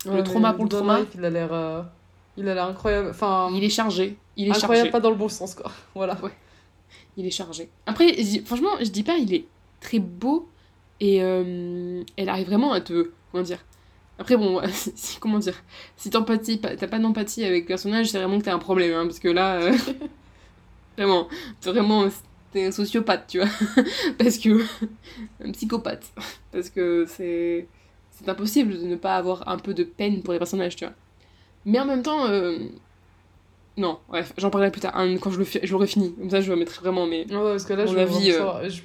Ouais, 0.07 0.17
le 0.17 0.23
trauma 0.23 0.53
pour 0.53 0.65
le 0.65 0.71
trauma. 0.71 1.01
Life, 1.01 1.09
il 1.17 1.25
a 1.25 1.31
l'air... 1.31 1.53
euh, 1.53 1.83
Il 2.37 2.49
a 2.49 2.55
l'air 2.55 2.67
incroyable. 2.67 3.09
Enfin, 3.11 3.51
Il 3.55 3.65
est 3.65 3.71
chargé. 3.71 4.17
Il 4.37 4.49
est 4.49 4.51
incroyable 4.51 4.77
chargé. 4.77 4.91
pas 4.91 5.01
dans 5.01 5.11
le 5.11 5.17
bon 5.17 5.29
sens, 5.29 5.55
quoi. 5.55 5.71
Voilà. 5.95 6.19
Il 7.17 7.27
est 7.27 7.31
chargé. 7.31 7.71
Après, 7.87 8.15
franchement, 8.45 8.71
je 8.81 8.89
dis 8.91 9.03
pas, 9.03 9.17
il 9.17 9.33
est 9.35 9.47
très 9.81 9.99
beau 9.99 10.49
et 11.01 11.23
euh, 11.23 12.03
elle 12.17 12.29
arrive 12.29 12.47
vraiment 12.47 12.73
à 12.73 12.81
te. 12.81 13.11
Comment 13.33 13.45
dire 13.45 13.65
Après, 14.19 14.37
bon, 14.37 14.61
comment 15.21 15.39
dire 15.39 15.63
Si 15.97 16.11
t'as 16.11 16.21
pas 16.21 16.99
d'empathie 16.99 17.45
avec 17.45 17.63
le 17.63 17.69
personnage, 17.69 18.09
c'est 18.09 18.19
vraiment 18.19 18.39
que 18.39 18.45
t'as 18.45 18.55
un 18.55 18.59
problème, 18.59 18.95
hein, 18.95 19.07
parce 19.07 19.19
que 19.19 19.29
là, 19.29 19.57
euh, 19.63 19.77
vraiment, 20.97 21.29
t'es 21.61 21.71
vraiment. 21.71 22.07
T'es 22.53 22.67
un 22.67 22.71
sociopathe, 22.71 23.27
tu 23.29 23.39
vois. 23.39 23.49
parce 24.19 24.39
que. 24.39 24.63
un 25.43 25.53
psychopathe. 25.53 26.13
Parce 26.53 26.71
que 26.71 27.07
c'est. 27.09 27.67
C'est 28.11 28.29
impossible 28.31 28.79
de 28.79 28.87
ne 28.87 28.97
pas 28.97 29.17
avoir 29.17 29.47
un 29.47 29.59
peu 29.59 29.75
de 29.75 29.85
peine 29.85 30.23
pour 30.23 30.33
les 30.33 30.39
personnages, 30.39 30.75
tu 30.75 30.87
vois. 30.87 30.95
Mais 31.67 31.79
en 31.81 31.85
même 31.85 32.03
temps. 32.03 32.27
euh, 32.27 32.59
Non, 33.77 33.99
bref, 34.09 34.33
j'en 34.39 34.49
parlerai 34.51 34.71
plus 34.71 34.81
tard, 34.81 34.97
hein, 34.97 35.17
quand 35.19 35.31
je 35.31 35.39
le 35.39 35.45
fi- 35.45 35.61
je 35.63 35.71
l'aurai 35.73 35.87
fini. 35.87 36.15
Comme 36.15 36.31
ça, 36.31 36.41
je 36.41 36.51
le 36.51 36.57
mettrai 36.59 36.81
vraiment, 36.81 37.07
mais. 37.07 37.27
Ouais, 37.31 37.43
parce 37.53 37.65
que 37.67 37.75
là, 37.75 37.85
Mon 37.85 37.93
je 37.93 37.99
avis, 37.99 38.31
euh. 38.33 38.69
Je... 38.71 38.83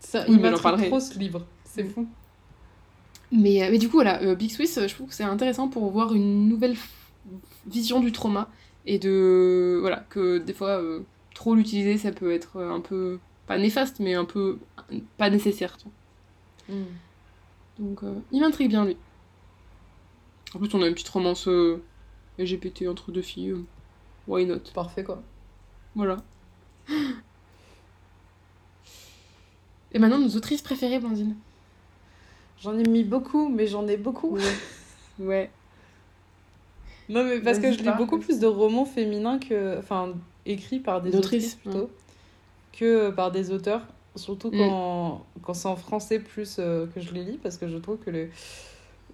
Ça, 0.00 0.20
Oui, 0.20 0.26
il 0.28 0.36
mais 0.36 0.42
j'en 0.44 0.50
m'intrigue 0.52 0.62
parlerai. 0.62 0.86
trop 0.88 1.00
ce 1.00 1.18
livre. 1.18 1.44
C'est 1.64 1.84
fou. 1.84 2.06
Mais, 3.30 3.62
euh, 3.62 3.68
mais 3.70 3.78
du 3.78 3.88
coup, 3.88 3.96
voilà, 3.96 4.22
euh, 4.22 4.34
Big 4.34 4.50
Swiss, 4.50 4.78
je 4.86 4.94
trouve 4.94 5.08
que 5.08 5.14
c'est 5.14 5.24
intéressant 5.24 5.68
pour 5.68 5.90
voir 5.90 6.14
une 6.14 6.48
nouvelle 6.48 6.72
f- 6.74 6.88
vision 7.66 8.00
du 8.00 8.10
trauma 8.12 8.48
et 8.86 8.98
de. 8.98 9.76
Voilà, 9.80 10.06
que 10.08 10.38
des 10.38 10.54
fois, 10.54 10.80
euh, 10.80 11.00
trop 11.34 11.54
l'utiliser, 11.54 11.98
ça 11.98 12.10
peut 12.12 12.32
être 12.32 12.58
un 12.62 12.80
peu. 12.80 13.18
Pas 13.46 13.58
néfaste, 13.58 14.00
mais 14.00 14.14
un 14.14 14.24
peu. 14.24 14.58
pas 15.18 15.28
nécessaire. 15.28 15.76
tu 15.76 15.84
vois. 16.68 16.76
Mm. 16.76 16.84
Donc, 17.80 18.02
euh, 18.02 18.14
il 18.32 18.40
m'intrigue 18.40 18.68
bien, 18.70 18.84
lui. 18.86 18.96
En 20.54 20.58
plus, 20.58 20.72
on 20.74 20.82
a 20.82 20.86
une 20.86 20.94
petite 20.94 21.08
romance 21.08 21.46
euh, 21.48 21.82
LGBT 22.38 22.88
entre 22.88 23.10
deux 23.12 23.22
filles. 23.22 23.50
euh, 23.50 23.64
why 24.26 24.46
not? 24.46 24.60
Parfait, 24.74 25.04
quoi. 25.04 25.22
Voilà. 25.94 26.16
Et 29.92 29.98
maintenant, 29.98 30.18
nos 30.18 30.36
autrices 30.36 30.62
préférées, 30.62 30.98
Blandine. 30.98 31.34
J'en 32.60 32.76
ai 32.78 32.82
mis 32.88 33.04
beaucoup, 33.04 33.48
mais 33.48 33.66
j'en 33.66 33.86
ai 33.88 33.96
beaucoup. 33.96 34.36
Ouais. 35.20 35.50
Non, 37.08 37.24
mais 37.24 37.40
parce 37.40 37.58
que 37.58 37.62
Vas-y, 37.64 37.72
je 37.72 37.78
lis 37.78 37.84
parle. 37.86 37.98
beaucoup 37.98 38.18
plus 38.18 38.38
de 38.38 38.46
romans 38.46 38.84
féminins 38.84 39.40
que. 39.40 39.76
Enfin, 39.78 40.14
écrits 40.46 40.78
par 40.78 41.02
des 41.02 41.10
D'autrices, 41.10 41.54
autrices 41.54 41.72
plutôt, 41.72 41.90
que 42.72 43.10
par 43.10 43.32
des 43.32 43.50
auteurs. 43.50 43.82
Surtout 44.14 44.50
Mm. 44.52 44.58
quand, 44.58 45.26
quand 45.42 45.54
c'est 45.54 45.66
en 45.66 45.74
français 45.74 46.20
plus 46.20 46.58
euh, 46.60 46.86
que 46.94 47.00
je 47.00 47.12
les 47.12 47.24
lis, 47.24 47.36
parce 47.42 47.56
que 47.58 47.66
je 47.66 47.76
trouve 47.78 47.96
que 47.96 48.10
les. 48.10 48.30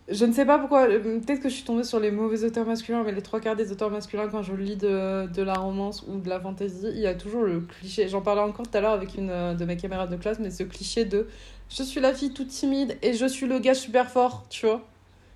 Je 0.09 0.26
ne 0.26 0.32
sais 0.32 0.44
pas 0.44 0.59
pourquoi, 0.59 0.82
euh, 0.88 1.18
peut-être 1.20 1.40
que 1.40 1.48
je 1.48 1.55
suis 1.55 1.64
tombée 1.64 1.82
sur 1.82 1.98
les 1.98 2.11
mauvais 2.11 2.44
auteurs 2.44 2.66
masculins, 2.66 3.02
mais 3.05 3.12
les 3.12 3.22
trois 3.22 3.40
quarts 3.40 3.57
des 3.57 3.72
auteurs 3.72 3.90
masculins, 3.90 4.28
quand 4.28 4.42
je 4.42 4.52
lis 4.55 4.76
de, 4.76 5.26
de 5.26 5.42
la 5.42 5.55
romance 5.55 6.05
ou 6.07 6.18
de 6.18 6.28
la 6.28 6.38
fantasy, 6.38 6.88
il 6.90 7.00
y 7.00 7.07
a 7.07 7.14
toujours 7.14 7.44
le 7.44 7.61
cliché. 7.61 8.07
J'en 8.09 8.20
parlais 8.20 8.42
encore 8.42 8.68
tout 8.68 8.76
à 8.76 8.82
l'heure 8.82 8.92
avec 8.92 9.16
une 9.16 9.30
euh, 9.30 9.55
de 9.55 9.64
mes 9.64 9.78
camarades 9.78 10.11
de 10.11 10.16
classe, 10.16 10.38
mais 10.38 10.50
ce 10.50 10.62
cliché 10.62 11.07
de 11.07 11.26
je 11.70 11.82
suis 11.82 12.00
la 12.00 12.12
fille 12.12 12.34
toute 12.34 12.48
timide 12.48 12.98
et 13.00 13.14
je 13.14 13.24
suis 13.24 13.46
le 13.46 13.59
gars 13.59 13.74
super 13.74 14.11
fort, 14.11 14.44
tu 14.50 14.66
vois. 14.66 14.82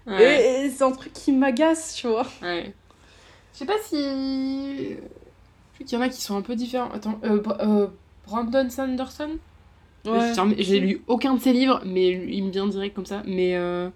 Ouais. 0.07 0.63
Et, 0.63 0.67
et 0.67 0.71
c'est 0.71 0.85
un 0.85 0.93
truc 0.93 1.15
qui 1.15 1.33
m'agace, 1.33 1.95
tu 1.95 2.07
vois. 2.07 2.27
Ouais. 2.43 2.75
Je 3.55 3.59
sais 3.59 3.67
pas 3.67 3.79
si. 3.83 4.97
Je 5.81 5.85
qu'il 5.85 5.97
y 5.99 6.01
en 6.01 6.05
a 6.05 6.09
qui 6.11 6.21
sont 6.21 6.37
un 6.37 6.43
peu 6.43 6.57
différents. 6.57 6.91
Attends, 6.91 7.19
euh, 7.25 7.43
euh, 7.61 7.87
Brandon 8.27 8.69
Sanderson? 8.69 9.31
Ouais. 10.05 10.33
J'ai 10.35 10.63
j'ai 10.63 10.81
lu 10.81 11.03
aucun 11.07 11.35
de 11.35 11.41
ses 11.41 11.53
livres, 11.53 11.81
mais 11.87 12.11
il 12.11 12.45
me 12.45 12.51
vient 12.51 12.67
direct 12.67 12.95
comme 12.95 13.07
ça. 13.07 13.23
Mais, 13.27 13.57
euh, 13.57 13.89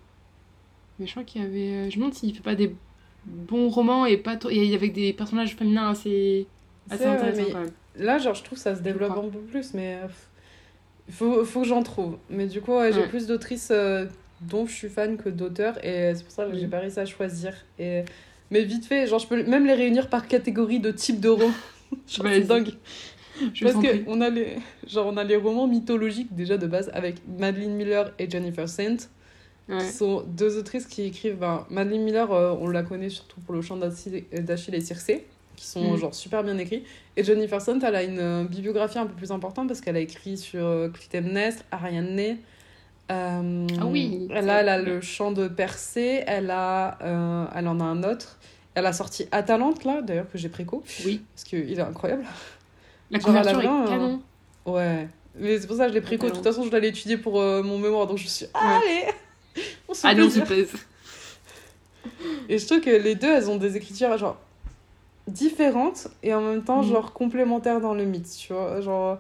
mais 0.99 1.07
je 1.07 1.13
crois 1.13 1.25
qu'il 1.25 1.43
y 1.43 1.45
avait. 1.45 1.87
euh, 1.87 1.91
Je 1.91 1.97
me 1.97 2.03
demande 2.03 2.15
s'il 2.15 2.35
fait 2.35 2.43
pas 2.43 2.55
des 2.55 2.75
bons 3.25 3.69
romans 3.69 4.05
et 4.07 4.17
pas 4.17 4.39
et 4.51 4.75
avec 4.75 4.93
des 4.93 5.13
personnages 5.13 5.55
féminins 5.57 5.91
assez, 5.91 6.47
assez 6.91 7.05
ouais, 7.05 7.11
intéressants 7.11 7.53
quand 7.53 7.61
même. 7.61 7.71
Là, 7.97 8.19
genre, 8.19 8.35
je 8.35 8.43
trouve 8.43 8.59
que 8.59 8.63
ça 8.63 8.75
se 8.75 8.81
développe 8.83 9.17
un 9.17 9.29
peu 9.29 9.39
plus, 9.41 9.75
mais. 9.75 9.99
euh, 10.03 10.09
Il 11.09 11.15
faut, 11.15 11.45
faut 11.45 11.63
que 11.63 11.69
j'en 11.69 11.83
trouve. 11.83 12.17
Mais 12.31 12.47
du 12.47 12.61
coup, 12.61 12.73
ouais, 12.77 12.93
j'ai 12.93 13.01
Ouais. 13.01 13.09
plus 13.09 13.27
d'autrices 13.27 13.71
euh, 13.71 14.07
dont 14.41 14.67
je 14.67 14.73
suis 14.73 14.89
fan 14.89 15.17
que 15.17 15.29
d'auteurs. 15.29 15.85
Et 15.85 16.15
c'est 16.15 16.23
pour 16.25 16.33
ça 16.33 16.47
que 16.47 16.57
j'ai 16.57 16.69
pas 16.69 16.79
réussi 16.81 17.01
à 17.01 17.07
choisir. 17.07 17.55
Et... 17.79 18.05
Mais 18.51 18.63
vite 18.65 18.85
fait, 18.87 19.07
genre, 19.07 19.19
je 19.19 19.27
peux 19.27 19.43
même 19.45 19.67
les 19.67 19.75
réunir 19.75 20.09
par 20.09 20.27
catégorie 20.29 20.81
de 20.81 20.91
type 20.91 21.21
de 21.21 21.29
roman. 21.29 21.53
Genre, 22.07 22.25
Vas-y. 22.27 22.41
c'est 22.41 22.47
dingue. 22.49 22.71
Je 23.55 23.65
Parce 23.65 23.75
t'en 23.75 23.83
que 23.83 23.89
prie. 23.89 24.05
on 24.07 24.21
a, 24.23 24.31
les... 24.31 24.57
Genre, 24.87 25.07
on 25.07 25.17
a 25.19 25.25
les 25.25 25.37
romans 25.37 25.67
mythologiques 25.67 26.35
déjà 26.35 26.57
de 26.57 26.67
base 26.67 26.91
avec 26.95 27.17
Madeleine 27.27 27.75
Miller 27.75 28.13
et 28.19 28.29
Jennifer 28.31 28.69
Saint. 28.69 28.97
Ouais. 29.73 29.79
qui 29.85 29.93
sont 29.93 30.23
deux 30.27 30.59
autrices 30.59 30.87
qui 30.87 31.03
écrivent. 31.03 31.37
Ben, 31.39 31.67
Madeleine 31.71 32.03
Miller, 32.03 32.31
euh, 32.33 32.55
on 32.61 32.69
la 32.69 32.83
connaît 32.83 33.09
surtout 33.09 33.41
pour 33.41 33.55
le 33.55 33.63
chant 33.63 33.77
d'Achille 33.77 34.25
et 34.33 34.81
Circé, 34.81 35.27
qui 35.57 35.67
sont 35.67 35.93
Mm. 35.95 35.97
genre 35.99 36.15
super 36.15 36.43
bien 36.45 36.57
écrits. 36.59 36.85
Et 37.17 37.25
Jennifer 37.25 37.61
Sant, 37.61 37.79
elle 37.81 37.95
a 37.95 38.03
une 38.03 38.19
euh, 38.19 38.45
bibliographie 38.45 38.99
un 38.99 39.07
peu 39.07 39.15
plus 39.15 39.31
importante 39.33 39.69
parce 39.69 39.81
qu'elle 39.81 39.97
a 39.97 40.01
écrit 40.01 40.37
sur 40.37 40.65
euh, 40.65 40.89
Clytemnestre, 40.89 41.65
Ariane. 41.71 42.39
Euh, 43.11 43.67
Ah 43.81 43.87
oui, 43.87 44.29
Elle 44.33 44.49
a, 44.49 44.61
elle 44.61 44.69
a 44.69 44.79
le 44.79 45.01
chant 45.01 45.33
de 45.33 45.49
Persée, 45.49 46.23
elle, 46.27 46.51
a, 46.51 46.99
euh, 47.03 47.45
elle 47.55 47.69
en 47.69 47.81
a 47.81 47.85
un 47.85 48.03
autre. 48.05 48.39
Elle 48.75 48.87
a 48.87 48.93
sorti 48.95 49.27
Atalante, 49.33 49.85
là, 49.85 50.01
d'ailleurs, 50.01 50.31
que 50.31 50.39
j'ai 50.39 50.49
préco, 50.49 50.83
Oui. 51.05 51.21
parce 51.35 51.45
qu'il 51.45 51.71
est 51.71 51.81
incroyable. 51.81 52.25
La 53.11 53.19
couverture 53.19 53.61
est 53.61 53.67
euh, 53.67 53.87
canon. 53.87 54.23
Ouais. 54.65 55.09
Mais 55.39 55.59
c'est 55.59 55.67
pour 55.67 55.77
ça 55.77 55.85
que 55.85 55.91
je 55.91 55.95
l'ai 55.95 56.01
préco. 56.01 56.27
De 56.29 56.33
toute 56.35 56.43
façon, 56.45 56.63
je 56.65 56.71
l'allais 56.71 56.89
étudier 56.89 57.19
pour 57.19 57.35
mon 57.35 57.77
mémoire, 57.79 58.07
donc 58.07 58.17
je 58.19 58.29
suis. 58.29 58.47
Allez 58.55 59.13
On 59.89 59.95
se 59.95 60.01
fait 60.01 60.09
Allez, 60.09 60.23
on 60.23 60.31
s'y 60.31 60.41
plaisir. 60.41 60.67
pèse. 60.73 60.81
Et 62.49 62.59
je 62.59 62.67
trouve 62.67 62.81
que 62.81 62.91
les 62.91 63.15
deux, 63.15 63.31
elles 63.31 63.49
ont 63.51 63.57
des 63.57 63.77
écritures 63.77 64.17
genre 64.19 64.37
différentes 65.29 66.09
et 66.23 66.35
en 66.35 66.41
même 66.41 66.65
temps 66.65 66.83
Mhm. 66.83 66.89
genre 66.89 67.13
complémentaires 67.13 67.81
dans 67.81 67.95
le 67.95 68.05
mythe, 68.05 68.29
tu 68.37 68.53
vois. 68.53 68.81
Genre 68.81 69.19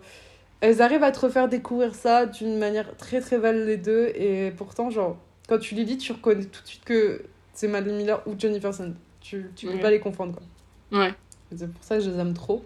elles 0.61 0.80
arrivent 0.83 1.03
à 1.05 1.12
te 1.12 1.20
refaire 1.20 1.49
découvrir 1.49 1.95
ça 1.95 2.26
d'une 2.26 2.59
manière 2.59 2.97
très 2.97 3.20
très 3.20 3.39
belle 3.39 3.66
les 3.66 3.76
deux 3.76 4.09
et 4.14 4.53
pourtant 4.57 4.91
genre 4.91 5.16
quand 5.49 5.59
tu 5.59 5.74
les 5.74 5.85
lis, 5.85 5.99
tu 5.99 6.12
reconnais 6.12 6.45
tout 6.45 6.62
de 6.62 6.66
suite 6.68 6.85
que 6.85 7.22
c'est 7.55 7.68
Madeleine 7.68 7.97
Miller 7.97 8.22
ou 8.26 8.35
Jennifer 8.39 8.72
Sand. 8.74 8.95
Tu 9.20 9.51
tu 9.55 9.66
peux 9.66 9.74
Ouais. 9.74 9.80
pas 9.80 9.91
les 9.91 10.01
confondre 10.01 10.35
quoi. 10.35 11.01
Ouais. 11.01 11.14
C'est 11.55 11.70
pour 11.72 11.85
ça 11.85 11.99
que 11.99 12.03
je 12.05 12.11
les 12.11 12.18
aime 12.18 12.35
trop. 12.35 12.64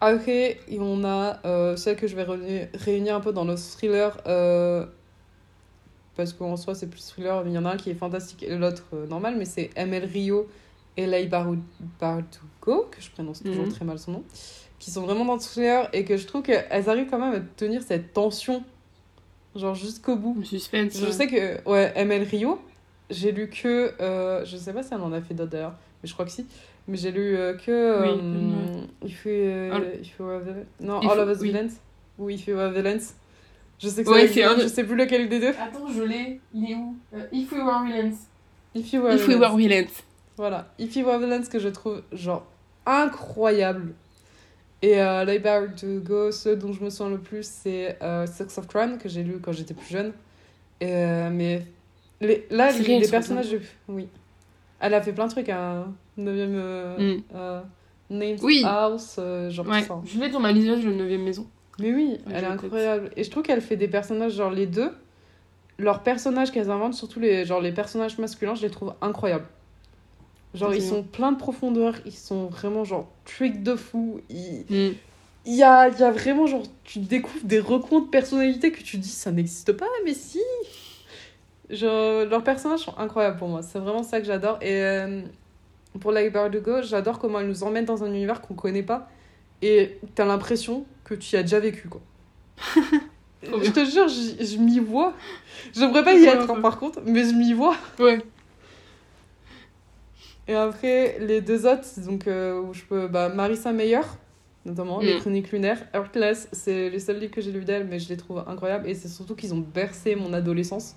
Après, 0.00 0.58
et 0.68 0.78
on 0.80 1.04
a 1.04 1.38
euh, 1.44 1.76
celle 1.76 1.96
que 1.96 2.06
je 2.08 2.16
vais 2.16 2.24
réunir, 2.24 2.68
réunir 2.74 3.14
un 3.16 3.20
peu 3.20 3.32
dans 3.32 3.44
le 3.44 3.56
thriller. 3.56 4.16
euh, 4.26 4.84
parce 6.16 6.32
qu'en 6.32 6.56
soi, 6.56 6.74
c'est 6.74 6.88
plus 6.88 7.04
thriller. 7.06 7.42
mais 7.44 7.50
Il 7.50 7.54
y 7.54 7.58
en 7.58 7.64
a 7.64 7.70
un 7.70 7.76
qui 7.76 7.90
est 7.90 7.94
fantastique 7.94 8.42
et 8.42 8.56
l'autre 8.56 8.84
euh, 8.94 9.06
normal. 9.06 9.34
Mais 9.38 9.44
c'est 9.44 9.70
ML 9.76 10.04
Rio 10.04 10.48
et 10.96 11.06
Lai 11.06 11.26
Bardugo, 11.26 12.86
que 12.90 13.00
je 13.00 13.10
prononce 13.10 13.42
toujours 13.42 13.64
Mhm. 13.64 13.72
très 13.72 13.84
mal 13.84 13.98
son 13.98 14.12
nom. 14.12 14.24
Qui 14.78 14.90
sont 14.90 15.02
vraiment 15.02 15.24
dans 15.24 15.34
le 15.34 15.40
thriller 15.40 15.88
et 15.92 16.04
que 16.04 16.16
je 16.16 16.26
trouve 16.26 16.42
qu'elles 16.42 16.88
arrivent 16.90 17.08
quand 17.08 17.18
même 17.18 17.34
à 17.34 17.40
tenir 17.56 17.82
cette 17.82 18.12
tension. 18.12 18.62
Genre 19.54 19.74
jusqu'au 19.74 20.16
bout. 20.16 20.34
Le 20.38 20.44
suspense. 20.44 20.98
Je 20.98 21.04
ouais. 21.06 21.12
sais 21.12 21.26
que, 21.26 21.68
ouais, 21.68 21.92
ML 21.94 22.22
Rio, 22.24 22.58
j'ai 23.10 23.32
lu 23.32 23.48
que. 23.48 23.92
euh, 24.00 24.44
je 24.44 24.56
sais 24.56 24.72
pas 24.72 24.82
si 24.82 24.92
elle 24.94 25.00
en 25.02 25.12
a 25.12 25.20
fait 25.20 25.34
d'autres 25.34 25.50
d'ailleurs, 25.50 25.74
mais 26.02 26.08
je 26.08 26.12
crois 26.14 26.24
que 26.24 26.30
si. 26.32 26.46
Mais 26.88 26.96
j'ai 26.96 27.12
lu 27.12 27.36
euh, 27.36 27.54
que. 27.54 28.02
Oui, 28.02 28.18
euh, 28.20 28.84
uh, 29.04 29.06
if 30.00 30.18
we 30.18 30.26
were 30.26 30.40
villains- 30.40 30.66
Non, 30.80 31.00
If- 31.00 31.10
All 31.10 31.20
of 31.20 31.30
Us. 31.30 31.42
Villains. 31.42 31.68
Ou 32.18 32.24
We 32.26 32.42
Were 32.48 32.70
Villains. 32.72 33.14
Je 33.82 33.88
sais 33.88 34.04
que 34.04 34.10
Ouais, 34.10 34.28
ça 34.28 34.34
c'est 34.34 34.44
un- 34.44 34.58
Je 34.58 34.66
sais 34.68 34.84
plus 34.84 34.94
lequel 34.96 35.28
des 35.28 35.40
deux. 35.40 35.48
Attends, 35.48 35.88
je 35.88 36.02
l'ai. 36.02 36.40
Il 36.54 36.70
est 36.70 36.74
où 36.74 36.94
Euh, 37.14 37.26
If 37.32 37.50
We 37.52 37.60
Were 37.62 37.82
Villains. 37.84 38.14
If 38.74 38.92
You 38.92 39.02
Were 39.02 39.14
If 39.14 39.26
We 39.26 39.36
Villains. 39.36 39.48
Were 39.50 39.56
Villains. 39.58 39.90
Voilà. 40.36 40.68
If 40.78 40.94
You 40.96 41.04
Were 41.06 41.18
Villains 41.18 41.42
que 41.50 41.58
je 41.58 41.68
trouve, 41.68 42.02
genre, 42.12 42.46
incroyable. 42.86 43.94
Et 44.82 45.00
euh, 45.00 45.24
Library 45.24 45.68
to 45.76 46.00
Go, 46.00 46.32
ceux 46.32 46.56
dont 46.56 46.72
je 46.72 46.82
me 46.82 46.90
souviens 46.90 47.12
le 47.12 47.18
plus, 47.20 47.46
c'est 47.46 47.96
euh, 48.02 48.26
Sex 48.26 48.58
of 48.58 48.66
Crown, 48.66 48.98
que 48.98 49.08
j'ai 49.08 49.22
lu 49.22 49.38
quand 49.40 49.52
j'étais 49.52 49.74
plus 49.74 49.88
jeune. 49.92 50.12
Et, 50.80 50.86
euh, 50.92 51.30
mais 51.32 51.64
les, 52.20 52.46
là, 52.50 52.72
les, 52.72 53.08
personnages. 53.08 53.56
Oui. 53.88 54.08
Elle 54.80 54.94
a 54.94 55.02
fait 55.02 55.12
plein 55.12 55.26
de 55.26 55.30
trucs, 55.32 55.48
un 55.48 55.92
9ème. 56.18 56.54
Euh, 56.56 57.16
Mm. 57.16 57.22
euh, 57.34 57.60
Oui. 58.42 58.62
House, 58.64 59.16
euh, 59.18 59.48
genre 59.50 59.66
Ouais. 59.68 59.82
tout 59.82 59.86
ça. 59.88 60.00
Je 60.04 60.18
l'ai 60.18 60.28
dans 60.28 60.40
ma 60.40 60.50
liseuse, 60.52 60.84
le 60.84 60.92
9ème 60.92 61.22
maison. 61.22 61.46
Mais 61.78 61.92
oui, 61.92 62.18
elle 62.30 62.44
est 62.44 62.46
incroyable. 62.66 63.10
Et 63.16 63.24
je 63.24 63.30
trouve 63.30 63.42
qu'elle 63.42 63.60
fait 63.62 63.76
des 63.76 63.88
personnages, 63.88 64.32
genre 64.34 64.50
les 64.50 64.66
deux, 64.66 64.92
leurs 65.78 66.02
personnages 66.02 66.52
qu'elles 66.52 66.70
inventent, 66.70 66.94
surtout 66.94 67.18
les, 67.20 67.44
genre, 67.44 67.60
les 67.60 67.72
personnages 67.72 68.18
masculins, 68.18 68.54
je 68.54 68.62
les 68.62 68.70
trouve 68.70 68.94
incroyables. 69.00 69.46
Genre, 70.54 70.74
ils 70.74 70.82
sont 70.88 71.02
pleins 71.02 71.32
de 71.32 71.38
profondeur, 71.38 71.94
ils 72.04 72.12
sont 72.12 72.46
vraiment, 72.46 72.84
genre, 72.84 73.08
trick 73.24 73.62
de 73.62 73.74
fou. 73.74 74.20
ils- 74.28 74.64
Mm. 74.68 74.94
Il 75.44 75.56
y 75.56 75.62
a, 75.64 75.88
il 75.88 75.98
y 75.98 76.02
a 76.04 76.10
vraiment, 76.12 76.46
genre, 76.46 76.62
tu 76.84 77.00
découvres 77.00 77.44
des 77.44 77.58
recoins 77.58 78.00
de 78.00 78.06
personnalité 78.06 78.70
que 78.70 78.80
tu 78.82 78.96
dis, 78.98 79.08
ça 79.08 79.32
n'existe 79.32 79.72
pas, 79.72 79.86
mais 80.04 80.14
si 80.14 80.38
Genre, 81.70 82.26
leurs 82.26 82.44
personnages 82.44 82.80
sont 82.80 82.96
incroyables 82.98 83.38
pour 83.38 83.48
moi. 83.48 83.62
C'est 83.62 83.78
vraiment 83.78 84.02
ça 84.02 84.20
que 84.20 84.26
j'adore. 84.26 84.58
Et 84.60 84.82
euh, 84.82 85.22
pour 86.00 86.12
Like 86.12 86.32
Bardugo, 86.32 86.82
j'adore 86.82 87.18
comment 87.18 87.40
elle 87.40 87.48
nous 87.48 87.62
emmène 87.64 87.84
dans 87.86 88.04
un 88.04 88.08
univers 88.08 88.40
qu'on 88.42 88.54
connaît 88.54 88.82
pas. 88.82 89.08
Et 89.62 89.98
t'as 90.14 90.24
l'impression 90.24 90.84
que 91.04 91.14
tu 91.14 91.34
y 91.34 91.38
as 91.38 91.42
déjà 91.42 91.60
vécu, 91.60 91.88
quoi. 91.88 92.00
Je 93.44 93.70
te 93.72 93.84
jure, 93.84 94.06
je, 94.08 94.44
je 94.44 94.56
m'y 94.58 94.78
vois. 94.78 95.14
J'aimerais 95.74 96.04
pas 96.04 96.12
y 96.14 96.24
être, 96.24 96.48
hein, 96.48 96.60
par 96.60 96.78
contre, 96.78 97.00
mais 97.04 97.24
je 97.24 97.34
m'y 97.34 97.52
vois. 97.54 97.74
Ouais. 97.98 98.20
Et 100.48 100.54
après, 100.54 101.18
les 101.20 101.40
deux 101.40 101.66
autres, 101.66 101.84
donc, 102.06 102.26
euh, 102.28 102.60
où 102.60 102.72
je 102.74 102.82
peux. 102.82 103.08
Bah, 103.08 103.28
Marissa 103.30 103.72
Meyer, 103.72 104.00
notamment, 104.64 105.00
Les 105.00 105.16
Mm. 105.16 105.20
Chroniques 105.20 105.50
Lunaires. 105.52 105.84
Earthless, 105.94 106.48
c'est 106.52 106.88
les 106.90 106.98
seuls 107.00 107.18
livres 107.18 107.32
que 107.34 107.40
j'ai 107.40 107.50
lus 107.52 107.64
d'elle, 107.64 107.86
mais 107.86 107.98
je 107.98 108.08
les 108.08 108.16
trouve 108.16 108.42
incroyables. 108.46 108.88
Et 108.88 108.94
c'est 108.94 109.08
surtout 109.08 109.34
qu'ils 109.34 109.52
ont 109.54 109.58
bercé 109.74 110.14
mon 110.14 110.32
adolescence. 110.32 110.94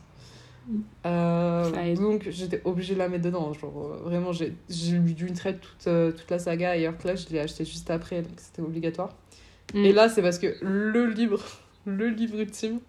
Euh, 1.06 1.96
donc, 1.96 2.28
j'étais 2.30 2.62
obligée 2.66 2.94
de 2.94 3.00
la 3.00 3.10
mettre 3.10 3.24
dedans. 3.24 3.54
Genre, 3.54 3.78
euh, 3.78 4.04
vraiment, 4.04 4.32
j'ai 4.32 4.54
lu 4.92 5.14
d'une 5.14 5.34
traite 5.34 5.62
toute, 5.62 5.88
euh, 5.88 6.12
toute 6.12 6.30
la 6.30 6.40
saga. 6.40 6.78
Et 6.78 6.82
Earthless, 6.82 7.28
je 7.28 7.34
l'ai 7.34 7.40
acheté 7.40 7.66
juste 7.66 7.90
après, 7.92 8.22
donc 8.22 8.34
c'était 8.38 8.62
obligatoire. 8.62 9.16
Mm. 9.74 9.86
Et 9.86 9.94
là, 9.94 10.10
c'est 10.10 10.22
parce 10.22 10.40
que 10.40 10.56
le 10.62 11.08
livre, 11.08 11.44
le 11.86 12.10
livre 12.10 12.40
ultime, 12.40 12.80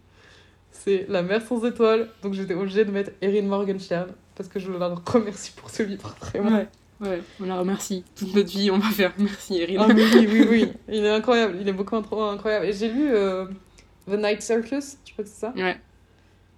c'est 0.70 1.06
La 1.08 1.22
mer 1.22 1.42
sans 1.42 1.64
étoiles. 1.64 2.08
Donc 2.22 2.34
j'étais 2.34 2.54
obligée 2.54 2.84
de 2.84 2.90
mettre 2.90 3.12
Erin 3.22 3.46
Morgenstern 3.46 4.08
parce 4.34 4.48
que 4.48 4.58
je 4.58 4.70
la 4.70 4.94
remercie 5.06 5.52
pour 5.56 5.70
ce 5.70 5.82
livre, 5.82 6.14
vraiment. 6.20 6.56
Ouais. 6.56 6.68
Ouais, 6.98 7.20
on 7.40 7.44
la 7.44 7.58
remercie. 7.58 8.04
Toute 8.14 8.34
notre 8.34 8.48
vie, 8.48 8.70
on 8.70 8.78
va 8.78 8.88
faire 8.88 9.12
merci, 9.18 9.60
Erin. 9.60 9.86
Ah, 9.86 9.94
oui, 9.94 10.26
oui, 10.30 10.46
oui. 10.48 10.72
Il 10.88 11.04
est 11.04 11.10
incroyable. 11.10 11.58
Il 11.60 11.68
est 11.68 11.72
beaucoup 11.72 12.00
trop 12.00 12.22
incroyable. 12.22 12.66
Et 12.66 12.72
j'ai 12.72 12.90
lu 12.90 13.10
The 14.08 14.16
Night 14.16 14.40
Circus, 14.40 14.96
je 15.04 15.12
crois 15.12 15.24
que 15.24 15.30
c'est 15.30 15.40
ça, 15.40 15.52
Ouais. 15.56 15.76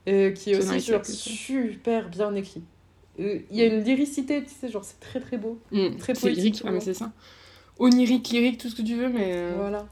Et 0.09 0.33
qui 0.35 0.53
est 0.53 0.57
aussi 0.59 0.81
genre, 0.81 1.05
super 1.05 2.09
bien 2.09 2.35
écrit. 2.35 2.63
Euh, 3.21 3.39
Il 3.51 3.57
y 3.57 3.63
a 3.63 3.67
une 3.67 3.83
lyricité, 3.83 4.43
tu 4.43 4.51
sais, 4.51 4.69
genre 4.71 4.85
c'est 4.85 5.01
très 5.01 5.21
très 5.21 5.37
beau. 5.39 5.59
Mm. 5.73 5.97
Très 5.97 6.15
C'est 6.15 6.31
lyrique, 6.31 6.63
ah, 6.65 6.71
mais 6.71 6.81
c'est 6.81 6.95
ça. 6.95 7.11
Onirique, 7.79 8.29
lyrique, 8.31 8.59
tout 8.59 8.69
ce 8.69 8.75
que 8.77 8.83
tu 8.83 8.95
veux, 8.97 9.09
mais. 9.09 9.33
euh, 9.35 9.55
Voilà. 9.57 9.87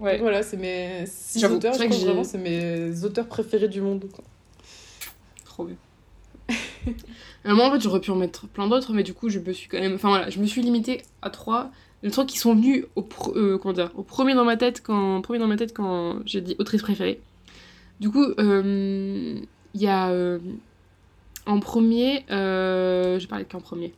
Ouais. 0.00 0.18
Voilà, 0.18 0.42
c'est 0.44 0.56
mes 0.56 1.04
six 1.06 1.44
auteurs. 1.44 1.74
c'est 1.74 1.82
Je 1.84 1.88
crois 1.88 1.98
que 1.98 2.04
vraiment 2.04 2.24
c'est 2.24 2.38
mes 2.38 3.04
auteurs 3.04 3.26
préférés 3.26 3.68
du 3.68 3.80
monde. 3.80 4.04
quoi. 4.12 4.24
Trop 5.44 5.64
bien. 5.64 5.76
Euh, 7.46 7.54
moi, 7.54 7.66
en 7.68 7.72
fait, 7.72 7.80
j'aurais 7.80 8.00
pu 8.00 8.10
en 8.10 8.16
mettre 8.16 8.48
plein 8.48 8.66
d'autres, 8.66 8.92
mais 8.92 9.04
du 9.04 9.14
coup, 9.14 9.28
je 9.28 9.38
me 9.38 9.52
suis 9.52 9.68
quand 9.68 9.78
même. 9.78 9.94
Enfin 9.94 10.08
voilà, 10.08 10.28
je 10.28 10.40
me 10.40 10.46
suis 10.46 10.60
limitée 10.60 11.02
à 11.22 11.30
trois. 11.30 11.70
Les 12.02 12.10
trois 12.10 12.26
qui 12.26 12.36
sont 12.36 12.52
venus 12.54 12.84
au, 12.96 13.02
pro- 13.02 13.32
euh, 13.36 13.58
comment 13.58 13.72
dire, 13.72 13.92
au 13.94 14.02
premier 14.02 14.34
dans 14.34 14.44
ma 14.44 14.56
tête 14.56 14.82
quand, 14.82 15.20
premier 15.22 15.38
dans 15.38 15.46
ma 15.46 15.56
tête 15.56 15.72
quand 15.72 16.18
j'ai 16.26 16.40
dit 16.40 16.56
autrice 16.58 16.82
préférée. 16.82 17.20
Du 18.00 18.10
coup, 18.10 18.24
euh, 18.38 19.34
il 19.74 19.80
y 19.80 19.86
a. 19.86 20.08
euh, 20.10 20.38
en 21.46 21.60
premier. 21.60 22.24
Euh, 22.30 23.18
je 23.18 23.24
vais 23.24 23.28
parler 23.28 23.44
de 23.44 23.48
qui 23.48 23.56
en 23.56 23.60
premier 23.60 23.94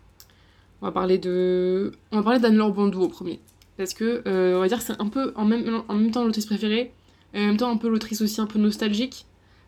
On 0.83 0.87
va 0.87 0.93
parler 0.93 1.19
de. 1.19 1.93
On 2.13 2.17
va 2.19 2.23
parler 2.23 2.39
d'Anne-Laure 2.39 2.73
Bandou 2.73 3.03
au 3.03 3.09
premier. 3.09 3.41
Parce 3.77 3.95
que, 3.95 4.23
on 4.57 4.61
va 4.61 4.69
dire, 4.69 4.79
que 4.79 4.85
c'est 4.85 5.01
un 5.01 5.09
peu 5.09 5.33
en 5.37 5.45
même, 5.45 5.83
en 5.89 5.95
même 5.95 6.11
temps 6.11 6.25
l'autrice 6.25 6.47
préférée, 6.47 6.93
et 7.35 7.39
en 7.43 7.47
même 7.47 7.57
temps 7.57 7.71
un 7.71 7.77
peu 7.77 7.89
l'autrice 7.89 8.21
aussi 8.21 8.41
un 8.41 8.47
peu 8.47 8.59
nostalgique. 8.59 9.27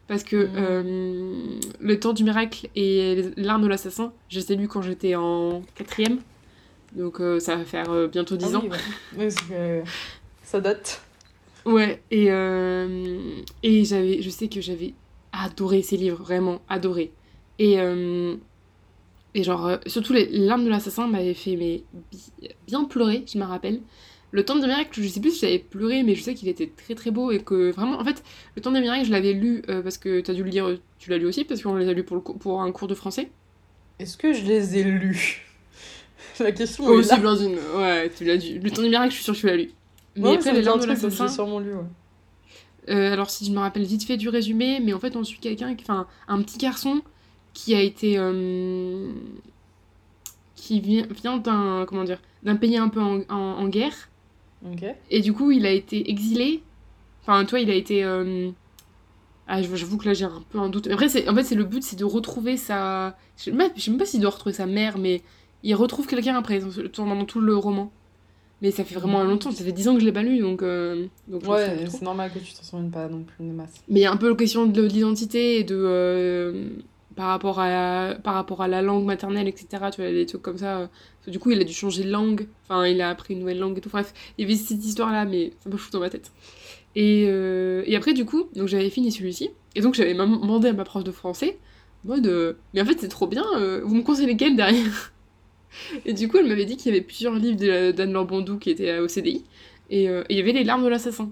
Parce 0.09 0.25
que 0.25 0.49
euh, 0.55 1.35
Le 1.81 2.01
temps 2.01 2.13
du 2.13 2.25
miracle 2.25 2.69
et 2.77 3.23
L'arme 3.37 3.63
de 3.63 3.69
l'assassin, 3.69 4.13
je 4.29 4.41
les 4.41 4.53
ai 4.53 4.57
lus 4.57 4.69
quand 4.69 4.83
j'étais 4.83 5.15
en 5.15 5.63
quatrième. 5.75 6.19
Donc 6.95 7.21
euh, 7.21 7.41
ça 7.41 7.57
va 7.57 7.65
faire 7.65 7.91
euh, 7.91 8.09
bientôt 8.09 8.37
10 8.37 8.47
Ah 8.53 8.57
ans. 8.59 8.63
oui, 8.65 8.69
ouais. 9.17 9.25
Ouais, 9.25 9.31
c'est 9.31 9.49
que 9.49 9.83
ça 10.43 10.61
date. 10.61 11.03
Ouais, 11.65 12.03
et, 12.11 12.31
euh, 12.31 13.43
et 13.63 13.85
j'avais, 13.85 14.21
je 14.23 14.31
sais 14.31 14.49
que 14.49 14.61
j'avais 14.61 14.95
adoré 15.33 15.83
ces 15.83 15.97
livres, 15.97 16.19
vraiment 16.23 16.61
adoré. 16.69 17.13
Et, 17.59 17.79
euh, 17.81 18.37
et 19.35 19.43
genre, 19.45 19.67
euh, 19.67 19.79
surtout 19.87 20.15
L'arme 20.15 20.65
de 20.65 20.71
l'assassin 20.71 21.09
m'avait 21.09 21.35
fait 21.35 21.57
mais, 21.57 21.85
bi- 22.13 22.33
bien 22.67 22.85
pleurer, 22.85 23.25
je 23.33 23.39
me 23.39 23.45
rappelle. 23.45 23.83
Le 24.33 24.45
temps 24.45 24.57
des 24.57 24.67
miracles, 24.67 25.03
je 25.03 25.09
sais 25.09 25.21
plus 25.21 25.33
si 25.33 25.41
j'avais 25.41 25.59
pleuré, 25.61 26.03
mais 26.05 26.15
je 26.15 26.23
sais 26.23 26.35
qu'il 26.35 26.49
était 26.49 26.69
très 26.77 26.95
très 26.95 27.11
beau 27.11 27.31
et 27.33 27.41
que 27.45 27.71
vraiment, 27.71 27.99
en 28.01 28.05
fait, 28.05 28.23
le 28.57 28.63
temps 28.63 28.73
des 28.73 28.81
miracles, 28.81 29.07
je 29.07 29.13
l'avais 29.13 29.33
lu 29.35 29.63
parce 29.67 29.99
que 29.99 30.21
t'as 30.21 30.35
dû 30.35 30.43
le 30.45 30.51
lire, 30.51 30.79
tu 30.99 31.11
l'as 31.11 31.19
lu 31.19 31.27
aussi 31.27 31.45
parce 31.45 31.63
qu'on 31.63 31.75
les 31.77 31.89
a 31.89 31.93
lus 31.93 32.05
pour, 32.05 32.17
le 32.17 32.23
pour 32.23 32.63
un 32.63 32.73
cours 32.73 32.89
de 32.89 32.95
français. 32.95 33.31
Est-ce 33.99 34.17
que 34.19 34.33
je 34.35 34.43
les 34.45 34.79
ai 34.79 34.83
lus? 34.85 35.43
La 36.41 36.53
question 36.53 36.91
Oh, 36.91 37.01
est 37.01 37.03
là. 37.03 37.19
Blandine, 37.19 37.59
ouais, 37.77 38.11
tu 38.11 38.25
l'as 38.25 38.37
lu. 38.37 38.59
Le 38.61 38.71
temps 38.71 38.83
des 38.83 38.89
miracles, 38.89 39.11
je 39.11 39.17
suis 39.17 39.25
sûre 39.25 39.35
que 39.35 39.41
tu 39.41 39.47
l'as 39.47 39.57
lu. 39.57 39.71
Mais 40.17 40.23
Ouais, 40.29 40.35
après, 40.37 40.53
les 40.53 40.63
larmes 40.63 40.81
de 40.81 40.87
l'assassin. 40.87 41.27
J'ai 41.27 41.33
sûrement 41.35 41.59
lu, 41.61 41.73
ouais. 41.75 41.81
Euh, 42.91 43.13
alors, 43.13 43.31
si 43.31 43.45
je 43.47 43.53
me 43.53 43.59
rappelle 43.59 43.85
vite 43.85 44.05
fait 44.05 44.17
du 44.17 44.29
résumé, 44.29 44.81
mais 44.81 44.93
en 44.93 44.99
fait, 44.99 45.15
on 45.17 45.23
suit 45.25 45.39
quelqu'un, 45.39 45.75
qui- 45.75 45.85
enfin, 45.85 46.07
un 46.29 46.43
petit 46.43 46.59
garçon 46.59 47.01
qui 47.55 47.75
a 47.75 47.81
été. 47.81 48.19
euh, 48.19 49.13
qui 50.55 50.81
vient, 50.81 51.07
vient 51.11 51.39
d'un. 51.39 51.85
Comment 51.87 52.05
dire 52.05 52.21
D'un 52.43 52.57
pays 52.57 52.77
un 52.77 52.89
peu 52.89 53.01
en, 53.01 53.21
en- 53.29 53.37
en 53.59 53.69
guerre. 53.69 54.09
Ok. 54.65 54.85
Et 55.11 55.21
du 55.21 55.33
coup, 55.33 55.51
il 55.51 55.67
a 55.67 55.71
été 55.71 56.09
exilé. 56.11 56.63
Enfin, 57.23 57.45
toi, 57.45 57.61
il 57.61 57.71
a 57.71 57.75
été. 57.75 58.05
euh, 58.05 58.51
Ah, 59.49 59.61
j'avoue 59.63 59.99
que 59.99 60.07
là, 60.07 60.15
j'ai 60.15 60.25
un 60.25 60.43
peu 60.51 60.59
un 60.59 60.69
doute. 60.69 60.87
Après, 60.89 61.09
c'est... 61.09 61.29
en 61.29 61.35
fait, 61.35 61.45
c'est 61.45 61.55
le 61.57 61.65
but, 61.65 61.83
c'est 61.83 61.97
de 61.97 62.05
retrouver 62.05 62.57
sa. 62.57 63.17
Je 63.37 63.45
sais 63.45 63.51
même, 63.53 63.71
je 63.77 63.81
sais 63.83 63.91
même 63.91 63.99
pas 63.99 64.07
s'il 64.07 64.21
doit 64.21 64.31
retrouver 64.31 64.53
sa 64.55 64.67
mère, 64.67 64.99
mais 64.99 65.23
il 65.63 65.75
retrouve 65.75 66.07
quelqu'un 66.07 66.37
après, 66.37 66.61
dans- 66.61 66.89
pendant 67.07 67.25
tout 67.25 67.41
le 67.41 67.57
roman. 67.57 67.93
Mais 68.63 68.71
ça 68.71 68.85
fait 68.85 68.95
vraiment 68.95 69.25
longtemps, 69.25 69.51
ça 69.51 69.65
fait 69.65 69.73
10 69.73 69.89
ans 69.89 69.95
que 69.95 70.01
je 70.01 70.07
l'ai 70.07 70.13
pas 70.13 70.23
lu, 70.23 70.39
donc. 70.39 70.63
euh, 70.63 71.07
donc 71.27 71.43
me 71.43 71.49
Ouais, 71.49 71.85
c'est 71.91 72.03
normal 72.03 72.31
que 72.33 72.39
tu 72.39 72.55
t'en 72.55 72.63
souviennes 72.63 72.93
pas 72.93 73.09
non 73.09 73.25
plus 73.25 73.45
de 73.45 73.53
masse. 73.53 73.73
Mais 73.89 74.01
il 74.01 74.03
y 74.05 74.07
a 74.07 74.13
un 74.13 74.17
peu 74.17 74.29
la 74.31 74.37
question 74.37 74.67
de 74.67 74.83
l'identité 74.83 75.59
et 75.59 75.65
de. 75.65 75.75
euh, 75.77 76.69
par, 77.17 77.27
rapport 77.27 77.59
à, 77.59 78.15
par 78.23 78.35
rapport 78.35 78.63
à 78.63 78.69
la 78.69 78.81
langue 78.81 79.05
maternelle, 79.05 79.49
etc. 79.49 79.67
Tu 79.93 80.01
vois, 80.01 80.13
des 80.13 80.27
trucs 80.27 80.43
comme 80.43 80.59
ça. 80.59 80.79
euh, 80.79 80.87
du 81.27 81.41
coup, 81.41 81.51
il 81.51 81.61
a 81.61 81.65
dû 81.65 81.73
changer 81.73 82.05
de 82.05 82.11
langue. 82.11 82.47
Enfin, 82.63 82.87
il 82.87 83.01
a 83.01 83.09
appris 83.11 83.35
une 83.35 83.41
nouvelle 83.41 83.59
langue 83.59 83.77
et 83.79 83.81
tout. 83.81 83.91
Bref, 83.91 84.15
il 84.39 84.43
y 84.43 84.45
avait 84.45 84.57
cette 84.57 84.85
histoire-là, 84.85 85.25
mais 85.25 85.53
c'est 85.59 85.69
un 85.69 85.73
peu 85.73 85.77
fou 85.77 85.91
dans 85.91 86.01
ma 86.01 86.09
tête. 86.09 86.31
Et, 86.95 87.27
euh, 87.29 87.83
et 87.87 87.97
après, 87.97 88.13
du 88.15 88.25
coup, 88.25 88.45
donc 88.55 88.69
j'avais 88.69 88.91
fini 88.91 89.11
celui-ci. 89.11 89.51
Et 89.75 89.81
donc, 89.81 89.95
j'avais 89.95 90.15
demandé 90.15 90.69
à 90.69 90.73
ma 90.73 90.85
prof 90.85 91.03
de 91.03 91.11
français, 91.11 91.59
en 92.05 92.11
mode. 92.11 92.57
mais 92.75 92.81
en 92.81 92.85
fait, 92.85 92.99
c'est 93.01 93.09
trop 93.09 93.27
bien, 93.27 93.45
vous 93.83 93.95
me 93.97 94.03
conseillez 94.03 94.29
lesquels 94.29 94.55
derrière? 94.55 95.12
Et 96.07 96.13
du 96.13 96.29
coup, 96.29 96.39
elle 96.39 96.49
m'avait 96.49 96.65
dit 96.65 96.77
qu'il 96.77 96.93
y 96.93 96.95
avait 96.97 97.05
plusieurs 97.05 97.35
livres 97.35 97.57
de- 97.59 97.93
d'Anne-Laure 97.93 98.27
Bondou 98.27 98.59
qui 98.59 98.71
étaient 98.71 98.91
euh, 98.91 99.05
au 99.05 99.09
CDI. 99.09 99.45
Et 99.91 100.09
euh, 100.09 100.23
et 100.29 100.35
il 100.35 100.37
y 100.37 100.41
avait 100.41 100.53
Les 100.53 100.65
larmes 100.65 100.85
de 100.85 100.89
l'assassin. 100.89 101.31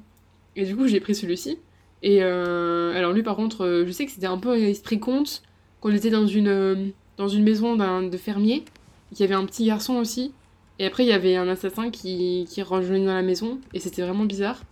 Et 0.56 0.64
du 0.64 0.76
coup, 0.76 0.86
j'ai 0.86 1.00
pris 1.00 1.14
celui-ci. 1.14 1.58
Et 2.02 2.22
euh, 2.22 2.94
alors 2.94 3.12
lui 3.12 3.22
par 3.22 3.36
contre, 3.36 3.84
je 3.86 3.92
sais 3.92 4.06
que 4.06 4.10
c'était 4.12 4.26
un 4.26 4.38
peu 4.38 4.56
esprit 4.58 4.98
conte, 4.98 5.42
qu'on 5.80 5.92
était 5.92 6.08
dans 6.10 6.26
une, 6.26 6.92
dans 7.18 7.28
une 7.28 7.42
maison 7.42 7.76
d'un 7.76 8.02
de 8.02 8.16
fermier, 8.16 8.64
qu'il 9.10 9.20
y 9.20 9.24
avait 9.24 9.34
un 9.34 9.44
petit 9.44 9.66
garçon 9.66 9.96
aussi, 9.96 10.32
et 10.78 10.86
après 10.86 11.04
il 11.04 11.08
y 11.10 11.12
avait 11.12 11.36
un 11.36 11.46
assassin 11.48 11.90
qui, 11.90 12.46
qui 12.48 12.62
rejoignait 12.62 13.04
dans 13.04 13.14
la 13.14 13.20
maison, 13.22 13.58
et 13.74 13.80
c'était 13.80 14.00
vraiment 14.00 14.24
bizarre. 14.24 14.62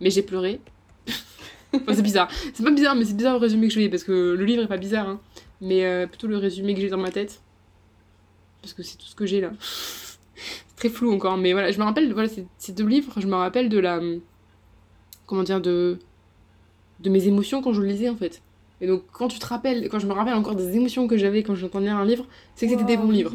Mais 0.00 0.10
j'ai 0.10 0.22
pleuré. 0.22 0.58
enfin 1.72 1.94
c'est 1.94 2.02
bizarre. 2.02 2.28
C'est 2.52 2.64
pas 2.64 2.72
bizarre, 2.72 2.96
mais 2.96 3.04
c'est 3.04 3.16
bizarre 3.16 3.34
le 3.34 3.40
résumé 3.40 3.68
que 3.68 3.74
je 3.74 3.78
fais, 3.78 3.88
parce 3.88 4.02
que 4.02 4.34
le 4.34 4.44
livre 4.44 4.64
est 4.64 4.68
pas 4.68 4.76
bizarre, 4.76 5.08
hein, 5.08 5.20
mais 5.60 6.06
plutôt 6.08 6.26
le 6.26 6.36
résumé 6.36 6.74
que 6.74 6.80
j'ai 6.80 6.88
dans 6.90 6.98
ma 6.98 7.12
tête. 7.12 7.41
Parce 8.62 8.72
que 8.74 8.82
c'est 8.82 8.96
tout 8.96 9.06
ce 9.06 9.14
que 9.14 9.26
j'ai 9.26 9.40
là. 9.40 9.50
c'est 9.60 10.16
très 10.76 10.88
flou 10.88 11.12
encore, 11.12 11.36
mais 11.36 11.52
voilà, 11.52 11.70
je 11.72 11.78
me 11.78 11.84
rappelle, 11.84 12.12
voilà, 12.12 12.28
ces, 12.28 12.46
ces 12.58 12.72
deux 12.72 12.86
livres, 12.86 13.12
je 13.20 13.26
me 13.26 13.34
rappelle 13.34 13.68
de 13.68 13.78
la... 13.78 14.00
Comment 15.26 15.42
dire, 15.42 15.60
de 15.60 15.98
de 17.00 17.10
mes 17.10 17.26
émotions 17.26 17.62
quand 17.62 17.72
je 17.72 17.80
le 17.80 17.88
lisais 17.88 18.08
en 18.08 18.14
fait. 18.16 18.42
Et 18.80 18.86
donc 18.86 19.02
quand 19.12 19.26
tu 19.28 19.38
te 19.40 19.46
rappelles, 19.46 19.88
quand 19.88 19.98
je 19.98 20.06
me 20.06 20.12
rappelle 20.12 20.34
encore 20.34 20.54
des 20.54 20.76
émotions 20.76 21.08
que 21.08 21.16
j'avais 21.16 21.42
quand 21.42 21.54
j'entendais 21.56 21.88
un 21.88 22.04
livre, 22.04 22.26
c'est 22.54 22.66
que 22.66 22.72
c'était 22.72 22.84
des 22.84 22.96
bons 22.96 23.10
livres. 23.10 23.32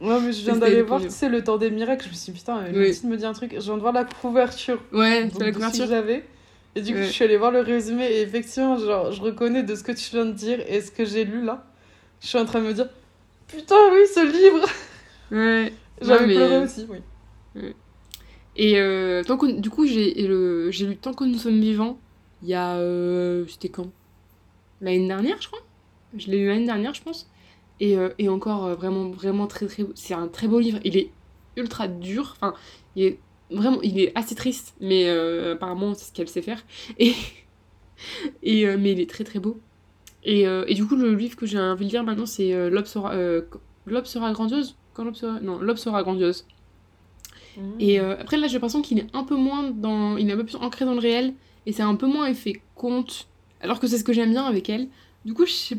Ouais, 0.00 0.18
mais 0.20 0.32
je 0.32 0.40
viens 0.42 0.56
d'aller 0.56 0.76
le 0.76 0.82
voir, 0.84 0.98
tu 1.02 1.10
sais, 1.10 1.28
Le 1.28 1.44
Temps 1.44 1.58
des 1.58 1.70
Miracles. 1.70 2.06
Je 2.06 2.10
me 2.10 2.14
suis 2.14 2.32
dit, 2.32 2.38
putain, 2.38 2.64
je 2.72 2.78
Oui. 2.78 2.88
me 2.88 2.92
suis 2.92 3.06
me 3.06 3.16
dit 3.18 3.26
un 3.26 3.34
truc. 3.34 3.52
Je 3.54 3.60
viens 3.60 3.74
de 3.76 3.80
voir 3.82 3.92
la 3.92 4.04
couverture. 4.06 4.78
Ouais, 4.94 5.28
c'est 5.30 5.40
la 5.44 5.52
couverture. 5.52 5.84
que 5.84 5.90
j'avais. 5.90 6.24
Et 6.74 6.80
du 6.80 6.92
coup, 6.94 7.00
Ouais. 7.00 7.06
je 7.06 7.10
suis 7.12 7.24
allée 7.24 7.36
voir 7.36 7.50
le 7.50 7.60
résumé. 7.60 8.06
Et 8.06 8.22
effectivement, 8.22 8.78
genre, 8.78 9.12
je 9.12 9.20
reconnais 9.20 9.62
de 9.62 9.74
ce 9.74 9.82
que 9.82 9.92
tu 9.92 10.08
viens 10.12 10.24
de 10.24 10.32
dire 10.32 10.58
et 10.66 10.80
ce 10.80 10.90
que 10.90 11.04
j'ai 11.04 11.24
lu 11.26 11.44
là. 11.44 11.66
Je 12.22 12.28
suis 12.28 12.38
en 12.38 12.46
train 12.46 12.60
de 12.60 12.66
me 12.66 12.72
dire, 12.72 12.88
putain, 13.50 13.76
oui, 13.92 14.00
ce 14.12 14.20
livre 14.26 14.66
Ouais. 15.30 15.72
J'avais 16.02 16.26
mais- 16.26 16.34
pleuré 16.34 16.58
aussi, 16.64 16.86
oui. 16.88 16.98
Et 18.56 18.78
euh, 18.78 19.22
tant 19.22 19.36
du 19.36 19.70
coup, 19.70 19.86
j'ai 19.86 20.14
le- 20.26 20.70
lu 20.70 20.96
Tant 20.96 21.12
que 21.14 21.24
nous 21.24 21.38
sommes 21.38 21.60
vivants, 21.60 21.98
il 22.42 22.48
y 22.48 22.54
a. 22.54 22.76
euh, 22.76 23.44
C'était 23.48 23.68
quand? 23.68 23.90
L'année 24.80 25.06
dernière, 25.06 25.40
je 25.40 25.48
crois 25.48 25.60
Je 26.16 26.28
l'ai 26.30 26.38
lu 26.38 26.46
l'année 26.48 26.66
dernière, 26.66 26.94
je 26.94 27.02
pense. 27.02 27.30
Et, 27.80 27.96
euh, 27.96 28.10
et 28.18 28.28
encore, 28.28 28.66
euh, 28.66 28.74
vraiment, 28.74 29.10
vraiment 29.10 29.46
très, 29.46 29.66
très. 29.66 29.84
C'est 29.94 30.14
un 30.14 30.28
très 30.28 30.48
beau 30.48 30.58
livre. 30.60 30.78
Il 30.84 30.96
est 30.96 31.10
ultra 31.56 31.86
dur. 31.88 32.34
Enfin, 32.40 32.54
il 32.96 33.04
est 33.04 33.18
vraiment. 33.50 33.80
Il 33.82 33.98
est 34.00 34.12
assez 34.16 34.34
triste, 34.34 34.74
mais 34.80 35.08
euh, 35.08 35.54
apparemment, 35.54 35.94
c'est 35.94 36.06
ce 36.06 36.12
qu'elle 36.12 36.28
sait 36.28 36.42
faire. 36.42 36.64
Et. 36.98 37.14
et 38.42 38.66
euh, 38.66 38.76
mais 38.78 38.92
il 38.92 39.00
est 39.00 39.08
très, 39.10 39.24
très 39.24 39.38
beau. 39.38 39.60
Et, 40.24 40.46
euh, 40.46 40.64
et 40.66 40.74
du 40.74 40.86
coup, 40.86 40.96
le 40.96 41.14
livre 41.14 41.36
que 41.36 41.46
j'ai 41.46 41.58
envie 41.58 41.86
de 41.86 41.90
lire 41.90 42.04
maintenant, 42.04 42.26
c'est 42.26 42.52
euh, 42.52 42.68
L'aube 42.70 42.86
sera, 42.86 43.14
euh, 43.14 43.42
sera 44.04 44.32
grandiose 44.32 44.76
Quand 44.92 45.04
l'aube 45.04 45.14
sera... 45.14 45.40
Non, 45.40 45.58
L'aube 45.58 45.76
sera 45.76 46.02
grandiose. 46.02 46.46
Et 47.78 48.00
euh, 48.00 48.16
après, 48.18 48.36
là, 48.36 48.46
j'ai 48.46 48.54
l'impression 48.54 48.82
qu'il 48.82 48.98
est 48.98 49.06
un 49.12 49.24
peu 49.24 49.36
moins 49.36 49.70
dans. 49.70 50.16
Il 50.16 50.28
est 50.30 50.32
un 50.32 50.36
peu 50.36 50.44
plus 50.44 50.56
ancré 50.56 50.84
dans 50.84 50.94
le 50.94 51.00
réel. 51.00 51.34
Et 51.66 51.72
c'est 51.72 51.82
un 51.82 51.94
peu 51.94 52.06
moins 52.06 52.26
effet 52.26 52.62
conte. 52.74 53.28
Alors 53.60 53.80
que 53.80 53.86
c'est 53.86 53.98
ce 53.98 54.04
que 54.04 54.12
j'aime 54.12 54.30
bien 54.30 54.44
avec 54.44 54.70
elle. 54.70 54.88
Du 55.24 55.34
coup, 55.34 55.44
c'est 55.46 55.76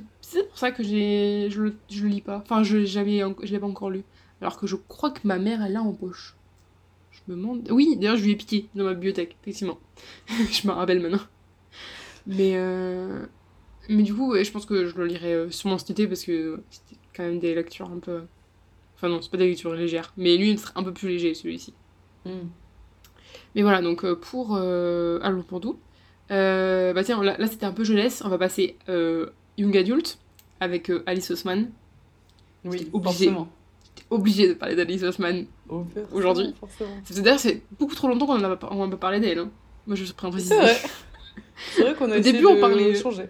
pour 0.48 0.58
ça 0.58 0.72
que 0.72 0.84
j'ai... 0.84 1.48
je, 1.50 1.62
le... 1.62 1.76
je 1.90 2.04
le 2.04 2.10
lis 2.10 2.22
pas. 2.22 2.38
Enfin, 2.38 2.62
je 2.62 2.86
jamais... 2.86 3.24
je 3.42 3.52
l'ai 3.52 3.60
pas 3.60 3.68
encore 3.68 3.90
lu. 3.90 4.04
Alors 4.42 4.58
que 4.60 4.68
je 4.68 4.76
crois 4.76 5.12
que 5.12 5.22
ma 5.24 5.40
mère, 5.40 5.64
elle 5.64 5.74
l'a 5.74 5.82
en 5.82 5.94
poche. 5.94 6.36
Je 7.12 7.32
me 7.32 7.38
demande. 7.38 7.68
Oui, 7.72 7.96
d'ailleurs, 7.98 8.18
je 8.18 8.24
lui 8.24 8.32
ai 8.32 8.36
piqué 8.36 8.68
dans 8.76 8.84
ma 8.84 8.94
bibliothèque, 8.94 9.38
effectivement. 9.42 9.80
je 10.28 10.68
me 10.68 10.74
rappelle 10.74 11.00
maintenant. 11.00 11.22
Mais. 12.28 12.56
Mais 13.94 14.04
du 14.04 14.14
coup, 14.14 14.32
ouais, 14.32 14.44
je 14.44 14.52
pense 14.52 14.66
que 14.66 14.86
je 14.86 14.96
le 14.98 15.06
lirai 15.06 15.34
euh, 15.34 15.50
sûrement 15.52 15.78
cet 15.78 15.90
été 15.90 16.08
parce 16.08 16.24
que 16.24 16.62
c'était 16.70 16.96
quand 17.16 17.24
même 17.24 17.40
des 17.40 17.54
lectures 17.54 17.90
un 17.92 18.00
peu. 18.00 18.22
Enfin, 18.96 19.10
non, 19.10 19.22
c'est 19.22 19.30
pas 19.32 19.38
des 19.38 19.48
lectures 19.48 19.74
légères. 19.74 20.14
Mais 20.18 20.38
lui, 20.38 20.52
il 20.52 20.60
serait 20.60 20.74
un 20.76 20.84
peu 20.84 20.94
plus 20.94 21.10
léger, 21.10 21.34
celui-ci. 21.34 21.74
Mm. 22.26 22.30
Mais 23.56 23.62
voilà, 23.64 23.82
donc 23.82 24.06
euh, 24.06 24.16
pour 24.16 24.56
euh, 24.56 25.20
Allons 25.22 25.44
pour 25.44 25.60
doux. 25.60 25.78
Euh, 26.32 26.94
bah 26.94 27.04
tiens, 27.04 27.22
là, 27.22 27.36
là, 27.38 27.48
c'était 27.48 27.66
un 27.66 27.74
peu 27.74 27.84
jeunesse. 27.84 28.22
On 28.26 28.30
va 28.30 28.38
passer 28.38 28.78
euh, 28.88 29.28
Young 29.58 29.76
Adult 29.76 30.20
avec 30.62 30.90
Alice 31.06 31.30
Osman. 31.32 31.66
Oui, 32.64 32.88
obligé. 32.94 33.04
forcément. 33.26 33.50
J'étais 33.84 34.08
obligée 34.10 34.48
de 34.48 34.54
parler 34.54 34.76
d'Alice 34.76 35.04
Osman. 35.04 35.46
Oh, 35.68 35.86
Aujourd'hui. 36.14 36.54
D'ailleurs, 37.18 37.40
c'est 37.40 37.62
beaucoup 37.78 37.96
trop 37.96 38.08
longtemps 38.08 38.28
qu'on 38.28 38.40
en 38.40 38.44
a 38.44 38.56
pas, 38.56 38.70
on 38.72 38.84
a 38.88 38.90
pas 38.92 38.96
parlé 38.98 39.20
d'elle. 39.20 39.40
hein. 39.40 39.50
Moi, 39.88 39.96
je 39.98 40.06
suis 40.06 40.14
préciser. 40.14 40.56
C'est 40.56 40.62
vrai. 40.62 40.78
C'est 41.76 41.82
vrai 41.82 41.94
qu'on 41.96 42.12
a 42.12 42.18
Au 42.18 42.22
début, 42.22 42.46
on 42.46 42.56
de 42.56 42.60
parlait- 42.62 42.96
changer. 42.96 43.26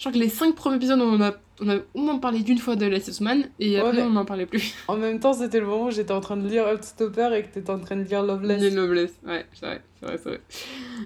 Je 0.00 0.04
crois 0.08 0.12
que 0.12 0.18
les 0.18 0.30
5 0.30 0.54
premiers 0.54 0.76
épisodes, 0.76 0.98
on 0.98 1.20
a, 1.20 1.34
on 1.60 1.68
a 1.68 1.76
au 1.92 2.00
moins 2.00 2.16
parlé 2.16 2.42
d'une 2.42 2.56
fois 2.56 2.74
d'Alice 2.74 3.06
Osman 3.10 3.42
et 3.58 3.74
Ouais, 3.74 3.80
après, 3.80 3.92
mais- 3.98 4.02
on 4.04 4.10
n'en 4.12 4.24
parlait 4.24 4.46
plus. 4.46 4.74
En 4.88 4.96
même 4.96 5.20
temps, 5.20 5.34
c'était 5.34 5.60
le 5.60 5.66
moment 5.66 5.88
où 5.88 5.90
j'étais 5.90 6.14
en 6.14 6.22
train 6.22 6.38
de 6.38 6.48
lire 6.48 6.66
Heartstopper 6.66 7.28
et 7.36 7.42
que 7.42 7.48
t'étais 7.52 7.68
en 7.70 7.78
train 7.78 7.96
de 7.96 8.04
lire 8.04 8.22
Loveless. 8.22 8.62
Les 8.62 8.70
Noblesse. 8.70 9.12
Ouais, 9.26 9.44
c'est 9.52 9.66
vrai, 9.66 9.82
c'est 10.00 10.06
vrai, 10.06 10.18
c'est 10.22 10.28
vrai. 10.30 10.40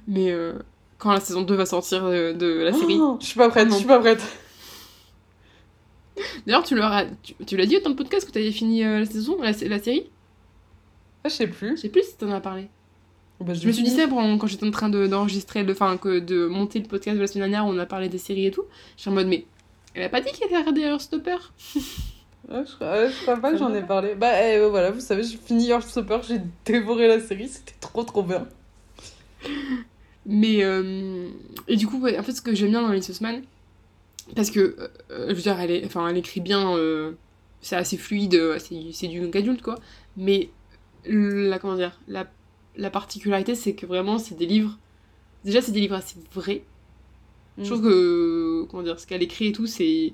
Mais 0.07 0.31
euh, 0.31 0.53
quand 0.99 1.11
la 1.11 1.19
saison 1.19 1.43
2 1.43 1.55
va 1.57 1.67
sortir 1.67 2.09
de, 2.09 2.35
de 2.35 2.47
la 2.63 2.73
série. 2.73 2.99
Oh, 3.01 3.19
je 3.21 3.27
suis 3.27 3.37
pas 3.37 3.49
prête, 3.49 3.69
je 3.69 3.75
suis 3.75 3.85
pas 3.85 3.99
prête. 3.99 4.23
D'ailleurs, 6.47 6.63
tu 6.63 6.77
leur 6.77 6.93
as- 6.93 7.07
tu, 7.23 7.35
tu 7.45 7.57
l'as 7.57 7.67
dit 7.67 7.81
dans 7.81 7.91
le 7.91 7.97
podcast 7.97 8.25
que 8.25 8.31
tu 8.33 8.39
avais 8.39 8.53
fini 8.53 8.85
euh, 8.85 9.01
la 9.01 9.07
saison, 9.07 9.43
la, 9.43 9.51
la 9.51 9.79
série? 9.81 10.09
Ah, 11.25 11.29
je 11.29 11.35
sais 11.35 11.49
plus. 11.49 11.77
Je 11.77 11.83
sais 11.83 11.89
plus 11.89 12.05
si 12.05 12.17
t'en 12.17 12.31
as 12.31 12.41
parlé. 12.41 12.69
Bah, 13.41 13.53
Je 13.55 13.67
me 13.67 13.73
suis 13.73 13.83
dit 13.83 13.91
ça 13.91 14.07
pendant- 14.09 14.39
quand 14.39 14.47
j'étais 14.47 14.67
en 14.67 14.71
train 14.71 14.89
de- 14.89 15.07
d'enregistrer, 15.07 15.65
de, 15.65 15.73
enfin, 15.73 15.97
que 15.97 16.19
de 16.21 16.47
monter 16.47 16.79
le 16.79 16.87
podcast 16.87 17.17
de 17.17 17.21
la 17.21 17.27
semaine 17.27 17.51
dernière 17.51 17.67
où 17.67 17.75
on 17.75 17.79
a 17.79 17.87
parlé 17.87 18.09
des 18.09 18.19
séries 18.19 18.47
et 18.47 18.51
tout. 18.51 18.65
J'étais 18.97 19.11
en 19.11 19.13
mode, 19.15 19.27
mais 19.27 19.45
elle 19.95 20.05
a 20.05 20.09
pas 20.09 20.21
dit 20.21 20.31
qu'elle 20.33 20.49
avait 20.49 20.59
regardé 20.59 20.83
Heartstopper 20.83 21.37
Ouais, 22.47 22.63
je, 22.67 22.75
crois, 22.75 22.93
ouais, 22.93 23.09
je 23.11 23.23
crois 23.23 23.37
pas 23.39 23.53
que 23.53 23.57
j'en 23.59 23.73
ai 23.75 23.83
parlé. 23.83 24.15
Bah 24.15 24.33
eh, 24.43 24.61
ouais, 24.61 24.69
voilà, 24.69 24.91
vous 24.91 25.01
savez, 25.01 25.23
j'ai 25.25 25.39
fini 25.39 25.71
Heartstopper, 25.71 26.19
j'ai 26.29 26.41
dévoré 26.67 27.09
la 27.09 27.19
série, 27.19 27.49
c'était 27.49 27.73
trop 27.81 28.03
trop 28.05 28.23
bien. 28.23 28.47
Mais, 30.27 30.63
euh, 30.65 31.29
et 31.69 31.77
du 31.77 31.87
coup, 31.87 32.01
ouais, 32.01 32.19
en 32.19 32.23
fait, 32.23 32.33
ce 32.33 32.41
que 32.43 32.55
j'aime 32.55 32.71
bien 32.71 32.83
dans 32.83 32.89
Alice 32.89 33.11
Osman, 33.11 33.43
parce 34.35 34.51
que, 34.51 34.77
euh, 35.11 35.27
je 35.29 35.35
veux 35.35 35.43
dire, 35.43 35.59
elle, 35.61 35.71
est, 35.71 35.85
enfin, 35.87 36.07
elle 36.09 36.17
écrit 36.17 36.41
bien, 36.41 36.77
euh, 36.77 37.13
c'est 37.61 37.77
assez 37.77 37.97
fluide, 37.97 38.39
c'est 38.59 38.77
c'est 38.93 39.09
du 39.09 39.23
adulte, 39.23 39.63
quoi. 39.63 39.77
Mais, 40.17 40.49
la, 41.07 41.59
comment 41.59 41.77
dire, 41.77 41.99
la, 42.09 42.27
la 42.77 42.91
particularité, 42.91 43.55
c'est 43.55 43.75
que 43.75 43.87
vraiment, 43.87 44.19
c'est 44.19 44.35
des 44.35 44.47
livres. 44.47 44.79
Déjà, 45.45 45.61
c'est 45.61 45.73
des 45.73 45.81
livres 45.81 45.95
assez 45.97 46.17
vrais. 46.33 46.63
Je 47.59 47.65
trouve 47.65 47.83
que, 47.83 48.67
comment 48.69 48.83
dire, 48.83 48.99
ce 48.99 49.07
qu'elle 49.07 49.23
écrit 49.23 49.49
et 49.49 49.53
tout, 49.53 49.67
c'est. 49.67 50.13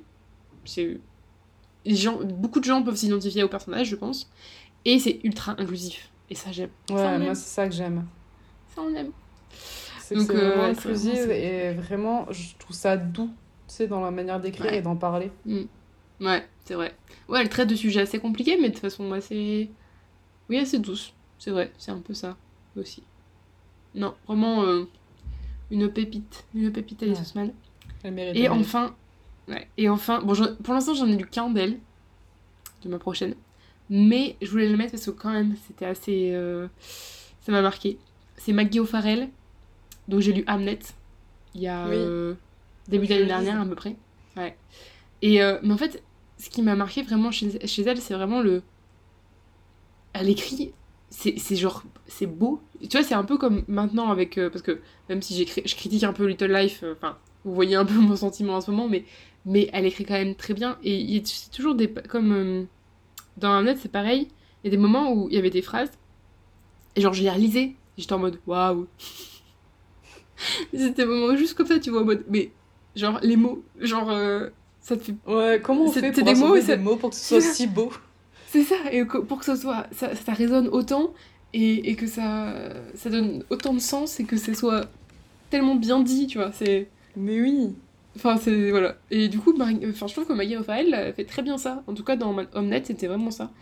c'est 0.64 0.98
les 1.86 1.96
gens, 1.96 2.20
beaucoup 2.22 2.61
de 2.61 2.64
gens 2.66 2.82
peuvent 2.82 2.96
s'identifier 2.96 3.42
au 3.42 3.48
personnage, 3.48 3.88
je 3.88 3.96
pense. 3.96 4.30
Et 4.84 4.98
c'est 4.98 5.20
ultra 5.24 5.54
inclusif. 5.58 6.11
Et 6.28 6.34
ça, 6.34 6.52
j'aime. 6.52 6.68
Ouais, 6.90 6.96
Ça, 6.98 7.18
moi 7.18 7.34
c'est 7.34 7.48
ça 7.54 7.66
que 7.68 7.74
j'aime. 7.74 8.06
Ça, 8.74 8.82
on 8.82 8.94
aime. 8.94 9.11
C'est 10.00 10.16
euh, 10.16 10.22
vraiment 10.22 10.64
ouais, 10.64 10.74
c'est 10.74 10.80
inclusif 10.80 11.14
vraiment 11.14 11.32
et 11.32 11.72
vraiment, 11.74 12.26
je 12.30 12.56
trouve 12.58 12.76
ça 12.76 12.96
doux, 12.96 13.30
tu 13.68 13.74
sais, 13.74 13.86
dans 13.86 14.00
la 14.00 14.11
manière 14.11 14.40
d'écrire 14.40 14.66
Ouais. 14.72 14.78
et 14.78 14.82
d'en 14.82 14.96
parler. 14.96 15.30
Ouais, 16.20 16.46
c'est 16.64 16.74
vrai. 16.74 16.94
Ouais, 17.28 17.40
elle 17.40 17.48
traite 17.48 17.68
de 17.68 17.74
sujets 17.76 18.02
assez 18.02 18.18
compliqués, 18.18 18.58
mais 18.61 18.68
de 18.68 18.78
façon 18.78 19.11
assez. 19.12 19.70
Oui, 20.50 20.58
assez 20.58 20.78
douce. 20.78 21.14
C'est 21.38 21.50
vrai, 21.52 21.72
c'est 21.78 21.90
un 21.92 22.00
peu 22.00 22.12
ça 22.12 22.36
aussi. 22.76 23.02
Non, 23.94 24.14
vraiment 24.26 24.62
euh, 24.64 24.84
une 25.70 25.90
pépite. 25.92 26.44
Une 26.54 26.72
pépite 26.72 27.02
Alice 27.02 27.34
Ouais. 27.34 27.52
Mérite. 28.10 28.36
Et 28.36 28.48
enfin, 28.48 28.94
ouais, 29.48 29.68
et 29.76 29.88
enfin, 29.88 30.22
bon, 30.22 30.34
pour 30.62 30.72
l'instant 30.74 30.94
j'en 30.94 31.06
ai 31.06 31.16
lu 31.16 31.26
qu'un 31.26 31.50
d'elle, 31.50 31.78
de 32.82 32.88
ma 32.88 32.98
prochaine, 32.98 33.34
mais 33.90 34.36
je 34.40 34.50
voulais 34.50 34.68
le 34.68 34.76
mettre 34.76 34.92
parce 34.92 35.04
que 35.04 35.10
quand 35.10 35.30
même 35.32 35.54
c'était 35.66 35.84
assez, 35.86 36.30
euh, 36.32 36.66
ça 37.42 37.52
m'a 37.52 37.60
marqué. 37.60 37.98
C'est 38.36 38.52
Maggie 38.52 38.80
O'Farrell, 38.80 39.28
donc 40.08 40.20
j'ai 40.20 40.32
lu 40.32 40.44
Hamlet, 40.46 40.78
il 41.54 41.60
y 41.62 41.68
a 41.68 41.84
Oui. 41.88 41.94
euh, 41.94 42.34
début 42.88 43.06
d'année 43.06 43.26
dernière 43.26 43.60
à 43.60 43.66
peu 43.66 43.74
près. 43.74 43.96
Ouais. 44.36 44.56
Et 45.20 45.40
mais 45.62 45.74
en 45.74 45.76
fait, 45.76 46.02
ce 46.38 46.48
qui 46.48 46.62
m'a 46.62 46.74
marqué 46.74 47.02
vraiment 47.02 47.30
chez, 47.30 47.66
chez 47.66 47.82
elle, 47.82 48.00
c'est 48.00 48.14
vraiment 48.14 48.40
le. 48.40 48.62
Elle 50.14 50.30
écrit, 50.30 50.72
c'est 51.11 51.56
genre, 51.56 51.82
c'est 52.06 52.26
beau. 52.26 52.61
Tu 52.80 52.88
vois, 52.96 53.02
c'est 53.02 53.14
un 53.14 53.24
peu 53.24 53.36
comme 53.36 53.64
maintenant 53.68 54.11
avec. 54.11 54.38
euh, 54.38 54.48
parce 54.50 54.62
que 54.62 54.80
même 55.08 55.22
si 55.22 55.36
je 55.46 55.74
critique 55.74 56.04
un 56.04 56.12
peu 56.12 56.26
Little 56.26 56.52
Life, 56.52 56.80
euh, 56.84 56.94
enfin, 56.96 57.18
vous 57.44 57.54
voyez 57.54 57.74
un 57.76 57.84
peu 57.84 57.94
mon 57.94 58.16
sentiment 58.16 58.54
en 58.54 58.61
ce 58.61 58.70
moment, 58.70 58.88
mais, 58.88 59.04
mais 59.44 59.68
elle 59.72 59.86
écrit 59.86 60.04
quand 60.04 60.14
même 60.14 60.34
très 60.34 60.54
bien. 60.54 60.78
Et 60.82 60.96
il 60.98 61.11
y 61.14 61.18
a- 61.18 61.22
c'est 61.24 61.50
toujours 61.50 61.74
des. 61.74 61.92
Comme 61.92 62.32
euh, 62.32 62.64
dans 63.36 63.50
Hamlet, 63.52 63.76
c'est 63.76 63.90
pareil. 63.92 64.28
Il 64.62 64.66
y 64.66 64.68
a 64.68 64.70
des 64.76 64.82
moments 64.82 65.12
où 65.12 65.28
il 65.30 65.34
y 65.34 65.38
avait 65.38 65.50
des 65.50 65.62
phrases, 65.62 65.90
et 66.96 67.00
genre 67.00 67.12
je 67.14 67.22
les 67.22 67.30
relisais, 67.30 67.74
j'étais 67.98 68.12
en 68.12 68.18
mode 68.18 68.38
waouh. 68.46 68.86
C'était 70.72 70.90
des 70.92 71.04
moments 71.06 71.36
juste 71.36 71.54
comme 71.54 71.66
ça, 71.66 71.78
tu 71.78 71.90
vois, 71.90 72.02
en 72.02 72.04
mode. 72.04 72.24
Mais 72.28 72.50
genre 72.96 73.18
les 73.22 73.36
mots, 73.36 73.62
genre. 73.80 74.11
ça 74.80 74.96
te 74.96 75.02
fait 75.04 75.14
Ouais, 75.26 75.61
comment 75.62 75.84
on 75.84 75.92
fait 75.92 76.12
pour 76.12 76.24
des 76.24 76.34
mots, 76.34 76.58
des 76.58 76.76
mots 76.76 76.96
pour 76.96 77.11
que 77.11 77.16
ce 77.16 77.24
soit 77.24 77.40
si 77.54 77.66
beau? 77.66 77.92
C'est 78.53 78.64
ça, 78.64 78.74
et 78.90 79.07
que- 79.07 79.18
pour 79.18 79.38
que 79.38 79.44
ce 79.44 79.55
soit, 79.55 79.86
ça, 79.92 80.14
ça 80.16 80.32
résonne 80.32 80.66
autant 80.68 81.14
et, 81.53 81.90
et 81.90 81.94
que 81.94 82.07
ça, 82.09 82.53
ça 82.94 83.09
donne 83.09 83.44
autant 83.51 83.72
de 83.72 83.78
sens 83.78 84.18
et 84.18 84.24
que 84.24 84.36
ce 84.36 84.55
soit 84.55 84.88
tellement 85.51 85.76
bien 85.76 86.01
dit, 86.01 86.26
tu 86.26 86.38
vois. 86.38 86.51
C'est, 86.53 86.88
Mais 87.16 87.40
oui. 87.40 87.74
enfin, 88.16 88.36
c'est 88.38 88.70
voilà. 88.70 88.96
Et 89.12 89.28
du 89.28 89.38
coup, 89.38 89.53
Marie- 89.57 89.78
enfin, 89.88 90.09
je 90.09 90.14
trouve 90.14 90.26
que 90.26 90.32
Maggie 90.32 90.57
elle 90.68 91.14
fait 91.14 91.24
très 91.24 91.42
bien 91.42 91.59
ça. 91.59 91.84
En 91.86 91.94
tout 91.94 92.03
cas, 92.03 92.16
dans 92.16 92.34
Omnet, 92.55 92.82
c'était 92.84 93.07
vraiment 93.07 93.30
ça. 93.30 93.53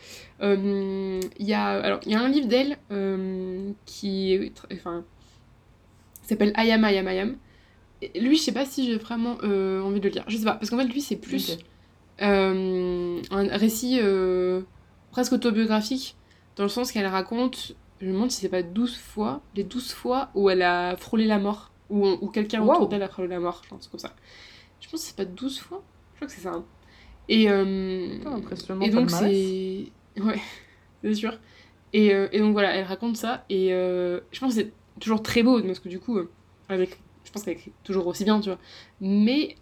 Euh, 0.43 1.21
Il 1.39 1.47
y 1.47 1.53
a, 1.53 1.67
alors, 1.67 2.01
il 2.07 2.13
y 2.13 2.15
a 2.15 2.21
un 2.21 2.29
livre 2.29 2.49
d'elle 2.49 2.79
euh, 2.91 3.71
qui, 3.85 4.53
enfin, 4.73 5.05
s'appelle 6.23 6.53
I 6.57 6.71
Am, 6.73 6.83
I 6.91 6.97
Am, 6.97 7.09
I 7.09 7.19
Am. 7.19 7.37
Et 8.01 8.21
lui, 8.21 8.37
je 8.37 8.43
sais 8.43 8.53
pas 8.53 8.65
si 8.65 8.87
j'ai 8.87 8.97
vraiment 8.97 9.37
euh, 9.43 9.83
envie 9.83 10.01
de 10.01 10.09
le 10.09 10.15
lire. 10.15 10.25
Je 10.29 10.37
sais 10.39 10.45
pas, 10.45 10.55
parce 10.55 10.71
qu'en 10.71 10.79
fait, 10.79 10.85
lui, 10.87 11.01
c'est 11.03 11.17
plus 11.17 11.59
euh, 12.23 13.21
un 13.31 13.57
récit 13.57 13.99
euh, 14.01 14.61
presque 15.11 15.33
autobiographique, 15.33 16.17
dans 16.57 16.65
le 16.65 16.69
sens 16.69 16.93
qu'elle 16.93 17.07
raconte, 17.07 17.75
je 18.01 18.07
me 18.07 18.13
demande 18.13 18.31
si 18.31 18.41
c'est 18.41 18.49
pas 18.49 18.63
12 18.63 18.97
fois, 18.97 19.41
les 19.55 19.65
12 19.65 19.93
fois 19.93 20.31
où 20.35 20.51
elle 20.51 20.63
a 20.63 20.97
frôlé 20.97 21.25
la 21.27 21.39
mort, 21.39 21.71
ou 21.91 22.07
où 22.21 22.29
quelqu'un 22.29 22.63
Wow. 22.63 22.73
autour 22.75 22.89
d'elle 22.89 23.03
a 23.03 23.09
frôlé 23.09 23.29
la 23.29 23.41
mort, 23.41 23.61
je 23.65 23.69
pense 23.69 23.89
comme 23.89 24.01
ça. 24.01 24.15
Je 24.81 24.89
pense 24.89 25.01
que 25.01 25.07
c'est 25.09 25.17
pas 25.17 25.25
12 25.25 25.59
fois, 25.61 25.83
je 26.13 26.17
crois 26.17 26.27
que 26.29 26.33
c'est 26.35 26.41
ça. 26.43 26.51
hein. 26.53 26.65
Et, 27.29 27.51
euh, 27.51 28.09
Putain, 28.19 28.33
impressionnant 28.37 28.85
et 28.85 28.91
donc 28.91 29.11
c'est... 29.11 29.93
Ouais, 30.21 30.41
c'est 31.03 31.15
sûr. 31.15 31.39
Et, 31.93 32.15
euh, 32.15 32.29
et 32.33 32.39
donc 32.41 32.53
voilà, 32.53 32.75
elle 32.75 32.85
raconte 32.85 33.17
ça, 33.17 33.45
et 33.49 33.73
euh, 33.73 34.21
je 34.31 34.41
pense 34.41 34.55
que 34.55 34.61
c'est 34.63 34.73
toujours 35.01 35.23
très 35.23 35.43
beau, 35.43 35.61
parce 35.63 35.79
que 35.81 35.89
du 35.89 36.01
coup, 36.01 36.19
avec... 36.69 36.99
je 37.25 37.31
pense 37.31 37.43
qu'elle 37.45 37.55
écrit 37.55 37.73
toujours 37.85 38.07
aussi 38.07 38.25
bien, 38.25 38.41
tu 38.41 38.49
vois. 38.51 38.59
Mais 39.01 39.57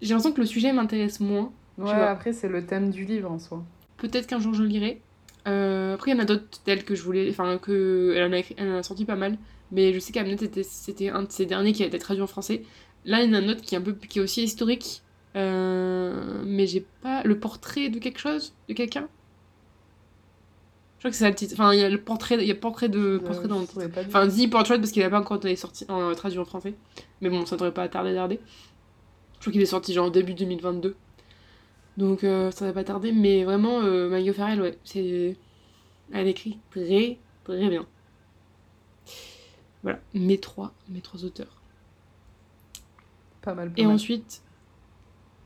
j'ai 0.00 0.10
l'impression 0.10 0.32
que 0.32 0.40
le 0.40 0.46
sujet 0.46 0.72
m'intéresse 0.72 1.20
moins. 1.20 1.52
Ouais, 1.76 1.90
après, 1.92 2.32
c'est 2.32 2.48
le 2.48 2.66
thème 2.66 2.90
du 2.90 3.04
livre 3.04 3.30
en 3.30 3.38
soi. 3.38 3.64
Peut-être 3.98 4.26
qu'un 4.26 4.40
jour 4.40 4.54
je 4.54 4.62
le 4.62 4.68
lirai. 4.68 5.02
Euh, 5.46 5.94
après, 5.94 6.10
il 6.10 6.14
y 6.14 6.16
en 6.16 6.22
a 6.22 6.24
d'autres 6.24 6.60
telles 6.64 6.84
que 6.84 6.94
je 6.94 7.02
voulais. 7.02 7.28
Enfin, 7.30 7.58
que. 7.58 8.14
Elle 8.16 8.24
en 8.24 8.32
a, 8.32 8.42
elle 8.56 8.70
en 8.70 8.78
a 8.78 8.82
sorti 8.82 9.04
pas 9.04 9.16
mal. 9.16 9.38
Mais 9.70 9.92
je 9.92 9.98
sais 9.98 10.12
qu'Amnet 10.12 10.32
était, 10.32 10.62
c'était 10.62 11.10
un 11.10 11.24
de 11.24 11.30
ces 11.30 11.44
derniers 11.46 11.72
qui 11.72 11.82
a 11.82 11.86
été 11.86 11.98
traduit 11.98 12.22
en 12.22 12.26
français. 12.26 12.62
Là, 13.04 13.22
il 13.22 13.28
y 13.28 13.30
en 13.30 13.34
a 13.34 13.38
un 13.44 13.48
autre 13.48 13.60
qui 13.62 13.74
est, 13.74 13.78
un 13.78 13.82
peu, 13.82 13.92
qui 13.92 14.18
est 14.18 14.22
aussi 14.22 14.42
historique. 14.42 15.02
Euh, 15.36 16.42
mais 16.44 16.66
j'ai 16.66 16.86
pas. 17.02 17.22
Le 17.24 17.38
portrait 17.38 17.90
de 17.90 17.98
quelque 17.98 18.18
chose 18.18 18.54
De 18.68 18.74
quelqu'un 18.74 19.08
Je 20.96 21.00
crois 21.00 21.10
que 21.10 21.16
c'est 21.16 21.24
ça 21.24 21.28
le 21.28 21.34
titre. 21.34 21.54
Enfin, 21.54 21.72
il 21.74 21.80
y 21.80 21.82
a 21.84 21.88
le 21.88 22.00
portrait, 22.00 22.36
il 22.40 22.46
y 22.46 22.50
a 22.50 22.54
portrait 22.54 22.88
de. 22.88 23.18
Portrait 23.18 23.44
Euh, 23.44 23.48
dans 23.48 23.56
je 23.56 23.60
le 23.60 23.66
titre. 23.66 23.74
saurais 23.74 23.88
pas 23.88 24.04
dire. 24.04 24.08
Enfin, 24.08 24.26
dit 24.26 24.48
portrait 24.48 24.78
parce 24.78 24.90
qu'il 24.90 25.02
n'a 25.02 25.10
pas 25.10 25.20
encore 25.20 25.36
été 25.38 25.54
sorti, 25.56 25.84
en, 25.88 26.14
traduit 26.14 26.38
en 26.38 26.44
français. 26.44 26.74
Mais 27.20 27.28
bon, 27.28 27.44
ça 27.46 27.56
devrait 27.56 27.74
pas 27.74 27.88
tarder 27.88 28.10
à 28.10 28.14
tarder. 28.14 28.40
Je 29.34 29.40
crois 29.40 29.52
qu'il 29.52 29.62
est 29.62 29.66
sorti 29.66 29.92
genre 29.92 30.10
début 30.10 30.34
2022. 30.34 30.96
Donc 31.98 32.24
euh, 32.24 32.50
ça 32.50 32.64
va 32.64 32.72
pas 32.72 32.84
tarder. 32.84 33.12
Mais 33.12 33.44
vraiment, 33.44 33.80
euh, 33.80 34.08
Maggie 34.08 34.30
O'Farrell, 34.30 34.62
ouais, 34.62 34.78
c'est. 34.84 35.36
Elle 36.12 36.28
écrit 36.28 36.58
très, 36.70 37.18
très 37.44 37.68
bien. 37.68 37.86
Voilà, 39.82 39.98
mes 40.14 40.38
trois, 40.38 40.72
mes 40.88 41.00
trois 41.00 41.24
auteurs. 41.24 41.62
Pas 43.42 43.54
mal. 43.54 43.70
pas 43.70 43.80
Et 43.80 43.84
mal. 43.84 43.94
ensuite, 43.94 44.42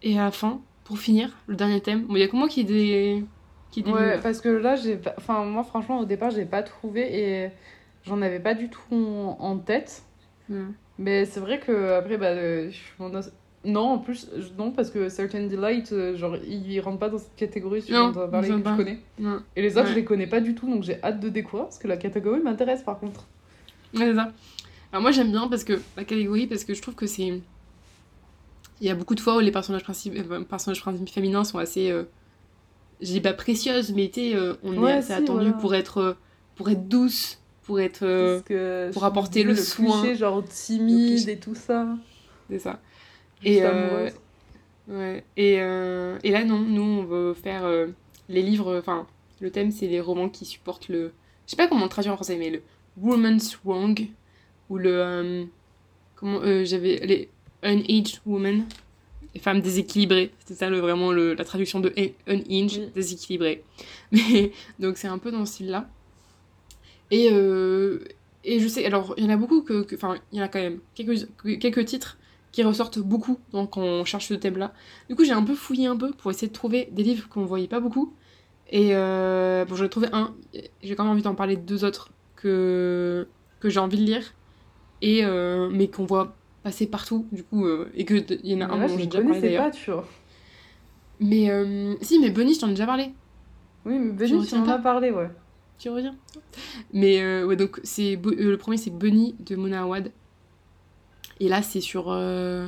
et 0.02 0.18
à 0.18 0.24
la 0.24 0.30
fin, 0.30 0.60
pour 0.84 0.98
finir, 0.98 1.30
le 1.46 1.56
dernier 1.56 1.80
thème. 1.80 2.06
Bon, 2.06 2.16
il 2.16 2.20
y 2.20 2.22
a 2.22 2.28
que 2.28 2.36
moi 2.36 2.48
qui 2.48 2.64
des. 2.64 3.24
Qui 3.70 3.82
Ouais, 3.84 4.20
parce 4.20 4.40
que 4.40 4.48
là, 4.48 4.76
j'ai. 4.76 5.00
Enfin, 5.16 5.44
moi, 5.44 5.64
franchement, 5.64 6.00
au 6.00 6.04
départ, 6.04 6.30
j'ai 6.30 6.44
pas 6.44 6.62
trouvé 6.62 7.18
et 7.18 7.50
j'en 8.04 8.20
avais 8.20 8.40
pas 8.40 8.54
du 8.54 8.68
tout 8.68 8.94
en, 8.94 9.36
en 9.40 9.58
tête. 9.58 10.02
Mais 10.98 11.24
c'est 11.24 11.40
vrai 11.40 11.58
que 11.58 11.92
après, 11.94 12.18
bah, 12.18 12.34
Non, 13.64 13.90
en 13.90 13.98
plus, 13.98 14.28
je- 14.36 14.48
non, 14.58 14.72
parce 14.72 14.90
que 14.90 15.08
Certain 15.08 15.46
Delight, 15.46 15.92
euh, 15.92 16.16
genre, 16.16 16.36
il 16.36 16.80
rentre 16.80 16.98
pas 16.98 17.08
dans 17.08 17.18
cette 17.18 17.36
catégorie, 17.36 17.82
si 17.82 17.92
Non, 17.92 18.06
on 18.08 18.12
parler, 18.12 18.48
ils 18.48 18.62
que 18.62 18.70
je 18.70 18.76
connais. 18.76 18.98
Et 19.54 19.62
les 19.62 19.76
autres, 19.76 19.86
Ouais. 19.86 19.90
je 19.92 19.96
les 19.96 20.04
connais 20.04 20.26
pas 20.26 20.40
du 20.40 20.54
tout, 20.56 20.68
donc 20.68 20.82
j'ai 20.82 21.00
hâte 21.02 21.20
de 21.20 21.28
découvrir, 21.28 21.66
parce 21.66 21.78
que 21.78 21.86
la 21.86 21.96
catégorie 21.96 22.40
m'intéresse 22.40 22.82
par 22.82 22.98
contre. 22.98 23.26
Ouais, 23.94 24.00
c'est 24.06 24.14
ça. 24.14 24.32
Alors 24.90 25.00
moi 25.02 25.10
j'aime 25.10 25.30
bien 25.30 25.48
parce 25.48 25.64
que 25.64 25.80
la 25.96 26.04
catégorie 26.04 26.46
parce 26.46 26.64
que 26.64 26.74
je 26.74 26.82
trouve 26.82 26.94
que 26.94 27.06
c'est 27.06 27.40
il 28.80 28.86
y 28.86 28.90
a 28.90 28.94
beaucoup 28.94 29.14
de 29.14 29.20
fois 29.20 29.36
où 29.36 29.40
les 29.40 29.50
personnages 29.50 29.84
principaux 29.84 30.16
personnages 30.44 30.80
principaux 30.82 31.10
féminins 31.10 31.44
sont 31.44 31.56
assez 31.58 31.90
euh, 31.90 32.04
dis 33.00 33.20
pas 33.22 33.32
précieuses 33.32 33.92
mais 33.94 34.10
tu 34.12 34.34
euh, 34.34 34.54
on 34.62 34.86
est 34.86 34.92
assez 34.92 35.06
si, 35.08 35.12
attendu 35.14 35.44
voilà. 35.46 35.52
pour 35.58 35.74
être 35.74 35.98
euh, 35.98 36.12
pour 36.56 36.68
être 36.68 36.88
douce 36.88 37.38
pour 37.62 37.80
être 37.80 38.02
euh, 38.02 38.40
que 38.42 38.90
pour 38.92 39.04
apporter 39.06 39.44
le 39.44 39.54
disais, 39.54 39.62
soin. 39.64 40.00
cliché, 40.02 40.16
genre 40.16 40.38
Le 40.40 40.44
timide 40.46 41.28
et 41.28 41.38
tout 41.38 41.54
ça. 41.54 41.86
c'est 42.50 42.58
ça 42.58 42.78
Et, 43.44 43.62
euh, 43.64 44.10
ouais. 44.88 45.24
Et 45.36 45.60
euh, 45.60 46.18
et 46.22 46.30
là 46.30 46.44
non 46.44 46.60
nous 46.60 46.82
on 46.82 47.04
veut 47.04 47.34
faire 47.34 47.64
euh, 47.64 47.88
les 48.28 48.42
livres 48.42 48.78
enfin 48.78 49.06
le 49.40 49.50
thème 49.50 49.70
c'est 49.72 49.86
les 49.88 50.00
romans 50.00 50.28
qui 50.28 50.44
supportent 50.44 50.88
le 50.88 51.12
je 51.46 51.50
sais 51.52 51.56
pas 51.56 51.66
comment 51.68 51.84
le 51.84 51.88
traduire 51.88 52.12
en 52.12 52.16
français 52.16 52.36
mais 52.36 52.50
le 52.50 52.62
woman's 53.00 53.58
wrong 53.64 54.06
ou 54.70 54.78
le 54.78 55.46
comment 56.14 56.40
euh, 56.42 56.64
j'avais 56.64 56.96
les 57.04 57.28
unaged 57.64 58.20
women 58.26 58.64
les 59.34 59.40
femmes 59.40 59.62
déséquilibrées. 59.62 60.30
C'était 60.40 60.54
ça 60.54 60.68
le, 60.68 60.78
vraiment 60.78 61.10
le, 61.10 61.32
la 61.32 61.44
traduction 61.44 61.80
de 61.80 61.90
unhinged 62.26 62.82
Oui. 62.82 62.90
déséquilibré 62.94 63.64
mais 64.12 64.52
donc 64.78 64.98
c'est 64.98 65.08
un 65.08 65.18
peu 65.18 65.30
dans 65.32 65.46
ce 65.46 65.54
style 65.54 65.70
là 65.70 65.88
et 67.10 67.28
euh, 67.32 68.00
et 68.44 68.60
je 68.60 68.68
sais 68.68 68.84
alors 68.84 69.14
il 69.16 69.24
y 69.24 69.26
en 69.26 69.30
a 69.30 69.36
beaucoup 69.36 69.62
que- 69.62 69.86
enfin 69.94 70.16
il 70.32 70.38
y 70.38 70.42
en 70.42 70.44
a 70.44 70.48
quand 70.48 70.60
même 70.60 70.80
quelques 70.94 71.28
quelques 71.60 71.84
titres 71.86 72.18
qui 72.52 72.62
ressortent 72.62 72.98
beaucoup 72.98 73.38
donc 73.52 73.70
quand 73.70 73.80
on 73.80 74.04
cherche 74.04 74.28
ce 74.28 74.34
thème 74.34 74.58
là 74.58 74.72
du 75.08 75.16
coup 75.16 75.24
j'ai 75.24 75.32
un 75.32 75.42
peu 75.42 75.54
fouillé 75.54 75.86
un 75.86 75.96
peu 75.96 76.12
pour 76.12 76.30
essayer 76.30 76.48
de 76.48 76.52
trouver 76.52 76.88
des 76.92 77.02
livres 77.02 77.28
qu'on 77.28 77.44
voyait 77.46 77.66
pas 77.68 77.80
beaucoup. 77.80 78.14
Et 78.70 78.90
euh, 78.94 79.64
bon 79.66 79.74
j'en 79.74 79.84
ai 79.84 79.88
trouvé 79.90 80.08
un 80.12 80.34
j'ai 80.82 80.94
quand 80.94 81.04
même 81.04 81.12
envie 81.12 81.22
d'en 81.22 81.34
parler 81.34 81.56
de 81.56 81.62
deux 81.62 81.84
autres 81.84 82.10
que 82.36 83.26
que 83.60 83.68
j'ai 83.68 83.80
envie 83.80 83.98
de 83.98 84.02
lire. 84.04 84.34
Et 85.02 85.24
euh, 85.24 85.68
mais 85.70 85.88
qu'on 85.88 86.04
voit 86.06 86.34
passer 86.62 86.86
partout 86.86 87.26
du 87.32 87.42
coup 87.42 87.66
euh, 87.66 87.90
et 87.94 88.04
que 88.04 88.14
il 88.44 88.52
y 88.52 88.54
en 88.54 88.60
a 88.60 88.68
Mais 88.68 88.74
un 88.74 88.78
là, 88.78 88.88
dont 88.88 88.98
j'ai 88.98 89.06
déjà 89.06 89.20
parlé 89.22 89.40
d'ailleurs. 89.40 89.64
pas, 89.64 89.70
tu 89.72 89.90
vois. 89.90 90.06
mais 91.20 91.48
si 92.00 92.18
mais 92.18 92.30
Bunny 92.30 92.54
je 92.54 92.60
t'en 92.60 92.68
ai 92.68 92.70
déjà 92.70 92.86
parlé. 92.86 93.10
Oui, 93.84 93.98
mais 93.98 94.12
Benny, 94.12 94.46
tu 94.46 94.54
pas 94.62 94.74
as 94.74 94.78
parlé, 94.78 95.10
ouais. 95.10 95.28
tu 95.78 95.90
reviens. 95.90 96.14
Mais 96.92 97.42
ouais 97.44 97.56
donc 97.56 97.80
c'est 97.82 98.16
le 98.24 98.56
premier 98.56 98.76
c'est 98.76 98.90
Bunny 98.90 99.34
de 99.40 99.56
Mona 99.56 99.82
Awad 99.82 100.12
et 101.42 101.48
là 101.48 101.62
c'est 101.62 101.80
sur 101.80 102.06
euh, 102.10 102.66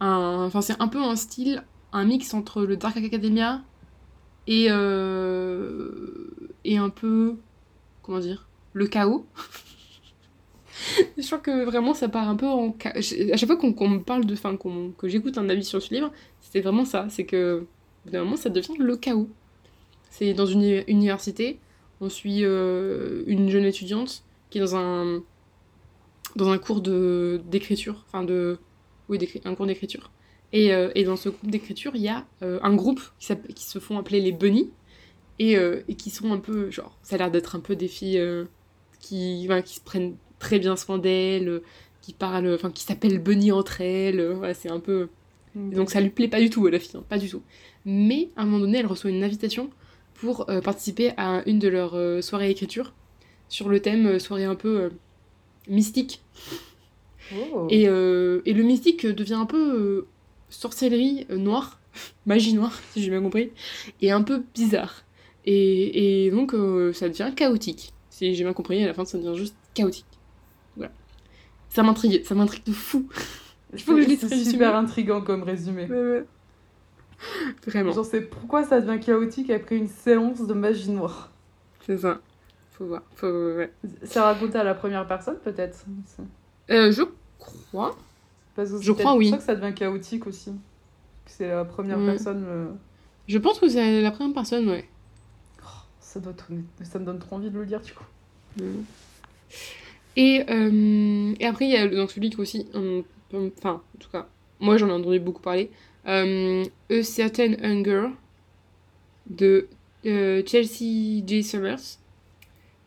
un 0.00 0.44
enfin 0.46 0.62
c'est 0.62 0.80
un 0.80 0.88
peu 0.88 1.02
un 1.02 1.16
style 1.16 1.62
un 1.92 2.04
mix 2.04 2.34
entre 2.34 2.62
le 2.64 2.76
Dark 2.76 2.96
Academia 2.96 3.62
et 4.46 4.66
euh, 4.70 6.30
et 6.64 6.78
un 6.78 6.90
peu 6.90 7.36
comment 8.02 8.18
dire 8.20 8.48
le 8.72 8.86
chaos. 8.86 9.26
Je 11.16 11.24
crois 11.26 11.38
que 11.38 11.64
vraiment 11.64 11.94
ça 11.94 12.08
part 12.08 12.28
un 12.28 12.36
peu 12.36 12.46
en 12.46 12.76
à 12.84 13.00
chaque 13.00 13.46
fois 13.46 13.56
qu'on 13.56 13.88
me 13.88 14.00
parle 14.00 14.26
de 14.26 14.34
enfin 14.34 14.56
qu'on 14.56 14.90
que 14.92 15.08
j'écoute 15.08 15.38
un 15.38 15.48
avis 15.48 15.64
sur 15.64 15.80
ce 15.82 15.92
livre 15.94 16.12
c'est 16.40 16.60
vraiment 16.60 16.84
ça 16.84 17.06
c'est 17.08 17.24
que 17.24 17.66
d'un 18.04 18.24
moment 18.24 18.36
ça 18.36 18.50
devient 18.50 18.76
le 18.78 18.96
chaos. 18.96 19.28
C'est 20.10 20.34
dans 20.34 20.46
une 20.46 20.62
uni- 20.62 20.84
université 20.88 21.58
on 22.00 22.08
suit 22.10 22.44
euh, 22.44 23.24
une 23.26 23.48
jeune 23.50 23.64
étudiante 23.64 24.22
qui 24.50 24.58
est 24.58 24.60
dans 24.60 24.76
un 24.76 25.22
dans 26.36 26.50
un 26.50 26.58
cours 26.58 26.80
de 26.80 27.40
d'écriture 27.46 28.04
enfin 28.06 28.22
de 28.22 28.58
oui 29.08 29.18
un 29.44 29.54
cours 29.54 29.66
d'écriture 29.66 30.10
et, 30.52 30.72
euh, 30.72 30.90
et 30.94 31.04
dans 31.04 31.16
ce 31.16 31.28
cours 31.28 31.48
d'écriture 31.48 31.92
il 31.94 32.02
y 32.02 32.08
a 32.08 32.24
euh, 32.42 32.60
un 32.62 32.74
groupe 32.74 33.00
qui, 33.18 33.64
se 33.64 33.78
font 33.78 33.98
appeler 33.98 34.20
les 34.20 34.32
bunnies 34.32 34.70
et, 35.38 35.56
euh, 35.56 35.82
et 35.88 35.94
qui 35.94 36.10
sont 36.10 36.32
un 36.32 36.38
peu 36.38 36.70
genre 36.70 36.96
ça 37.02 37.16
a 37.16 37.18
l'air 37.18 37.30
d'être 37.30 37.56
un 37.56 37.60
peu 37.60 37.74
des 37.74 37.88
filles 37.88 38.22
qui 39.00 39.42
enfin, 39.46 39.62
qui 39.62 39.76
se 39.76 39.80
prennent 39.80 40.14
très 40.38 40.58
bien 40.58 40.76
soin 40.76 40.98
d'elles 40.98 41.62
qui 42.02 42.12
parlent 42.12 42.54
enfin 42.54 42.70
qui 42.70 42.84
s'appellent 42.84 43.18
bunny 43.18 43.50
entre 43.50 43.80
elles 43.80 44.32
voilà, 44.32 44.54
c'est 44.54 44.70
un 44.70 44.80
peu 44.80 45.08
et 45.56 45.74
donc 45.74 45.90
ça 45.90 46.02
lui 46.02 46.10
plaît 46.10 46.28
pas 46.28 46.40
du 46.40 46.50
tout 46.50 46.66
à 46.66 46.70
la 46.70 46.78
fille, 46.78 46.96
hein, 46.96 47.04
pas 47.08 47.16
du 47.16 47.30
tout. 47.30 47.40
Mais 47.86 48.28
à 48.36 48.42
un 48.42 48.44
moment 48.44 48.58
donné, 48.58 48.76
elle 48.76 48.86
reçoit 48.86 49.08
une 49.08 49.24
invitation 49.24 49.70
pour 50.12 50.44
participer 50.62 51.12
à 51.16 51.42
une 51.46 51.58
de 51.58 51.68
leurs 51.68 52.22
soirées 52.22 52.50
écriture 52.50 52.92
sur 53.48 53.70
le 53.70 53.80
thème 53.80 54.18
soirée 54.18 54.44
un 54.44 54.54
peu 54.54 54.90
mystique. 55.68 56.22
Oh. 57.34 57.66
Et, 57.70 57.88
euh, 57.88 58.40
et 58.44 58.52
le 58.52 58.62
mystique 58.62 59.06
devient 59.06 59.34
un 59.34 59.46
peu 59.46 59.74
euh, 59.74 60.06
sorcellerie 60.48 61.26
euh, 61.30 61.36
noire, 61.36 61.80
magie 62.26 62.54
noire, 62.54 62.78
si 62.92 63.02
j'ai 63.02 63.10
bien 63.10 63.22
compris, 63.22 63.50
et 64.00 64.10
un 64.10 64.22
peu 64.22 64.44
bizarre. 64.54 65.02
Et, 65.44 66.26
et 66.26 66.30
donc 66.30 66.52
ça 66.94 67.08
devient 67.08 67.30
chaotique. 67.34 67.92
Si 68.10 68.34
j'ai 68.34 68.42
bien 68.42 68.52
compris, 68.52 68.82
à 68.82 68.86
la 68.86 68.94
fin 68.94 69.04
ça 69.04 69.18
devient 69.18 69.38
juste 69.38 69.54
chaotique. 69.74 70.06
Voilà. 70.76 70.92
Ça 71.68 71.84
m'intrigue, 71.84 72.24
ça 72.24 72.34
m'intrigue 72.34 72.64
de 72.64 72.72
fou. 72.72 73.08
C'est 73.72 73.80
faut 73.80 73.96
que 73.96 74.02
je 74.02 74.14
c'est 74.14 74.44
super 74.44 74.74
intriguant 74.76 75.20
comme 75.20 75.42
résumé. 75.42 75.86
Vraiment, 77.66 77.92
Genre, 77.92 78.04
c'est 78.06 78.22
pourquoi 78.22 78.62
ça 78.64 78.80
devient 78.80 79.00
chaotique 79.00 79.50
après 79.50 79.76
une 79.76 79.88
séance 79.88 80.46
de 80.46 80.54
magie 80.54 80.90
noire. 80.90 81.32
c'est 81.84 81.98
ça. 81.98 82.20
Faut 82.76 82.84
voir. 82.86 83.02
Faut, 83.14 83.26
ouais. 83.56 83.72
C'est 84.02 84.20
raconté 84.20 84.58
à 84.58 84.64
la 84.64 84.74
première 84.74 85.06
personne, 85.06 85.36
peut-être 85.42 85.84
Euh, 86.70 86.92
je 86.92 87.02
crois. 87.38 87.96
Parce 88.54 88.70
que 88.70 88.78
c'est 88.78 88.84
Je 88.84 88.92
crois, 88.92 89.04
pour 89.12 89.16
oui. 89.18 89.30
ça 89.30 89.38
que 89.38 89.42
ça 89.42 89.54
devient 89.54 89.74
chaotique 89.74 90.26
aussi. 90.26 90.52
C'est 91.26 91.48
la 91.48 91.64
première 91.64 91.98
personne. 92.04 92.44
euh, 92.46 92.66
Je 93.28 93.38
pense 93.38 93.58
que 93.58 93.68
c'est 93.68 94.00
la 94.02 94.10
première 94.10 94.34
personne, 94.34 94.68
ouais. 94.68 94.88
Ça, 96.00 96.20
doit 96.20 96.32
tout- 96.32 96.54
ça 96.82 96.98
me 96.98 97.04
donne 97.04 97.18
trop 97.18 97.36
envie 97.36 97.50
de 97.50 97.58
le 97.58 97.64
lire, 97.64 97.80
du 97.80 97.92
coup. 97.92 98.04
Et, 100.16 100.44
euh, 100.48 101.34
et 101.38 101.46
après, 101.46 101.66
il 101.66 101.72
y 101.72 101.76
a 101.76 101.86
donc 101.88 102.10
celui 102.10 102.30
qui 102.30 102.40
aussi, 102.40 102.66
enfin, 103.34 103.82
en 103.94 103.98
tout 103.98 104.08
cas, 104.10 104.26
moi 104.60 104.78
j'en 104.78 104.88
ai 104.88 104.92
entendu 104.92 105.20
beaucoup 105.20 105.42
parler, 105.42 105.70
euh, 106.06 106.64
A 106.90 107.02
Certain 107.02 107.52
Hunger 107.62 108.08
de 109.28 109.68
Chelsea 110.04 111.22
J. 111.26 111.42
Summers, 111.42 111.98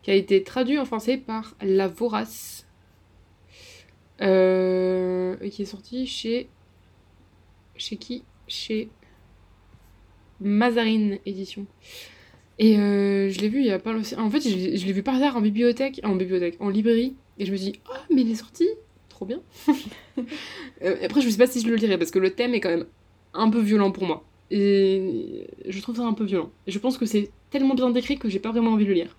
qui 0.02 0.10
a 0.10 0.14
été 0.14 0.42
traduit 0.42 0.78
en 0.78 0.84
français 0.84 1.16
par 1.16 1.54
La 1.60 1.88
Vorace, 1.88 2.66
euh, 4.20 5.36
et 5.40 5.50
qui 5.50 5.62
est 5.62 5.66
sorti 5.66 6.06
chez. 6.06 6.48
Chez 7.76 7.96
qui? 7.96 8.24
Chez 8.46 8.90
Mazarine 10.40 11.18
Édition. 11.24 11.66
Et 12.58 12.78
euh, 12.78 13.30
je 13.30 13.40
l'ai 13.40 13.48
vu 13.48 13.60
il 13.60 13.66
y 13.66 13.70
a 13.70 13.78
pas 13.78 13.92
longtemps. 13.92 14.18
En 14.18 14.30
fait, 14.30 14.40
je 14.40 14.86
l'ai 14.86 14.92
vu 14.92 15.02
par 15.02 15.14
hasard 15.14 15.36
en 15.36 15.40
bibliothèque, 15.40 16.00
en 16.04 16.14
bibliothèque, 16.14 16.56
en 16.60 16.68
librairie. 16.68 17.16
Et 17.38 17.46
je 17.46 17.52
me 17.52 17.56
suis 17.56 17.72
dit, 17.72 17.80
ah, 17.90 18.02
mais 18.10 18.20
il 18.20 18.30
est 18.30 18.34
sorti 18.34 18.68
Trop 19.08 19.24
bien 19.24 19.40
Euh, 20.82 20.96
Après, 21.02 21.20
je 21.22 21.28
sais 21.28 21.38
pas 21.38 21.46
si 21.46 21.60
je 21.60 21.68
le 21.68 21.76
lirai 21.76 21.96
parce 21.96 22.10
que 22.10 22.18
le 22.18 22.30
thème 22.30 22.54
est 22.54 22.60
quand 22.60 22.68
même 22.68 22.86
un 23.32 23.48
peu 23.48 23.60
violent 23.60 23.90
pour 23.90 24.04
moi. 24.04 24.24
Et 24.50 25.46
je 25.66 25.80
trouve 25.80 25.96
ça 25.96 26.02
un 26.02 26.12
peu 26.12 26.24
violent. 26.24 26.50
Je 26.66 26.78
pense 26.78 26.98
que 26.98 27.06
c'est 27.06 27.30
tellement 27.50 27.74
bien 27.74 27.90
décrit 27.90 28.18
que 28.18 28.28
j'ai 28.28 28.40
pas 28.40 28.50
vraiment 28.50 28.72
envie 28.72 28.84
de 28.84 28.90
le 28.90 28.94
lire. 28.94 29.16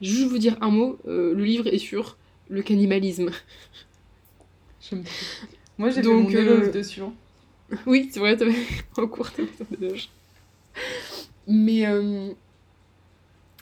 Juste 0.00 0.28
vous 0.28 0.38
dire 0.38 0.56
un 0.60 0.70
mot 0.70 0.98
euh, 1.06 1.34
le 1.34 1.44
livre 1.44 1.66
est 1.66 1.78
sur 1.78 2.16
le 2.48 2.62
cannibalisme. 2.62 3.30
Moi, 5.78 5.90
j'ai 5.90 6.02
fait 6.02 6.02
Donc, 6.02 6.30
mon 6.30 6.34
euh, 6.34 6.70
dessus. 6.70 7.02
hein. 7.02 7.12
Oui, 7.86 8.08
c'est 8.12 8.20
vrai, 8.20 8.36
t'avais 8.36 8.54
en 8.96 9.06
cours, 9.06 9.30
t'avais 9.32 9.48
fait. 9.48 9.64
Mais, 11.46 11.86
euh, 11.86 12.32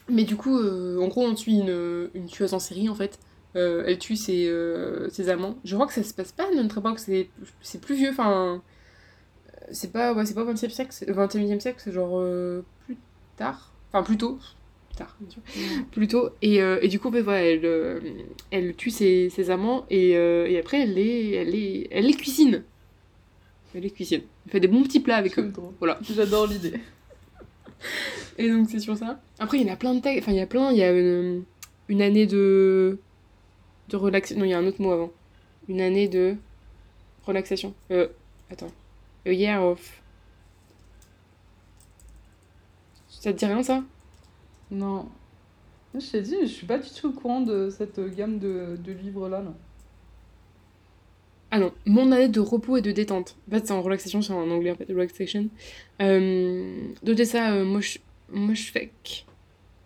mais 0.09 0.23
du 0.23 0.35
coup, 0.35 0.57
euh, 0.57 0.99
en 1.01 1.07
gros, 1.07 1.23
on 1.25 1.35
suit 1.35 1.59
une, 1.59 2.09
une 2.13 2.27
tueuse 2.27 2.53
en 2.53 2.59
série, 2.59 2.89
en 2.89 2.95
fait. 2.95 3.19
Elle 3.53 3.97
tue 3.99 4.17
ses, 4.17 4.51
ses 5.09 5.29
amants. 5.29 5.55
Je 5.63 5.75
crois 5.75 5.87
que 5.87 5.93
ça 5.93 6.03
se 6.03 6.13
passe 6.13 6.33
pas 6.33 6.45
à 6.47 6.51
notre 6.55 6.79
époque, 6.79 6.99
c'est 6.99 7.29
c'est 7.61 7.79
plus 7.79 7.95
vieux, 7.95 8.09
enfin... 8.09 8.61
C'est 9.71 9.91
pas, 9.91 10.13
ouais, 10.13 10.25
c'est 10.25 10.33
pas 10.35 10.43
20e 10.43 10.69
siècle, 10.71 10.91
c'est- 10.93 11.11
21e 11.11 11.59
siècle, 11.59 11.81
c'est 11.83 11.91
genre 11.91 12.21
plus 12.85 12.97
tard. 13.37 13.73
Enfin, 13.91 14.03
plus 14.03 14.17
tôt. 14.17 14.39
Tard, 14.95 15.15
bien 15.19 15.29
sûr. 15.29 15.41
Plus 15.91 16.07
tôt. 16.07 16.29
Et, 16.41 16.61
euh, 16.61 16.79
et 16.81 16.87
du 16.87 16.99
coup, 16.99 17.11
fait, 17.11 17.21
voilà, 17.21 17.41
elle, 17.41 17.65
euh, 17.65 17.99
elle 18.51 18.75
tue 18.75 18.91
ses, 18.91 19.29
ses 19.29 19.49
amants 19.49 19.85
et, 19.89 20.15
euh, 20.15 20.47
et 20.47 20.57
après, 20.57 20.81
elle 20.83 20.93
les, 20.93 21.31
elle, 21.31 21.49
les, 21.49 21.87
elle 21.91 22.05
les 22.05 22.13
cuisine. 22.13 22.63
Elle 23.73 23.83
les 23.83 23.91
cuisine. 23.91 24.21
Elle 24.45 24.51
fait 24.53 24.59
des 24.61 24.69
bons 24.69 24.83
petits 24.83 25.01
plats 25.01 25.17
avec 25.17 25.37
eux. 25.37 25.51
Voilà. 25.79 25.99
J'adore 26.01 26.47
l'idée. 26.47 26.79
Et 28.37 28.49
donc 28.49 28.69
c'est 28.69 28.79
sur 28.79 28.97
ça. 28.97 29.21
Après 29.39 29.57
il 29.57 29.65
y 29.65 29.69
en 29.69 29.73
a 29.73 29.77
plein 29.77 29.93
de 29.93 30.01
textes, 30.01 30.23
enfin 30.23 30.33
il 30.33 30.37
y 30.37 30.41
a 30.41 30.47
plein, 30.47 30.71
il 30.71 30.77
y 30.77 30.83
a 30.83 30.91
une, 30.91 31.43
une 31.87 32.01
année 32.01 32.25
de 32.25 32.99
de 33.89 33.95
relaxation. 33.95 34.39
Non, 34.39 34.45
il 34.45 34.51
y 34.51 34.53
a 34.53 34.57
un 34.57 34.65
autre 34.65 34.81
mot 34.81 34.91
avant. 34.91 35.11
Une 35.69 35.79
année 35.79 36.07
de 36.07 36.35
relaxation. 37.25 37.73
Euh 37.91 38.07
attends. 38.51 38.71
A 39.25 39.31
year 39.31 39.63
of 39.63 40.01
Ça 43.07 43.33
te 43.33 43.37
dit 43.37 43.45
rien 43.45 43.63
ça? 43.63 43.83
Non. 44.71 45.07
Je 45.93 46.11
t'ai 46.11 46.21
dit, 46.21 46.35
je 46.41 46.47
suis 46.47 46.65
pas 46.65 46.77
du 46.77 46.89
tout 46.89 47.07
au 47.07 47.11
courant 47.11 47.41
de 47.41 47.69
cette 47.69 47.99
gamme 48.15 48.39
de, 48.39 48.77
de 48.83 48.91
livres-là. 48.91 49.41
là. 49.41 49.53
Ah 51.51 51.59
non, 51.59 51.71
mon 51.85 52.11
année 52.11 52.27
de 52.27 52.39
repos 52.41 52.75
et 52.75 52.81
de 52.81 52.91
détente. 52.91 53.37
En 53.47 53.51
fait, 53.51 53.67
c'est 53.67 53.73
en 53.73 53.81
relaxation, 53.81 54.21
c'est 54.21 54.33
en 54.33 54.49
anglais 54.49 54.71
en 54.71 54.75
fait, 54.75 54.89
relaxation. 54.89 55.47
Euh, 56.01 56.89
D'autres 57.03 57.23
ça, 57.23 57.53
euh. 57.53 57.79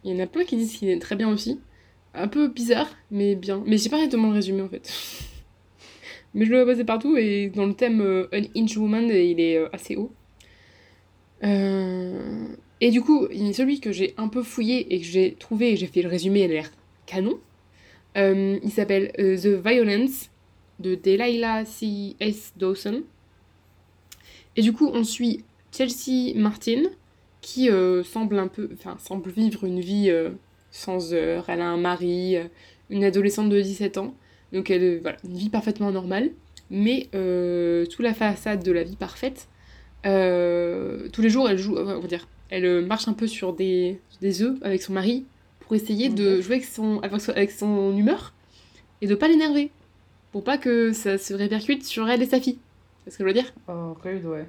Il 0.04 0.12
y 0.12 0.16
en 0.16 0.24
a 0.24 0.28
plein 0.28 0.46
qui 0.46 0.58
disent 0.58 0.78
qu'il 0.78 0.90
est 0.90 1.00
très 1.00 1.16
bien 1.16 1.30
aussi. 1.30 1.60
Un 2.16 2.28
peu 2.28 2.48
bizarre, 2.48 2.90
mais 3.12 3.36
bien. 3.36 3.62
Mais 3.68 3.78
j'ai 3.78 3.90
pas 3.90 4.08
de 4.08 4.18
le 4.18 4.34
résumé 4.34 4.62
en 4.64 4.70
fait. 4.70 4.92
mais 6.34 6.46
je 6.46 6.52
le 6.52 6.64
vois 6.64 6.74
passer 6.74 6.86
partout 6.86 7.18
et 7.18 7.50
dans 7.50 7.66
le 7.66 7.74
thème 7.74 8.02
euh, 8.02 8.28
Inch 8.56 8.76
Woman, 8.78 9.06
il 9.06 9.40
est 9.40 9.58
euh, 9.58 9.70
assez 9.72 9.96
haut. 9.96 10.12
Euh, 11.44 12.48
Et 12.82 12.92
du 12.92 13.02
coup, 13.02 13.28
celui 13.54 13.80
que 13.80 13.92
j'ai 13.92 14.14
un 14.18 14.30
peu 14.30 14.42
fouillé 14.42 14.94
et 14.94 15.00
que 15.00 15.06
j'ai 15.06 15.34
trouvé 15.34 15.74
et 15.74 15.78
j'ai 15.78 15.88
fait 15.88 16.02
le 16.02 16.10
résumé, 16.10 16.44
il 16.44 16.52
a 16.52 16.54
l'air 16.54 16.72
canon. 17.06 17.40
Euh, 18.18 18.60
il 18.64 18.72
s'appelle 18.72 19.12
euh, 19.20 19.38
The 19.38 19.66
Violence 19.66 20.30
de 20.80 20.96
Delilah 20.96 21.66
C. 21.66 22.16
S. 22.20 22.54
Dawson. 22.56 23.04
Et 24.56 24.62
du 24.62 24.74
coup, 24.74 24.90
on 24.94 25.04
suit 25.04 25.44
Chelsea 25.72 26.34
Martin, 26.36 26.84
qui 27.42 27.70
euh, 27.70 28.04
semble 28.04 28.40
un 28.40 28.48
peu, 28.48 28.70
enfin, 28.74 28.98
semble 29.00 29.30
vivre 29.30 29.66
une 29.66 29.80
vie 29.80 30.12
sans 30.72 31.14
heurts. 31.14 31.50
Elle 31.50 31.62
a 31.62 31.68
un 31.68 31.78
mari, 31.78 32.38
une 32.90 33.04
adolescente 33.04 33.50
de 33.50 33.62
17 33.62 33.98
ans. 33.98 34.14
Donc, 34.54 34.70
elle, 34.72 35.00
voilà, 35.02 35.18
une 35.24 35.36
vie 35.36 35.50
parfaitement 35.50 35.92
normale. 35.92 36.32
Mais 36.72 37.10
sous 37.14 38.02
la 38.02 38.14
façade 38.14 38.64
de 38.64 38.72
la 38.72 38.84
vie 38.84 38.96
parfaite, 38.96 39.48
tous 40.04 41.22
les 41.22 41.30
jours, 41.30 41.50
elle 41.50 41.58
joue, 41.58 41.78
on 41.78 42.00
va 42.00 42.08
dire, 42.08 42.28
elle 42.50 42.66
euh, 42.66 42.86
marche 42.86 43.08
un 43.08 43.14
peu 43.14 43.28
sur 43.28 43.54
des, 43.54 44.00
des 44.22 44.42
œufs 44.42 44.58
avec 44.62 44.82
son 44.82 44.94
mari 44.94 45.26
pour 45.60 45.76
essayer 45.76 46.10
de 46.10 46.38
Ok. 46.38 46.42
jouer 46.42 46.56
avec 46.56 46.66
son, 46.66 47.00
avec 47.00 47.22
son, 47.22 47.32
avec 47.32 47.52
son 47.52 47.96
humeur 47.98 48.34
et 49.02 49.08
de 49.08 49.16
pas 49.16 49.28
l'énerver 49.28 49.72
pour 50.32 50.44
pas 50.44 50.58
que 50.58 50.94
ça 50.94 51.18
se 51.18 51.34
répercute 51.34 51.84
sur 51.86 52.10
elle 52.10 52.22
et 52.22 52.26
sa 52.28 52.40
fille. 52.40 52.60
C'est 53.04 53.12
ce 53.12 53.18
que 53.18 53.24
je 53.24 53.28
veux 53.28 53.34
dire? 53.34 53.54
Oh, 53.68 53.96
rude, 54.04 54.26
ouais. 54.26 54.48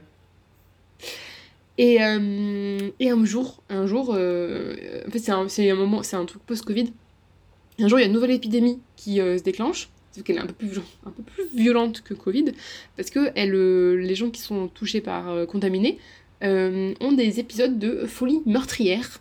Et, 1.79 2.03
euh, 2.03 2.91
et 2.99 3.11
un 3.11 3.25
jour, 3.25 3.63
un 3.71 3.87
jour, 3.87 4.13
euh, 4.15 5.03
en 5.07 5.11
fait 5.11 5.19
c'est 5.19 5.33
un, 5.33 5.49
c'est 5.49 5.71
un 5.71 5.75
moment, 5.77 6.03
c'est 6.03 6.17
un 6.17 6.27
truc 6.27 6.43
post-Covid. 6.43 6.93
Un 7.79 7.89
jour, 7.89 7.99
il 7.99 8.03
y 8.03 8.05
a 8.05 8.09
une 8.09 8.13
nouvelle 8.13 8.33
épidémie 8.33 8.81
qui 8.97 9.21
euh, 9.21 9.39
se 9.39 9.43
déclenche, 9.43 9.89
sauf 10.13 10.23
qu'elle 10.23 10.37
est 10.37 10.41
un 10.41 10.47
peu 10.47 10.53
plus, 10.53 10.79
un 11.07 11.11
peu 11.11 11.23
plus 11.23 11.45
violente 11.55 12.03
que 12.03 12.13
Covid, 12.13 12.53
parce 12.97 13.09
que 13.09 13.31
elle, 13.35 13.53
les 13.97 14.15
gens 14.15 14.29
qui 14.31 14.43
sont 14.43 14.69
touchés 14.69 15.01
par 15.01 15.47
contaminés 15.47 15.99
euh, 16.43 16.95
ont 17.01 17.13
des 17.13 17.41
épisodes 17.41 17.79
de 17.79 18.07
folie 18.07 18.41
meurtrière. 18.47 19.21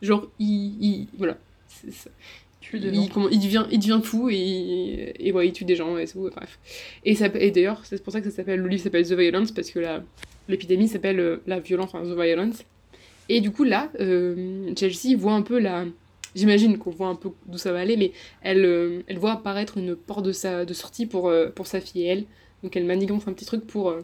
Genre, 0.00 0.28
il, 0.38 0.84
il- 0.84 1.06
voilà, 1.16 1.38
il, 2.88 2.94
gens. 2.94 3.08
comment- 3.12 3.28
il 3.28 3.38
devient, 3.40 3.64
il 3.70 3.78
devient 3.78 4.00
fou 4.02 4.28
et, 4.30 5.12
et 5.18 5.32
ouais, 5.32 5.48
il 5.48 5.52
tue 5.52 5.64
des 5.64 5.76
gens 5.76 5.96
et 5.96 6.06
tout, 6.06 6.28
bref. 6.34 6.58
Et, 7.04 7.14
ça- 7.14 7.30
et 7.34 7.50
d'ailleurs, 7.50 7.80
c'est 7.84 8.02
pour 8.02 8.12
ça 8.12 8.20
que 8.20 8.30
ça 8.30 8.36
s'appelle, 8.36 8.60
le 8.60 8.68
livre 8.68 8.82
s'appelle 8.82 9.06
The 9.06 9.12
Violence, 9.12 9.52
parce 9.52 9.70
que 9.70 9.80
l'épidémie 10.48 10.88
s'appelle 10.88 11.20
euh, 11.20 11.36
la 11.46 11.60
violence, 11.60 11.90
enfin 11.94 12.02
The 12.04 12.16
Violence. 12.18 12.64
Et 13.28 13.40
du 13.40 13.50
coup, 13.52 13.64
là, 13.64 13.90
euh, 14.00 14.72
Chelsea 14.76 15.16
voit 15.16 15.34
un 15.34 15.42
peu 15.42 15.58
la. 15.58 15.84
J'imagine 16.34 16.78
qu'on 16.78 16.90
voit 16.90 17.08
un 17.08 17.14
peu 17.14 17.28
d'où 17.46 17.58
ça 17.58 17.72
va 17.72 17.80
aller, 17.80 17.96
mais 17.96 18.12
elle, 18.40 18.64
euh, 18.64 19.02
elle 19.06 19.18
voit 19.18 19.32
apparaître 19.32 19.76
une 19.78 19.94
porte 19.94 20.24
de, 20.24 20.32
sa, 20.32 20.64
de 20.64 20.72
sortie 20.74 21.06
pour, 21.06 21.30
pour 21.54 21.66
sa 21.66 21.80
fille 21.80 22.02
et 22.02 22.06
elle. 22.06 22.24
Donc 22.62 22.74
elle 22.76 22.86
manigance 22.86 23.28
un 23.28 23.32
petit 23.34 23.44
truc 23.44 23.66
pour, 23.66 23.94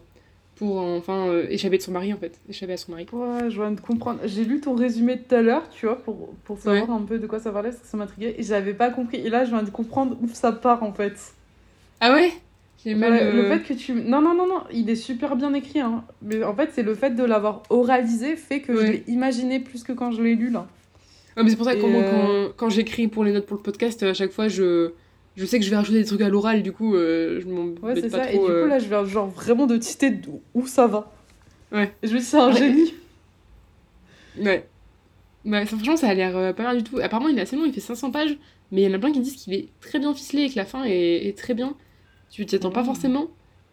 pour 0.59 0.77
enfin 0.77 1.27
euh, 1.29 1.45
échapper 1.49 1.77
de 1.77 1.81
son 1.81 1.93
mari, 1.93 2.13
en 2.13 2.17
fait. 2.17 2.37
Échapper 2.49 2.73
à 2.73 2.77
son 2.77 2.91
mari. 2.91 3.07
Ouais, 3.11 3.49
je 3.49 3.59
viens 3.59 3.71
de 3.71 3.79
comprendre. 3.79 4.19
J'ai 4.25 4.43
lu 4.43 4.59
ton 4.59 4.75
résumé 4.75 5.17
tout 5.17 5.33
à 5.33 5.41
l'heure, 5.41 5.69
tu 5.69 5.85
vois, 5.85 5.95
pour, 5.97 6.33
pour 6.43 6.59
savoir 6.59 6.91
un 6.91 7.01
peu 7.03 7.17
de 7.17 7.25
quoi 7.27 7.39
ça 7.39 7.51
parlait, 7.51 7.69
parce 7.69 7.81
que 7.81 7.87
ça 7.87 7.95
m'intriguait. 7.97 8.35
Et 8.37 8.43
j'avais 8.43 8.73
pas 8.73 8.89
compris. 8.89 9.17
Et 9.17 9.29
là, 9.29 9.45
je 9.45 9.51
viens 9.51 9.63
de 9.63 9.69
comprendre 9.69 10.17
où 10.21 10.27
ça 10.33 10.51
part, 10.51 10.83
en 10.83 10.91
fait. 10.91 11.13
Ah 12.01 12.13
ouais? 12.13 12.33
J'ai 12.85 12.93
mal. 12.93 13.11
Ouais, 13.13 13.23
euh, 13.23 13.31
Le 13.33 13.43
fait 13.49 13.63
que 13.63 13.73
tu... 13.73 13.93
Non, 13.93 14.21
non, 14.21 14.33
non, 14.35 14.47
non, 14.47 14.61
il 14.71 14.89
est 14.89 14.95
super 14.95 15.35
bien 15.37 15.53
écrit. 15.53 15.79
Hein. 15.79 16.03
Mais 16.21 16.43
en 16.43 16.53
fait, 16.55 16.69
c'est 16.73 16.83
le 16.83 16.93
fait 16.93 17.11
de 17.11 17.23
l'avoir 17.23 17.63
oralisé 17.69 18.35
fait 18.35 18.59
que 18.59 18.73
je 18.75 18.79
Ouais. 18.79 18.91
l'ai 18.91 19.03
imaginé 19.07 19.59
plus 19.59 19.83
que 19.83 19.93
quand 19.93 20.11
je 20.11 20.21
l'ai 20.21 20.35
lu, 20.35 20.49
là. 20.49 20.67
Ouais, 21.37 21.43
mais 21.43 21.49
c'est 21.49 21.55
pour 21.55 21.65
ça 21.65 21.75
que 21.75 21.79
Et 21.79 21.83
euh, 21.85 22.47
quand, 22.49 22.65
quand 22.65 22.69
j'écris 22.69 23.07
pour 23.07 23.23
les 23.23 23.31
notes 23.31 23.45
pour 23.45 23.55
le 23.57 23.63
podcast, 23.63 24.03
à 24.03 24.13
chaque 24.13 24.31
fois, 24.31 24.49
je, 24.49 24.91
je 25.35 25.45
sais 25.45 25.59
que 25.59 25.65
je 25.65 25.69
vais 25.69 25.75
rajouter 25.77 25.99
des 25.99 26.05
trucs 26.05 26.21
à 26.21 26.29
l'oral, 26.29 26.63
du 26.63 26.71
coup, 26.71 26.95
euh, 26.95 27.39
je 27.41 27.47
m'en 27.47 27.65
Ouais, 27.85 27.95
c'est 27.95 28.09
ça. 28.09 28.19
trop. 28.19 28.27
Et 28.29 28.33
du 28.33 28.39
coup, 28.39 28.47
euh, 28.49 28.67
là, 28.67 28.79
je 28.79 28.87
viens 28.87 29.05
genre 29.05 29.27
vraiment 29.29 29.67
de 29.67 29.79
citer 29.81 30.09
d'où- 30.11 30.41
où 30.53 30.67
ça 30.67 30.87
va. 30.87 31.11
Ouais. 31.71 31.93
Et 32.03 32.07
je 32.07 32.13
me 32.13 32.19
dis, 32.19 32.25
c'est 32.25 32.37
un 32.37 32.51
Ouais. 32.51 32.57
génie. 32.57 32.93
Ouais. 34.39 34.65
Ça, 35.45 35.65
franchement, 35.65 35.97
ça 35.97 36.09
a 36.09 36.13
l'air 36.13 36.35
euh, 36.37 36.53
pas 36.53 36.63
mal 36.63 36.77
du 36.77 36.83
tout. 36.83 36.99
Apparemment, 37.01 37.29
il 37.29 37.37
est 37.37 37.41
assez 37.41 37.55
long, 37.55 37.65
il 37.65 37.73
fait 37.73 37.79
500 37.79 38.11
pages, 38.11 38.37
mais 38.71 38.81
il 38.81 38.89
y 38.89 38.91
en 38.91 38.93
a 38.95 38.99
plein 38.99 39.11
qui 39.11 39.19
disent 39.21 39.35
qu'il 39.35 39.53
est 39.53 39.69
très 39.81 39.99
bien 39.99 40.13
ficelé 40.13 40.43
et 40.43 40.49
que 40.49 40.55
la 40.55 40.65
fin 40.65 40.83
est, 40.83 41.27
est 41.27 41.37
très 41.37 41.53
bien. 41.53 41.75
Tu 42.29 42.45
t'y 42.45 42.55
attends 42.55 42.71
pas 42.71 42.81
Mm. 42.83 42.85
forcément. 42.85 43.27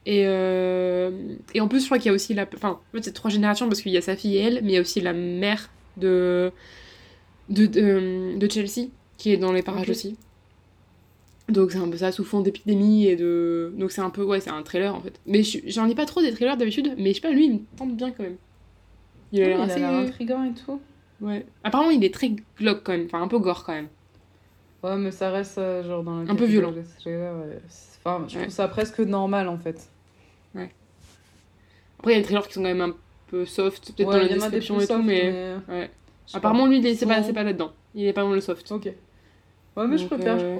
Et, 0.06 0.22
euh, 0.26 1.10
et 1.54 1.60
en 1.60 1.68
plus, 1.68 1.80
je 1.80 1.86
crois 1.86 1.98
qu'il 1.98 2.06
y 2.06 2.10
a 2.10 2.14
aussi 2.14 2.32
la. 2.34 2.46
Enfin, 2.54 2.70
en 2.80 2.96
fait, 2.96 3.02
c'est 3.04 3.12
trois 3.12 3.30
générations 3.30 3.66
parce 3.68 3.82
qu'il 3.82 3.92
y 3.92 3.96
a 3.96 4.00
sa 4.02 4.14
fille 4.16 4.36
et 4.36 4.40
elle, 4.40 4.60
mais 4.62 4.72
il 4.72 4.74
y 4.74 4.78
a 4.78 4.80
aussi 4.80 5.00
la 5.00 5.12
mère 5.12 5.68
de, 5.96 6.52
de, 7.48 7.66
de, 7.66 8.36
de 8.38 8.50
Chelsea 8.50 8.88
qui 9.18 9.32
est 9.32 9.36
dans 9.36 9.52
les 9.52 9.62
parages 9.62 9.90
aussi. 9.90 10.16
Donc 11.48 11.70
c'est 11.70 11.78
un 11.78 11.88
peu 11.88 11.96
ça, 11.96 12.10
sous 12.10 12.24
fond 12.24 12.40
d'épidémie 12.40 13.06
et 13.06 13.14
de. 13.16 13.72
Donc 13.78 13.92
c'est 13.92 14.00
un 14.00 14.10
peu. 14.10 14.24
Ouais, 14.24 14.40
c'est 14.40 14.50
un 14.50 14.62
trailer 14.62 14.94
en 14.94 15.00
fait. 15.00 15.20
Mais 15.26 15.42
je- 15.44 15.60
j'en 15.66 15.88
ai 15.88 15.94
pas 15.94 16.04
trop 16.06 16.20
des 16.20 16.32
trailers 16.32 16.56
d'habitude, 16.56 16.94
mais 16.98 17.10
je 17.10 17.14
sais 17.14 17.20
pas, 17.20 17.30
lui 17.30 17.46
il 17.46 17.52
me 17.54 17.58
tente 17.76 17.96
bien 17.96 18.10
quand 18.10 18.24
même. 18.24 18.36
Il 19.32 19.42
a 19.42 19.46
l'air 19.48 19.56
il 19.58 19.60
a 19.60 19.64
assez. 19.64 19.82
intriguant 19.84 20.44
et 20.44 20.52
tout. 20.54 20.80
Ouais. 21.20 21.46
Apparemment, 21.64 21.90
il 21.90 22.04
est 22.04 22.12
très 22.12 22.32
glauque 22.58 22.82
quand 22.84 22.92
même, 22.92 23.06
enfin 23.06 23.22
un 23.22 23.28
peu 23.28 23.38
gore 23.38 23.64
quand 23.64 23.72
même. 23.74 23.88
Ouais, 24.82 24.96
mais 24.96 25.10
ça 25.12 25.30
reste 25.30 25.58
euh, 25.58 25.82
genre 25.84 26.02
dans 26.02 26.22
la 26.22 26.30
Un 26.30 26.34
peu 26.34 26.44
violent. 26.44 26.72
ouais. 26.72 26.82
Enfin, 28.04 28.24
je 28.28 28.34
Ouais. 28.36 28.42
trouve 28.42 28.54
ça 28.54 28.68
presque 28.68 29.00
normal 29.00 29.48
en 29.48 29.56
fait. 29.58 29.88
Après, 31.98 32.12
il 32.12 32.16
y 32.16 32.18
a 32.18 32.20
des 32.20 32.24
trailers 32.24 32.46
qui 32.46 32.54
sont 32.54 32.60
quand 32.62 32.68
même 32.68 32.80
un 32.80 32.94
peu 33.28 33.44
soft, 33.46 33.92
peut-être 33.92 34.08
Ouais, 34.08 34.14
dans 34.14 34.22
la 34.22 34.28
description 34.28 34.78
et 34.80 34.86
tout, 34.86 35.02
mais. 35.02 35.32
mais, 35.68 35.74
Ouais. 35.74 35.90
Apparemment, 36.34 36.66
lui, 36.66 36.78
il 36.78 36.86
est- 36.86 36.94
c'est 36.94 37.06
pas, 37.06 37.20
pas 37.22 37.42
là-dedans. 37.42 37.72
Il 37.94 38.04
est 38.04 38.12
pas 38.12 38.22
dans 38.22 38.32
le 38.32 38.40
soft. 38.40 38.70
Ok. 38.72 38.84
Ouais, 39.76 39.86
mais 39.86 39.96
je 39.98 40.06
préfère, 40.06 40.38
je 40.38 40.44
euh, 40.44 40.56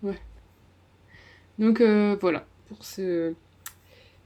crois. 0.00 0.14
Donc 1.58 1.80
euh, 1.80 2.16
voilà, 2.20 2.44
pour 2.68 2.84
ce, 2.84 3.32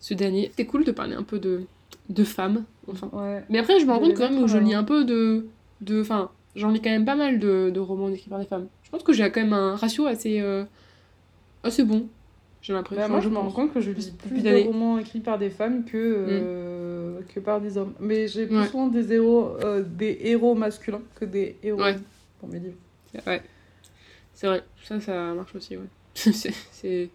ce 0.01 0.15
dernier. 0.15 0.49
C'était 0.51 0.67
cool 0.67 0.85
de 0.85 0.93
parler 0.93 1.15
un 1.15 1.23
peu 1.23 1.39
de, 1.39 1.63
de 2.09 2.25
femmes, 2.25 2.65
enfin. 2.89 3.09
Ouais. 3.13 3.43
Mais 3.51 3.59
après, 3.59 3.81
je 3.81 3.87
me 3.87 3.93
rends 3.93 3.99
compte 4.01 4.15
quand 4.17 4.31
même 4.31 4.41
que 4.43 4.47
je 4.49 4.59
lis 4.59 4.75
un 4.75 4.85
peu 4.85 5.05
de. 5.05 5.47
de 5.81 6.01
enfin, 6.01 6.31
j'en 6.55 6.71
lis 6.71 6.81
quand 6.81 6.91
même 6.91 7.05
pas 7.05 7.17
mal 7.17 7.39
de, 7.39 7.71
de 7.71 7.81
romans 7.81 8.09
écrits 8.11 8.29
par 8.31 8.39
des 8.39 8.47
femmes. 8.47 8.67
Je 8.85 8.91
pense 8.91 9.03
que 9.03 9.13
j'ai 9.13 9.29
quand 9.33 9.41
même 9.41 9.53
un 9.53 9.75
ratio 9.75 10.07
assez. 10.07 10.41
euh, 10.41 10.65
assez 11.65 11.83
bon, 11.83 12.07
j'ai 12.63 12.73
l'impression. 12.75 13.03
Bah, 13.03 13.09
moi, 13.09 13.21
je 13.21 13.29
me 13.29 13.39
rends 13.39 13.51
compte 13.51 13.73
que 13.75 13.81
je 13.81 13.91
lis 13.91 14.13
plus 14.29 14.43
de 14.43 14.65
romans 14.67 14.99
écrits 14.99 15.21
par 15.21 15.39
des 15.39 15.51
femmes 15.51 15.85
que, 15.85 15.97
euh, 15.97 17.21
que 17.35 17.41
par 17.41 17.61
des 17.61 17.77
hommes. 17.79 17.95
Mais 17.99 18.29
j'ai 18.29 18.47
plus 18.47 18.59
Ouais. 18.59 18.67
souvent 18.67 18.87
des 18.87 19.13
héros, 19.13 19.57
euh, 19.65 19.83
des 19.83 20.19
héros 20.25 20.55
masculins 20.55 21.01
que 21.17 21.25
des 21.25 21.57
héros 21.65 21.81
Ouais. 21.81 21.97
pour 22.39 22.49
mes 22.49 22.61
livres. 22.61 22.77
Ouais. 23.27 23.43
C'est 24.35 24.49
vrai, 24.49 24.65
ça, 24.83 25.01
ça 25.01 25.33
marche 25.33 25.55
aussi, 25.55 25.77
ouais. 25.77 25.87
c'est, 26.15 27.11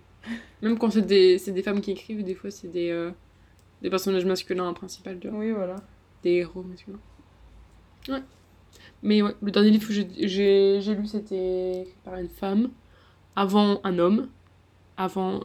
Même 0.62 0.78
quand 0.78 0.90
c'est 0.90 1.02
des, 1.02 1.38
c'est 1.38 1.52
des 1.52 1.64
femmes 1.64 1.82
qui 1.82 1.92
écrivent, 1.92 2.24
des 2.24 2.36
fois, 2.36 2.50
c'est 2.50 2.70
des, 2.70 2.90
euh, 2.90 3.12
des 3.82 3.90
personnages 3.90 4.26
masculins 4.26 4.74
tu 4.74 5.28
vois. 5.28 5.40
Oui, 5.40 5.52
voilà. 5.52 5.76
Des 6.24 6.32
héros 6.32 6.64
masculins. 6.64 7.00
Ouais. 8.08 8.24
Mais 9.04 9.22
ouais, 9.22 9.36
le 9.42 9.52
dernier 9.52 9.70
livre 9.72 9.88
que 9.88 9.94
j'ai, 9.94 10.80
lu, 10.80 11.08
c'était 11.08 11.82
écrit 11.82 11.96
par 12.04 12.16
une 12.18 12.30
femme, 12.30 12.70
avant 13.36 13.80
un 13.84 14.00
homme, 14.00 14.30
avant... 14.98 15.42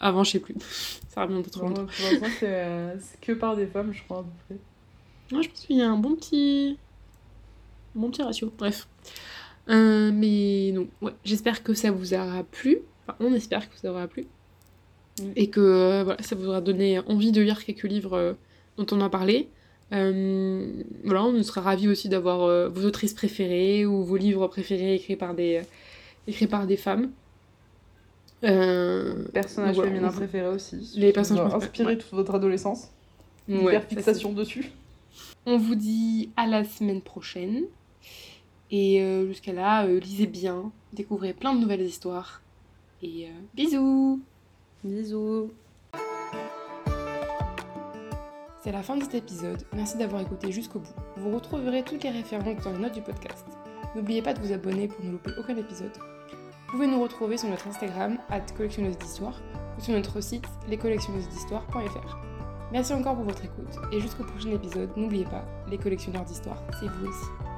Avant, 0.00 0.24
je 0.24 0.32
sais 0.32 0.40
plus. 0.40 0.56
ça 1.08 1.24
remonte 1.24 1.50
trop 1.50 1.60
Pour 1.60 1.68
longtemps. 1.68 1.86
l'instant, 1.86 2.26
c'est 2.40 2.64
euh, 2.64 2.96
que 3.22 3.32
par 3.32 3.56
des 3.56 3.66
femmes, 3.66 3.92
je 3.94 4.02
crois, 4.02 4.18
à 4.18 4.22
peu 4.22 4.28
près. 4.46 5.36
Ouais, 5.36 5.42
je 5.42 5.48
pense 5.48 5.60
qu'il 5.60 5.76
y 5.76 5.82
a 5.82 5.88
un 5.88 5.96
bon 5.96 6.16
petit... 6.16 6.76
un 7.96 8.00
bon 8.00 8.10
petit 8.10 8.22
ratio. 8.22 8.52
Bref. 8.58 8.88
Euh, 9.70 10.10
mais 10.12 10.72
non, 10.74 10.86
ouais, 11.00 11.12
j'espère 11.24 11.62
que 11.62 11.74
ça 11.74 11.90
vous 11.90 12.14
aura 12.14 12.44
plu. 12.44 12.78
Enfin, 13.06 13.16
on 13.20 13.34
espère 13.34 13.68
que 13.70 13.76
ça 13.78 13.90
aura 13.90 14.06
plu. 14.06 14.26
Oui. 15.20 15.32
Et 15.36 15.48
que 15.48 15.60
euh, 15.60 16.04
voilà, 16.04 16.22
ça 16.22 16.34
vous 16.36 16.48
aura 16.48 16.60
donné 16.60 16.98
envie 17.00 17.32
de 17.32 17.40
lire 17.40 17.64
quelques 17.64 17.84
livres 17.84 18.14
euh, 18.16 18.32
dont 18.76 18.86
on 18.92 19.00
a 19.00 19.08
parlé. 19.08 19.48
Voilà, 19.90 21.24
on 21.24 21.40
sera 21.44 21.60
ravis 21.60 21.86
aussi 21.88 22.08
d'avoir 22.08 22.70
vos 22.70 22.84
autrices 22.84 23.14
préférées 23.14 23.86
ou 23.86 24.02
vos 24.02 24.16
livres 24.16 24.48
préférés 24.48 24.94
écrits 24.96 25.14
par 25.14 25.34
des, 25.34 25.62
écrits 26.26 26.48
par 26.48 26.66
des 26.66 26.76
femmes. 26.76 27.10
Euh, 28.42 29.24
Personnage 29.32 29.76
voilà, 29.76 29.90
féminin 29.90 30.08
on 30.08 30.10
vous- 30.10 30.18
préféré 30.18 30.48
aussi. 30.48 30.92
Les 30.96 31.12
personnages 31.12 31.44
vous 31.44 31.50
préférés, 31.50 31.66
inspiré 31.68 31.88
ouais. 31.94 31.98
toute 31.98 32.12
votre 32.12 32.34
adolescence. 32.34 32.88
ouais, 33.48 33.56
Hyper 33.56 33.84
fixation 33.84 34.32
dessus. 34.32 34.70
On 35.46 35.56
vous 35.58 35.74
dit 35.76 36.30
à 36.36 36.46
la 36.46 36.64
semaine 36.64 37.00
prochaine. 37.00 37.62
Et 38.70 39.02
euh, 39.02 39.26
jusqu'à 39.26 39.52
là, 39.52 39.86
euh, 39.86 40.00
lisez 40.00 40.26
bien, 40.26 40.72
découvrez 40.92 41.32
plein 41.32 41.54
de 41.54 41.60
nouvelles 41.60 41.82
histoires. 41.82 42.40
Et 43.02 43.26
euh, 43.26 43.40
bisous 43.54 44.20
Bisous. 44.82 45.50
C'est 48.62 48.72
la 48.72 48.82
fin 48.82 48.96
de 48.96 49.02
cet 49.02 49.14
épisode, 49.14 49.62
merci 49.74 49.98
d'avoir 49.98 50.22
écouté 50.22 50.50
jusqu'au 50.50 50.78
bout. 50.78 50.94
Vous 51.18 51.34
retrouverez 51.34 51.82
toutes 51.82 52.02
les 52.02 52.10
références 52.10 52.64
dans 52.64 52.72
les 52.72 52.78
notes 52.78 52.94
du 52.94 53.02
podcast. 53.02 53.44
N'oubliez 53.94 54.22
pas 54.22 54.32
de 54.32 54.40
vous 54.40 54.52
abonner 54.52 54.88
pour 54.88 55.04
ne 55.04 55.12
louper 55.12 55.32
aucun 55.38 55.56
épisode. 55.56 55.92
Vous 56.66 56.72
pouvez 56.72 56.86
nous 56.86 57.02
retrouver 57.02 57.36
sur 57.36 57.48
notre 57.50 57.68
Instagram, 57.68 58.18
collectionneuse 58.56 58.96
d'histoire, 58.96 59.38
ou 59.76 59.82
sur 59.82 59.92
notre 59.92 60.20
site 60.22 60.46
lescollectionneused'histoire.fr. 60.68 62.18
Merci 62.72 62.94
encore 62.94 63.16
pour 63.16 63.24
votre 63.24 63.44
écoute, 63.44 63.76
et 63.92 64.00
jusqu'au 64.00 64.24
prochain 64.24 64.50
épisode, 64.50 64.90
n'oubliez 64.96 65.24
pas, 65.24 65.44
les 65.70 65.78
collectionneurs 65.78 66.24
d'histoire, 66.24 66.62
c'est 66.80 66.88
vous 66.88 67.06
aussi. 67.06 67.53